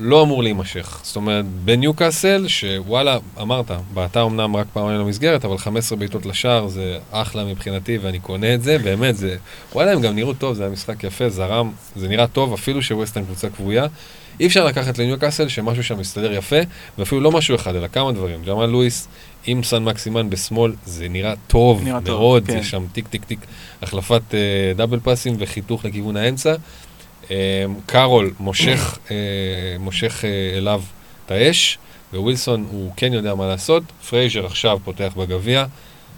לא 0.00 0.22
אמור 0.22 0.42
להימשך. 0.42 1.00
זאת 1.02 1.16
אומרת, 1.16 1.44
בניוקאסל, 1.64 2.48
שוואלה, 2.48 3.18
אמרת, 3.40 3.70
בעטה 3.94 4.22
אמנם 4.22 4.56
רק 4.56 4.66
פעמיים 4.72 5.00
למסגרת, 5.00 5.44
אבל 5.44 5.58
15 5.58 5.98
בעיטות 5.98 6.26
לשער 6.26 6.68
זה 6.68 6.98
אחלה 7.10 7.44
מבחינתי, 7.44 7.98
ואני 7.98 8.18
קונה 8.18 8.54
את 8.54 8.62
זה, 8.62 8.78
באמת, 8.78 9.16
זה... 9.16 9.36
וואלה, 9.72 9.92
הם 9.92 10.00
גם 10.00 10.14
נראו 10.14 10.34
טוב, 10.34 10.54
זה 10.54 10.62
היה 10.62 10.72
משחק 10.72 11.04
יפה, 11.04 11.28
זרם, 11.28 11.72
זה 11.96 12.08
נראה 12.08 12.26
טוב, 12.26 12.52
אפילו 12.52 12.82
שווסטהאם 12.82 13.24
קבוצה 13.24 13.48
כבויה. 13.50 13.86
אי 14.40 14.46
אפשר 14.46 14.64
לקחת 14.64 14.98
לניוקאסל 14.98 15.48
שמשהו 15.48 15.84
שם 15.84 15.98
מסתדר 15.98 16.32
יפה, 16.32 16.56
ואפילו 16.98 17.20
לא 17.20 17.32
משהו 17.32 17.54
אחד, 17.54 17.74
אלא 17.76 17.86
כמה 17.88 18.12
דברים. 18.12 18.42
ג'מאל 18.42 18.66
לואיס 18.70 19.08
עם 19.46 19.62
סן 19.62 19.84
מקסימן 19.84 20.30
בשמאל, 20.30 20.72
זה 20.86 21.08
נראה 21.08 21.34
טוב 21.46 21.84
נראה 21.84 22.00
טוב, 22.00 22.20
מאוד, 22.20 22.46
כן. 22.46 22.58
זה 22.62 22.64
שם 22.68 22.84
טיק 22.92 23.08
טיק 23.08 23.24
טיק, 23.24 23.38
החלפת 23.82 24.22
אה, 24.34 24.38
דאבל 24.76 25.00
פאסים 25.00 25.34
וחיתוך 25.38 25.84
לכיוון 25.84 26.16
האמצע. 26.16 26.54
אה, 27.30 27.36
קארול 27.86 28.32
מושך, 28.40 28.98
אה, 29.10 29.16
מושך 29.78 30.24
אה, 30.24 30.58
אליו 30.58 30.82
את 31.26 31.30
האש, 31.30 31.78
ווילסון 32.14 32.66
הוא 32.70 32.92
כן 32.96 33.12
יודע 33.12 33.34
מה 33.34 33.46
לעשות. 33.48 33.82
פרייזר 34.10 34.46
עכשיו 34.46 34.78
פותח 34.84 35.12
בגביע, 35.16 35.64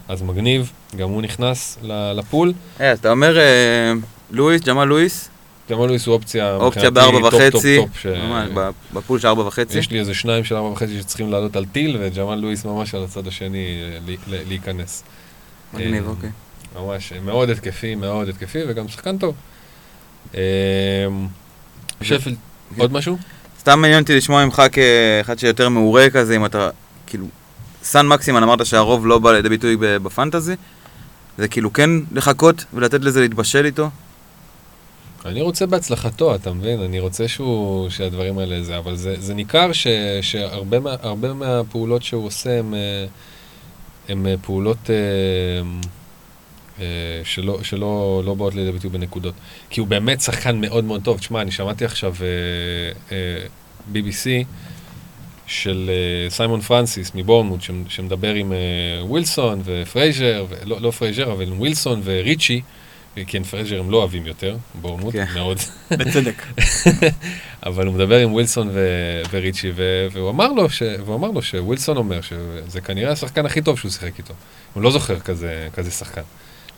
אז 0.07 0.21
מגניב, 0.21 0.71
גם 0.97 1.09
הוא 1.09 1.21
נכנס 1.21 1.77
ל- 1.83 2.13
לפול. 2.19 2.53
אה, 2.81 2.91
אז 2.91 2.99
אתה 2.99 3.11
אומר 3.11 3.37
אה, 3.39 3.91
לואיס, 4.31 4.61
ג'מאל 4.61 4.87
לואיס, 4.87 5.29
ג'מאל 5.69 5.87
לואיס 5.87 6.05
הוא 6.05 6.13
אופציה 6.13 6.55
אופציה 6.55 6.89
בארבע 6.89 7.27
וחצי, 7.27 7.79
בפול 8.93 9.19
של 9.19 9.27
ארבע 9.27 9.43
וחצי. 9.43 9.79
יש 9.79 9.91
לי 9.91 9.99
איזה 9.99 10.13
שניים 10.13 10.43
של 10.43 10.55
ארבע 10.55 10.67
וחצי 10.67 10.99
שצריכים 10.99 11.31
לעלות 11.31 11.55
על 11.55 11.65
טיל, 11.65 11.97
וג'מאל 11.99 12.39
לואיס 12.39 12.65
ממש 12.65 12.95
על 12.95 13.03
הצד 13.03 13.27
השני 13.27 13.65
אה, 13.83 14.15
להיכנס. 14.47 15.03
מגניב, 15.73 16.03
אה, 16.03 16.09
אוקיי. 16.09 16.29
ממש 16.75 17.13
מאוד 17.25 17.49
התקפי, 17.49 17.95
מאוד 17.95 18.29
התקפי, 18.29 18.59
וגם 18.67 18.87
שחקן 18.87 19.17
טוב. 19.17 19.35
אה, 20.35 20.41
שפילד, 22.01 22.37
כן. 22.75 22.81
עוד 22.81 22.93
משהו? 22.93 23.17
סתם 23.59 23.79
מעניין 23.81 24.01
אותי 24.01 24.17
לשמוע 24.17 24.45
ממך 24.45 24.61
כאחד 24.71 25.39
שיותר 25.39 25.69
מעורה 25.69 26.09
כזה, 26.09 26.35
אם 26.35 26.45
אתה, 26.45 26.69
כאילו, 27.07 27.25
סן 27.83 28.07
מקסימן 28.07 28.43
אמרת 28.43 28.65
שהרוב 28.65 29.07
לא 29.07 29.19
בא 29.19 29.31
לידי 29.31 29.49
ביטוי 29.49 29.77
בפנטזי, 29.79 30.55
זה 31.37 31.47
כאילו 31.47 31.73
כן 31.73 31.89
לחכות 32.11 32.65
ולתת 32.73 33.01
לזה 33.01 33.21
להתבשל 33.21 33.65
איתו? 33.65 33.89
אני 35.25 35.41
רוצה 35.41 35.65
בהצלחתו, 35.65 36.35
אתה 36.35 36.53
מבין? 36.53 36.81
אני 36.81 36.99
רוצה 36.99 37.27
שהוא, 37.27 37.89
שהדברים 37.89 38.37
האלה 38.37 38.63
זה, 38.63 38.77
אבל 38.77 38.95
זה, 38.95 39.15
זה 39.19 39.33
ניכר 39.33 39.71
ש, 39.71 39.87
שהרבה 40.21 40.79
מה, 40.79 40.95
מהפעולות 41.33 42.03
שהוא 42.03 42.25
עושה 42.25 42.59
הם, 42.59 42.73
אה, 42.73 43.05
הם 44.09 44.27
אה, 44.27 44.35
פעולות 44.41 44.89
אה, 44.89 44.95
אה, 46.79 47.21
שלא, 47.23 47.63
שלא 47.63 48.21
לא 48.25 48.33
באות 48.33 48.55
לידי 48.55 48.71
ביטוי 48.71 48.89
בנקודות. 48.89 49.33
כי 49.69 49.79
הוא 49.79 49.87
באמת 49.87 50.21
שחקן 50.21 50.61
מאוד 50.61 50.83
מאוד 50.83 51.01
טוב. 51.03 51.17
תשמע, 51.17 51.41
אני 51.41 51.51
שמעתי 51.51 51.85
עכשיו 51.85 52.15
BBC 53.93 54.27
של 55.47 55.91
סיימון 56.29 56.61
פרנסיס 56.61 57.11
מבורנמוט, 57.15 57.59
שמדבר 57.89 58.33
עם 58.33 58.53
ווילסון 59.01 59.61
ופרייזר, 59.65 60.45
לא, 60.63 60.81
לא 60.81 60.91
פרייזר, 60.91 61.31
אבל 61.31 61.47
עם 61.47 61.59
ווילסון 61.59 62.01
וריצ'י. 62.03 62.61
כן, 63.27 63.43
פרייזר 63.43 63.79
הם 63.79 63.91
לא 63.91 63.97
אוהבים 63.97 64.25
יותר, 64.27 64.55
בורנמוט, 64.81 65.13
כן. 65.13 65.25
מאוד. 65.35 65.57
בצדק. 65.99 66.43
אבל 67.65 67.87
הוא 67.87 67.95
מדבר 67.95 68.17
עם 68.19 68.33
ווילסון 68.33 68.69
ו- 68.73 69.21
וריצ'י, 69.31 69.71
ו- 69.75 70.07
והוא 70.11 70.29
אמר 70.29 70.51
לו, 70.53 70.69
ש- 70.69 70.83
והוא 71.05 71.15
אמר 71.15 71.31
לו 71.31 71.41
שווילסון 71.41 71.97
אומר 71.97 72.19
שזה 72.21 72.81
כנראה 72.81 73.11
השחקן 73.11 73.45
הכי 73.45 73.61
טוב 73.61 73.79
שהוא 73.79 73.91
שיחק 73.91 74.17
איתו. 74.17 74.33
הוא 74.73 74.83
לא 74.83 74.91
זוכר 74.91 75.19
כזה, 75.19 75.67
כזה 75.73 75.91
שחקן. 75.91 76.21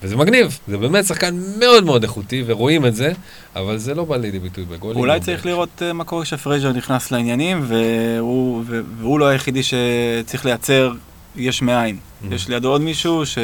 וזה 0.04 0.16
מגניב, 0.16 0.60
זה 0.68 0.78
באמת 0.78 1.06
שחקן 1.06 1.36
מאוד 1.60 1.84
מאוד 1.86 2.04
איכותי, 2.04 2.44
ורואים 2.46 2.86
את 2.86 2.96
זה, 2.96 3.12
אבל 3.56 3.78
זה 3.78 3.94
לא 3.96 4.04
בא 4.06 4.18
לידי 4.18 4.40
ביטוי 4.40 4.66
בגולים. 4.66 5.00
אולי 5.00 5.18
או 5.18 5.24
צריך 5.24 5.44
ב- 5.44 5.48
לראות 5.48 5.82
אה, 5.82 5.94
מה 5.94 6.04
קורה 6.04 6.24
כשפרייזר 6.24 6.72
נכנס 6.74 7.12
לעניינים, 7.12 7.66
והוא, 7.68 8.64
והוא 9.00 9.20
לא 9.20 9.26
היחידי 9.26 9.62
שצריך 9.64 10.46
לייצר 10.46 10.92
יש 11.36 11.62
מאין. 11.62 11.98
Mhm. 11.98 12.34
יש 12.34 12.48
לידו 12.50 12.70
עוד 12.70 12.82
מישהו 12.82 13.24
שגם 13.26 13.42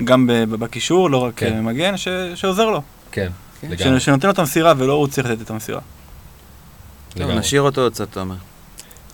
ב- 0.00 0.44
בקישור, 0.54 1.10
לא 1.10 1.16
רק 1.16 1.32
כן. 1.36 1.52
אה, 1.54 1.60
מגן, 1.60 1.96
ש- 1.96 2.08
שעוזר 2.34 2.70
לו. 2.70 2.82
כן, 3.12 3.28
כן. 3.60 3.68
לגמרי. 3.70 4.00
שנותן 4.00 4.28
לו 4.28 4.32
את 4.34 4.38
המסירה 4.38 4.72
ולא 4.76 4.92
הוא 4.92 5.06
צריך 5.06 5.26
לתת 5.26 5.42
את 5.42 5.50
המסירה. 5.50 5.80
טוב, 7.08 7.22
לגמרי. 7.22 7.38
נשאיר 7.38 7.62
אותו 7.62 7.80
עוד 7.80 7.92
קצת, 7.92 8.12
תומר. 8.12 8.34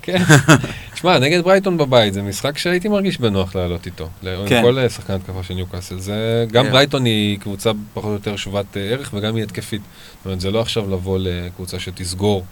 כן. 0.03 0.19
שמע, 1.01 1.19
נגד 1.19 1.45
ברייטון 1.45 1.77
בבית, 1.77 2.15
זה 2.15 2.23
משחק 2.23 2.59
שהייתי 2.59 2.89
מרגיש 2.89 3.19
בנוח 3.21 3.55
לעלות 3.57 3.87
איתו. 3.87 4.09
עם 4.23 4.49
כן. 4.49 4.63
כל 4.63 4.79
אה, 4.79 4.89
שחקן 4.91 5.13
התקפה 5.15 5.43
של 5.43 5.55
ניוקאסל. 5.55 5.99
זה, 5.99 6.47
גם 6.53 6.65
כן. 6.65 6.73
ברייטון 6.73 7.05
היא 7.05 7.39
קבוצה 7.39 7.71
פחות 7.95 8.09
או 8.09 8.13
יותר 8.15 8.37
שוות 8.37 8.77
אה, 8.77 8.83
ערך, 8.83 9.11
וגם 9.15 9.37
היא 9.37 9.45
התקפית. 9.45 9.83
זאת 10.17 10.25
אומרת, 10.25 10.41
זה 10.41 10.51
לא 10.51 10.61
עכשיו 10.61 10.91
לבוא 10.91 11.19
לקבוצה 11.21 11.79
שתסגור. 11.79 12.45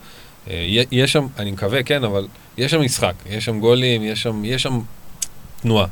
אה, 0.51 0.67
יש 0.91 1.13
שם, 1.13 1.27
אני 1.39 1.51
מקווה, 1.51 1.83
כן, 1.83 2.05
אבל 2.05 2.27
יש 2.59 2.71
שם 2.71 2.81
משחק, 2.83 3.15
יש 3.27 3.45
שם 3.45 3.61
גולים, 3.61 4.03
יש 4.03 4.23
שם, 4.23 4.45
יש 4.45 4.63
שם 4.63 4.81
תנועה. 5.61 5.87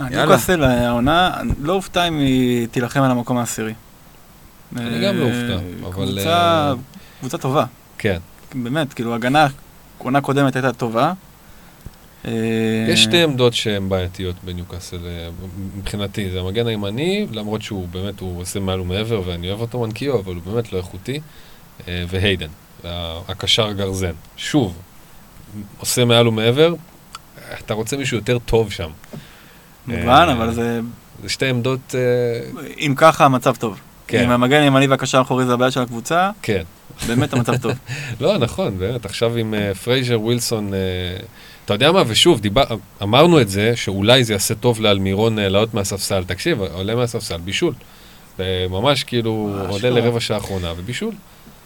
ניוקאסל 0.00 0.64
העונה, 0.64 1.36
לא 1.60 1.72
אופתע 1.72 2.08
אם 2.08 2.18
היא 2.18 2.66
תילחם 2.66 3.02
על 3.02 3.10
המקום 3.10 3.38
העשירי. 3.38 3.74
אני 4.76 5.06
גם 5.06 5.16
לא 5.16 5.24
אה, 5.24 5.28
אופתע, 5.28 5.64
אבל, 5.86 5.92
קבוצה, 5.92 6.28
אה, 6.28 6.74
קבוצה 7.20 7.38
טובה. 7.38 7.64
כן. 7.98 8.18
באמת, 8.54 8.94
כאילו, 8.94 9.14
הגנה, 9.14 9.46
עונה 9.98 10.20
קודמת 10.20 10.56
הייתה 10.56 10.72
טובה, 10.72 11.12
אה, 12.24 12.32
יש 12.88 13.02
שתי 13.02 13.22
עמדות 13.22 13.54
שהן 13.54 13.88
בעייתיות 13.88 14.36
בניוקאסל 14.44 15.06
אה, 15.06 15.28
מבחינתי, 15.76 16.30
זה 16.30 16.40
המגן 16.40 16.66
הימני, 16.66 17.26
למרות 17.32 17.62
שהוא 17.62 17.88
באמת, 17.88 18.20
הוא 18.20 18.40
עושה 18.40 18.60
מעל 18.60 18.80
ומעבר 18.80 19.22
ואני 19.26 19.48
אוהב 19.48 19.60
אותו 19.60 19.80
מנקיו, 19.80 20.18
אבל 20.20 20.34
הוא 20.34 20.42
באמת 20.42 20.72
לא 20.72 20.78
איכותי, 20.78 21.20
אה, 21.88 22.04
והיידן, 22.08 22.48
הקשר 23.28 23.72
גרזן. 23.72 24.12
שוב, 24.36 24.76
עושה 25.78 26.04
מעל 26.04 26.28
ומעבר, 26.28 26.74
אתה 27.58 27.74
רוצה 27.74 27.96
מישהו 27.96 28.16
יותר 28.16 28.38
טוב 28.38 28.72
שם. 28.72 28.90
מובן, 29.90 30.26
אה, 30.28 30.32
אבל 30.32 30.52
זה, 30.52 30.80
זה 31.22 31.28
שתי 31.28 31.46
עמדות, 31.46 31.94
אה, 31.94 32.62
אם 32.78 32.94
ככה 32.96 33.24
המצב 33.24 33.56
טוב. 33.56 33.80
כן. 34.06 34.24
אם 34.24 34.30
המגן 34.30 34.60
הימני 34.60 34.86
והקשר 34.86 35.18
האחורי 35.18 35.44
זה 35.46 35.52
הבעיה 35.52 35.70
של 35.70 35.80
הקבוצה, 35.80 36.30
כן. 36.42 36.62
באמת 37.06 37.32
המצב 37.32 37.56
טוב. 37.56 37.72
לא, 38.20 38.38
נכון, 38.38 38.78
באמת, 38.78 39.04
עכשיו 39.04 39.36
עם 39.36 39.54
uh, 39.54 39.78
פרייזר 39.78 40.20
ווילסון, 40.20 40.70
uh, 40.72 41.22
אתה 41.64 41.74
יודע 41.74 41.92
מה, 41.92 42.02
ושוב, 42.06 42.40
דיבר, 42.40 42.64
אמרנו 43.02 43.40
את 43.40 43.48
זה, 43.48 43.72
שאולי 43.76 44.24
זה 44.24 44.32
יעשה 44.32 44.54
טוב 44.54 44.80
לאלמירון 44.80 45.38
לעלות 45.38 45.74
מהספסל. 45.74 46.24
תקשיב, 46.26 46.60
עולה 46.60 46.94
מהספסל, 46.94 47.36
בישול. 47.36 47.74
ממש 48.70 49.04
כאילו, 49.04 49.54
ממש 49.56 49.70
עולה 49.70 49.90
לא. 49.90 50.00
לרבע 50.00 50.20
שעה 50.20 50.36
האחרונה, 50.36 50.72
ובישול. 50.76 51.14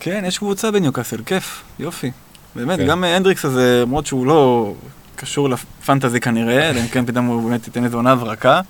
כן, 0.01 0.25
יש 0.27 0.39
קבוצה 0.39 0.71
בניוקאסל, 0.71 1.23
כיף, 1.27 1.63
יופי. 1.79 2.11
באמת, 2.57 2.79
כן. 2.79 2.87
גם 2.87 3.05
הנדריקס 3.05 3.45
הזה, 3.45 3.81
למרות 3.83 4.07
שהוא 4.07 4.27
לא 4.27 4.75
קשור 5.17 5.49
לפנטזי 5.49 6.21
כנראה, 6.21 6.71
אלא 6.71 6.81
אם 6.81 6.87
כן 6.87 7.07
פתאום 7.07 7.27
הוא 7.27 7.51
באמת 7.51 7.67
ייתן 7.67 7.85
איזו 7.85 7.97
עונה 7.97 8.13
הברקה. 8.13 8.61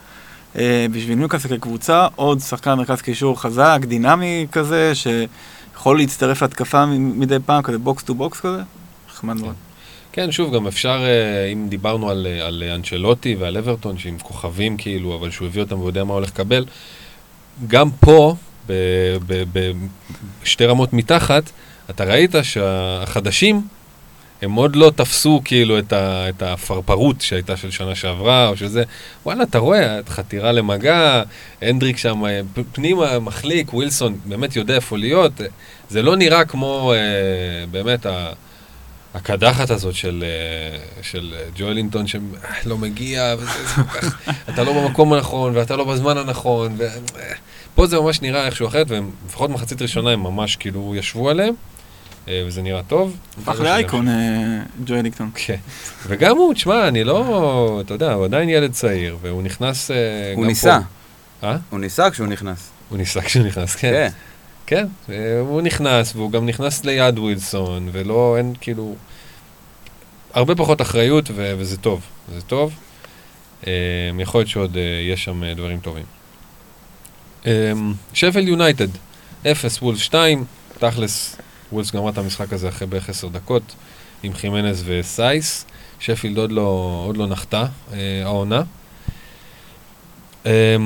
אה, 0.58 0.86
בשביל 0.92 1.18
ניוקאסל 1.18 1.56
כקבוצה, 1.56 2.06
עוד 2.16 2.40
שחקן 2.40 2.74
מרכז 2.74 3.02
קישור 3.02 3.40
חזק, 3.40 3.78
דינמי 3.82 4.46
כזה, 4.52 4.92
שיכול 4.94 5.96
להצטרף 5.96 6.42
להתקפה 6.42 6.86
מדי 6.96 7.36
פעם, 7.46 7.62
כזה 7.62 7.78
box 7.78 8.02
to 8.02 8.14
box 8.14 8.40
כזה. 8.40 8.62
נחמד 9.08 9.36
מאוד. 9.36 9.54
כן, 10.12 10.32
שוב, 10.32 10.54
גם 10.54 10.66
אפשר, 10.66 11.04
אה, 11.04 11.46
אם 11.52 11.66
דיברנו 11.68 12.10
על, 12.10 12.26
אה, 12.30 12.46
על 12.46 12.62
אנצ'לוטי 12.74 13.34
ועל 13.34 13.56
אברטון, 13.56 13.98
שעם 13.98 14.18
כוכבים 14.18 14.76
כאילו, 14.76 15.16
אבל 15.16 15.30
שהוא 15.30 15.48
הביא 15.48 15.62
אותם 15.62 15.80
ויודע 15.80 16.04
מה 16.04 16.14
הולך 16.14 16.28
לקבל, 16.28 16.64
גם 17.66 17.90
פה, 17.90 18.34
בשתי 20.42 20.66
רמות 20.66 20.92
מתחת, 20.92 21.50
אתה 21.90 22.04
ראית 22.04 22.34
שהחדשים, 22.42 23.66
הם 24.42 24.52
עוד 24.52 24.76
לא 24.76 24.92
תפסו 24.96 25.40
כאילו 25.44 25.78
את, 25.78 25.92
ה, 25.92 26.28
את 26.28 26.42
הפרפרות 26.42 27.20
שהייתה 27.20 27.56
של 27.56 27.70
שנה 27.70 27.94
שעברה, 27.94 28.48
או 28.48 28.56
שזה, 28.56 28.82
וואלה, 29.26 29.42
אתה 29.42 29.58
רואה, 29.58 29.98
חתירה 30.08 30.52
למגע, 30.52 31.22
הנדריק 31.62 31.96
שם 31.96 32.24
אה, 32.24 32.40
פנימה, 32.72 33.18
מחליק, 33.18 33.74
ווילסון 33.74 34.18
באמת 34.24 34.56
יודע 34.56 34.74
איפה 34.74 34.98
להיות, 34.98 35.40
אה, 35.40 35.46
זה 35.88 36.02
לא 36.02 36.16
נראה 36.16 36.44
כמו 36.44 36.92
אה, 36.96 37.66
באמת. 37.70 38.06
הקדחת 39.14 39.70
הזאת 39.70 39.94
של, 39.94 40.24
אה, 40.26 40.78
של 41.02 41.34
אה, 41.36 41.44
ג'ואלינטון 41.56 42.06
שלא 42.06 42.78
מגיע, 42.78 43.34
וזה 43.38 43.66
זה 43.76 43.82
כך, 43.82 44.28
אתה 44.48 44.64
לא 44.64 44.72
במקום 44.72 45.12
הנכון, 45.12 45.56
ואתה 45.56 45.76
לא 45.76 45.84
בזמן 45.84 46.18
הנכון, 46.18 46.74
ו... 46.78 46.82
אה, 46.82 47.34
פה 47.74 47.86
זה 47.86 48.00
ממש 48.00 48.22
נראה 48.22 48.46
איכשהו 48.46 48.68
אחרת, 48.68 48.86
ולפחות 48.90 49.50
מחצית 49.50 49.82
ראשונה 49.82 50.10
הם 50.10 50.22
ממש 50.22 50.56
כאילו 50.56 50.94
ישבו 50.96 51.30
עליהם, 51.30 51.54
אה, 51.54 51.73
וזה 52.28 52.62
נראה 52.62 52.82
טוב. 52.82 53.16
הפך 53.42 53.54
שזה 53.54 53.62
לאייקון, 53.62 54.08
אה, 54.08 54.62
ג'ו 54.84 54.94
אליקטון. 54.94 55.30
כן, 55.34 55.56
וגם 56.06 56.36
הוא, 56.36 56.54
תשמע, 56.54 56.88
אני 56.88 57.04
לא, 57.04 57.82
אתה 57.84 57.94
יודע, 57.94 58.12
הוא 58.12 58.24
עדיין 58.24 58.48
ילד 58.48 58.72
צעיר, 58.72 59.16
והוא 59.20 59.42
נכנס 59.42 59.90
אה. 59.90 59.96
הוא 60.34 60.46
ניסה, 60.46 60.78
אה? 61.42 61.56
הוא 61.70 61.80
ניסה 61.80 62.10
כשהוא 62.10 62.26
נכנס. 62.26 62.70
הוא 62.88 62.98
ניסה 62.98 63.20
כשהוא 63.22 63.46
נכנס, 63.46 63.76
כן. 63.76 63.92
כן. 63.92 64.08
כן, 64.66 64.86
אה, 65.10 65.40
הוא 65.40 65.62
נכנס, 65.62 66.16
והוא 66.16 66.30
גם 66.30 66.46
נכנס 66.46 66.84
ליד 66.84 67.18
ווילסון, 67.18 67.88
ולא, 67.92 68.34
אין 68.38 68.54
כאילו... 68.60 68.94
הרבה 70.34 70.54
פחות 70.54 70.82
אחריות, 70.82 71.30
ו- 71.34 71.54
וזה 71.58 71.76
טוב, 71.76 72.00
זה 72.34 72.40
טוב. 72.42 72.74
אה, 73.66 73.72
יכול 74.18 74.40
להיות 74.40 74.48
שעוד 74.48 74.76
אה, 74.76 74.82
יש 75.12 75.24
שם 75.24 75.44
אה, 75.44 75.54
דברים 75.54 75.80
טובים. 75.80 76.04
שפל 78.12 78.48
יונייטד, 78.48 78.88
0, 79.46 79.82
וולס 79.82 79.98
2, 79.98 80.44
תכלס, 80.78 81.36
וולס 81.74 81.90
גמרה 81.90 82.10
את 82.10 82.18
המשחק 82.18 82.52
הזה 82.52 82.68
אחרי 82.68 82.86
בערך 82.86 83.08
10 83.08 83.28
דקות, 83.28 83.62
עם 84.22 84.34
חימנז 84.34 84.82
וסייס. 84.86 85.64
שפילד 86.00 86.38
עוד 86.38 86.52
לא, 86.52 87.02
עוד 87.06 87.16
לא 87.16 87.26
נחתה, 87.26 87.66
אה, 87.92 87.98
העונה. 88.24 88.62
אה, 90.46 90.76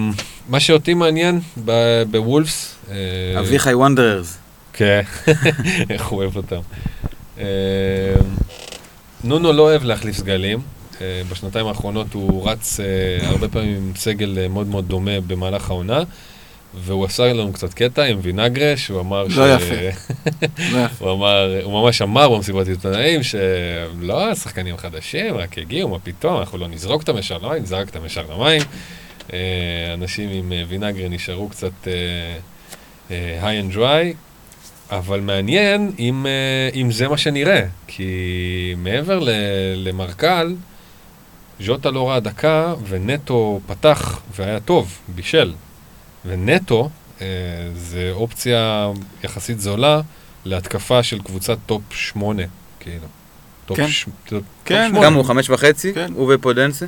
מה 0.49 0.61
שאותי 0.61 0.95
מעניין 0.95 1.41
בוולפס... 2.11 2.75
אה, 2.91 3.41
אביחי 3.41 3.75
וונדררס. 3.75 4.39
כן, 4.73 5.01
איך 5.91 6.07
הוא 6.07 6.19
אוהב 6.19 6.37
אותם. 6.37 6.61
אה, 7.39 7.45
נונו 9.25 9.53
לא 9.53 9.63
אוהב 9.63 9.85
להחליף 9.85 10.17
סגלים. 10.17 10.61
אה, 11.01 11.23
בשנתיים 11.29 11.67
האחרונות 11.67 12.13
הוא 12.13 12.51
רץ 12.51 12.81
אה, 12.81 13.29
הרבה 13.29 13.49
פעמים 13.49 13.77
עם 13.77 13.93
סגל 13.97 14.39
אה, 14.39 14.49
מאוד 14.49 14.67
מאוד 14.67 14.89
דומה 14.89 15.21
במהלך 15.27 15.71
העונה, 15.71 16.03
והוא 16.75 17.05
עשה 17.05 17.33
לנו 17.33 17.53
קצת 17.53 17.75
קטע 17.75 18.05
עם 18.05 18.19
וינגרש, 18.23 18.89
הוא 18.89 19.01
אמר 19.01 19.27
לא 19.37 19.55
יפה. 19.55 19.75
לא 20.73 20.79
יפה. 20.79 21.05
הוא 21.05 21.13
אמר, 21.13 21.61
הוא 21.63 21.83
ממש 21.83 22.03
אמר 22.03 22.29
במסיבת 22.29 22.69
עיתונאים 22.69 23.23
שלא, 23.23 24.31
השחקנים 24.31 24.77
חדשים, 24.77 25.37
רק 25.37 25.59
הגיעו, 25.59 25.89
מה 25.89 25.99
פתאום, 25.99 26.39
אנחנו 26.39 26.59
לא 26.59 26.69
נזרוק 26.69 27.01
אותם 27.03 27.19
ישר 27.19 27.39
למים, 27.39 27.67
זרקתם 27.67 28.05
ישר 28.05 28.25
למים. 28.31 28.63
אה, 29.33 29.39
אנשים 29.95 30.31
עם 30.33 30.53
אה, 30.53 30.63
וינגרי 30.69 31.09
נשארו 31.09 31.49
קצת 31.49 31.89
high 33.09 33.73
and 33.73 33.75
dry, 33.77 34.15
אבל 34.91 35.21
מעניין 35.21 35.93
אם, 35.99 36.27
אה, 36.27 36.81
אם 36.81 36.91
זה 36.91 37.09
מה 37.09 37.17
שנראה, 37.19 37.63
כי 37.87 38.75
מעבר 38.77 39.19
ל- 39.19 39.31
למרסל, 39.77 40.55
ז'וטה 41.61 41.91
לא 41.91 42.09
ראה 42.09 42.21
דקה, 42.21 42.75
ונטו 42.89 43.61
פתח 43.67 44.21
והיה 44.37 44.61
טוב, 44.61 44.99
בישל. 45.09 45.53
ונטו 46.25 46.91
אה, 47.21 47.27
זה 47.75 48.11
אופציה 48.13 48.91
יחסית 49.25 49.61
זולה 49.61 50.01
להתקפה 50.45 51.03
של 51.03 51.23
קבוצת 51.23 51.59
top 51.67 51.83
8, 51.91 52.43
כאילו. 52.81 53.07
top 53.67 53.77
כן. 53.77 53.89
ש... 53.89 54.07
top 54.29 54.43
כן, 54.65 54.87
שמונה. 54.89 55.07
כמה 55.07 55.17
הוא? 55.17 55.25
חמש 55.25 55.51
וחצי? 55.51 55.95
כן. 55.95 56.13
הוא 56.15 56.35
ופודנסה? 56.35 56.87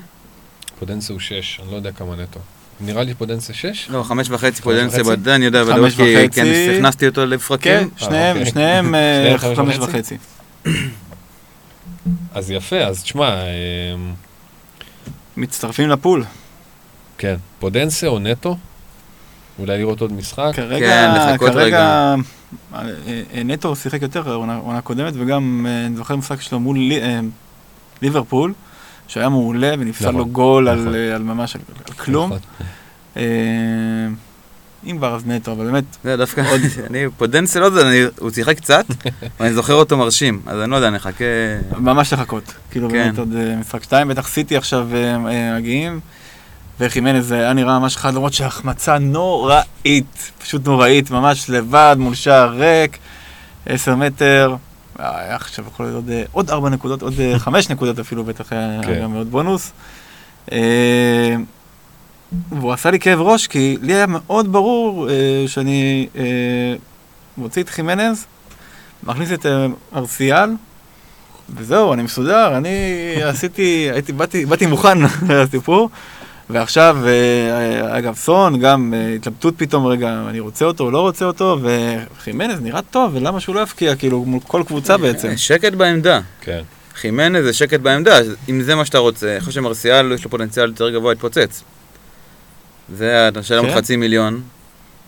פודנסה 0.78 1.12
הוא 1.12 1.20
6, 1.20 1.60
אני 1.62 1.70
לא 1.70 1.76
יודע 1.76 1.92
כמה 1.92 2.16
נטו. 2.16 2.40
נראה 2.80 3.02
לי 3.02 3.14
פודנסה 3.14 3.54
6? 3.54 3.90
לא, 3.90 4.02
חמש 4.02 4.30
וחצי 4.30 4.62
פודנסה 4.62 5.00
וחצי? 5.00 5.10
בדקה, 5.10 5.34
אני 5.34 5.44
יודע 5.44 5.64
חמש 5.64 5.94
בדיוק, 5.94 6.08
כי 6.08 6.40
וחצי. 6.40 6.40
כן, 6.40 6.74
הכנסתי 6.76 7.06
אותו 7.06 7.20
כן, 7.20 7.28
לפרקים. 7.28 7.90
שניהם, 7.96 8.36
אוקיי. 8.36 8.50
שניהם 8.50 8.94
אה, 8.94 9.36
שניהם 9.40 9.56
חמש? 9.56 9.78
וחצי. 9.78 10.16
אז 12.34 12.50
יפה, 12.50 12.76
אז 12.76 13.02
תשמע, 13.02 13.28
אה, 13.28 13.46
מצטרפים 15.36 15.88
לפול. 15.88 16.24
כן, 17.18 17.36
פודנסה 17.58 18.06
או 18.06 18.18
נטו? 18.18 18.56
אולי 19.58 19.78
לראות 19.78 20.00
עוד 20.00 20.12
משחק? 20.12 20.50
כרגע, 20.54 21.14
לחכות 21.32 21.50
כרגע, 21.50 22.14
אה, 22.74 22.80
אה, 23.34 23.42
נטו 23.44 23.76
שיחק 23.76 24.02
יותר 24.02 24.34
עונה 24.34 24.80
קודמת, 24.80 25.12
וגם 25.16 25.66
אה, 25.68 25.86
אני 25.86 25.96
זוכר 25.96 26.16
משחק 26.16 26.40
שלו 26.40 26.60
מול 26.60 26.78
לי- 26.78 27.02
אה, 27.02 27.20
ליברפול, 28.02 28.52
שהיה 29.08 29.28
מעולה 29.28 29.72
ונפסל 29.78 30.04
נכון, 30.08 30.14
לו 30.20 30.26
גול 30.26 30.68
על 30.68 30.80
נכון. 30.80 30.94
אה, 30.94 31.14
על 31.14 31.22
ממש 31.22 31.56
על 31.56 31.60
על 31.88 31.94
כלום. 31.94 32.26
נכון. 32.26 32.38
אה, 33.16 33.22
אם 34.86 34.96
כבר 34.98 35.14
אז 35.14 35.26
נטו, 35.26 35.52
אבל 35.52 35.64
באמת, 35.66 35.84
זה 36.04 36.16
דווקא, 36.16 36.40
אני, 36.90 37.04
לא 37.60 37.64
יודע, 37.64 37.82
אני- 37.88 38.04
הוא 38.18 38.30
שיחק 38.30 38.56
קצת, 38.56 38.84
ואני 39.40 39.52
זוכר 39.54 39.74
אותו 39.74 39.96
מרשים, 39.96 40.40
אז 40.46 40.60
אני 40.60 40.70
לא 40.70 40.76
יודע, 40.76 40.90
נחכה... 40.90 41.24
ממש 41.76 42.12
לחכות. 42.12 42.54
כאילו 42.70 42.88
כן. 42.90 42.94
באמת 42.94 43.18
עוד 43.18 43.28
משחק 43.60 43.82
שתיים, 43.82 44.08
בטח 44.08 44.28
סיטי 44.28 44.56
עכשיו 44.56 44.88
מגיעים. 45.58 46.00
וחימנז 46.80 47.28
זה 47.28 47.34
היה 47.34 47.52
נראה 47.52 47.78
ממש 47.78 47.96
חד, 47.96 48.14
למרות 48.14 48.32
שהחמצה 48.32 48.98
נוראית, 48.98 50.32
פשוט 50.42 50.66
נוראית, 50.66 51.10
ממש 51.10 51.50
לבד 51.50 51.96
מול 51.98 52.14
שער 52.14 52.54
ריק, 52.54 52.98
עשר 53.66 53.94
מטר. 53.94 54.56
אה, 55.00 55.20
היה 55.20 55.36
עכשיו 55.36 55.64
יכול 55.66 55.86
להיות 55.86 55.96
עוד, 55.96 56.10
אה, 56.10 56.22
עוד 56.32 56.50
ארבע 56.50 56.68
נקודות, 56.68 57.02
עוד 57.02 57.20
אה, 57.20 57.38
חמש 57.44 57.70
נקודות 57.70 57.98
אפילו, 57.98 58.24
בטח 58.24 58.52
היה 58.52 58.80
כן. 58.82 59.02
גם 59.02 59.12
מאוד 59.12 59.30
בונוס. 59.30 59.72
והוא 62.50 62.72
עשה 62.72 62.90
לי 62.90 62.98
כאב 62.98 63.20
ראש, 63.20 63.46
כי 63.46 63.76
לי 63.82 63.94
היה 63.94 64.06
מאוד 64.06 64.52
ברור 64.52 65.08
שאני 65.46 66.08
מוציא 67.36 67.62
את 67.62 67.68
חימנז, 67.68 68.26
מכניס 69.02 69.32
את 69.32 69.46
ארסיאל, 69.94 70.50
וזהו, 71.56 71.92
אני 71.92 72.02
מסודר, 72.02 72.56
אני 72.56 72.68
עשיתי, 73.30 73.88
הייתי, 73.92 74.12
באתי, 74.12 74.46
באתי 74.46 74.66
מוכן 74.66 74.98
לסיפור, 75.28 75.90
ועכשיו, 76.52 76.96
אה, 77.06 77.98
אגב, 77.98 78.14
סון, 78.14 78.58
גם 78.58 78.94
אה, 78.96 79.14
התלבטות 79.14 79.54
פתאום, 79.56 79.86
רגע, 79.86 80.24
אני 80.28 80.40
רוצה 80.40 80.64
אותו 80.64 80.84
או 80.84 80.90
לא 80.90 81.00
רוצה 81.00 81.24
אותו, 81.24 81.58
וחימנז 81.62 82.60
נראה 82.60 82.82
טוב, 82.82 83.10
ולמה 83.14 83.40
שהוא 83.40 83.54
לא 83.54 83.60
יפקיע, 83.60 83.96
כאילו, 83.96 84.24
מול 84.24 84.40
כל 84.46 84.62
קבוצה 84.66 84.96
בעצם. 84.96 85.36
שקט 85.36 85.72
בעמדה. 85.72 86.20
כן. 86.40 86.62
חימנז 86.94 87.44
זה 87.44 87.52
שקט 87.52 87.80
בעמדה, 87.80 88.18
אם 88.48 88.62
זה 88.62 88.74
מה 88.74 88.84
שאתה 88.84 88.98
רוצה, 88.98 89.32
אני 89.32 89.40
חושב 89.40 89.52
שמרסיאל 89.52 90.12
יש 90.12 90.24
לו 90.24 90.30
פוטנציאל 90.30 90.68
יותר 90.68 90.90
גבוה 90.90 91.12
להתפוצץ. 91.12 91.62
זה, 92.94 93.28
אתה 93.28 93.40
משלם 93.40 93.66
כן. 93.66 93.76
חצי 93.76 93.96
מיליון. 93.96 94.42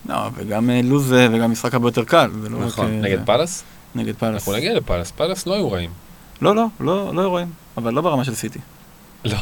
לא, 0.08 0.16
וגם 0.34 0.70
אה, 0.70 0.80
לוז 0.84 1.12
אה, 1.12 1.28
וגם 1.32 1.52
משחק 1.52 1.74
הרבה 1.74 1.88
יותר 1.88 2.04
קל, 2.04 2.30
לא 2.50 2.58
רק... 2.58 2.66
נכון. 2.66 2.86
אה, 2.86 3.00
נגד 3.00 3.26
פאלאס? 3.26 3.64
נגד 3.94 4.14
פאלאס. 4.16 4.34
אנחנו 4.34 4.52
נגיע 4.52 4.74
לפאלאס, 4.74 5.10
פאלאס 5.10 5.46
לא 5.46 5.54
היו 5.54 5.72
רעים. 5.72 5.90
לא, 6.42 6.56
לא, 6.56 6.66
לא, 6.80 7.14
לא 7.14 7.28
רואים, 7.28 7.48
אבל 7.76 7.94
לא 7.94 8.00
ברמה 8.00 8.24
של 8.24 8.34
סיטי. 8.34 8.58
לא. 9.24 9.38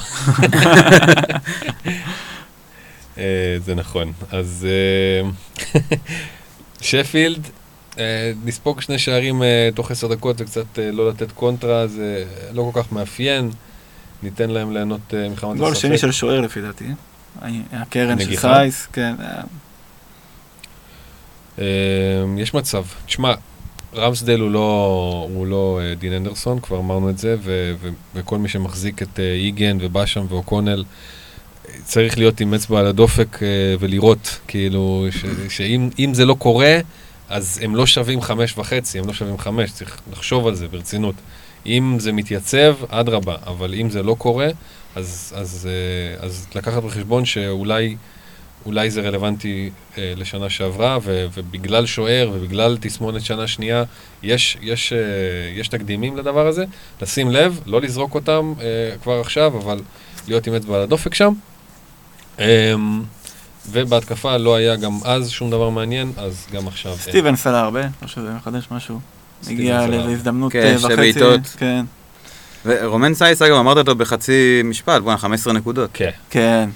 אה, 3.18 3.56
זה 3.64 3.74
נכון. 3.74 4.12
אז 4.30 4.66
אה, 4.70 5.30
שפילד, 6.80 7.48
אה, 7.98 8.32
נספוג 8.44 8.80
שני 8.80 8.98
שערים 8.98 9.42
תוך 9.74 9.90
עשר 9.90 10.06
דקות 10.08 10.40
וקצת 10.40 10.78
לא 10.92 11.08
לתת 11.08 11.32
קונטרה, 11.32 11.86
זה 11.86 12.24
לא 12.52 12.70
כל 12.72 12.82
כך 12.82 12.92
מאפיין. 12.92 13.50
ניתן 14.22 14.50
להם 14.50 14.72
ליהנות 14.72 15.14
מחמת 15.30 15.56
גול 15.56 15.72
הספק. 15.72 15.82
שני 15.82 15.98
של 15.98 16.12
שוער 16.12 16.40
לפי 16.40 16.60
דעתי. 16.60 16.84
הקרן 17.72 18.20
של? 18.20 18.36
סייס, 18.36 18.86
כן. 18.92 19.14
יש 22.38 22.54
מצב. 22.54 22.84
תשמע, 23.06 23.34
רמסדל 23.94 24.40
הוא 24.40 24.50
לא, 24.50 25.28
הוא 25.34 25.46
לא 25.46 25.80
אה, 25.82 25.94
דין 25.94 26.12
אנדרסון, 26.12 26.60
כבר 26.60 26.78
אמרנו 26.78 27.10
את 27.10 27.18
זה, 27.18 27.36
ו- 27.42 27.74
ו- 27.80 27.88
וכל 28.14 28.38
מי 28.38 28.48
שמחזיק 28.48 29.02
את 29.02 29.20
אה, 29.20 29.32
איגן 29.32 29.78
ובאשם 29.80 30.26
ואוקונל, 30.28 30.84
צריך 31.84 32.18
להיות 32.18 32.40
עם 32.40 32.54
אצבע 32.54 32.80
על 32.80 32.86
הדופק 32.86 33.42
אה, 33.42 33.48
ולראות, 33.80 34.38
כאילו, 34.48 35.06
ש- 35.10 35.56
שאם 35.56 35.88
אם 35.98 36.14
זה 36.14 36.24
לא 36.24 36.34
קורה, 36.34 36.78
אז 37.28 37.60
הם 37.62 37.76
לא 37.76 37.86
שווים 37.86 38.20
חמש 38.20 38.58
וחצי, 38.58 38.98
הם 38.98 39.06
לא 39.06 39.12
שווים 39.12 39.38
חמש, 39.38 39.70
צריך 39.70 40.00
לחשוב 40.12 40.46
על 40.46 40.54
זה 40.54 40.68
ברצינות. 40.68 41.14
אם 41.66 41.96
זה 41.98 42.12
מתייצב, 42.12 42.76
אדרבה, 42.88 43.36
אבל 43.46 43.74
אם 43.74 43.90
זה 43.90 44.02
לא 44.02 44.14
קורה, 44.18 44.48
אז, 44.96 45.32
אז, 45.36 45.68
אז 46.20 46.46
לקחת 46.54 46.82
בחשבון 46.82 47.24
שאולי 47.24 47.96
אולי 48.66 48.90
זה 48.90 49.00
רלוונטי 49.00 49.70
אה, 49.98 50.12
לשנה 50.16 50.50
שעברה, 50.50 50.98
ו, 51.02 51.26
ובגלל 51.34 51.86
שוער 51.86 52.30
ובגלל 52.34 52.76
תסמונת 52.80 53.22
שנה 53.22 53.46
שנייה, 53.46 53.84
יש, 54.22 54.58
יש, 54.62 54.92
אה, 54.92 54.98
יש 55.56 55.68
תקדימים 55.68 56.16
לדבר 56.16 56.46
הזה. 56.46 56.64
לשים 57.02 57.30
לב, 57.30 57.60
לא 57.66 57.80
לזרוק 57.80 58.14
אותם 58.14 58.52
אה, 58.60 58.66
כבר 59.02 59.20
עכשיו, 59.20 59.58
אבל 59.58 59.80
להיות 60.28 60.46
עם 60.46 60.54
אצבע 60.54 60.76
על 60.76 60.82
הדופק 60.82 61.14
שם. 61.14 61.32
אה, 62.40 62.74
ובהתקפה 63.70 64.36
לא 64.36 64.54
היה 64.54 64.76
גם 64.76 64.98
אז 65.04 65.30
שום 65.30 65.50
דבר 65.50 65.70
מעניין, 65.70 66.12
אז 66.16 66.46
גם 66.52 66.68
עכשיו 66.68 66.92
אין. 66.92 67.00
סטיבן 67.00 67.36
סאלח 67.36 67.60
הרבה, 67.60 67.82
לא 68.02 68.08
שזה 68.08 68.30
מחדש 68.30 68.68
משהו. 68.70 69.00
הגיע 69.46 69.78
סאלח. 69.78 69.86
לאיזו 69.86 70.10
הזדמנות 70.10 70.52
כן, 70.52 70.62
אה, 70.62 70.78
שתי 70.78 70.86
וחצי. 70.86 70.96
בעיטות. 70.96 71.40
כן, 71.58 71.84
ורומן 72.64 73.14
סייס, 73.14 73.42
אגב, 73.42 73.56
אמרת 73.56 73.76
אותו 73.76 73.94
בחצי 73.94 74.62
משפט, 74.64 75.02
בואנה, 75.02 75.18
15 75.18 75.52
נקודות. 75.52 75.90
כן, 75.92 76.10
כן. 76.30 76.70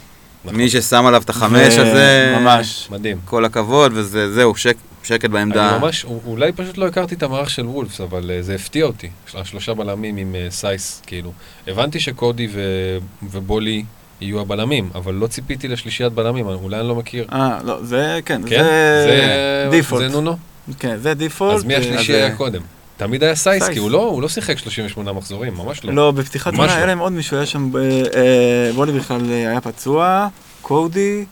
נכון. 0.45 0.57
מי 0.57 0.69
ששם 0.71 1.07
עליו 1.07 1.23
את 1.23 1.31
החמש 1.31 1.75
ו- 1.79 1.83
הזה, 1.83 2.37
ממש. 2.41 2.89
מדהים. 2.91 3.19
כל 3.25 3.45
הכבוד, 3.45 3.93
וזה, 3.95 4.33
זהו, 4.33 4.55
שק, 4.57 4.77
שקט 5.03 5.31
בעמדה. 5.31 5.71
אני 5.71 5.79
ממש, 5.79 6.05
אולי 6.27 6.53
פשוט 6.53 6.79
לא 6.79 6.87
הכרתי 6.87 7.15
את 7.15 7.23
המערך 7.23 7.51
של 7.51 7.67
וולפס, 7.67 8.01
אבל 8.01 8.31
אה, 8.31 8.43
זה 8.43 8.55
הפתיע 8.55 8.85
אותי. 8.85 9.09
של- 9.27 9.39
השלושה 9.39 9.75
בלמים 9.75 10.17
עם 10.17 10.35
אה, 10.35 10.47
סייס, 10.51 11.03
כאילו. 11.07 11.33
הבנתי 11.69 12.01
שקודי 12.01 12.49
ו- 12.53 12.99
ובולי 13.23 13.85
יהיו 14.21 14.41
הבלמים, 14.41 14.91
אבל 14.95 15.15
לא 15.15 15.27
ציפיתי 15.27 15.69
לשלישיית 15.69 16.13
בלמים, 16.13 16.47
אולי 16.47 16.81
אני 16.81 16.89
לא 16.89 16.95
מכיר. 16.95 17.27
אה, 17.33 17.59
לא, 17.65 17.79
זה, 17.83 18.21
כן, 18.25 18.43
כן? 18.49 18.63
זה 18.63 19.69
default. 19.71 20.09
זה 20.11 20.17
נונו? 20.17 20.37
כן, 20.79 20.97
זה 20.97 21.15
default. 21.15 21.55
אז 21.55 21.65
מי 21.65 21.75
השלישי 21.77 22.13
אה, 22.15 22.19
היה 22.27 22.37
קודם? 22.37 22.63
תמיד 22.97 23.23
היה 23.23 23.35
סייס. 23.35 23.69
כי 23.69 23.79
הוא 23.79 23.91
לא, 23.91 24.03
הוא 24.03 24.23
לא 24.23 24.29
שיחק 24.29 24.59
38 24.59 25.13
מחזורים, 25.13 25.55
ממש 25.55 25.85
לא. 25.85 25.93
לא, 25.95 26.11
בפתיחת 26.11 26.53
עונה 26.53 26.67
לא. 26.67 26.73
היה 26.73 26.87
להם 26.87 26.99
עוד 26.99 27.13
מישהו, 27.13 27.37
היה 27.37 27.47
שם, 27.47 27.71
אה, 27.77 27.81
אה, 28.15 28.73
בולי 28.75 28.93
בכלל 28.93 29.31
אה, 29.31 29.51
היה 29.51 29.61
פצוע, 29.61 30.29
קודי, 30.63 31.25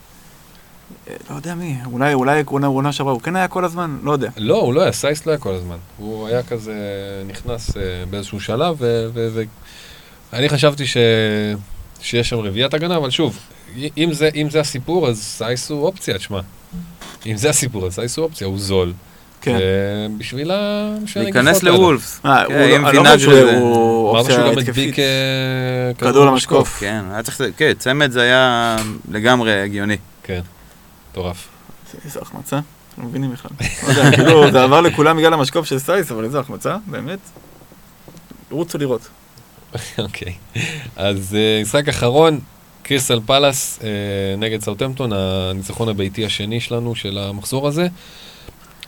אה, 1.08 1.14
לא 1.30 1.36
יודע 1.36 1.54
מי, 1.54 1.76
אולי, 1.86 2.14
אולי 2.14 2.42
עונה 2.46 2.66
עונה 2.66 2.92
שעברה, 2.92 3.12
הוא 3.12 3.20
כן 3.20 3.36
היה 3.36 3.48
כל 3.48 3.64
הזמן, 3.64 3.98
לא 4.02 4.12
יודע. 4.12 4.28
לא, 4.36 4.60
הוא 4.60 4.74
לא 4.74 4.82
היה, 4.82 4.92
סייס 4.92 5.26
לא 5.26 5.32
היה 5.32 5.38
כל 5.38 5.54
הזמן. 5.54 5.76
הוא 5.96 6.26
היה 6.28 6.42
כזה 6.42 6.74
נכנס 7.26 7.76
אה, 7.76 7.82
באיזשהו 8.10 8.40
שלב, 8.40 8.76
ו- 8.78 9.06
ו- 9.14 9.28
ו- 9.32 9.42
אני 10.32 10.48
חשבתי 10.48 10.86
ש... 10.86 10.96
שיש 12.00 12.28
שם 12.28 12.38
רביעיית 12.38 12.74
הגנה, 12.74 12.96
אבל 12.96 13.10
שוב, 13.10 13.38
אם 13.96 14.12
זה, 14.12 14.28
אם 14.34 14.50
זה 14.50 14.60
הסיפור, 14.60 15.08
אז 15.08 15.22
סייס 15.22 15.70
הוא 15.70 15.86
אופציה, 15.86 16.18
תשמע. 16.18 16.40
אם 17.26 17.36
זה 17.36 17.50
הסיפור, 17.50 17.86
אז 17.86 17.94
סייס 17.94 18.16
הוא 18.16 18.24
אופציה, 18.24 18.46
הוא 18.46 18.58
זול. 18.58 18.92
כן. 19.42 19.58
בשביל 20.18 20.50
ה... 20.50 20.90
להיכנס. 21.16 21.62
לוולפס. 21.62 22.20
אה, 22.24 22.44
כן, 22.48 22.54
הוא 22.54 22.62
עם 22.62 22.82
לא- 22.82 22.88
אני 22.88 22.96
לא 22.98 23.02
חושב 23.04 23.18
שהוא 23.18 23.40
אמרת 23.40 23.50
שהוא 23.50 24.18
אופציה 24.18 24.38
גם 24.38 24.58
התקפית. 24.58 24.68
הדביק 24.68 24.98
אה, 24.98 25.94
כדור 25.98 26.26
למשקוף. 26.26 26.76
כן, 26.80 27.04
היה 27.12 27.22
צריך, 27.22 27.42
כן, 27.56 27.72
צמד 27.78 28.10
זה 28.10 28.20
היה 28.22 28.76
לגמרי 29.10 29.62
הגיוני. 29.62 29.96
כן, 30.22 30.40
מטורף. 31.10 31.48
איזה 32.04 32.20
החמצה, 32.22 32.56
לא 32.98 33.04
מבינים 33.04 33.32
בכלל. 33.32 33.50
לא 33.82 33.88
יודע, 33.88 34.16
כאילו, 34.16 34.50
זה 34.50 34.62
עבר 34.62 34.80
לכולם 34.80 35.16
בגלל 35.16 35.32
המשקוף 35.34 35.66
של 35.66 35.78
סייס, 35.78 36.12
אבל 36.12 36.24
איזה 36.24 36.38
החמצה, 36.40 36.76
באמת. 36.86 37.18
רוצו 38.50 38.78
לראות. 38.78 39.08
אוקיי. 39.98 40.34
אז 40.96 41.36
אה, 41.38 41.62
משחק 41.62 41.88
אחרון, 41.88 42.40
קריסטל 42.82 43.20
פלאס 43.26 43.78
אה, 43.84 43.88
נגד 44.38 44.60
סאוטמפטון, 44.62 45.12
הניצחון 45.12 45.88
הביתי 45.88 46.26
השני 46.26 46.60
שלנו 46.60 46.94
של 46.94 47.18
המחזור 47.18 47.68
הזה. 47.68 47.88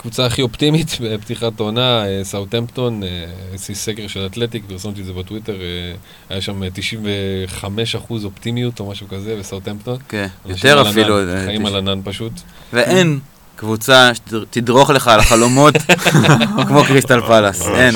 קבוצה 0.05 0.27
הכי 0.27 0.43
אופטימית 0.43 0.97
בפתיחת 1.03 1.61
העונה, 1.61 2.07
אה, 2.07 2.25
סאוטמפטון, 2.25 3.03
אה, 3.03 3.09
עשיתי 3.55 3.75
סקר 3.75 4.07
של 4.07 4.27
אתלטיק, 4.27 4.63
פרסמתי 4.69 5.01
את 5.01 5.07
זה 5.07 5.13
בטוויטר, 5.13 5.53
אה, 5.53 5.95
היה 6.29 6.41
שם 6.41 6.63
95% 6.69 8.25
אופטימיות 8.25 8.81
או 8.81 8.91
משהו 8.91 9.09
כזה 9.09 9.37
בסאוטמפטון. 9.39 9.97
כן, 10.09 10.27
יותר 10.47 10.91
אפילו. 10.91 11.17
חיים 11.45 11.67
על 11.67 11.77
ענן 11.77 12.01
פשוט. 12.05 12.33
ואין 12.73 13.19
קבוצה 13.57 14.11
שתדרוך 14.15 14.91
לך 14.91 15.09
על 15.09 15.21
החלומות 15.21 15.75
כמו 16.69 16.85
קריסטל 16.85 17.21
פלאס, 17.21 17.69
אין. 17.69 17.95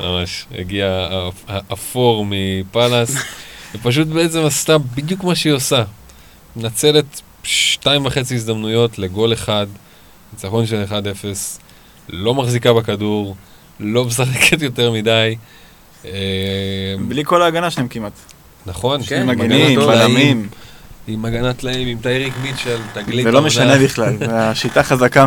ממש, 0.00 0.46
הגיע 0.58 1.08
האפור 1.48 2.26
מפאלאס, 2.30 3.14
ופשוט 3.74 4.08
בעצם 4.08 4.40
עשתה 4.46 4.78
בדיוק 4.78 5.24
מה 5.24 5.34
שהיא 5.34 5.52
עושה. 5.52 5.84
מנצלת 6.56 7.20
שתיים 7.42 8.06
וחצי 8.06 8.34
הזדמנויות 8.34 8.98
לגול 8.98 9.32
אחד, 9.32 9.66
ניצחון 10.32 10.66
של 10.66 10.84
1-0, 10.88 10.92
לא 12.08 12.34
מחזיקה 12.34 12.72
בכדור, 12.72 13.36
לא 13.80 14.04
משחקת 14.04 14.62
יותר 14.62 14.92
מדי. 14.92 15.36
אה, 16.04 16.10
בלי 17.08 17.22
כל 17.24 17.42
ההגנה 17.42 17.70
שלהם 17.70 17.88
כמעט. 17.88 18.12
נכון, 18.66 19.02
כן, 19.02 19.20
עם 19.20 19.26
מגנים, 19.26 19.78
בלמים, 19.80 20.48
עם 21.06 21.24
הגנת 21.24 21.56
טלאים, 21.56 21.88
עם 21.88 21.98
טייריק 22.02 22.34
מיטשל, 22.42 22.78
תגלית 22.92 23.24
זה 23.24 23.30
לא 23.30 23.42
משנה 23.42 23.78
בכלל, 23.78 24.16
השיטה 24.30 24.82
חזקה. 24.82 25.26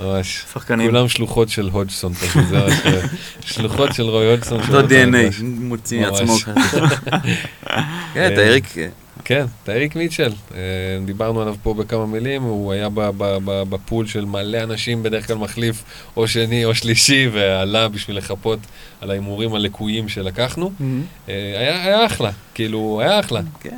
מהשחקנים. 0.00 0.90
כולם 0.90 1.08
שלוחות 1.08 1.48
של 1.48 1.68
הודג'סון, 1.72 2.12
אה, 2.54 2.68
שלוחות 3.40 3.94
של 3.94 4.02
רוי 4.02 4.30
הודג'סון. 4.30 4.62
של 4.66 4.76
אותו 4.76 4.88
ממש. 5.06 5.40
מוציא. 5.42 6.06
עצמו. 6.06 6.36
כן, 8.14 8.30
אתה 8.32 8.40
אריק, 8.40 8.74
כן, 9.24 9.44
טייריק 9.64 9.96
מיטשל, 9.96 10.32
אה, 10.54 10.58
דיברנו 11.04 11.42
עליו 11.42 11.54
פה 11.62 11.74
בכמה 11.74 12.06
מילים, 12.06 12.42
הוא 12.42 12.72
היה 12.72 12.88
ב- 12.88 13.00
ב- 13.00 13.38
ב- 13.44 13.62
בפול 13.70 14.06
של 14.06 14.24
מלא 14.24 14.62
אנשים, 14.62 15.02
בדרך 15.02 15.26
כלל 15.26 15.36
מחליף 15.36 15.82
או 16.16 16.28
שני 16.28 16.64
או 16.64 16.74
שלישי, 16.74 17.28
ועלה 17.32 17.88
בשביל 17.88 18.16
לחפות 18.18 18.58
על 19.00 19.10
ההימורים 19.10 19.54
הלקויים 19.54 20.08
שלקחנו. 20.08 20.72
אה, 21.28 21.34
היה 21.58 22.06
אחלה, 22.06 22.30
כאילו, 22.54 23.00
היה 23.02 23.20
אחלה. 23.20 23.40
כן. 23.60 23.76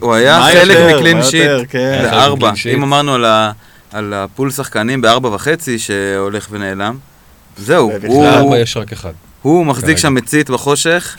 הוא 0.00 0.14
היה 0.14 0.40
חלק 0.52 0.76
יותר, 0.76 0.96
מקלין 0.98 1.22
שיט 1.22 1.50
כן. 1.68 1.98
בארבע. 2.10 2.52
אם 2.74 2.82
אמרנו 2.82 3.14
על 3.92 4.14
הפול 4.14 4.50
שחקנים 4.50 5.00
בארבע 5.00 5.28
וחצי 5.28 5.78
שהולך 5.78 6.48
ונעלם, 6.50 6.98
זהו, 7.56 7.90
הוא- 8.06 8.24
לארבע 8.24 8.58
יש 8.58 8.76
רק 8.76 8.92
אחד. 8.92 9.12
הוא 9.42 9.66
מחזיק. 9.66 9.96
שם 9.98 10.14
מצית 10.14 10.50
בחושך, 10.50 11.16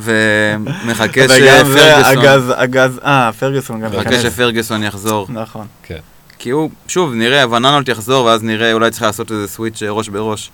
ומחכה 0.00 1.28
שפרגוסון 1.28 2.24
הגז, 2.56 2.98
אה, 3.04 3.30
פרגוסון 3.38 3.80
גם 3.80 3.90
מחכה. 3.92 4.22
שפרגוסון 4.22 4.82
יחזור. 4.82 5.26
נכון. 5.30 5.66
כי 6.38 6.50
הוא, 6.50 6.70
שוב, 6.88 7.12
נראה, 7.14 7.50
וננולט 7.50 7.88
יחזור, 7.88 8.24
ואז 8.24 8.42
נראה, 8.42 8.72
אולי 8.72 8.90
צריך 8.90 9.02
לעשות 9.02 9.30
איזה 9.32 9.48
סוויץ' 9.48 9.82
אה, 9.82 9.90
ראש 9.90 10.08
בראש. 10.08 10.50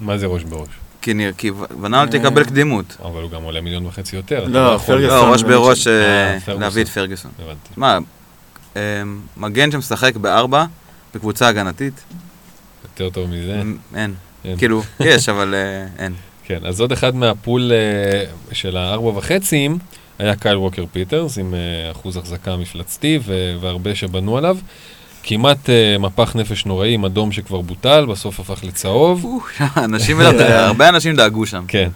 מה 0.00 0.18
זה 0.18 0.26
ראש 0.26 0.42
בראש? 0.44 0.68
כי 1.02 1.14
כי 1.38 1.50
וננולט 1.82 2.14
אה. 2.14 2.20
יקבל 2.20 2.44
קדימות. 2.44 2.96
אבל 3.04 3.22
הוא 3.22 3.30
גם 3.30 3.42
עולה 3.42 3.60
מיליון 3.60 3.86
וחצי 3.86 4.16
יותר. 4.16 4.44
לא, 4.48 4.58
יכול- 4.58 4.86
פרגוסון. 4.96 5.26
לא, 5.28 5.32
ראש 5.32 5.42
בראש 5.42 5.84
ש- 5.84 5.86
אה, 5.86 6.38
אה. 6.48 6.54
להביא 6.54 6.82
את 6.82 6.88
פרגוסון. 6.88 7.30
הבנתי. 7.38 7.74
שמע, 7.74 7.98
אה, 8.76 9.02
מגן 9.36 9.70
שמשחק 9.70 10.16
בארבע, 10.16 10.64
בקבוצה 11.14 11.48
הגנתית, 11.48 11.94
יותר 12.84 13.10
טוב 13.10 13.28
מזה. 13.30 13.62
אין. 13.94 14.14
אין. 14.44 14.56
כאילו, 14.56 14.82
יש, 15.00 15.28
אבל 15.28 15.54
אה, 15.54 16.04
אין. 16.04 16.12
כן, 16.50 16.58
אז 16.64 16.80
עוד 16.80 16.92
אחד 16.92 17.14
מה 17.14 17.33
pool 17.33 17.72
אה, 17.72 18.24
של 18.52 18.76
הארבע 18.76 19.08
וחצים 19.18 19.78
היה 20.18 20.36
קייל 20.36 20.56
ווקר 20.56 20.84
פיטרס 20.92 21.38
עם 21.38 21.54
אה, 21.54 21.90
אחוז 21.90 22.16
החזקה 22.16 22.56
מפלצתי 22.56 23.18
והרבה 23.60 23.94
שבנו 23.94 24.38
עליו. 24.38 24.56
כמעט 25.22 25.70
אה, 25.70 25.98
מפח 25.98 26.36
נפש 26.36 26.66
נוראי 26.66 26.94
עם 26.94 27.04
אדום 27.04 27.32
שכבר 27.32 27.60
בוטל, 27.60 28.06
בסוף 28.08 28.40
הפך 28.40 28.64
לצהוב. 28.64 29.40
אנשים, 29.76 30.20
הרבה 30.50 30.88
אנשים 30.88 31.16
דאגו 31.16 31.46
שם. 31.46 31.64
כן. 31.68 31.88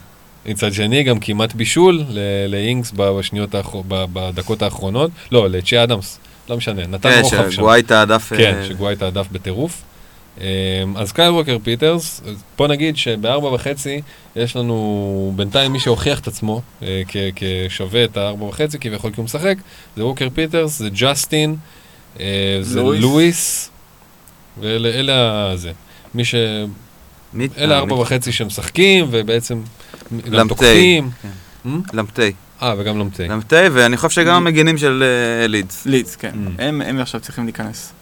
מצד 0.47 0.73
שני, 0.73 1.03
גם 1.03 1.21
כמעט 1.21 1.55
בישול 1.55 2.03
לאינגס 2.49 2.93
בשניות 2.97 3.55
בדקות 3.89 4.63
האחרונות. 4.63 5.11
לא, 5.33 5.51
לצ'י 5.51 5.83
אדמס, 5.83 6.19
לא 6.49 6.57
משנה, 6.57 6.87
נתן 6.87 7.11
כן, 7.11 7.21
רוחב 7.23 7.37
שם. 7.37 7.51
שגוואיטה 7.51 8.03
הדף... 8.03 8.33
כן, 8.37 8.63
שגוואיטה 8.69 9.03
הדף 9.03 9.27
בטירוף. 9.33 9.83
אמ, 10.41 10.45
אז 10.97 11.13
קייל 11.13 11.31
ווקר 11.31 11.59
פיטרס, 11.63 12.21
בוא 12.59 12.69
נגיד 12.69 12.97
שבארבע 12.97 13.49
וחצי 13.49 14.01
יש 14.37 14.57
לנו 14.57 15.33
בינתיים 15.37 15.73
מי 15.73 15.81
שהוכיח 15.81 16.21
את 16.21 16.27
עצמו 16.27 16.63
אה, 16.83 17.03
כשווה 17.37 18.05
את 18.05 18.17
הארבע 18.17 18.45
וחצי, 18.45 18.79
כביכול 18.79 19.11
כי 19.11 19.17
הוא 19.17 19.25
משחק, 19.25 19.57
זה 19.97 20.05
ווקר 20.05 20.29
פיטרס, 20.35 20.79
זה 20.79 20.89
ג'סטין, 20.91 21.57
אה, 22.21 22.59
זה 22.61 22.83
לואיס. 22.83 23.71
ואלה 24.61 25.57
זה. 25.57 25.73
מי 26.15 26.25
ש... 26.25 26.35
אלה 27.59 27.75
אה, 27.75 27.79
ארבע 27.79 27.95
וחצי 27.95 28.33
שמשחקים, 28.33 29.07
ובעצם 29.11 29.63
גם. 30.31 30.49
תוקפים. 30.49 31.11
כן. 31.23 31.29
אה, 32.63 32.75
וגם 32.79 32.99
למפטי. 32.99 33.29
למפטי, 33.29 33.69
ואני 33.73 33.97
חושב 33.97 34.11
שגם 34.11 34.35
המגינים 34.35 34.79
של 34.79 35.03
אה, 35.43 35.47
לידס. 35.47 35.87
לידס, 35.87 36.17
כן. 36.17 36.31
Mm. 36.35 36.63
הם 36.63 36.83
הם 36.83 36.99
עכשיו 37.01 37.21
צריכים 37.21 37.45
להיכנס. 37.45 37.93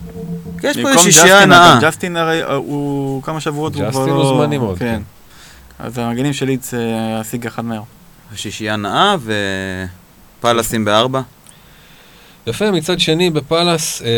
יש 0.62 0.78
פה 0.78 0.98
שישייה 0.98 1.24
ג'סטין, 1.24 1.52
הנאה. 1.52 1.72
אגב, 1.78 1.82
ג'סטין 1.84 2.16
הרי 2.16 2.42
אה, 2.42 2.54
הוא 2.54 3.22
כמה 3.22 3.40
שבועות, 3.40 3.74
הוא 3.74 3.90
כבר 3.90 4.00
ג'סטין 4.00 4.14
לא... 4.14 4.22
הוא 4.22 4.36
זמני 4.36 4.58
מאוד, 4.58 4.78
כן. 4.78 4.84
כן. 4.96 5.02
אז 5.86 5.98
המגנים 5.98 6.32
של 6.32 6.46
לידס 6.46 6.74
אה, 6.74 6.80
השיג 7.20 7.46
אחד 7.46 7.64
מהר. 7.64 7.82
שישייה 8.34 8.76
נאה 8.76 9.16
ופלוסים 10.40 10.84
בארבע. 10.84 11.20
יפה, 12.46 12.70
מצד 12.70 13.00
שני 13.00 13.30
בפאלאס, 13.30 14.02
אה, 14.02 14.08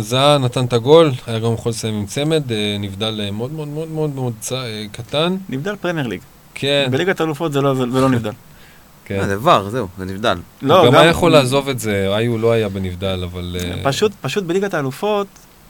זהה 0.00 0.38
נתן 0.38 0.64
את 0.64 0.72
הגול, 0.72 1.10
היה 1.26 1.38
גם 1.38 1.52
יכול 1.54 1.70
לסיים 1.70 1.94
עם 1.94 2.06
צמד, 2.06 2.52
אה, 2.52 2.76
נבדל 2.80 3.20
אה, 3.24 3.30
מאוד 3.30 3.52
מאוד 3.52 3.68
מאוד 3.68 3.88
מאוד 3.88 4.14
מאוד 4.14 4.32
צ- 4.40 4.52
אה, 4.52 4.84
קטן. 4.92 5.36
נבדל 5.48 5.76
פרמייר 5.76 6.06
ליג. 6.06 6.20
כן, 6.54 6.88
בליגת 6.90 7.20
האלופות 7.20 7.52
זה 7.52 7.60
לא 7.60 7.74
זה 7.74 7.86
לא 7.86 8.08
נבדל. 8.08 8.30
כן. 9.04 9.20
אה, 9.20 9.26
זה 9.26 9.36
ור, 9.40 9.70
זהו, 9.70 9.88
זה 9.98 10.04
נבדל. 10.04 10.38
לא, 10.62 10.80
הוא 10.80 10.86
גם 10.86 10.94
היה 10.94 11.10
יכול 11.10 11.32
לעזוב 11.32 11.68
את 11.68 11.78
זה, 11.78 12.16
היו 12.16 12.38
לא 12.38 12.52
היה 12.52 12.68
בנבדל, 12.68 13.24
אבל... 13.32 13.56
אה, 13.60 13.80
פשוט, 13.82 14.12
פשוט 14.20 14.44
בליגת 14.44 14.74
האלופות 14.74 15.26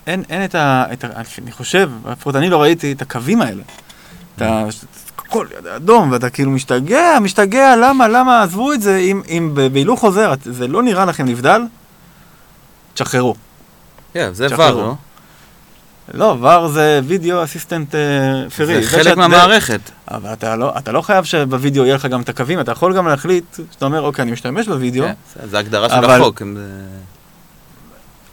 אין, 0.06 0.22
אין 0.30 0.44
את 0.44 0.54
ה... 0.54 0.84
את 0.92 1.04
ה 1.04 1.08
אני 1.42 1.52
חושב, 1.52 1.90
לפחות 2.10 2.36
אני 2.36 2.50
לא 2.50 2.62
ראיתי 2.62 2.92
את 2.92 3.02
הקווים 3.02 3.42
האלה. 3.42 3.62
את 4.36 4.42
ה... 4.42 4.64
הכל 5.32 5.46
אדום, 5.76 6.12
ואתה 6.12 6.30
כאילו 6.30 6.50
משתגע, 6.50 7.18
משתגע, 7.20 7.76
למה, 7.76 8.08
למה, 8.08 8.42
עזבו 8.42 8.72
את 8.72 8.82
זה, 8.82 8.96
אם, 8.96 9.22
אם 9.28 9.54
בהילוך 9.72 10.00
חוזר, 10.00 10.32
זה 10.44 10.68
לא 10.68 10.82
נראה 10.82 11.04
לכם 11.04 11.26
נבדל, 11.26 11.62
תשחררו. 12.94 13.34
כן, 14.12 14.30
זה 14.34 14.46
תשחררו. 14.48 14.78
ור, 14.78 14.86
לא? 14.86 14.94
לא, 16.14 16.36
ור 16.40 16.68
זה 16.68 17.00
וידאו 17.04 17.44
אסיסטנט 17.44 17.94
אה, 17.94 18.00
פרי. 18.56 18.82
זה 18.82 18.88
חלק 18.88 19.16
מהמערכת. 19.16 19.80
אבל 20.10 20.32
אתה 20.32 20.56
לא, 20.56 20.72
אתה 20.78 20.92
לא 20.92 21.02
חייב 21.02 21.24
שבווידאו 21.24 21.84
יהיה 21.84 21.94
לך 21.94 22.06
גם 22.06 22.20
את 22.20 22.28
הקווים, 22.28 22.60
אתה 22.60 22.72
יכול 22.72 22.96
גם 22.96 23.08
להחליט, 23.08 23.44
שאתה 23.72 23.84
אומר, 23.84 24.00
אוקיי, 24.00 24.22
אני 24.22 24.32
משתמש 24.32 24.68
בווידאו, 24.68 25.04
כן, 25.04 25.12
זה- 25.50 25.58
הגדרה 25.58 25.88
של 25.88 25.94
החוק. 26.04 26.42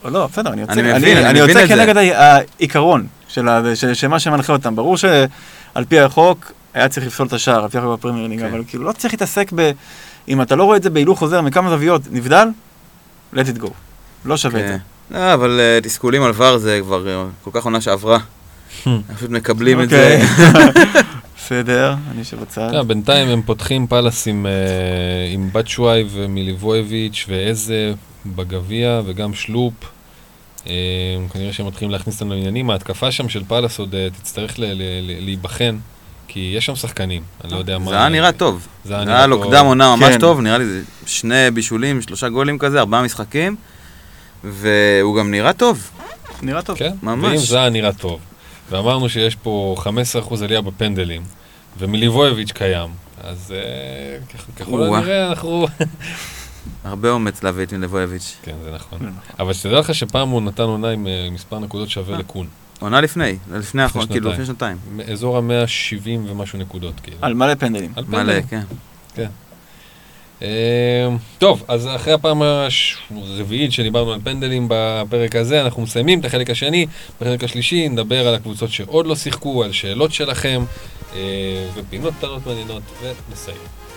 לא, 0.05 0.27
בסדר, 0.27 0.53
אני 0.53 0.61
יוצא, 0.61 0.73
אני 0.73 0.81
מבין, 0.81 1.17
אני, 1.17 1.29
אני 1.29 1.39
יוצא. 1.39 1.67
כנגד 1.67 1.97
העיקרון 1.97 3.07
של, 3.27 3.47
של, 3.75 3.93
של 3.93 4.07
מה 4.07 4.19
שמנחה 4.19 4.53
אותם. 4.53 4.75
ברור 4.75 4.97
שעל 4.97 5.85
פי 5.87 5.99
החוק 5.99 6.51
היה 6.73 6.89
צריך 6.89 7.05
לפסול 7.07 7.27
את 7.27 7.33
השער, 7.33 7.63
על 7.63 7.69
פי 7.69 7.77
החוק 7.77 7.99
בפרמייר 7.99 8.27
ליג, 8.27 8.39
כן. 8.39 8.45
אבל 8.45 8.63
כאילו 8.67 8.83
לא 8.83 8.91
צריך 8.91 9.13
להתעסק 9.13 9.51
ב... 9.55 9.71
אם 10.27 10.41
אתה 10.41 10.55
לא 10.55 10.63
רואה 10.63 10.77
את 10.77 10.83
זה 10.83 10.89
בהילוך 10.89 11.19
חוזר 11.19 11.41
מכמה 11.41 11.69
זוויות, 11.69 12.01
נבדל, 12.11 12.47
let 13.35 13.37
it 13.37 13.61
go. 13.61 13.69
לא 14.25 14.37
שווה 14.37 14.61
את 14.61 14.67
זה. 14.67 14.77
לא, 15.11 15.33
אבל 15.33 15.59
אה, 15.59 15.81
תסכולים 15.81 16.23
על 16.23 16.31
ור 16.35 16.57
זה 16.57 16.79
כבר 16.83 17.07
אה, 17.07 17.25
כל 17.43 17.51
כך 17.53 17.63
עונה 17.65 17.81
שעברה. 17.81 18.17
פשוט 19.15 19.29
מקבלים 19.29 19.81
את 19.81 19.85
אוקיי. 19.85 20.25
זה. 20.25 20.51
בסדר, 21.37 21.95
אני 22.11 22.19
יושב 22.19 22.39
בצד. 22.39 22.69
כן, 22.71 22.87
בינתיים 22.87 23.27
הם 23.27 23.41
פותחים 23.41 23.87
פאלאס 23.87 24.27
עם, 24.27 24.45
עם 25.33 25.49
בצ'וואי 25.53 26.03
ומיליבויביץ' 26.11 27.25
ואיזה 27.29 27.93
בגביע 28.25 29.01
וגם 29.05 29.33
שלופ. 29.33 29.73
אה, 30.67 30.73
כנראה 31.33 31.53
שהם 31.53 31.67
מתחילים 31.67 31.91
להכניס 31.91 32.15
אותנו 32.15 32.35
לעניינים. 32.35 32.69
ההתקפה 32.69 33.11
שם 33.11 33.29
של 33.29 33.43
פאלאס 33.47 33.79
עוד 33.79 33.95
תצטרך 34.21 34.59
ל- 34.59 34.63
ל- 34.65 35.01
ל- 35.01 35.25
להיבחן, 35.25 35.77
כי 36.27 36.53
יש 36.57 36.65
שם 36.65 36.75
שחקנים, 36.75 37.23
אני 37.43 37.51
לא 37.53 37.57
יודע 37.57 37.77
מה... 37.77 37.89
זה 37.89 37.97
היה 37.97 38.09
נראה 38.09 38.31
טוב. 38.31 38.67
זה 38.85 38.99
היה 38.99 39.27
לו. 39.27 39.41
קדם 39.49 39.65
עונה 39.65 39.95
ממש 39.95 40.13
כן. 40.13 40.19
טוב, 40.19 40.41
נראה 40.41 40.57
לי 40.57 40.65
זה 40.65 40.81
שני 41.05 41.51
בישולים, 41.53 42.01
שלושה 42.01 42.29
גולים 42.29 42.57
כזה, 42.57 42.79
ארבעה 42.79 43.01
משחקים. 43.03 43.55
והוא 44.43 45.17
גם 45.17 45.31
נראה 45.31 45.53
טוב. 45.53 45.91
נראה 46.41 46.61
טוב. 46.61 46.77
כן, 46.77 46.93
ממש. 47.03 47.31
ואם 47.31 47.37
זה 47.37 47.59
היה 47.59 47.69
נראה 47.69 47.93
טוב, 47.93 48.19
ואמרנו 48.69 49.09
שיש 49.09 49.35
פה 49.35 49.75
15% 49.79 50.43
עלייה 50.43 50.61
בפנדלים, 50.61 51.21
ומיליבויביץ' 51.79 52.51
קיים, 52.51 52.89
אז 53.23 53.53
כ- 54.29 54.59
ככל. 54.61 54.83
הנראה 54.83 55.27
אנחנו... 55.29 55.67
הרבה 56.83 57.09
אומץ 57.11 57.43
להביא 57.43 57.63
את 57.65 57.73
מלבויביץ'. 57.73 58.35
כן, 58.43 58.55
זה 58.63 58.71
נכון. 58.71 58.99
זה 58.99 59.05
נכון. 59.05 59.19
אבל 59.39 59.53
שתדע 59.53 59.79
לך 59.79 59.95
שפעם 59.95 60.29
הוא 60.29 60.41
נתן 60.41 60.63
עונה 60.63 60.89
עם 60.89 61.07
אה, 61.07 61.27
מספר 61.31 61.59
נקודות 61.59 61.89
שווה 61.89 62.13
אה. 62.13 62.19
לקון. 62.19 62.47
עונה 62.79 63.01
לפני, 63.01 63.37
לפני 63.53 63.83
האחרון, 63.83 64.07
כאילו. 64.07 64.31
לפני 64.31 64.45
שנתיים. 64.45 64.77
אזור 65.11 65.37
ה-170 65.37 66.07
ומשהו 66.29 66.59
נקודות, 66.59 66.93
כאילו. 67.03 67.17
על 67.21 67.33
מלא 67.33 67.55
פנדלים. 67.55 67.91
על 67.95 68.03
מלא, 68.07 68.19
פנדלים. 68.19 68.43
כן. 69.15 69.27
אה, 70.41 70.47
טוב, 71.37 71.63
אז 71.67 71.87
אחרי 71.87 72.13
הפעם 72.13 72.41
הרביעית 72.41 73.71
שדיברנו 73.71 74.13
על 74.13 74.19
פנדלים 74.23 74.67
בפרק 74.69 75.35
הזה, 75.35 75.61
אנחנו 75.61 75.81
מסיימים 75.81 76.19
את 76.19 76.25
החלק 76.25 76.49
השני. 76.49 76.85
בחלק 77.21 77.43
השלישי 77.43 77.89
נדבר 77.89 78.27
על 78.27 78.35
הקבוצות 78.35 78.69
שעוד 78.71 79.07
לא 79.07 79.15
שיחקו, 79.15 79.63
על 79.63 79.71
שאלות 79.71 80.13
שלכם, 80.13 80.63
אה, 81.15 81.19
ופינות 81.75 82.13
קטנות 82.19 82.47
מעניינות, 82.47 82.83
ונסיים. 83.01 83.88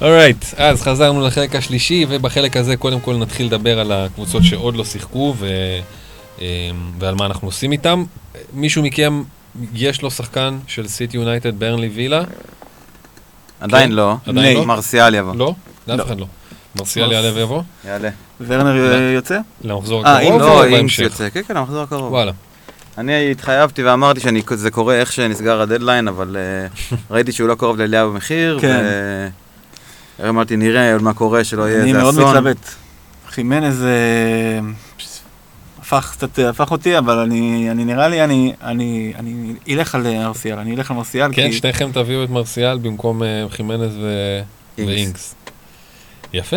אורייט, 0.00 0.44
אז 0.56 0.82
חזרנו 0.82 1.26
לחלק 1.26 1.56
השלישי, 1.56 2.06
ובחלק 2.08 2.56
הזה 2.56 2.76
קודם 2.76 3.00
כל 3.00 3.16
נתחיל 3.16 3.46
לדבר 3.46 3.80
על 3.80 3.92
הקבוצות 3.92 4.44
שעוד 4.44 4.76
לא 4.76 4.84
שיחקו 4.84 5.34
ו... 5.38 5.46
אמ, 6.38 6.46
ועל 6.98 7.14
מה 7.14 7.26
אנחנו 7.26 7.48
עושים 7.48 7.72
איתם. 7.72 8.04
מישהו 8.52 8.82
מכם, 8.82 9.22
יש 9.74 10.02
לו 10.02 10.10
שחקן 10.10 10.58
של 10.66 10.88
סיטי 10.88 11.16
יונייטד, 11.16 11.58
ברנלי 11.58 11.88
וילה? 11.88 12.22
עדיין 13.60 13.88
כן, 13.90 13.96
לא. 13.96 14.16
עדיין 14.26 14.56
לא? 14.56 14.66
מרסיאל 14.66 15.14
יבוא. 15.14 15.34
לא? 15.34 15.54
לאף 15.88 15.98
לא. 15.98 16.04
אחד 16.04 16.20
לא. 16.20 16.26
מרסיאל 16.78 17.12
יעלה 17.12 17.34
ויבוא? 17.34 17.62
יעלה. 17.84 18.08
ורנר 18.46 18.74
לא. 18.74 18.96
יוצא? 18.96 19.38
למחזור 19.64 20.06
אה, 20.06 20.18
הקרוב 20.18 20.42
אם 20.42 20.48
או 20.48 20.64
לא, 20.64 20.70
בהמשך? 20.70 21.02
יוצא. 21.02 21.30
כן, 21.30 21.42
כן, 21.48 21.56
המחזור 21.56 21.82
הקרוב. 21.82 22.12
וואלה. 22.12 22.32
אני 22.98 23.30
התחייבתי 23.30 23.82
ואמרתי 23.82 24.20
שזה 24.20 24.70
קורה 24.70 24.94
איך 24.94 25.12
שנסגר 25.12 25.60
הדדליין, 25.60 26.08
אבל 26.08 26.36
אה, 26.36 26.96
ראיתי 27.10 27.32
שהוא 27.32 27.48
לא 27.48 27.54
קרוב 27.54 27.78
לעלייה 27.78 28.06
במחיר, 28.06 28.58
כן. 28.60 28.84
ואמרתי, 30.18 30.56
נראה 30.56 30.92
עוד 30.92 31.02
מה 31.02 31.14
קורה, 31.14 31.44
שלא 31.44 31.62
יהיה 31.62 31.82
אני 31.82 31.88
איזה 31.88 32.02
מאוד 32.02 32.14
אסון. 32.14 32.36
מתלבט. 32.36 32.68
חימנז 33.28 33.82
אה, 33.82 34.60
הפך 35.80 36.10
קצת, 36.12 36.38
הפך 36.38 36.70
אותי, 36.70 36.98
אבל 36.98 37.18
אני, 37.18 37.70
אני 37.70 37.84
נראה 37.84 38.08
לי, 38.08 38.24
אני, 38.24 38.54
אני, 38.62 39.12
אני 39.18 39.54
אלך 39.68 39.94
על 39.94 40.02
מרסיאל, 40.02 40.58
אני 40.58 40.76
אלך 40.76 40.90
על 40.90 40.96
מרסיאל, 40.96 41.30
כן, 41.32 41.50
כי 41.50 41.52
שניכם 41.52 41.90
תביאו 41.92 42.24
את 42.24 42.30
מרסיאל 42.30 42.78
במקום 42.78 43.22
אה, 43.22 43.44
חימנז 43.50 43.96
ו-. 43.96 44.40
ואינגס. 44.78 45.34
יפה. 46.32 46.56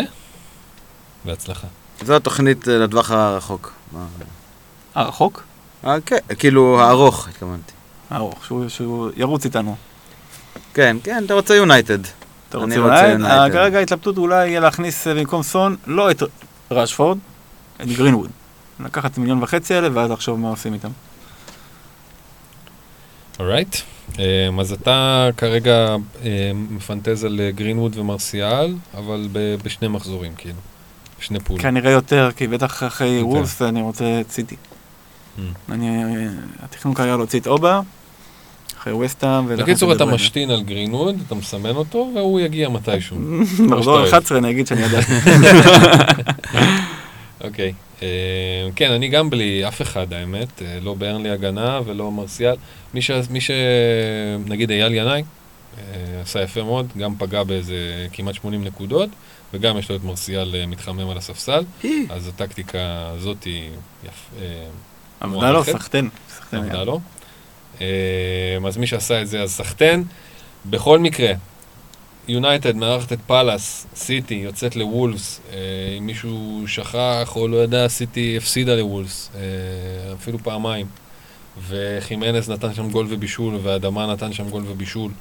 בהצלחה. 1.25 1.67
זו 2.05 2.15
התוכנית 2.15 2.67
אה, 2.67 2.77
לטווח 2.77 3.11
הרחוק. 3.11 3.73
אה, 4.97 5.03
רחוק? 5.03 5.43
אה, 5.85 6.01
כן, 6.05 6.17
כאילו 6.39 6.81
הארוך, 6.81 7.27
התכוונתי. 7.27 7.71
ארוך, 8.11 8.45
שהוא, 8.45 8.69
שהוא 8.69 9.09
ירוץ 9.17 9.45
איתנו. 9.45 9.75
כן, 10.73 10.97
כן, 11.03 11.23
אתה 11.25 11.33
רוצה 11.33 11.55
יונייטד. 11.55 11.99
אתה 12.49 12.57
רוצה 12.57 12.75
יונייטד. 12.75 13.21
אה, 13.25 13.49
כרגע 13.49 13.79
ההתלבטות 13.79 14.17
אולי 14.17 14.47
יהיה 14.47 14.59
להכניס 14.59 15.07
אה, 15.07 15.13
במקום 15.13 15.43
סון, 15.43 15.75
לא 15.87 16.11
את 16.11 16.23
רשפורד, 16.71 17.17
את 17.81 17.87
גרינווד. 17.87 18.29
לקחת 18.79 19.17
מיליון 19.17 19.43
וחצי 19.43 19.73
האלה, 19.73 19.89
ואז 19.93 20.11
לחשוב 20.11 20.39
מה 20.39 20.49
עושים 20.49 20.73
איתם. 20.73 20.89
alright. 23.39 23.75
אז 24.59 24.71
אתה 24.71 25.29
כרגע 25.37 25.95
אה, 26.23 26.51
מפנטז 26.69 27.23
על 27.23 27.39
אה, 27.39 27.51
גרינווד 27.51 27.97
ומרסיאל, 27.97 28.75
אבל 28.97 29.27
ב- 29.31 29.55
בשני 29.63 29.87
מחזורים, 29.87 30.31
כאילו. 30.37 30.59
בשני 31.19 31.39
פולים. 31.39 31.61
כנראה 31.61 31.91
יותר, 31.91 32.29
כי 32.35 32.47
בטח 32.47 32.83
אחרי. 32.83 33.21
וולס 33.21 33.61
אני 33.61 33.81
רוצה 33.81 34.21
את 34.21 34.31
סיטי. 34.31 34.55
Mm. 34.55 35.41
אני, 35.71 36.03
אה, 36.03 36.29
התכנון 36.63 36.93
כרגע 36.93 37.15
להוציא 37.17 37.39
את 37.39 37.47
אובה, 37.47 37.81
אחרי 38.87 39.05
וסטאם. 39.05 39.47
בקיצור, 39.57 39.91
את 39.91 39.95
אתה. 39.95 40.05
משתין 40.05 40.49
על 40.51 40.63
גרינווד, 40.63 41.15
אתה 41.27 41.35
מסמן 41.35 41.75
אותו, 41.75 42.11
והוא 42.15 42.39
יגיע 42.39 42.69
מתישהו. 42.69 43.17
מחזור 43.69 43.97
אוהב. 43.97 44.07
11 44.07 44.37
אני 44.37 44.51
אגיד 44.51 44.67
שאני 44.67 44.81
יודע. 44.81 44.99
אוקיי. 47.41 47.73
אה, 48.01 48.07
כן, 48.75 48.91
אני 48.91 49.07
גם 49.07 49.29
בלי 49.29 49.67
אף 49.67 49.81
אחד, 49.81 50.13
האמת. 50.13 50.61
אה, 50.61 50.79
לא 50.81 50.93
ברנלי 50.93 51.29
הגנה 51.29 51.79
ולא 51.85 52.11
מרסיאל. 52.11 52.55
מי 52.93 53.01
ש... 53.41 53.51
נגיד 54.47 54.71
אייל 54.71 54.93
ינאי, 54.93 55.23
אה, 55.77 55.83
עשה 56.21 56.41
יפה 56.41 56.63
מאוד, 56.63 56.87
גם 56.97 57.15
פגע 57.17 57.43
באיזה 57.43 58.07
כמעט 58.13 58.35
80 58.35 58.63
נקודות, 58.63 59.09
וגם 59.53 59.77
יש 59.77 59.89
לו 59.89 59.95
את 59.95 60.03
מרסיאל 60.03 60.65
מתחמם 60.67 61.09
על 61.09 61.17
הספסל. 61.17 61.63
אז 62.09 62.27
הטקטיקה 62.27 63.11
הזאת 63.15 63.43
היא 63.43 63.69
יפ... 64.03 64.41
אה, 64.41 64.67
עבדה 65.19 65.51
לו. 65.51 65.63
סחטיין. 65.63 66.09
עבדה 66.51 66.83
לו. 66.83 66.99
אה, 67.81 67.87
אז 68.67 68.77
מי 68.77 68.87
שעשה 68.87 69.21
את 69.21 69.27
זה 69.27 69.41
אז 69.41 69.51
סחטיין. 69.51 70.03
בכל 70.65 70.99
מקרה, 70.99 71.31
יונייטד 72.27 72.75
מארחת 72.75 73.13
את 73.13 73.19
פאלאס, 73.27 73.87
סיטי 73.95 74.33
יוצאת 74.33 74.75
לוולפס, 74.75 75.41
אה, 75.53 75.57
אם 75.97 76.05
מישהו 76.05 76.63
שכח 76.67 77.31
או 77.35 77.47
לא 77.47 77.57
ידע, 77.57 77.87
סיטי 77.87 78.37
הפסידה 78.37 78.75
לוולפס, 78.75 79.29
אה, 79.35 79.41
אפילו 80.13 80.39
פעמיים. 80.43 80.85
וחימנס 81.69 82.49
נתן 82.49 82.73
שם 82.73 82.89
גול 82.89 83.05
ובישול, 83.09 83.57
ואדמה 83.63 84.05
נתן 84.13 84.33
שם 84.33 84.49
גול 84.49 84.63
ובישול. 84.67 85.11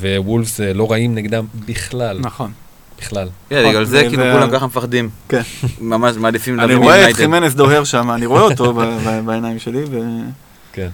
ווולפס 0.00 0.60
אה, 0.60 0.72
לא 0.72 0.90
רעים 0.90 1.14
נגדם 1.14 1.46
בכלל, 1.66 2.18
נכון. 2.20 2.52
בכלל. 3.00 3.28
כן, 3.50 3.68
בגלל 3.68 3.84
זה 3.84 3.90
זה- 3.90 4.08
כאילו 4.08 4.22
כולם 4.32 4.50
ככה 4.50 4.66
מפחדים. 4.66 5.10
כן. 5.28 5.40
ממש 5.80 6.16
מעדיפים 6.16 6.54
אני 6.60 6.68
להביא 6.72 6.76
רואה 6.84 7.10
את. 7.10 7.14
חימנס 7.14 7.54
דוהר 7.54 7.84
שם, 7.84 8.10
אני 8.10 8.26
רואה 8.26 8.42
אותו 8.42 8.72
בעיניים 9.26 9.58
שלי, 9.58 9.84
ו... 9.90 9.98
כן. 10.72 10.88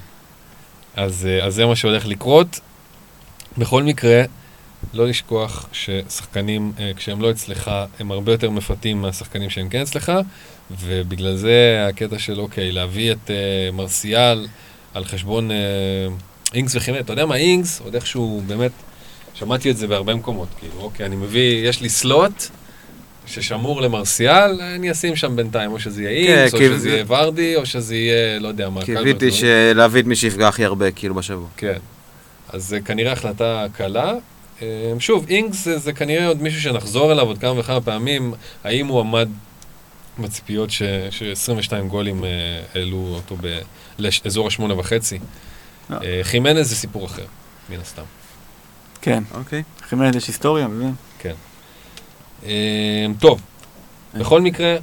אז, 0.96 1.26
אה, 1.26 1.46
אז 1.46 1.54
זה 1.54 1.66
מה 1.66 1.76
שהולך 1.76 2.06
לקרות. 2.06 2.60
בכל 3.58 3.82
מקרה, 3.82 4.22
לא 4.94 5.06
לשכוח 5.06 5.68
ששחקנים, 5.72 6.72
אה, 6.78 6.90
כשהם 6.96 7.20
לא 7.20 7.30
אצלך, 7.30 7.70
הם 7.98 8.10
הרבה 8.10 8.32
יותר 8.32 8.50
מפתים 8.50 9.02
מהשחקנים 9.02 9.50
שהם 9.50 9.68
כן 9.68 9.80
אצלך, 9.80 10.12
ובגלל 10.70 11.36
זה 11.36 11.86
הקטע 11.88 12.18
של, 12.18 12.40
אוקיי, 12.40 12.72
להביא 12.72 13.12
את 13.12 13.30
אה, 13.30 13.70
מרסיאל 13.72 14.46
על 14.94 15.04
חשבון 15.04 15.50
אה, 15.50 15.56
אינגס 16.54 16.74
וחימנס. 16.76 17.00
אתה 17.00 17.12
יודע 17.12 17.26
מה, 17.26 17.36
אינגס, 17.36 17.80
עוד 17.80 17.94
איכשהו, 17.94 18.42
באמת, 18.46 18.72
שמעתי 19.34 19.70
את 19.70 19.76
זה 19.76 19.86
בהרבה 19.86 20.14
מקומות, 20.14 20.48
כאילו, 20.58 20.80
אוקיי, 20.80 21.06
אני 21.06 21.16
מביא, 21.16 21.68
יש 21.68 21.80
לי 21.80 21.88
סלוט. 21.88 22.48
ששמור 23.26 23.82
למרסיאל, 23.82 24.60
אני 24.60 24.90
אשים 24.92 25.16
שם 25.16 25.36
בינתיים, 25.36 25.72
או 25.72 25.80
שזה 25.80 26.02
יהיה 26.02 26.26
כן, 26.26 26.38
אינגס, 26.38 26.54
או 26.54 26.58
שזה 26.58 26.78
זה- 26.78 26.88
יהיה 26.90 27.04
ורדי, 27.08 27.56
או 27.56 27.66
שזה 27.66 27.96
יהיה, 27.96 28.38
לא 28.38 28.48
יודע 28.48 28.68
מה, 28.68 28.82
קיוויתי 28.82 29.30
קלברט, 29.30 29.44
להביא 29.76 30.00
את 30.00 30.06
מי 30.06 30.16
שיפגע 30.16 30.48
הכי 30.48 30.64
הרבה 30.64 30.90
כאילו 30.90 31.14
בשבוע. 31.14 31.46
כן. 31.56 31.78
אז 32.48 32.64
זה 32.64 32.80
כנראה 32.80 33.12
החלטה 33.12 33.66
קלה. 33.72 34.12
אה, 34.62 34.66
שוב, 34.98 35.26
אינגס 35.28 35.64
זה, 35.64 35.78
זה 35.78 35.92
כנראה 35.92 36.26
עוד 36.26 36.42
מישהו 36.42 36.60
שנחזור 36.60 37.12
אליו 37.12 37.26
עוד 37.26 37.38
כמה 37.38 37.60
וכמה 37.60 37.80
פעמים, 37.80 38.34
האם 38.64 38.86
הוא 38.86 39.00
עמד 39.00 39.28
בציפיות 40.18 40.70
ש- 40.70 40.82
ש-22 41.10 41.72
גולים 41.88 42.24
אה, 42.24 42.30
העלו 42.74 43.12
אותו 43.14 43.36
ב- 43.40 43.58
לאזור 43.98 44.46
השמונה 44.46 44.78
וחצי. 44.78 45.18
לא. 45.90 45.96
אה, 46.04 46.20
חימנז 46.22 46.68
זה 46.68 46.76
סיפור 46.76 47.06
אחר, 47.06 47.24
מן 47.70 47.80
הסתם. 47.80 48.02
כן, 49.02 49.22
אוקיי. 49.34 49.62
חימנס 49.88 50.16
יש 50.16 50.26
היסטוריה, 50.28 50.68
וזה. 50.70 50.84
אה, 52.44 53.06
טוב, 53.20 53.40
בכל 54.14 54.40
מקרה, 54.40 54.76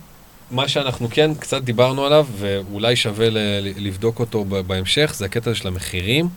מה 0.51 0.67
שאנחנו 0.67 1.07
כן 1.11 1.33
קצת 1.33 1.63
דיברנו 1.63 2.05
עליו, 2.05 2.27
ואולי 2.37 2.95
שווה 2.95 3.27
לבדוק 3.77 4.19
אותו 4.19 4.45
בהמשך, 4.45 5.13
זה 5.17 5.25
הקטע 5.25 5.55
של 5.55 5.67
המחירים. 5.67 6.29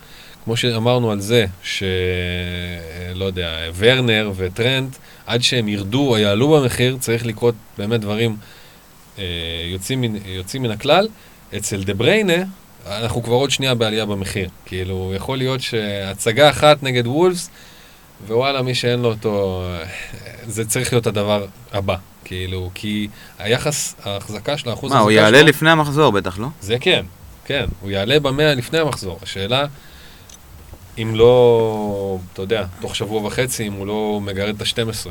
כמו 0.44 0.56
שאמרנו 0.56 1.10
על 1.10 1.20
זה, 1.20 1.46
שלא 1.62 3.24
יודע, 3.24 3.58
ורנר 3.76 4.32
וטרנד, 4.36 4.96
עד 5.26 5.42
שהם 5.42 5.68
ירדו 5.68 6.08
או 6.08 6.18
יעלו 6.18 6.48
במחיר, 6.48 6.96
צריך 7.00 7.26
לקרות 7.26 7.54
באמת 7.78 8.00
דברים 8.00 8.36
אה, 9.18 9.24
יוצאים, 9.64 10.00
מן, 10.00 10.16
יוצאים 10.26 10.62
מן 10.62 10.70
הכלל. 10.70 11.08
אצל 11.56 11.84
דה 11.84 11.94
בריינה, 11.94 12.44
אנחנו 12.86 13.22
כבר 13.22 13.34
עוד 13.34 13.50
שנייה 13.50 13.74
בעלייה 13.74 14.06
במחיר. 14.06 14.48
כאילו, 14.66 15.12
יכול 15.16 15.38
להיות 15.38 15.60
שהצגה 15.60 16.50
אחת 16.50 16.82
נגד 16.82 17.06
וולפס, 17.06 17.50
ווואלה, 18.28 18.62
מי 18.62 18.74
שאין 18.74 19.00
לו 19.00 19.08
אותו, 19.08 19.62
זה 20.46 20.64
צריך 20.64 20.92
להיות 20.92 21.06
הדבר 21.06 21.44
הבא. 21.72 21.96
כאילו, 22.24 22.70
כי 22.74 23.08
היחס, 23.38 23.94
ההחזקה 24.04 24.58
של 24.58 24.70
האחוז 24.70 24.92
מה, 24.92 24.98
הוא 24.98 25.10
יעלה 25.10 25.38
שלו- 25.38 25.46
לפני 25.48 25.70
המחזור 25.70 26.12
בטח, 26.12 26.38
לא? 26.38 26.46
זה 26.60 26.76
כן, 26.80 27.04
כן, 27.44 27.64
הוא 27.80 27.90
יעלה 27.90 28.20
במאה 28.20 28.54
לפני 28.54 28.78
המחזור. 28.78 29.18
השאלה, 29.22 29.64
אם 30.98 31.12
לא, 31.14 32.18
אתה 32.32 32.42
יודע, 32.42 32.64
תוך 32.80 32.96
שבוע 32.96 33.22
וחצי, 33.26 33.66
אם 33.66 33.72
הוא 33.72 33.86
לא 33.86 34.20
מגרד 34.22 34.54
את 34.54 34.80
ה-12 34.80 35.08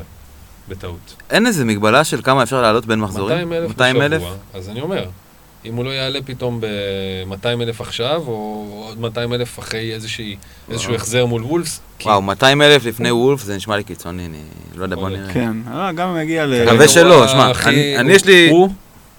בטעות. 0.68 1.14
אין 1.30 1.46
איזה 1.46 1.64
מגבלה 1.64 2.04
של 2.04 2.20
כמה 2.22 2.42
אפשר 2.42 2.62
לעלות 2.62 2.86
בין 2.86 3.00
מחזורים? 3.00 3.36
200 3.48 3.52
אלף 3.52 3.68
200 3.68 4.02
אלף? 4.02 4.22
אז 4.54 4.68
אני 4.68 4.80
אומר, 4.80 5.08
אם 5.66 5.74
הוא 5.74 5.84
לא 5.84 5.90
יעלה 5.90 6.18
פתאום 6.24 6.60
ב-200 6.60 7.46
אלף 7.62 7.80
עכשיו, 7.80 8.22
או 8.26 8.84
עוד 8.88 9.00
200 9.00 9.32
אלף 9.32 9.58
אחרי 9.58 9.94
איזושהי, 9.94 10.36
איזשהו. 10.70 10.94
החזר 10.94 11.26
מול 11.26 11.42
וולפס, 11.44 11.80
וואו, 12.02 12.22
200 12.22 12.62
אלף 12.62 12.84
לפני 12.84 13.10
וולף 13.10 13.42
זה 13.42 13.56
נשמע 13.56 13.76
לי 13.76 13.84
קיצוני, 13.84 14.26
אני 14.26 14.38
לא 14.76 14.82
יודע, 14.84 14.96
בוא 14.96 15.08
נראה. 15.08 15.32
כן, 15.32 15.52
אה, 15.72 15.92
גם 15.92 16.08
אם 16.08 16.16
יגיע 16.22 16.46
ל... 16.46 16.64
מקווה 16.66 16.88
שלא, 16.88 17.28
שמע, 17.28 17.50
אני- 17.66 18.12
יש 18.12 18.24
לי- 18.24 18.48
הוא, 18.50 18.68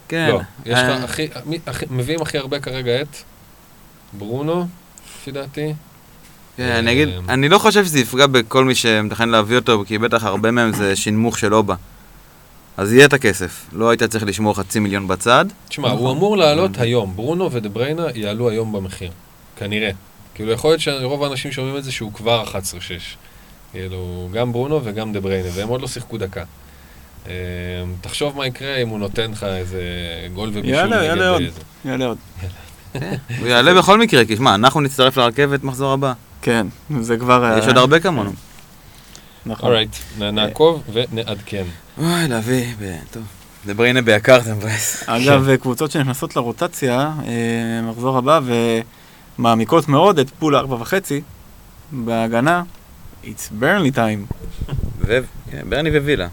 כן. 0.07 0.29
לא, 0.31 0.39
יש 0.65 0.73
אה, 0.79 0.89
לך 0.97 1.03
הכי, 1.03 1.27
הכי- 1.67 1.85
מביאים 1.89 2.21
הכי 2.21 2.37
הרבה 2.37 2.59
כרגע 2.59 3.01
את 3.01 3.07
ברונו, 4.13 4.67
לפי 5.19 5.31
דעתי. 5.31 5.73
כן, 6.57 6.63
אני 6.71 6.91
אגיד, 6.91 7.09
אמ, 7.09 7.29
אני 7.29 7.49
לא 7.49 7.57
חושב 7.57 7.85
שזה 7.85 7.99
יפגע 7.99 8.27
בכל 8.27 8.65
מי 8.65 8.75
שמתכנן 8.75 9.29
להביא 9.29 9.55
אותו, 9.55 9.83
כי 9.87 9.97
בטח 9.97 10.23
הרבה 10.23 10.51
מהם 10.51 10.73
זה 10.73 10.95
שינמוך 10.95 11.37
של 11.39 11.53
אובה. 11.53 11.75
אז 12.77 12.93
יהיה 12.93 13.05
את 13.05 13.13
הכסף. 13.13 13.65
לא 13.73 13.89
היית 13.89 14.03
צריך 14.03 14.23
לשמור 14.23 14.55
חצי 14.55 14.79
מיליון 14.79 15.07
בצד. 15.07 15.45
תשמע, 15.69 15.87
נכון. 15.87 15.99
הוא 15.99 16.11
אמור 16.11 16.37
לעלות 16.37 16.77
היום. 16.77 17.15
ברונו 17.15 17.51
ודה 17.51 17.69
בריינה 17.69 18.05
יעלו 18.15 18.49
היום 18.49 18.73
במחיר. 18.73 19.11
כנראה. 19.55 19.91
כאילו, 20.35 20.51
יכול 20.51 20.69
להיות 20.69 20.81
שרוב 20.81 21.23
האנשים 21.23 21.51
שאומרים 21.51 21.77
את 21.77 21.83
זה 21.83 21.91
שהוא 21.91 22.13
כבר 22.13 22.43
11-6. 22.43 22.55
כאילו, 23.71 24.29
גם 24.33 24.51
ברונו 24.51 24.81
וגם 24.83 25.13
דה 25.13 25.19
בריינה, 25.19 25.49
והם 25.53 25.67
עוד 25.67 25.81
לא 25.81 25.87
שיחקו 25.87 26.17
דקה. 26.17 26.43
אה, 27.27 27.33
תחשוב 28.01 28.37
מה 28.37 28.47
יקרה 28.47 28.75
אם 28.75 28.89
הוא 28.89 28.99
נותן 28.99 29.31
לך 29.31 29.43
איזה 29.43 29.81
גול 30.33 30.49
ובישול 30.49 30.69
יעלה, 30.69 31.03
יעלה 31.03 31.29
עוד. 31.29 31.41
יעלה 31.85 32.05
עוד. 32.05 32.17
הוא 33.39 33.47
יעלה 33.47 33.73
בכל 33.73 33.99
מקרה, 33.99 34.25
כי 34.25 34.35
שמע, 34.35 34.55
אנחנו 34.55 34.81
נצטרף 34.81 35.17
לרכבת 35.17 35.63
מחזור 35.63 35.93
הבא. 35.93 36.13
כן, 36.41 36.67
זה 37.01 37.17
כבר... 37.17 37.43
אה, 37.43 37.59
יש 37.59 37.67
עוד 37.67 37.77
הרבה 37.77 37.99
כמונו. 37.99 38.31
נכון. 39.47 39.69
Alright, 39.69 39.89
נעקוב 40.19 40.83
ונעדכן. 40.93 41.63
אוי, 41.97 42.27
להביא, 42.29 42.65
טוב. 43.11 43.23
דה 43.65 43.73
בריינה 43.73 44.01
ביקר, 44.01 44.39
זה 44.41 44.53
מבאס. 44.53 45.03
אגב, 45.07 45.55
קבוצות 45.55 45.91
שנכנסות 45.91 46.35
לרוטציה, 46.35 47.11
אה, 47.27 47.33
מחזור 47.91 48.17
הבא, 48.17 48.39
ומעמיקות 49.39 49.87
מאוד 49.89 50.19
את 50.19 50.29
pool 50.39 50.55
ארבע 50.55 50.75
וחצי 50.75 51.21
בהגנה, 51.91 52.63
it's 53.23 53.51
Burnley 53.61 53.95
time. 53.95 54.33
ו- 54.99 55.19
כן, 55.51 55.61
ברנלי 55.69 55.89
ווילה. 55.99 56.27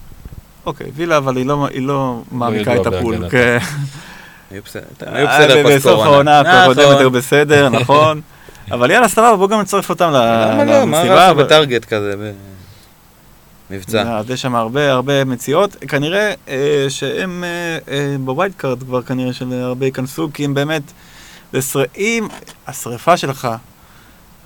אוקיי, 0.66 0.86
וילה, 0.95 1.16
אבל 1.16 1.36
היא 1.36 1.47
לא, 1.47 1.69
לא 1.74 2.23
מעמיקה 2.32 2.70
ידוע 2.70 2.89
את 2.89 2.95
ה 2.94 3.00
pool. 3.00 3.28
כן. 3.31 3.59
היו 4.51 4.62
בסדר, 4.65 4.82
היו 5.01 5.27
אה, 5.28 5.39
בסדר 5.39 5.62
פוסט 5.62 5.77
בסוף. 5.77 6.01
העונה 6.01 6.43
נכון. 6.43 6.55
הקודמת 6.55 6.99
היו 6.99 7.11
בסדר, 7.11 7.69
נכון. 7.69 8.20
אבל 8.70 8.91
יאללה, 8.91 9.09
סבבה, 9.09 9.36
בואו 9.36 9.49
גם 9.49 9.61
נצרף 9.61 9.91
אותם 9.91 10.11
ל- 10.11 10.16
למה 10.16 10.65
לא? 10.65 10.85
מה 10.85 10.97
למסיבה. 10.99 11.15
רע 11.27 11.32
בטארגט 11.32 11.85
כזה? 11.85 12.32
מבצע. 13.70 14.19
אז 14.19 14.31
יש 14.31 14.43
שם 14.43 14.55
הרבה 14.55 14.93
הרבה 14.93 15.24
מציאות. 15.24 15.77
כנראה 15.89 16.35
אה, 16.49 16.86
שהם 16.89 17.45
אה, 17.45 17.78
אה, 17.95 18.16
ב 18.24 18.52
wildcard 18.56 18.82
כבר 18.82 19.03
כנראה 19.03 19.32
שהרבה 19.32 19.86
ייכנסו, 19.86 20.28
כי 20.35 20.45
הם 20.45 20.55
באמת. 20.55 20.82
אם 21.97 22.28
השריפה 22.66 23.16
שלך, 23.16 23.49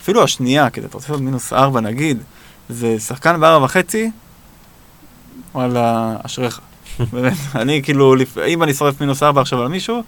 אפילו 0.03 0.25
השנייה, 0.25 0.71
כי 0.71 0.81
אתה 0.81 0.89
רוצה 0.93 1.09
לעשות 1.09 1.21
מינוס 1.25 1.53
ארבע 1.53 1.81
נגיד, 1.81 2.19
זה 2.69 3.01
שחקן 3.01 3.41
בארבע 3.41 3.65
וחצי, 3.65 4.11
וואלה, 5.55 6.17
אשריך. 6.23 6.61
באמת, 7.13 7.37
אני 7.55 7.83
כאילו, 7.83 8.15
לפ- 8.15 8.39
אם 8.39 8.63
אני 8.63 8.75
שורף 8.75 9.01
מינוס 9.01 9.23
ארבע 9.23 9.41
עכשיו 9.41 9.63
על 9.63 9.69
מישהו, 9.69 10.03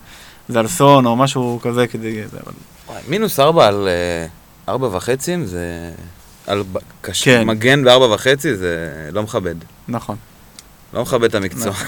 זה 0.48 0.58
על 0.58 0.68
סון 0.68 1.06
או 1.06 1.16
משהו 1.16 1.58
כזה 1.62 1.86
כדי... 1.86 2.28
זה, 2.28 2.38
אבל... 2.44 2.52
וואי, 2.86 3.02
מינוס 3.08 3.40
ארבע 3.40 3.66
על 3.66 3.88
אה, 3.88 4.26
ארבע 4.72 4.96
וחצי 4.96 5.46
זה... 5.46 5.90
על 6.50 6.62
קש- 7.02 7.24
כן. 7.24 7.46
מגן 7.46 7.84
בארבע 7.84 8.14
וחצי 8.14 8.56
זה 8.56 8.78
לא 9.12 9.22
מכבד. 9.22 9.54
נכון. 9.88 10.16
לא 10.94 11.02
מכבד 11.02 11.24
את 11.24 11.34
המקצוע. 11.34 11.72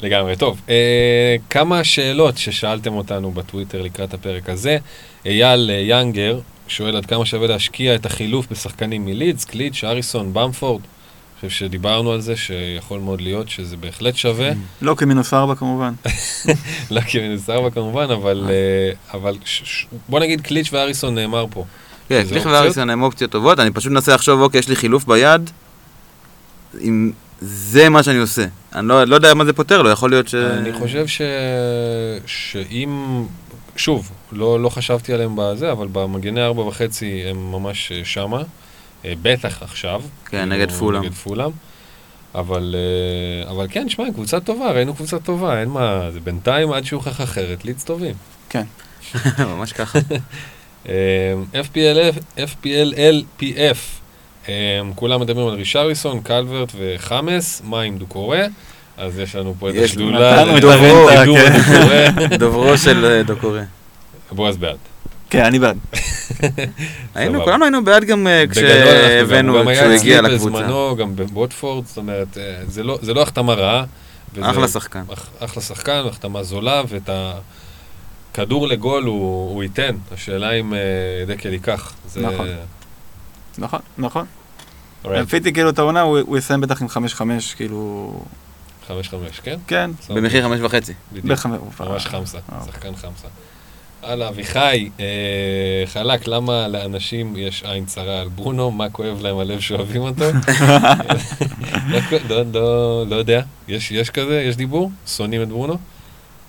לגמרי. 0.00 0.36
טוב, 0.36 0.60
אה, 0.68 1.36
כמה 1.50 1.84
שאלות 1.84 2.38
ששאלתם 2.38 2.94
אותנו 2.94 3.30
בטוויטר 3.30 3.82
לקראת 3.82 4.14
הפרק 4.14 4.48
הזה. 4.48 4.76
אייל 5.26 5.70
אה, 5.70 5.76
יאנגר 5.76 6.38
שואל 6.68 6.96
עד 6.96 7.06
כמה 7.06 7.26
שווה 7.26 7.48
להשקיע 7.48 7.94
את 7.94 8.06
החילוף 8.06 8.46
בשחקנים 8.50 9.04
מלידס, 9.06 9.44
קליץ', 9.44 9.84
אריסון, 9.84 10.34
במפורד. 10.34 10.80
אני 11.42 11.50
חושב 11.50 11.64
שדיברנו 11.64 12.12
על 12.12 12.20
זה, 12.20 12.36
שיכול 12.36 13.00
מאוד 13.00 13.20
להיות 13.20 13.48
שזה 13.48 13.76
בהחלט 13.76 14.16
שווה. 14.16 14.50
לא 14.82 14.94
כמינוס 14.94 15.34
ארבע 15.34 15.54
כמובן. 15.54 15.92
לא 16.90 17.00
כמינוס 17.00 17.50
ארבע 17.50 17.70
כמובן, 17.70 18.10
אבל, 18.10 18.46
אה, 18.48 18.92
אבל 19.18 19.36
ש- 19.44 19.62
ש- 19.64 19.86
בוא 20.08 20.20
נגיד 20.20 20.40
קליץ' 20.40 20.68
ואריסון 20.72 21.14
נאמר 21.14 21.46
פה. 21.50 21.64
כן, 22.08 22.22
אופציות? 22.22 22.46
ואריסון 22.46 22.90
הם 22.90 23.02
אופציות 23.02 23.30
טובות, 23.30 23.60
אני 23.60 23.70
פשוט 23.70 23.92
מנסה 23.92 24.14
לחשוב, 24.14 24.40
אוקיי, 24.40 24.58
יש 24.58 24.68
לי 24.68 24.76
חילוף 24.76 25.04
ביד, 25.04 25.50
אם 26.80 27.12
זה 27.40 27.88
מה 27.88 28.02
שאני 28.02 28.18
עושה. 28.18 28.44
אני 28.74 28.88
לא 28.88 29.04
לא 29.04 29.14
יודע 29.14 29.34
מה 29.34 29.44
זה 29.44 29.52
פותר 29.52 29.82
לו, 29.82 29.90
יכול 29.90 30.10
להיות 30.10 30.28
ש... 30.28 30.34
אני 30.34 30.72
חושב 30.72 31.06
ש... 31.06 31.22
שאם... 32.26 33.24
שוב, 33.76 34.10
לא, 34.32 34.60
לא 34.60 34.68
חשבתי 34.68 35.12
עליהם 35.12 35.32
בזה, 35.36 35.72
אבל 35.72 35.88
במגני 35.92 36.42
ארבע 36.42 36.62
וחצי 36.62 37.22
הם 37.26 37.52
ממש 37.52 37.92
אה, 37.92 38.00
שמה. 38.04 38.42
אה, 39.04 39.12
בטח 39.22 39.62
עכשיו. 39.62 40.02
כן, 40.02 40.38
כאילו, 40.38 40.44
נגד 40.44 40.70
פולאם. 40.70 41.02
נגד 41.02 41.12
פולאם. 41.12 41.50
אבל, 42.34 42.74
אה, 42.78 43.50
אבל 43.50 43.66
כן, 43.70 43.88
שמע, 43.88 44.04
קבוצה 44.12 44.40
טובה, 44.40 44.70
ראינו 44.70 44.94
קבוצה 44.94 45.18
טובה, 45.18 45.60
אין 45.60 45.68
מה, 45.68 46.10
זה 46.10 46.20
בינתיים 46.20 46.72
עד 46.72 46.84
שהוכח 46.84 47.20
אחרת, 47.20 47.64
ליץ 47.64 47.84
טובים. 47.84 48.14
כן. 48.48 48.64
ממש 49.38 49.72
ככה. 49.72 49.98
אה, 50.88 50.92
FPL, 51.54 52.14
FPL, 52.38 52.94
LPF, 52.96 53.76
אה, 54.48 54.54
כולם 54.94 55.20
מדברים 55.20 55.46
על 55.48 55.54
רישריסון, 55.54 56.20
קלברט 56.20 56.72
וחמאס, 56.78 57.62
מה 57.64 57.80
עם 57.82 57.98
דוקורה? 57.98 58.40
אז 58.96 59.18
יש 59.18 59.34
לנו 59.36 59.54
פה 59.58 59.70
את 59.70 59.74
יש, 59.74 59.90
השדולה. 59.90 60.44
כן. 60.46 62.36
דוברו 62.38 62.78
של 62.78 63.04
אה, 63.04 63.22
דוקורי. 63.32 63.60
בועז 64.32 64.56
בעד. 64.56 64.76
כן, 65.30 65.44
אני 65.44 65.58
בעד. 65.58 65.78
היינו. 67.14 67.44
כולנו 67.44 67.64
היינו 67.64 67.84
בעד 67.84 68.04
גם 68.04 68.26
אה, 68.26 68.44
בגדול 68.46 68.64
אנחנו 68.64 68.82
גם- 68.82 69.26
כשהבאנו, 69.26 69.52
הוא 69.52 69.60
גם 69.62 69.68
היה 69.68 69.80
כשהוא 69.82 69.94
אצלי 69.96 70.00
הגיע 70.12 70.20
לקבוצה. 70.22 70.50
בזמנו, 70.62 70.96
גם 70.98 71.16
בווטפורד, 71.16 71.86
זאת 71.86 71.96
אומרת, 71.96 72.38
אה, 72.38 72.42
זה 72.66 72.82
לא- 72.82 72.98
זה 73.02 73.14
לא 73.14 73.22
החתמה 73.22 73.54
רעה. 73.54 73.84
אחלה 74.40 74.68
שחקן. 74.68 75.02
אח- 75.12 75.28
אחלה 75.40 75.62
שחקן, 75.62 76.02
החתמה 76.08 76.42
זולה, 76.42 76.82
ואת 76.88 77.08
הכדור 78.38 78.68
לגול 78.68 79.04
הוא, 79.04 79.50
הוא 79.54 79.62
ייתן. 79.62 79.96
השאלה 80.12 80.52
אם 80.52 80.74
אה, 80.74 80.78
דקל 81.26 81.52
ייקח. 81.52 81.92
זה... 82.06 82.20
נכון. 82.20 82.48
נכון, 83.58 83.80
נכון. 83.98 84.26
אוקיי, 85.04 85.22
לפיתי 85.22 85.52
כאילו 85.52 85.70
את 85.70 85.78
העונה, 85.78 86.00
הוא 86.00 86.18
הוא 86.18 86.38
יסיים 86.38 86.60
בטח 86.60 86.82
עם 86.82 86.88
5-5, 86.88 87.20
כאילו... 87.56 88.12
חמש 88.86 89.08
חמש, 89.08 89.40
כן? 89.40 89.56
כן, 89.66 89.90
במחיר 90.08 90.42
חמש 90.42 90.60
וחצי. 90.60 90.92
בדיוק. 91.12 91.26
בחמש... 91.26 91.58
ממש 91.80 92.06
חמסה, 92.06 92.38
אה. 92.52 92.58
שחקן 92.66 92.96
חמסה. 92.96 93.28
הלאה, 94.02 94.28
אביחי, 94.28 94.90
אה, 95.00 95.84
חלק, 95.86 96.28
למה 96.28 96.68
לאנשים 96.68 97.34
יש 97.36 97.62
עין 97.62 97.86
צרה 97.86 98.20
על 98.20 98.28
ברונו? 98.28 98.70
מה 98.70 98.90
כואב 98.90 99.18
להם 99.22 99.38
הלב 99.38 99.60
שאוהבים 99.60 100.02
אותו? 100.02 100.24
לא 101.90 102.00
לא, 102.28 102.42
לא, 102.52 103.04
לא 103.08 103.16
יודע, 103.16 103.42
יש, 103.68 103.90
יש 103.90 104.10
כזה? 104.10 104.42
יש 104.42 104.56
דיבור? 104.56 104.90
שונאים 105.06 105.42
את 105.42 105.48
ברונו? 105.48 105.78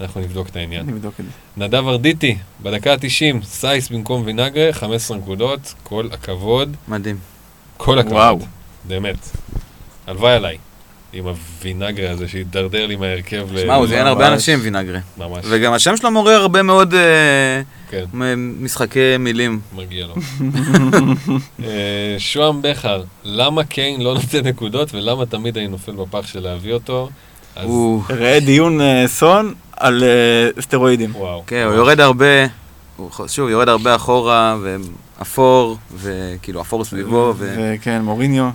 אנחנו 0.02 0.22
נבדוק 0.22 0.50
את 0.50 0.56
העניין. 0.56 0.86
נבדוק 0.86 1.14
את 1.20 1.26
זה. 1.26 1.32
נדב 1.66 1.88
ארדיטי, 1.88 2.38
בדקה 2.62 2.94
ה-90, 2.94 3.44
סייס 3.44 3.90
במקום 3.90 4.22
וינגרה, 4.26 4.74
15 4.74 5.18
נקודות, 5.18 5.74
כל 5.84 6.08
הכבוד, 6.12 6.76
מדהים. 6.88 7.18
כל 7.78 8.00
הכבוד. 8.00 8.14
וואו. 8.14 8.40
באמת. 8.88 9.30
הלוואי 10.08 10.34
עליי, 10.34 10.58
עם 11.14 11.28
הווינגרה 11.28 12.12
הזה 12.12 12.28
שהידרדר 12.28 12.86
לי 12.86 12.96
מההרכב 12.96 13.48
ל... 13.52 13.62
שמע, 13.62 13.76
הוא 13.76 13.88
זיין 13.88 14.08
הרבה. 14.08 14.28
אנשים 14.28 14.60
וינגרה. 14.62 15.00
ממש, 15.18 15.46
וגם 15.50 15.74
השם 15.74 15.98
שלו 15.98 16.12
מעורר 16.12 16.42
הרבה 16.42 16.62
מאוד 16.62 16.94
אה, 16.94 17.62
כן, 17.90 18.06
משחקי 18.60 19.18
מילים. 19.20 19.60
מגיע 19.76 20.08
לו. 20.08 20.16
אה, 21.66 22.16
שוהם 22.18 22.62
בכר, 22.62 23.04
למה 23.24 23.64
קיין 23.64 24.02
לא 24.02 24.14
נותן 24.14 24.48
נקודות 24.48 24.94
ולמה 24.94 25.26
תמיד 25.26 25.58
אני 25.58 25.68
נופל 25.68 25.92
בפח 25.92 26.28
של 26.28 26.40
להביא 26.40 26.74
אותו? 26.74 27.10
אז 27.56 27.70
ראה 28.10 28.40
דיון 28.40 28.82
אה, 28.82 29.08
סון 29.08 29.54
על 29.80 30.04
אה, 30.04 30.62
סטרואידים. 30.62 31.16
וואו. 31.16 31.44
כן, 31.48 31.64
הוא 31.68 31.74
יורד 31.74 32.00
הרבה, 32.00 32.46
הוא 32.96 33.10
שוב, 33.28 33.50
יורד 33.50 33.70
הרבה 33.70 33.96
אחורה, 33.96 34.58
ואפור, 34.62 35.78
וכאילו 35.96 36.62
אפור 36.62 36.86
סביבו, 36.86 37.34
ו... 37.38 37.56
וכן, 37.60 38.02
מוריניו. 38.02 38.50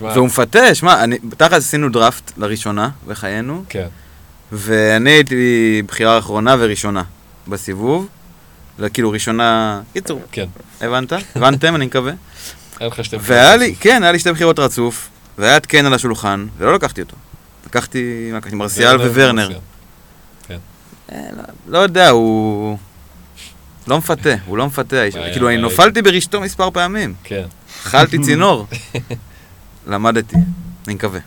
והוא 0.00 0.26
מפתה, 0.26 0.74
שמע, 0.74 1.04
תכל'ס 1.36 1.66
עשינו 1.66 1.88
דראפט 1.88 2.32
לראשונה 2.36 2.90
בחיינו, 3.06 3.64
כן, 3.68 3.86
ואני 4.52 5.10
הייתי 5.10 5.82
בחירה 5.86 6.18
אחרונה 6.18 6.56
וראשונה 6.58 7.02
בסיבוב, 7.48 8.08
לא, 8.78 8.88
כאילו 8.88 9.10
ראשונה, 9.10 9.80
קיצור, 9.92 10.20
כן. 10.32 10.46
הבנת? 10.80 11.12
הבנתם, 11.36 11.74
אני 11.74 11.86
מקווה. 11.86 12.12
היה 12.80 12.88
לך 12.88 13.04
שתי 13.04 13.16
והיה 13.20 13.56
לי, 13.56 13.74
כן, 13.80 14.02
היה 14.02 14.12
לי 14.12 14.18
שתי 14.18 14.32
בחירות 14.32 14.58
רצוף, 14.58 15.08
והיה 15.38 15.56
את 15.56 15.66
קן 15.66 15.86
על 15.86 15.94
השולחן, 15.94 16.46
ולא 16.58 16.74
לקחתי 16.74 17.00
אותו. 17.00 17.16
לקחתי, 17.66 18.28
מה 18.32 18.38
לקחתי? 18.38 18.56
מרסיאל 18.56 18.96
וורנר. 18.96 19.48
לא- 21.12 21.42
לא 21.66 21.78
יודע, 21.78 22.08
הוא... 22.08 22.78
לא 23.86 23.98
מפתה, 23.98 24.34
הוא 24.46 24.58
לא 24.58 24.66
מפתה. 24.66 25.00
האיש. 25.00 25.14
כאילו, 25.16 25.48
אני. 25.48 25.56
נופלתי 25.56 26.02
ברשתו 26.02 26.40
מספר 26.40 26.70
פעמים. 26.70 27.14
כן, 27.24 27.44
אכלתי 27.86 28.18
צינור. 28.26 28.66
למדתי, 29.86 30.36
אני 30.86 30.94
מקווה. 30.94 31.20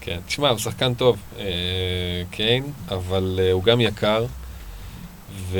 כן. 0.00 0.18
תשמע, 0.26 0.48
הוא 0.48 0.58
שחקן 0.58 0.94
טוב, 0.94 1.16
אה, 1.38 1.44
קיין, 2.30 2.64
אבל 2.88 3.40
אה, 3.42 3.52
הוא 3.52 3.62
גם 3.64 3.80
יקר. 3.80 4.26
ו, 5.50 5.58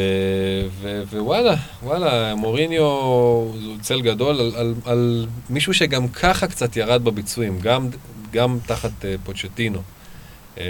ו, 0.81 1.03
ווואלה, 1.13 1.55
וואלה, 1.83 2.35
מוריניו 2.35 2.83
הוא 2.83 3.55
צל 3.81 4.01
גדול 4.01 4.41
על, 4.41 4.53
על, 4.57 4.75
על 4.85 5.27
מישהו 5.51 5.75
שגם 5.75 6.09
ככה 6.09 6.47
קצת 6.47 6.77
ירד 6.77 7.05
בביצועים, 7.05 7.61
גם, 7.61 7.89
גם 8.33 8.59
תחת 8.67 8.91
uh, 9.01 9.05
פוצ'טינו, 9.25 9.83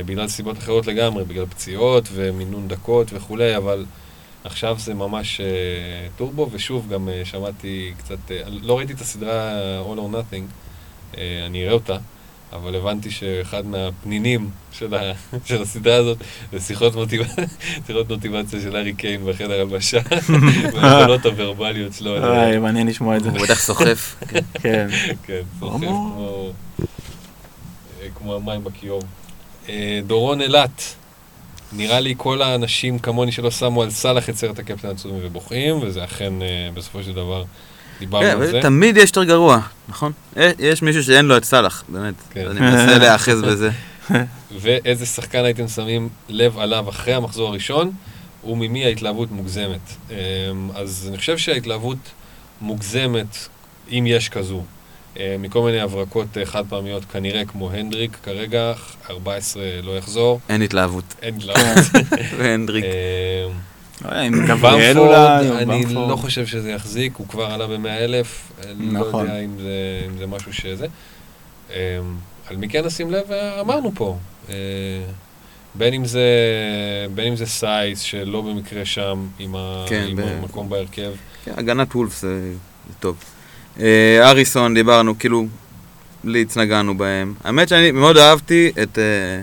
בגלל 0.07 0.29
סיבות 0.29 0.59
אחרות 0.59 0.87
לגמרי, 0.87 1.25
בגלל 1.25 1.47
פציעות 1.47 2.09
ומינון 2.13 2.69
דקות 2.69 3.11
וכולי, 3.13 3.57
אבל 3.57 3.85
עכשיו 4.45 4.77
זה 4.79 4.95
ממש 4.95 5.41
uh, 5.41 6.19
טורבו, 6.19 6.49
ושוב, 6.53 6.89
גם 6.89 7.09
uh, 7.09 7.29
שמעתי 7.29 7.93
קצת, 7.99 8.31
לא 8.47 8.79
ראיתי 8.79 8.93
את 8.93 9.01
הסדרה 9.01 9.53
All 9.85 9.99
or 9.99 10.15
Nothing, 10.15 10.45
אני 11.47 11.65
אראה 11.65 11.73
אותה, 11.73 11.97
אבל 12.53 12.75
הבנתי 12.75 13.11
שאחד 13.11 13.67
מהפנינים 13.67 14.51
של, 14.73 14.95
ה, 14.95 15.13
של 15.49 15.63
הסדרה 15.63 15.97
הזאת 15.97 16.19
זה 16.53 16.61
שיחות, 16.61 16.95
מוטיבצ... 16.95 17.29
שיחות 17.87 18.11
מוטיבציה 18.11 18.61
של 18.61 18.77
ארי 18.77 18.95
קיין 18.95 19.25
בחדר 19.27 19.61
הלבשה, 19.61 20.01
והיכולות 20.75 21.27
הוורבליות 21.27 21.93
שלו. 21.93 22.35
איי, 22.35 22.59
מעניין 22.59 22.87
לשמוע 22.87 23.17
את 23.17 23.23
זה. 23.23 23.31
הוא 23.31 23.39
בטח 23.39 23.61
סוחף. 23.61 24.17
כן. 24.55 24.89
כן, 25.23 25.43
סוחף. 25.61 25.79
כמו, 25.79 26.53
אה, 28.03 28.07
כמו 28.15 28.35
המים 28.35 28.65
בכיור. 28.65 29.03
אה, 29.69 30.01
דורון 30.07 30.41
אילת, 30.41 30.95
נראה 31.73 32.01
לי 32.01 32.15
כל 32.17 32.43
האנשים 32.43 32.99
כמוני 32.99 33.33
שלא 33.33 33.51
שמו 33.51 33.83
על 33.83 33.91
סאלח 33.91 34.31
את 34.31 34.37
סרט 34.37 34.59
הקפטן 34.59 34.89
עצומים 34.89 35.21
ובוכים, 35.23 35.79
וזה 35.83 36.05
אכן 36.05 36.43
אה, 36.43 36.69
בסופו 36.75 37.03
של 37.03 37.13
דבר 37.13 37.45
דיברנו 37.99 38.27
כן, 38.27 38.41
על 38.41 38.47
זה. 38.47 38.63
תמיד 38.63 38.97
יש 38.97 39.11
יותר 39.11 39.25
גרוע, 39.25 39.61
נכון? 39.89 40.13
אה, 40.37 40.51
יש 40.59 40.83
מישהו 40.83 41.05
שאין 41.05 41.25
לו 41.25 41.37
את 41.37 41.45
סאלח, 41.45 41.85
באמת. 41.89 42.15
כן. 42.31 42.47
אני 42.47 42.61
מנסה 42.61 42.99
להיאחז 43.05 43.43
בזה. 43.43 43.71
ואיזה 44.61 45.07
שחקן 45.07 45.45
הייתם 45.45 45.69
שמים 45.69 46.09
לב 46.29 46.59
עליו 46.59 46.89
אחרי 46.89 47.15
המחזור 47.15 47.49
הראשון, 47.49 47.93
וממי 48.45 48.85
ההתלהבות 48.85 49.31
מוגזמת. 49.31 49.81
אז 50.75 51.07
אני 51.09 51.19
חושב 51.19 51.39
שההתלהבות 51.39 51.99
מוגזמת, 52.61 53.37
אם 53.91 54.05
יש 54.07 54.29
כזו, 54.29 54.63
מכל 55.39 55.63
מיני 55.63 55.81
הברקות 55.81 56.39
אה, 56.39 56.47
חד 56.47 56.65
פעמיות, 56.69 57.05
כנראה 57.05 57.45
כמו 57.45 57.71
הנדריק, 57.71 58.17
כרגע 58.23 58.73
14 59.11 59.63
לא 59.83 59.99
יחזור, 59.99 60.41
אין 60.49 60.63
התלהבות. 60.63 61.05
אין 61.23 61.35
התלהבות. 61.37 61.85
והנדריק. 62.39 62.85
עם 64.05 64.47
גבריאל 64.47 64.95
במפורד, 64.95 64.97
אולי, 64.97 65.51
או 65.51 65.59
אני. 65.59 65.95
לא 65.95 66.17
חושב 66.17 66.47
שזה 66.47 66.71
יחזיק, 66.71 67.13
הוא 67.17 67.29
כבר 67.29 67.45
עלה 67.45 67.67
ב-100 67.67 67.89
אלף, 67.89 68.53
לא 68.67 69.01
נכון. 69.01 69.27
יודע 69.27 69.41
אם 69.41 69.59
זה, 69.59 70.03
אם 70.07 70.19
זה 70.19 70.27
משהו 70.27 70.53
שזה. 70.53 70.87
אמ, 71.71 71.77
על 72.47 72.57
מי 72.57 72.69
כן 72.69 72.85
נשים 72.85 73.11
לב, 73.11 73.33
אה, 73.33 73.61
אמרנו 73.61 73.93
פה. 73.95 74.17
אה, 74.49 74.55
בין 75.75 75.95
אם 75.95 76.05
זה, 76.05 76.25
בין 77.15 77.27
אם 77.27 77.37
זה 77.37 77.47
סייס, 77.47 78.01
שלא 78.01 78.41
במקרה 78.43 78.85
שם, 78.85 79.27
עם, 79.39 79.57
ה, 79.57 79.85
כן, 79.89 80.07
עם 80.09 80.17
ב- 80.17 80.21
המקום 80.21 80.69
בהרכב. 80.69 81.13
כן, 81.45 81.53
הגנת 81.57 81.95
וולפס 81.95 82.21
זה 82.21 82.95
טוב. 83.01 83.17
אה, 83.81 84.31
הריסון, 84.31 84.75
דיברנו, 84.75 85.19
כאילו, 85.19 85.47
ליץ 86.25 86.57
נגענו 86.57 86.99
בהם. 86.99 87.35
האמת 87.45 87.69
שאני 87.69 87.91
מאוד 87.91 88.17
אהבתי 88.17 88.73
את 88.83 88.99
אה, 88.99 89.43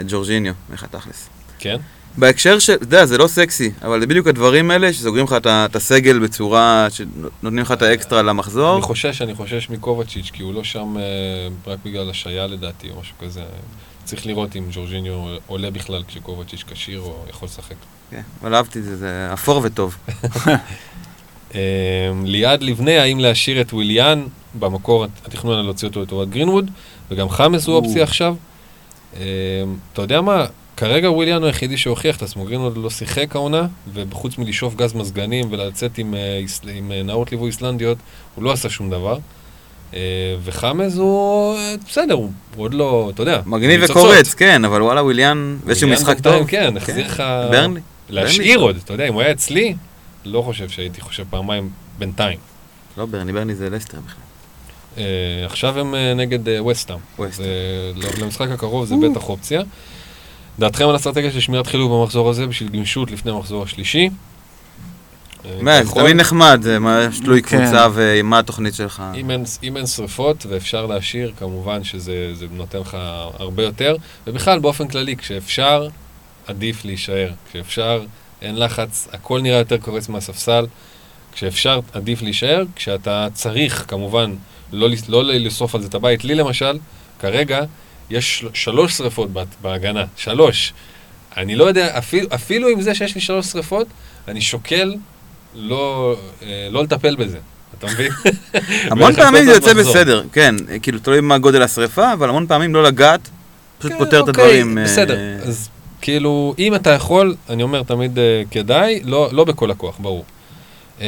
את 0.00 0.04
ג'ורג'יניו, 0.08 0.52
איך 0.72 0.84
התכלס. 0.84 1.28
כן? 1.58 1.76
בהקשר 2.16 2.58
של, 2.58 2.72
אתה 2.72 2.84
יודע, 2.84 3.06
זה 3.06 3.18
לא 3.18 3.26
סקסי, 3.26 3.70
אבל 3.82 4.00
זה 4.00 4.06
בדיוק 4.06 4.26
הדברים 4.26 4.70
האלה 4.70 4.92
שסוגרים 4.92 5.24
לך 5.24 5.36
את 5.46 5.76
הסגל 5.76 6.18
בצורה, 6.18 6.86
שנותנים 6.90 7.58
לך 7.58 7.72
את 7.72 7.82
האקסטרה 7.82 8.22
למחזור. 8.22 8.74
אני 8.74 8.82
חושש, 8.82 9.22
אני 9.22 9.34
חושש 9.34 9.70
מקובצ'יץ', 9.70 10.30
כי 10.32 10.42
הוא 10.42 10.54
לא 10.54 10.64
שם 10.64 10.96
אה, 10.98 11.72
רק 11.72 11.78
בגלל 11.84 12.10
השעיה 12.10 12.46
לדעתי, 12.46 12.90
או 12.90 13.00
משהו 13.00 13.14
כזה. 13.20 13.42
צריך 14.04 14.26
לראות 14.26 14.56
אם 14.56 14.64
ג'ורג'יניו 14.70 15.36
עולה 15.46 15.70
בכלל 15.70 16.02
כשקובצ'יץ' 16.08 16.64
כשיר 16.70 17.00
או 17.00 17.24
יכול 17.30 17.46
לשחק. 17.46 17.74
כן, 18.10 18.22
אבל 18.42 18.54
אהבתי 18.54 18.78
את 18.78 18.84
זה, 18.84 18.96
זה 18.96 19.30
אפור 19.32 19.60
וטוב. 19.64 19.96
אה, 21.54 21.60
ליעד 22.24 22.62
לבנה, 22.62 23.02
האם 23.02 23.18
להשאיר 23.18 23.60
את 23.60 23.72
וויליאן, 23.72 24.24
במקור 24.58 25.04
התכנון 25.04 25.54
היה 25.54 25.62
להוציא 25.62 25.88
אותו 25.88 26.02
לטובת 26.02 26.28
גרינווד, 26.28 26.70
וגם 27.10 27.28
חאמס 27.28 27.66
הוא 27.66 27.74
או. 27.74 27.80
אופציה 27.80 28.02
עכשיו. 28.02 28.36
אה, 29.16 29.22
אתה 29.92 30.02
יודע 30.02 30.20
מה, 30.20 30.46
כרגע 30.76 31.10
וויליאן 31.10 31.38
הוא 31.38 31.46
היחידי 31.46 31.76
שהוכיח 31.76 32.16
את 32.16 32.22
עצמו, 32.22 32.44
גרינווד 32.44 32.76
לא 32.76 32.90
שיחק 32.90 33.36
העונה, 33.36 33.66
וחוץ 33.92 34.38
מלשאוף 34.38 34.74
גז 34.74 34.94
מזגנים 34.94 35.46
ולצאת 35.50 35.98
עם, 35.98 36.14
אה, 36.14 36.40
עם 36.74 36.92
אה, 36.92 37.02
נערות 37.02 37.30
ליווי 37.32 37.46
איסלנדיות, 37.46 37.98
הוא 38.34 38.44
לא 38.44 38.52
עשה 38.52 38.70
שום 38.70 38.90
דבר. 38.90 39.18
אה, 39.94 40.00
וחמאס 40.44 40.96
הוא 40.96 41.56
אה, 41.56 41.74
בסדר, 41.88 42.14
הוא 42.14 42.30
עוד 42.56 42.74
לא, 42.74 43.10
אתה 43.14 43.22
יודע, 43.22 43.40
מגניב. 43.46 43.80
וקורץ, 43.84 44.34
כן, 44.34 44.64
אבל 44.64 44.82
וואלה 44.82 45.02
וויליאן, 45.02 45.56
ויש 45.64 45.82
לו 45.82 45.88
וויליאן 45.88 46.02
משחק 46.02 46.20
טוב. 46.20 46.46
כן, 46.46 46.76
החזיר 46.76 47.06
לך... 47.06 47.22
ברנלי. 47.50 47.80
להשאיר 48.10 48.58
עוד, 48.58 48.76
אתה 48.84 48.92
יודע, 48.92 49.08
אם 49.08 49.14
הוא 49.14 49.22
היה 49.22 49.32
אצלי, 49.32 49.74
לא 50.24 50.42
חושב 50.42 50.68
שהייתי 50.68 51.00
חושב 51.00 51.24
פעמיים 51.30 51.70
בינתיים. 51.98 52.38
לא 52.96 53.06
ברני, 53.06 53.32
ברני 53.32 53.54
זה 53.54 53.70
לסטר 53.70 53.98
בכלל. 54.06 54.20
אה, 54.98 55.04
עכשיו 55.46 55.78
הם 55.78 55.94
אה, 55.94 56.14
נגד 56.14 56.48
אה, 56.48 56.64
וסטאם. 56.64 56.96
ווסט. 57.18 57.40
למשחק 58.22 58.48
הקרוב 58.50 58.86
זה 58.86 58.94
בטח 59.10 59.28
אופציה. 59.28 59.62
דעתכם 60.58 60.88
על 60.88 60.96
אסטרטגיה 60.96 61.30
של 61.30 61.40
שמירת 61.40 61.66
חילוף 61.66 61.92
במחזור 61.92 62.30
הזה 62.30 62.46
בשביל 62.46 62.68
גמישות 62.68 63.10
לפני 63.10 63.30
המחזור 63.32 63.62
השלישי? 63.62 64.10
אה, 65.44 65.58
מה, 65.62 65.76
זה 65.76 65.82
יכול- 65.82 66.02
תמיד 66.02 66.16
נחמד, 66.16 66.60
זה 66.62 66.78
מה- 66.78 67.06
תלוי 67.24 67.42
כן. 67.42 67.58
קבוצה 67.64 67.86
ומה 67.94 68.38
התוכנית 68.38 68.74
שלך. 68.74 69.02
אם 69.16 69.30
אין, 69.30 69.44
אם 69.62 69.76
אין 69.76 69.86
שריפות 69.86 70.46
ואפשר 70.48 70.86
להשאיר, 70.86 71.32
כמובן 71.38 71.84
שזה 71.84 72.34
זה 72.34 72.46
נותן 72.50 72.78
לך 72.78 72.96
הרבה 73.38 73.62
יותר. 73.62 73.96
ובכלל, 74.26 74.58
באופן 74.58 74.88
כללי, 74.88 75.16
כשאפשר, 75.16 75.88
עדיף 76.46 76.84
להישאר. 76.84 77.30
כשאפשר, 77.50 78.02
אין 78.42 78.58
לחץ, 78.58 79.08
הכל 79.12 79.40
נראה 79.40 79.58
יותר 79.58 79.76
קורץ 79.76 80.08
מהספסל. 80.08 80.66
כשאפשר, 81.32 81.80
עדיף 81.92 82.22
להישאר. 82.22 82.64
כשאתה 82.76 83.28
צריך, 83.34 83.84
כמובן, 83.88 84.34
לא, 84.72 84.88
לא 85.08 85.22
לשרוף 85.24 85.74
על 85.74 85.80
זה 85.80 85.86
את 85.88 85.94
הבית. 85.94 86.24
לי 86.24 86.34
למשל, 86.34 86.78
כרגע, 87.20 87.60
יש 88.10 88.38
של- 88.38 88.48
שלוש 88.54 88.92
שריפות 88.92 89.30
בה- 89.30 89.42
בהגנה. 89.62 90.04
שלוש. 90.16 90.72
אני 91.36 91.56
לא 91.56 91.64
יודע, 91.64 91.98
אפילו, 91.98 92.28
אפילו 92.34 92.68
עם 92.68 92.80
זה 92.80 92.94
שיש 92.94 93.14
לי 93.14 93.20
שלוש 93.20 93.46
שריפות, 93.46 93.86
אני 94.28 94.40
שוקל 94.40 94.94
לא, 95.54 96.14
אה, 96.42 96.68
לא 96.70 96.82
לטפל 96.82 97.16
בזה. 97.16 97.38
אתה 97.78 97.86
מבין? 97.86 98.12
המון 98.90 99.14
פעמים 99.16 99.44
זה 99.44 99.50
יוצא. 99.52 99.74
בסדר, 99.74 100.24
כן, 100.32 100.54
כאילו 100.82 100.98
תלוי 100.98 101.20
מה 101.20 101.38
גודל 101.38 101.62
השריפה, 101.62 102.12
אבל 102.12 102.28
המון 102.28 102.46
פעמים 102.46 102.74
לא 102.74 102.82
לגעת, 102.82 103.28
פשוט 103.78 103.92
כן, 103.92 103.98
פותר 103.98 104.20
את 104.24 104.28
אוקיי, 104.28 104.44
הדברים. 104.44 104.78
אה, 104.78 104.84
בסדר, 104.84 105.18
אז 105.42 105.68
כאילו, 106.00 106.54
אם 106.58 106.74
אתה 106.74 106.90
יכול, 106.90 107.34
אני 107.48 107.62
אומר 107.62 107.82
תמיד 107.82 108.18
אה, 108.18 108.42
כדאי, 108.50 109.00
לא, 109.04 109.28
לא 109.32 109.44
בכל 109.44 109.70
הכוח, 109.70 109.98
ברור. 109.98 110.24
אמ, 111.00 111.04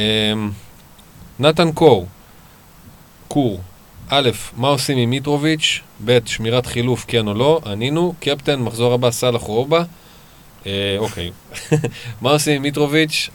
נתן 1.39 1.71
קור, 1.71 2.07
קור, 3.27 3.61
א', 4.09 4.29
מה 4.57 4.67
עושים 4.67 4.97
עם 4.97 5.09
מיטרוביץ', 5.09 5.81
ב', 6.05 6.19
שמירת 6.25 6.65
חילוף, 6.65 7.05
כן 7.07 7.27
או 7.27 7.33
לא, 7.33 7.61
ענינו, 7.65 8.13
קפטן, 8.19 8.59
מחזור 8.61 8.93
הבא, 8.93 9.11
סאלח 9.11 9.47
או 9.49 9.57
אובה. 9.57 9.83
אה, 10.65 10.95
אוקיי. 10.97 11.31
מה 12.21 12.31
עושים 12.31 12.55
עם 12.55 12.61
מיטרוביץ'? 12.61 13.29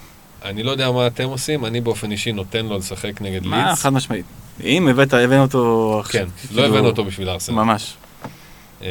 אני 0.45 0.63
לא 0.63 0.71
יודע 0.71 0.91
מה 0.91 1.07
אתם 1.07 1.29
עושים, 1.29 1.65
אני 1.65 1.81
באופן 1.81 2.11
אישי 2.11 2.33
נותן 2.33 2.67
לו 2.67 2.79
לשחק 2.79 3.21
נגד 3.21 3.47
מה, 3.47 3.67
לידס. 3.67 3.83
חד 3.83 3.91
משמעית. 3.91 4.27
אם 4.65 4.89
הבאת, 4.89 5.15
הבאנו 5.15 5.43
אותו. 5.43 6.03
כן, 6.11 6.25
לא 6.25 6.49
כאילו, 6.49 6.65
הבאנו 6.65 6.87
אותו 6.87 7.05
בשביל 7.05 7.29
ארסנל. 7.29 7.55
ממש. 7.55 7.95
אה, 8.83 8.89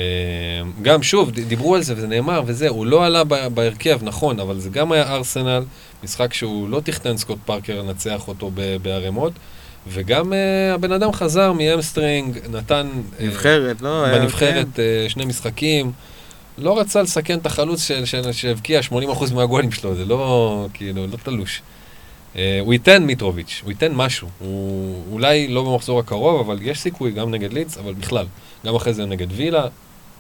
גם, 0.82 1.04
שוב, 1.04 1.32
דיברו 1.32 1.76
על 1.76 1.84
זה 1.84 1.94
וזה 1.98 2.08
נאמר 2.08 2.42
וזה, 2.46 2.70
הוא 2.70 2.86
לא 2.86 3.06
עלה 3.06 3.24
בהרכב, 3.54 4.00
נכון, 4.02 4.40
אבל 4.40 4.60
זה 4.60 4.70
גם 4.70 4.92
היה 4.92 5.14
ארסנל, 5.14 5.64
משחק 6.04 6.34
שהוא 6.34 6.70
לא 6.70 6.82
תכנן 6.84 7.18
סקוט 7.18 7.38
פארקר 7.46 7.82
לנצח 7.82 8.28
אותו 8.28 8.52
בערימות, 8.82 9.34
וגם 9.88 10.34
אה, 10.34 10.74
הבן 10.74 10.92
אדם 10.92 11.12
חזר 11.12 11.54
מ 11.54 11.62
hamstring, 11.62 12.40
נתן... 12.50 12.88
אה, 13.20 13.26
נבחרת, 13.26 13.82
לא? 13.82 14.06
בנבחרת 14.12 14.80
אה, 14.80 15.06
שני 15.10 15.26
משחקים. 15.26 15.92
לא 16.58 16.80
רצה 16.80 17.02
לסכן 17.02 17.40
את 17.40 17.46
החלוץ 17.46 17.92
שהבקיע 18.32 18.80
80% 18.92 19.34
מהגולים 19.34 19.72
שלו, 19.72 19.96
זה 19.96 20.06
לא, 20.06 20.68
כאילו, 20.74 21.08
לא 21.08 21.18
תלוש. 21.24 21.62
אה, 22.36 22.60
הוא 22.62 22.74
ייתן 22.74 23.04
מיטרוביץ', 23.04 23.62
הוא 23.64 23.72
ייתן 23.72 23.94
משהו. 23.94 24.28
הוא 24.40 25.04
אולי 25.12 25.48
לא 25.48 25.64
במחזור 25.64 26.00
הקרוב, 26.00 26.40
אבל 26.40 26.60
יש 26.62 26.80
סיכוי 26.80 27.12
גם 27.12 27.32
נגד 27.32 27.54
לידס, 27.54 27.78
אבל 27.78 27.94
בכלל. 27.94 28.26
גם 28.66 28.76
אחרי 28.76 28.94
זה 28.94 29.06
נגד 29.06 29.28
וילה, 29.32 29.68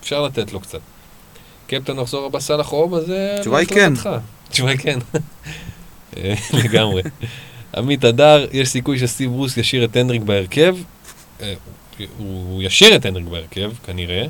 אפשר 0.02 0.24
לתת 0.24 0.54
לו 0.54 0.60
קצת. 0.60 0.80
קפטן 1.68 2.00
מחזור 2.00 2.26
הבא 2.26 2.40
סאלח 2.40 2.74
או 2.74 2.82
אובה 2.82 3.02
זה... 3.02 3.36
התשובה 3.40 3.58
היא 3.58 3.68
כן. 3.68 3.94
התשובה 4.48 4.70
היא 4.70 4.80
כן. 4.80 5.00
אה, 6.18 6.34
לגמרי. 6.64 7.02
עמית 7.78 8.04
הדר, 8.04 8.46
יש 8.52 8.70
סיכוי 8.70 9.00
שסטיב 9.00 9.32
ברוס 9.32 9.58
ישאיר 9.58 9.84
את 9.84 9.96
הנדריק 9.96 10.22
בהרכב. 10.22 10.78
אה, 11.42 11.54
הוא 12.18 12.64
ישאיר 12.64 12.96
את 12.96 13.06
הנדריק 13.06 13.26
בהרכב, 13.28 13.72
כנראה. 13.86 14.26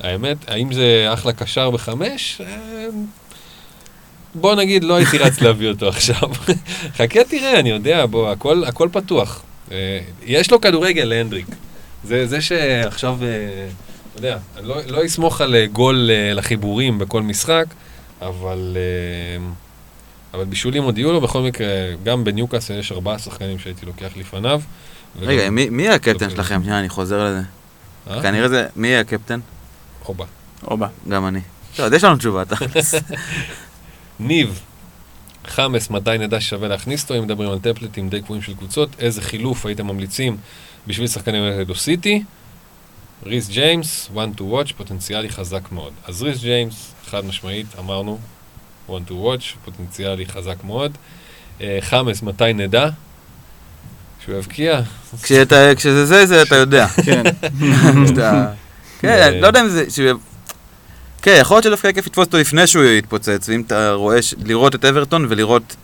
האמת, 0.00 0.36
האם 0.46 0.72
זה 0.72 1.08
אחלה 1.12 1.32
קשר 1.32 1.70
בחמש? 1.70 2.40
בוא 4.34 4.54
נגיד, 4.54 4.84
לא 4.84 4.94
הייתי 4.94 5.18
רץ 5.18 5.40
להביא 5.40 5.68
אותו 5.68 5.88
עכשיו. 5.88 6.28
חכה 6.96 7.24
תראה, 7.24 7.60
אני 7.60 7.70
יודע, 7.70 8.06
בוא, 8.06 8.30
הכל, 8.30 8.64
הכל 8.64 8.88
פתוח. 8.92 9.42
אה, 9.72 10.00
יש 10.26 10.50
לו 10.50 10.60
כדורגל 10.60 11.04
להנדריק. 11.04 11.46
זה, 12.04 12.26
זה 12.26 12.40
שעכשיו, 12.40 13.18
אה, 13.22 13.28
אתה 14.10 14.18
יודע, 14.18 14.38
אני 14.58 14.68
לא, 14.68 14.76
לא 14.86 15.06
אסמוך 15.06 15.40
על 15.40 15.54
אה, 15.54 15.66
גול 15.66 16.10
לחיבורים 16.34 16.98
בכל 16.98 17.22
משחק, 17.22 17.64
אבל, 18.22 18.76
אבל 20.34 20.44
בישולים 20.44 20.82
עוד 20.82 20.98
יהיו 20.98 21.12
לו, 21.12 21.20
בכל 21.20 21.42
מקרה, 21.42 21.66
גם 22.04 22.24
בניוקאסל 22.24 22.78
יש 22.78 22.92
ארבעה 22.92 23.18
שחקנים 23.18 23.58
שהייתי 23.58 23.86
לוקח 23.86 24.08
לפניו. 24.16 24.60
וגם- 25.16 25.28
רגע, 25.28 25.50
מי 25.50 25.68
מי 25.70 25.82
יהיה 25.82 25.94
הקפטן 25.94 26.30
שלכם? 26.30 26.60
שנייה, 26.62 26.78
אני 26.78 26.88
חוזר 26.88 27.24
לזה. 27.24 27.40
אה? 28.10 28.22
כנראה 28.22 28.48
זה, 28.48 28.66
מי 28.76 28.88
יהיה 28.88 29.00
הקפטן? 29.00 29.40
אובה. 30.08 30.24
אובה. 30.66 30.86
גם 31.08 31.26
אני. 31.26 31.40
טוב, 31.76 31.86
אז 31.86 31.92
יש 31.92 32.04
לנו 32.04 32.16
תשובה, 32.16 32.42
אתה. 32.42 32.54
ניב, 34.20 34.60
חאמס, 35.46 35.90
מתי 35.90 36.18
נדע 36.18 36.40
ששווה 36.40 36.68
להכניס 36.68 37.02
אותו, 37.02 37.14
אם 37.14 37.22
מדברים 37.22 37.50
על 37.50 37.58
טמפלטים 37.58 38.08
די 38.08 38.22
קבועים 38.22 38.42
של 38.42 38.54
קבוצות, 38.54 38.88
איזה 38.98 39.22
חילוף 39.22 39.66
הייתם 39.66 39.86
ממליצים 39.86 40.36
בשביל 40.86 41.06
שחקני 41.06 41.36
יונייטד 41.36 41.70
או 41.70 41.74
סיטי? 41.74 42.22
ריס 43.26 43.48
ג'יימס, 43.48 44.10
one 44.14 44.38
to 44.38 44.40
watch, 44.40 44.72
פוטנציאלי 44.76 45.28
חזק 45.28 45.72
מאוד. 45.72 45.92
אז 46.04 46.22
ריס 46.22 46.40
ג'יימס, 46.40 46.94
חד 47.10 47.24
משמעית, 47.24 47.66
אמרנו, 47.78 48.18
one 48.88 49.10
to 49.10 49.12
watch, 49.12 49.56
פוטנציאלי 49.64 50.26
חזק 50.26 50.64
מאוד. 50.64 50.92
אה, 51.60 51.78
חמאס, 51.80 52.22
מתי 52.22 52.52
נדע? 52.54 52.88
שהוא 54.24 54.38
יבקיע? 54.38 54.80
כשזה 55.76 56.06
זה, 56.06 56.26
זה 56.26 56.42
אתה 56.42 56.56
יודע. 56.56 56.86
כן. 56.86 57.22
כן, 59.00 59.34
לא 59.40 59.46
יודע 59.46 59.60
אם 59.60 59.68
זה... 59.68 60.12
כן, 61.22 61.38
יכול 61.40 61.54
להיות 61.54 61.64
שדווקא 61.64 61.92
כיף 61.92 62.06
לתפוס 62.06 62.26
אותו 62.26 62.38
לפני 62.38 62.66
שהוא 62.66 62.84
יתפוצץ, 62.84 63.48
ואם 63.48 63.60
אתה 63.60 63.92
רואה, 63.92 64.18
לראות 64.44 64.74
את 64.74 64.84
אברטון 64.84 65.26
ולראות 65.28 65.76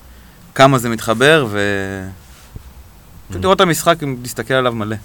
כמה 0.54 0.78
זה 0.78 0.88
מתחבר, 0.88 1.46
ו... 1.50 1.60
פשוט 3.28 3.42
לראות 3.42 3.56
את 3.56 3.60
המשחק, 3.60 4.02
אם 4.02 4.16
להסתכל 4.22 4.54
עליו 4.54 4.72
מלא. 4.72 4.96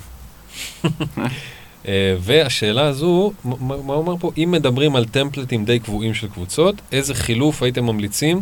אה, 1.87 2.15
והשאלה 2.19 2.87
הזו, 2.87 3.33
מה 3.43 3.93
אומר 3.93 4.15
פה? 4.19 4.31
אם 4.37 4.51
מדברים 4.51 4.95
על 4.95 5.05
טמפלטים 5.05 5.65
די 5.65 5.79
קבועים 5.79 6.13
של 6.13 6.27
קבוצות, 6.27 6.75
איזה 6.91 7.13
חילוף 7.13 7.63
הייתם 7.63 7.85
ממליצים 7.85 8.41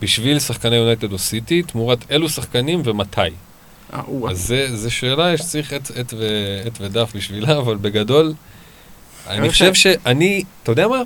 בשביל 0.00 0.38
שחקני 0.38 0.76
יונייטד 0.76 1.12
או 1.12 1.18
סיטי, 1.18 1.62
תמורת 1.62 1.98
אילו 2.10 2.28
שחקנים 2.28 2.82
ומתי? 2.84 3.20
אה. 3.92 4.00
אז 4.30 4.46
זה, 4.46 4.76
זה 4.76 4.90
שאלה 4.90 5.36
שצריך 5.36 5.72
עט 5.72 6.80
ודף 6.80 7.12
בשבילה, 7.14 7.58
אבל 7.58 7.76
בגדול, 7.76 8.32
אני 9.28 9.46
יפה. 9.46 9.52
חושב 9.52 9.74
שאני, 9.74 10.44
אתה 10.62 10.72
יודע 10.72 10.88
מה? 10.88 11.02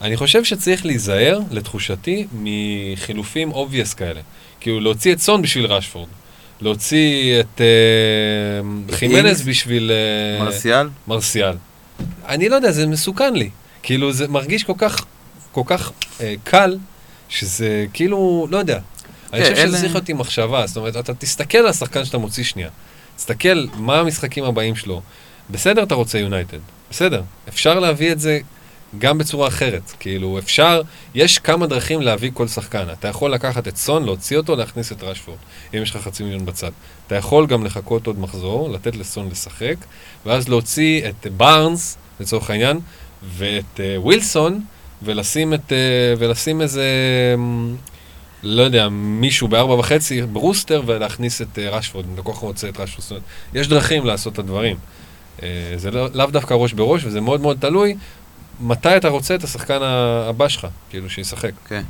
אני 0.00 0.16
חושב 0.16 0.44
שצריך 0.44 0.86
להיזהר, 0.86 1.40
לתחושתי, 1.50 2.26
מחילופים 2.32 3.52
obvious 3.52 3.94
כאלה. 3.96 4.20
כאילו, 4.60 4.80
להוציא 4.80 5.12
את 5.12 5.20
סון 5.20 5.42
בשביל 5.42 5.66
רשפורד. 5.66 6.08
להוציא 6.60 7.40
את 7.40 7.60
אה, 7.60 8.96
חימנז 8.96 9.42
בשביל... 9.42 9.90
אה, 9.90 10.44
מרסיאל? 10.44 10.88
מרסיאל. 11.08 11.56
אני 12.28 12.48
לא 12.48 12.56
יודע, 12.56 12.70
זה 12.70 12.86
מסוכן 12.86 13.34
לי. 13.34 13.50
כאילו, 13.82 14.12
זה 14.12 14.28
מרגיש 14.28 14.64
כל 14.64 14.72
כך, 14.78 15.04
כל 15.52 15.62
כך 15.66 15.92
אה, 16.20 16.34
קל, 16.44 16.78
שזה 17.28 17.86
כאילו, 17.92 18.46
לא 18.50 18.58
יודע. 18.58 18.78
אני 19.32 19.44
כן, 19.44 19.50
חושב 19.50 19.66
שזה 19.66 19.80
צריך 19.80 19.94
להיות 19.94 20.08
עם 20.08 20.18
מחשבה, 20.18 20.66
זאת 20.66 20.76
אומרת, 20.76 20.96
אתה 20.96 21.14
תסתכל 21.14 21.58
על 21.58 21.66
השחקן 21.66 22.04
שאתה 22.04 22.18
מוציא 22.18 22.44
שנייה. 22.44 22.68
תסתכל 23.16 23.66
מה 23.74 24.00
המשחקים 24.00 24.44
הבאים 24.44 24.76
שלו. 24.76 25.02
בסדר, 25.50 25.82
אתה 25.82 25.94
רוצה 25.94 26.18
יונייטד. 26.18 26.58
בסדר. 26.90 27.22
אפשר 27.48 27.78
להביא 27.78 28.12
את 28.12 28.20
זה 28.20 28.40
גם 28.98 29.18
בצורה 29.18 29.48
אחרת. 29.48 29.92
כאילו, 30.00 30.38
אפשר, 30.38 30.82
יש 31.14 31.38
כמה 31.38 31.66
דרכים 31.66 32.00
להביא 32.00 32.30
כל 32.34 32.48
שחקן. 32.48 32.86
אתה 32.92 33.08
יכול 33.08 33.30
לקחת 33.30 33.68
את 33.68 33.76
סון, 33.76 34.04
להוציא 34.04 34.36
אותו, 34.36 34.56
להכניס 34.56 34.92
את 34.92 35.02
רשפורד, 35.02 35.38
אם 35.74 35.82
יש 35.82 35.90
לך 35.90 35.96
חצי 35.96 36.22
מיליון 36.22 36.46
בצד. 36.46 36.70
אתה 37.06 37.16
יכול 37.16 37.46
גם 37.46 37.64
לחכות 37.64 38.06
עוד 38.06 38.18
מחזור, 38.18 38.70
לתת 38.70 38.96
לסון 38.96 39.28
לשחק, 39.30 39.76
ואז 40.26 40.48
להוציא 40.48 41.08
את 41.08 41.26
בארנס, 41.36 41.96
לצורך 42.20 42.50
העניין, 42.50 42.80
ואת 43.36 43.80
ווילסון, 43.96 44.60
ולשים, 45.02 45.54
את, 45.54 45.68
uh, 45.68 45.72
ולשים 46.18 46.60
איזה, 46.60 46.84
um, 47.36 47.38
לא 48.42 48.62
יודע, 48.62 48.88
מישהו 48.90 49.48
בארבע 49.48 49.74
וחצי, 49.74 50.22
ברוסטר, 50.22 50.82
ולהכניס 50.86 51.42
את 51.42 51.58
uh, 51.58 51.60
רשפורד, 51.60 52.04
אם 52.08 52.14
אתה 52.14 52.22
כל 52.22 52.32
כך 52.32 52.38
רוצה 52.38 52.68
את 52.68 52.80
רשפורד. 52.80 53.22
יש 53.54 53.68
דרכים 53.68 54.06
לעשות 54.06 54.32
את 54.32 54.38
הדברים. 54.38 54.76
Uh, 55.42 55.44
זה 55.76 55.90
לא, 55.90 56.08
לאו 56.14 56.26
דווקא 56.26 56.54
ראש 56.54 56.72
בראש, 56.72 57.04
וזה 57.04 57.20
מאוד 57.20 57.40
מאוד 57.40 57.56
תלוי 57.60 57.96
מתי 58.60 58.96
אתה 58.96 59.08
רוצה 59.08 59.34
את 59.34 59.44
השחקן 59.44 59.78
הבא 60.28 60.48
שלך, 60.48 60.66
כאילו, 60.90 61.10
שישחק. 61.10 61.50
כן. 61.68 61.82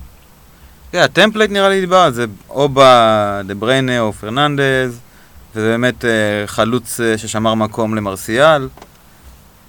כן, 0.92 0.98
ה 0.98 1.04
template 1.04 1.50
נראה 1.50 1.68
לי 1.68 1.80
דיבר 1.80 1.96
על 1.96 2.12
זה, 2.12 2.24
או 2.50 2.68
דה 2.68 3.54
בריינה 3.58 4.00
או 4.00 4.12
פרננדז, 4.12 5.00
וזה 5.54 5.68
באמת 5.68 6.04
אה, 6.04 6.10
חלוץ 6.46 7.00
אה, 7.00 7.18
ששמר 7.18 7.54
מקום 7.54 7.94
למרסיאל. 7.94 8.68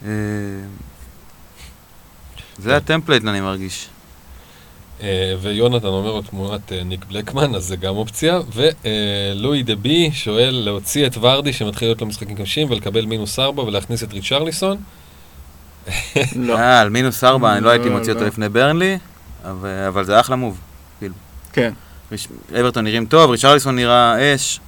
אה, 0.06 0.10
זה 2.58 2.70
כן. 2.70 2.76
ה 2.76 2.80
template, 2.80 3.24
אני 3.26 3.42
מרגיש. 3.42 3.90
אה, 5.02 5.08
ויונתן 5.42 5.88
אומר 5.88 6.12
לו 6.12 6.22
תמונת 6.22 6.72
אה, 6.72 6.84
ניק 6.84 7.06
בלקמן, 7.06 7.56
אז 7.56 7.64
זה 7.66 7.76
גם 7.76 7.96
אופציה. 7.96 8.40
ולואי 8.54 9.64
דה 9.64 9.76
בי 9.76 10.10
שואל 10.14 10.62
להוציא 10.66 11.06
את 11.08 11.18
ורדי 11.22 11.54
שמתחיל 11.54 11.88
להיות 11.88 12.02
לו 12.02 12.08
משחקים 12.08 12.36
קשים 12.38 12.72
ולקבל 12.72 13.06
מינוס 13.06 13.40
4 13.40 13.64
ולהכניס 13.64 14.04
את 14.04 14.14
ריצ'רליסון. 14.14 14.78
לא. 16.36 16.58
אה, 16.58 16.80
על 16.82 16.90
מינוס 16.90 17.24
ארבע, 17.24 17.54
אני 17.58 17.64
לא 17.66 17.70
הייתי 17.70 17.90
לא, 17.90 17.98
מוציא 17.98 18.12
אותו 18.12 18.22
לא. 18.24 18.28
לפני 18.28 18.50
ברנלי, 18.50 18.98
אבל 19.44 19.70
אבל 19.88 20.04
זה 20.04 20.20
אחלה 20.20 20.36
move. 20.36 20.60
כן. 21.54 21.74
ריש- 22.12 22.28
אברטון 22.60 22.84
נראים 22.84 23.06
טוב, 23.06 23.32
ריצ'רליסון 23.32 23.76
נראה 23.76 24.36
אש. 24.36 24.60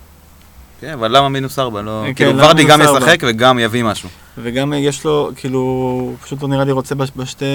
כן, 0.81 0.89
אבל 0.93 1.18
למה 1.18 1.30
מינוס 1.30 1.60
ארבע? 1.60 1.81
לא... 1.81 2.03
כן, 2.07 2.14
כאילו 2.14 2.38
ורדי 2.38 2.64
גם 2.64 2.81
ארבע? 2.81 2.97
ישחק 2.97 3.18
וגם 3.27 3.60
יביא 3.60 3.84
משהו. 3.84 4.10
וגם 4.38 4.73
יש 4.73 5.03
לו, 5.03 5.31
כאילו, 5.35 5.60
הוא 5.60 6.15
פשוט 6.23 6.41
לא 6.41 6.47
נראה 6.47 6.64
לי 6.64 6.72
רוצה 6.72 6.95
בש- 6.95 7.11
בשתי 7.15 7.45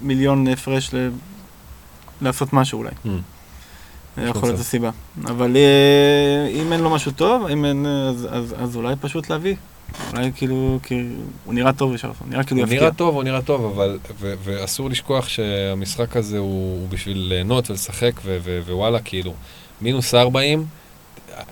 מיליון 0.00 0.46
הפרש. 0.48 0.90
לעשות 2.22 2.52
משהו 2.52 2.78
אולי. 2.78 2.90
Hmm. 2.90 3.08
זה 4.16 4.22
יכול. 4.28 4.48
להיות 4.48 4.60
הסיבה. 4.60 4.90
אבל 5.24 5.56
אה, 5.56 6.48
אם 6.48 6.72
אין 6.72 6.80
לו 6.80 6.90
משהו 6.90 7.12
טוב, 7.12 7.46
אם 7.46 7.64
אין, 7.64 7.86
אה, 7.86 8.08
אז, 8.08 8.28
אז, 8.30 8.54
אז 8.58 8.76
אולי 8.76 8.94
פשוט 9.00 9.30
להביא. 9.30 9.54
אולי 10.12 10.30
כאילו, 10.36 10.78
הוא 11.44 11.54
נראה 11.54 11.72
טוב 11.72 11.92
רישרסון, 11.92 12.26
נראה 12.30 12.44
כאילו 12.44 12.60
הוא 12.60 12.66
יפקיע. 12.66 12.80
נראה 12.80 12.92
טוב, 12.92 13.14
הוא 13.14 13.22
נראה 13.22 13.42
טוב, 13.42 13.64
אבל, 13.64 13.98
ו- 14.20 14.34
ואסור 14.44 14.90
לשכוח 14.90 15.28
שהמשחק 15.28 16.16
הזה 16.16 16.38
הוא, 16.38 16.80
הוא 16.80 16.88
בשביל 16.88 17.18
ליהנות 17.18 17.70
ולשחק, 17.70 18.12
ו- 18.24 18.38
ו- 18.42 18.60
ווואלה, 18.66 19.00
כאילו, 19.00 19.34
מינוס 19.80 20.14
40, 20.14 20.66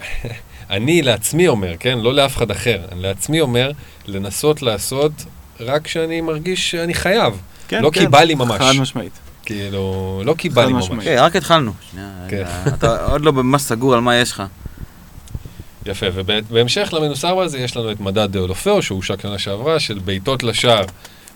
אני 0.70 1.02
לעצמי 1.02 1.48
אומר, 1.48 1.74
כן? 1.80 1.98
לא 1.98 2.14
לאף 2.14 2.36
אחד 2.36 2.50
אחר, 2.50 2.80
אני 2.92 3.02
לעצמי 3.02 3.40
אומר, 3.40 3.72
לנסות 4.06 4.62
לעשות 4.62 5.12
רק 5.60 5.84
כשאני 5.84 6.20
מרגיש 6.20 6.70
שאני 6.70 6.94
חייב. 6.94 7.40
כן, 7.68 7.82
לא 7.82 7.90
כן, 7.90 8.00
כי 8.00 8.06
בא 8.06 8.20
לי 8.20 8.34
ממש. 8.34 8.58
חד 8.58 8.72
משמעית. 8.80 9.12
כאילו, 9.50 10.22
לא 10.24 10.34
חד 10.54 10.66
ממש. 10.66 10.90
כן, 11.04 11.16
רק 11.18 11.36
התחלנו. 11.36 11.72
כן. 12.28 12.44
אתה 12.66 13.06
עוד 13.06 13.20
לא 13.20 13.32
ממש 13.32 13.62
סגור 13.62 13.94
על 13.94 14.00
מה 14.00 14.16
יש 14.16 14.32
לך. 14.32 14.42
יפה, 15.86 16.06
ובהמשך 16.14 16.92
למינוס 16.92 17.24
4 17.24 17.42
הזה 17.42 17.58
יש 17.58 17.76
לנו 17.76 17.92
את 17.92 18.00
מדד 18.00 18.32
דאולופאו, 18.32 18.82
שהושק 18.82 19.20
שנה 19.20 19.38
שעברה, 19.38 19.80
של 19.80 19.98
בעיטות 19.98 20.42
לשער 20.42 20.84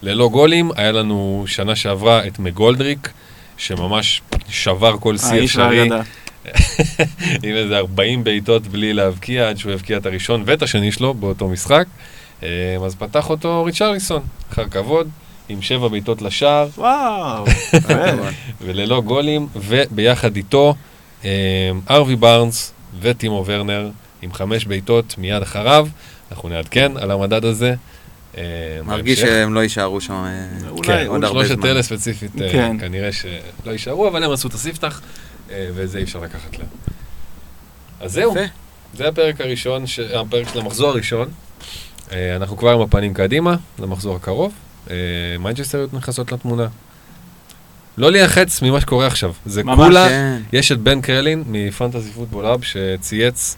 ללא 0.03 0.29
גולים. 0.29 0.71
היה 0.77 0.93
לנו 0.93 1.45
שנה 1.47 1.77
שעברה 1.77 2.27
את 2.27 2.39
מגולדריק, 2.39 3.11
שממש 3.57 4.23
שבר 4.49 4.97
כל 4.99 5.19
שיא 5.19 5.45
אפשרי. 5.45 5.89
עם 7.45 7.55
איזה 7.55 7.79
40 7.79 8.25
בעיטות 8.25 8.67
בלי 8.67 8.93
להבקיע, 8.93 9.49
עד 9.49 9.59
שהוא 9.59 9.73
הבקיע 9.73 9.97
את 9.97 10.07
הראשון 10.07 10.43
ואת 10.47 10.63
השני 10.63 10.93
שלו 10.93 11.15
באותו 11.15 11.49
משחק. 11.49 11.87
אה, 12.43 12.77
אז 12.87 12.95
פתח 12.95 13.31
אותו 13.31 13.65
ריצ'רליסון, 13.65 14.23
אחר 14.53 14.69
כבוד, 14.69 15.09
עם 15.49 15.63
שבע 15.63 15.89
בעיטות 15.89 16.23
לשער, 16.23 16.69
וואו. 16.79 17.45
וללא 18.63 19.01
גולים, 19.01 19.47
וביחד 19.57 20.37
איתו 20.37 20.75
אה, 21.25 21.31
ארווי 21.91 22.17
בארנס 22.17 22.73
וטימו 23.01 23.43
ורנר 23.47 23.91
עם 24.23 24.33
חמש 24.33 24.65
בעיטות 24.65 25.15
מיד 25.19 25.43
אחריו. 25.43 25.89
אנחנו 26.33 26.49
נעדכן 26.49 26.97
על 26.97 27.11
המדד 27.11 27.45
הזה. 27.45 27.75
אה, 28.39 28.43
מרגיש 28.85 29.19
בהמשך. 29.19 29.33
שהם 29.35 29.55
לא 29.55 29.61
יישארו 29.61 30.01
שם 30.01 30.13
אה, 30.13 30.49
כן, 30.83 31.07
עוד 31.07 31.25
הרבה 31.25 31.41
שלושת 31.45 31.61
זמן. 31.61 31.69
אלה 31.69 31.83
ספציפית, 31.83 32.31
כן. 32.53 32.77
כנראה 32.81 33.13
שלא 33.13 33.73
יישארו, 33.73 34.09
אבל 34.09 34.25
הם 34.25 34.31
עשו 34.31 34.49
את 34.49 34.55
הספתח, 34.55 35.01
אה, 35.51 35.69
ואת 35.75 35.91
זה 35.91 35.99
אי 35.99 36.03
אפשר 36.03 36.19
לקחת 36.21 36.59
להם. 36.59 36.69
אז 38.01 38.13
זהו. 38.13 38.35
זה 38.95 39.09
הפרק 39.09 39.41
הראשון, 39.41 39.87
ש- 39.87 39.99
הפרק 40.01 40.49
של 40.53 40.59
המחזור 40.61 40.89
הראשון. 40.89 41.29
אנחנו 42.13 42.57
כבר 42.57 42.71
עם 42.73 42.81
הפנים 42.81 43.15
קדימה, 43.15 43.57
למחזור 43.79 44.17
הקרוב. 44.17 44.53
אה, 44.91 44.97
מנצ'סטריות 45.39 45.95
נכנסות 45.95 46.33
לתמונה. 46.33 46.67
לא 47.97 48.13
להיחץ 48.13 48.63
ממה 48.63 48.81
שקורה 48.81 49.07
עכשיו. 49.07 49.33
זה 49.47 49.65
ממש, 49.65 49.79
כולה, 49.79 50.09
כן. 50.09 50.41
יש 50.53 50.73
את 50.73 50.81
בן 50.81 51.01
קרלין 51.01 51.45
מפנטזי 51.47 52.11
פוטבול 52.11 52.47
אב 52.47 52.63
שצייץ 52.63 53.57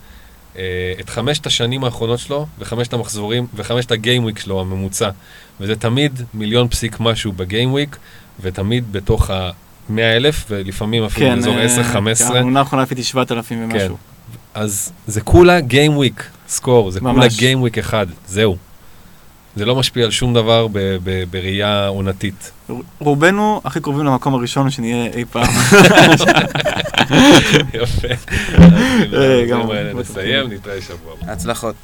אה, 0.59 0.93
את 1.01 1.11
חמשת 1.11 1.47
השנים 1.47 1.85
האחרונות 1.85 2.19
שלו 2.19 2.47
וחמשת 2.59 2.93
המחזורים 2.93 3.47
וחמשת 3.55 3.91
הגיימוויק 3.91 4.39
שלו 4.39 4.61
הממוצע. 4.61 5.11
וזה 5.61 5.77
תמיד 5.77 6.23
מיליון 6.35 6.69
פסיק 6.69 7.01
משהו 7.01 7.33
בגיימוויק, 7.33 7.97
ותמיד 8.41 8.93
בתוך 8.93 9.31
ה-100 9.31 10.01
אלף, 10.01 10.45
ולפעמים 10.49 11.05
אפילו 11.05 11.27
כן, 11.27 11.37
באזור 11.37 11.59
אה, 11.59 12.15
10-15. 12.15 12.19
כן, 12.19 12.37
העונה 12.37 12.61
האחרונה 12.61 12.83
עשיתי 12.83 13.03
7,000 13.03 13.71
כן. 13.71 13.75
ומשהו. 13.75 13.97
אז 14.55 14.93
זה 15.07 15.21
כולה 15.21 15.61
גיימוויק 15.61 16.31
סקור, 16.49 16.91
זה 16.91 17.01
כולה 17.01 17.13
ממש. 17.13 17.37
גיימוויק 17.39 17.79
אחד, 17.79 18.07
זהו. 18.27 18.57
זה 19.57 19.65
לא 19.65 19.77
משפיע 19.77 20.05
על 20.05 20.11
שום 20.11 20.35
דבר 20.35 20.67
ב- 20.73 20.79
ב- 21.05 21.25
בראייה 21.31 21.87
עונתית. 21.89 22.51
רובנו 22.99 23.61
הכי 23.65 23.81
קרובים 23.81 24.05
למקום 24.07 24.35
הראשון 24.35 24.71
שנהיה 24.71 25.07
אי 25.15 25.25
פעם. 25.25 25.47
יפה. 27.75 28.09
אה, 29.15 29.45
גם- 29.51 29.61
נסיים, 29.95 30.53
נתראה 30.53 30.81
שבוע. 30.83 31.15
הצלחות. 31.23 31.75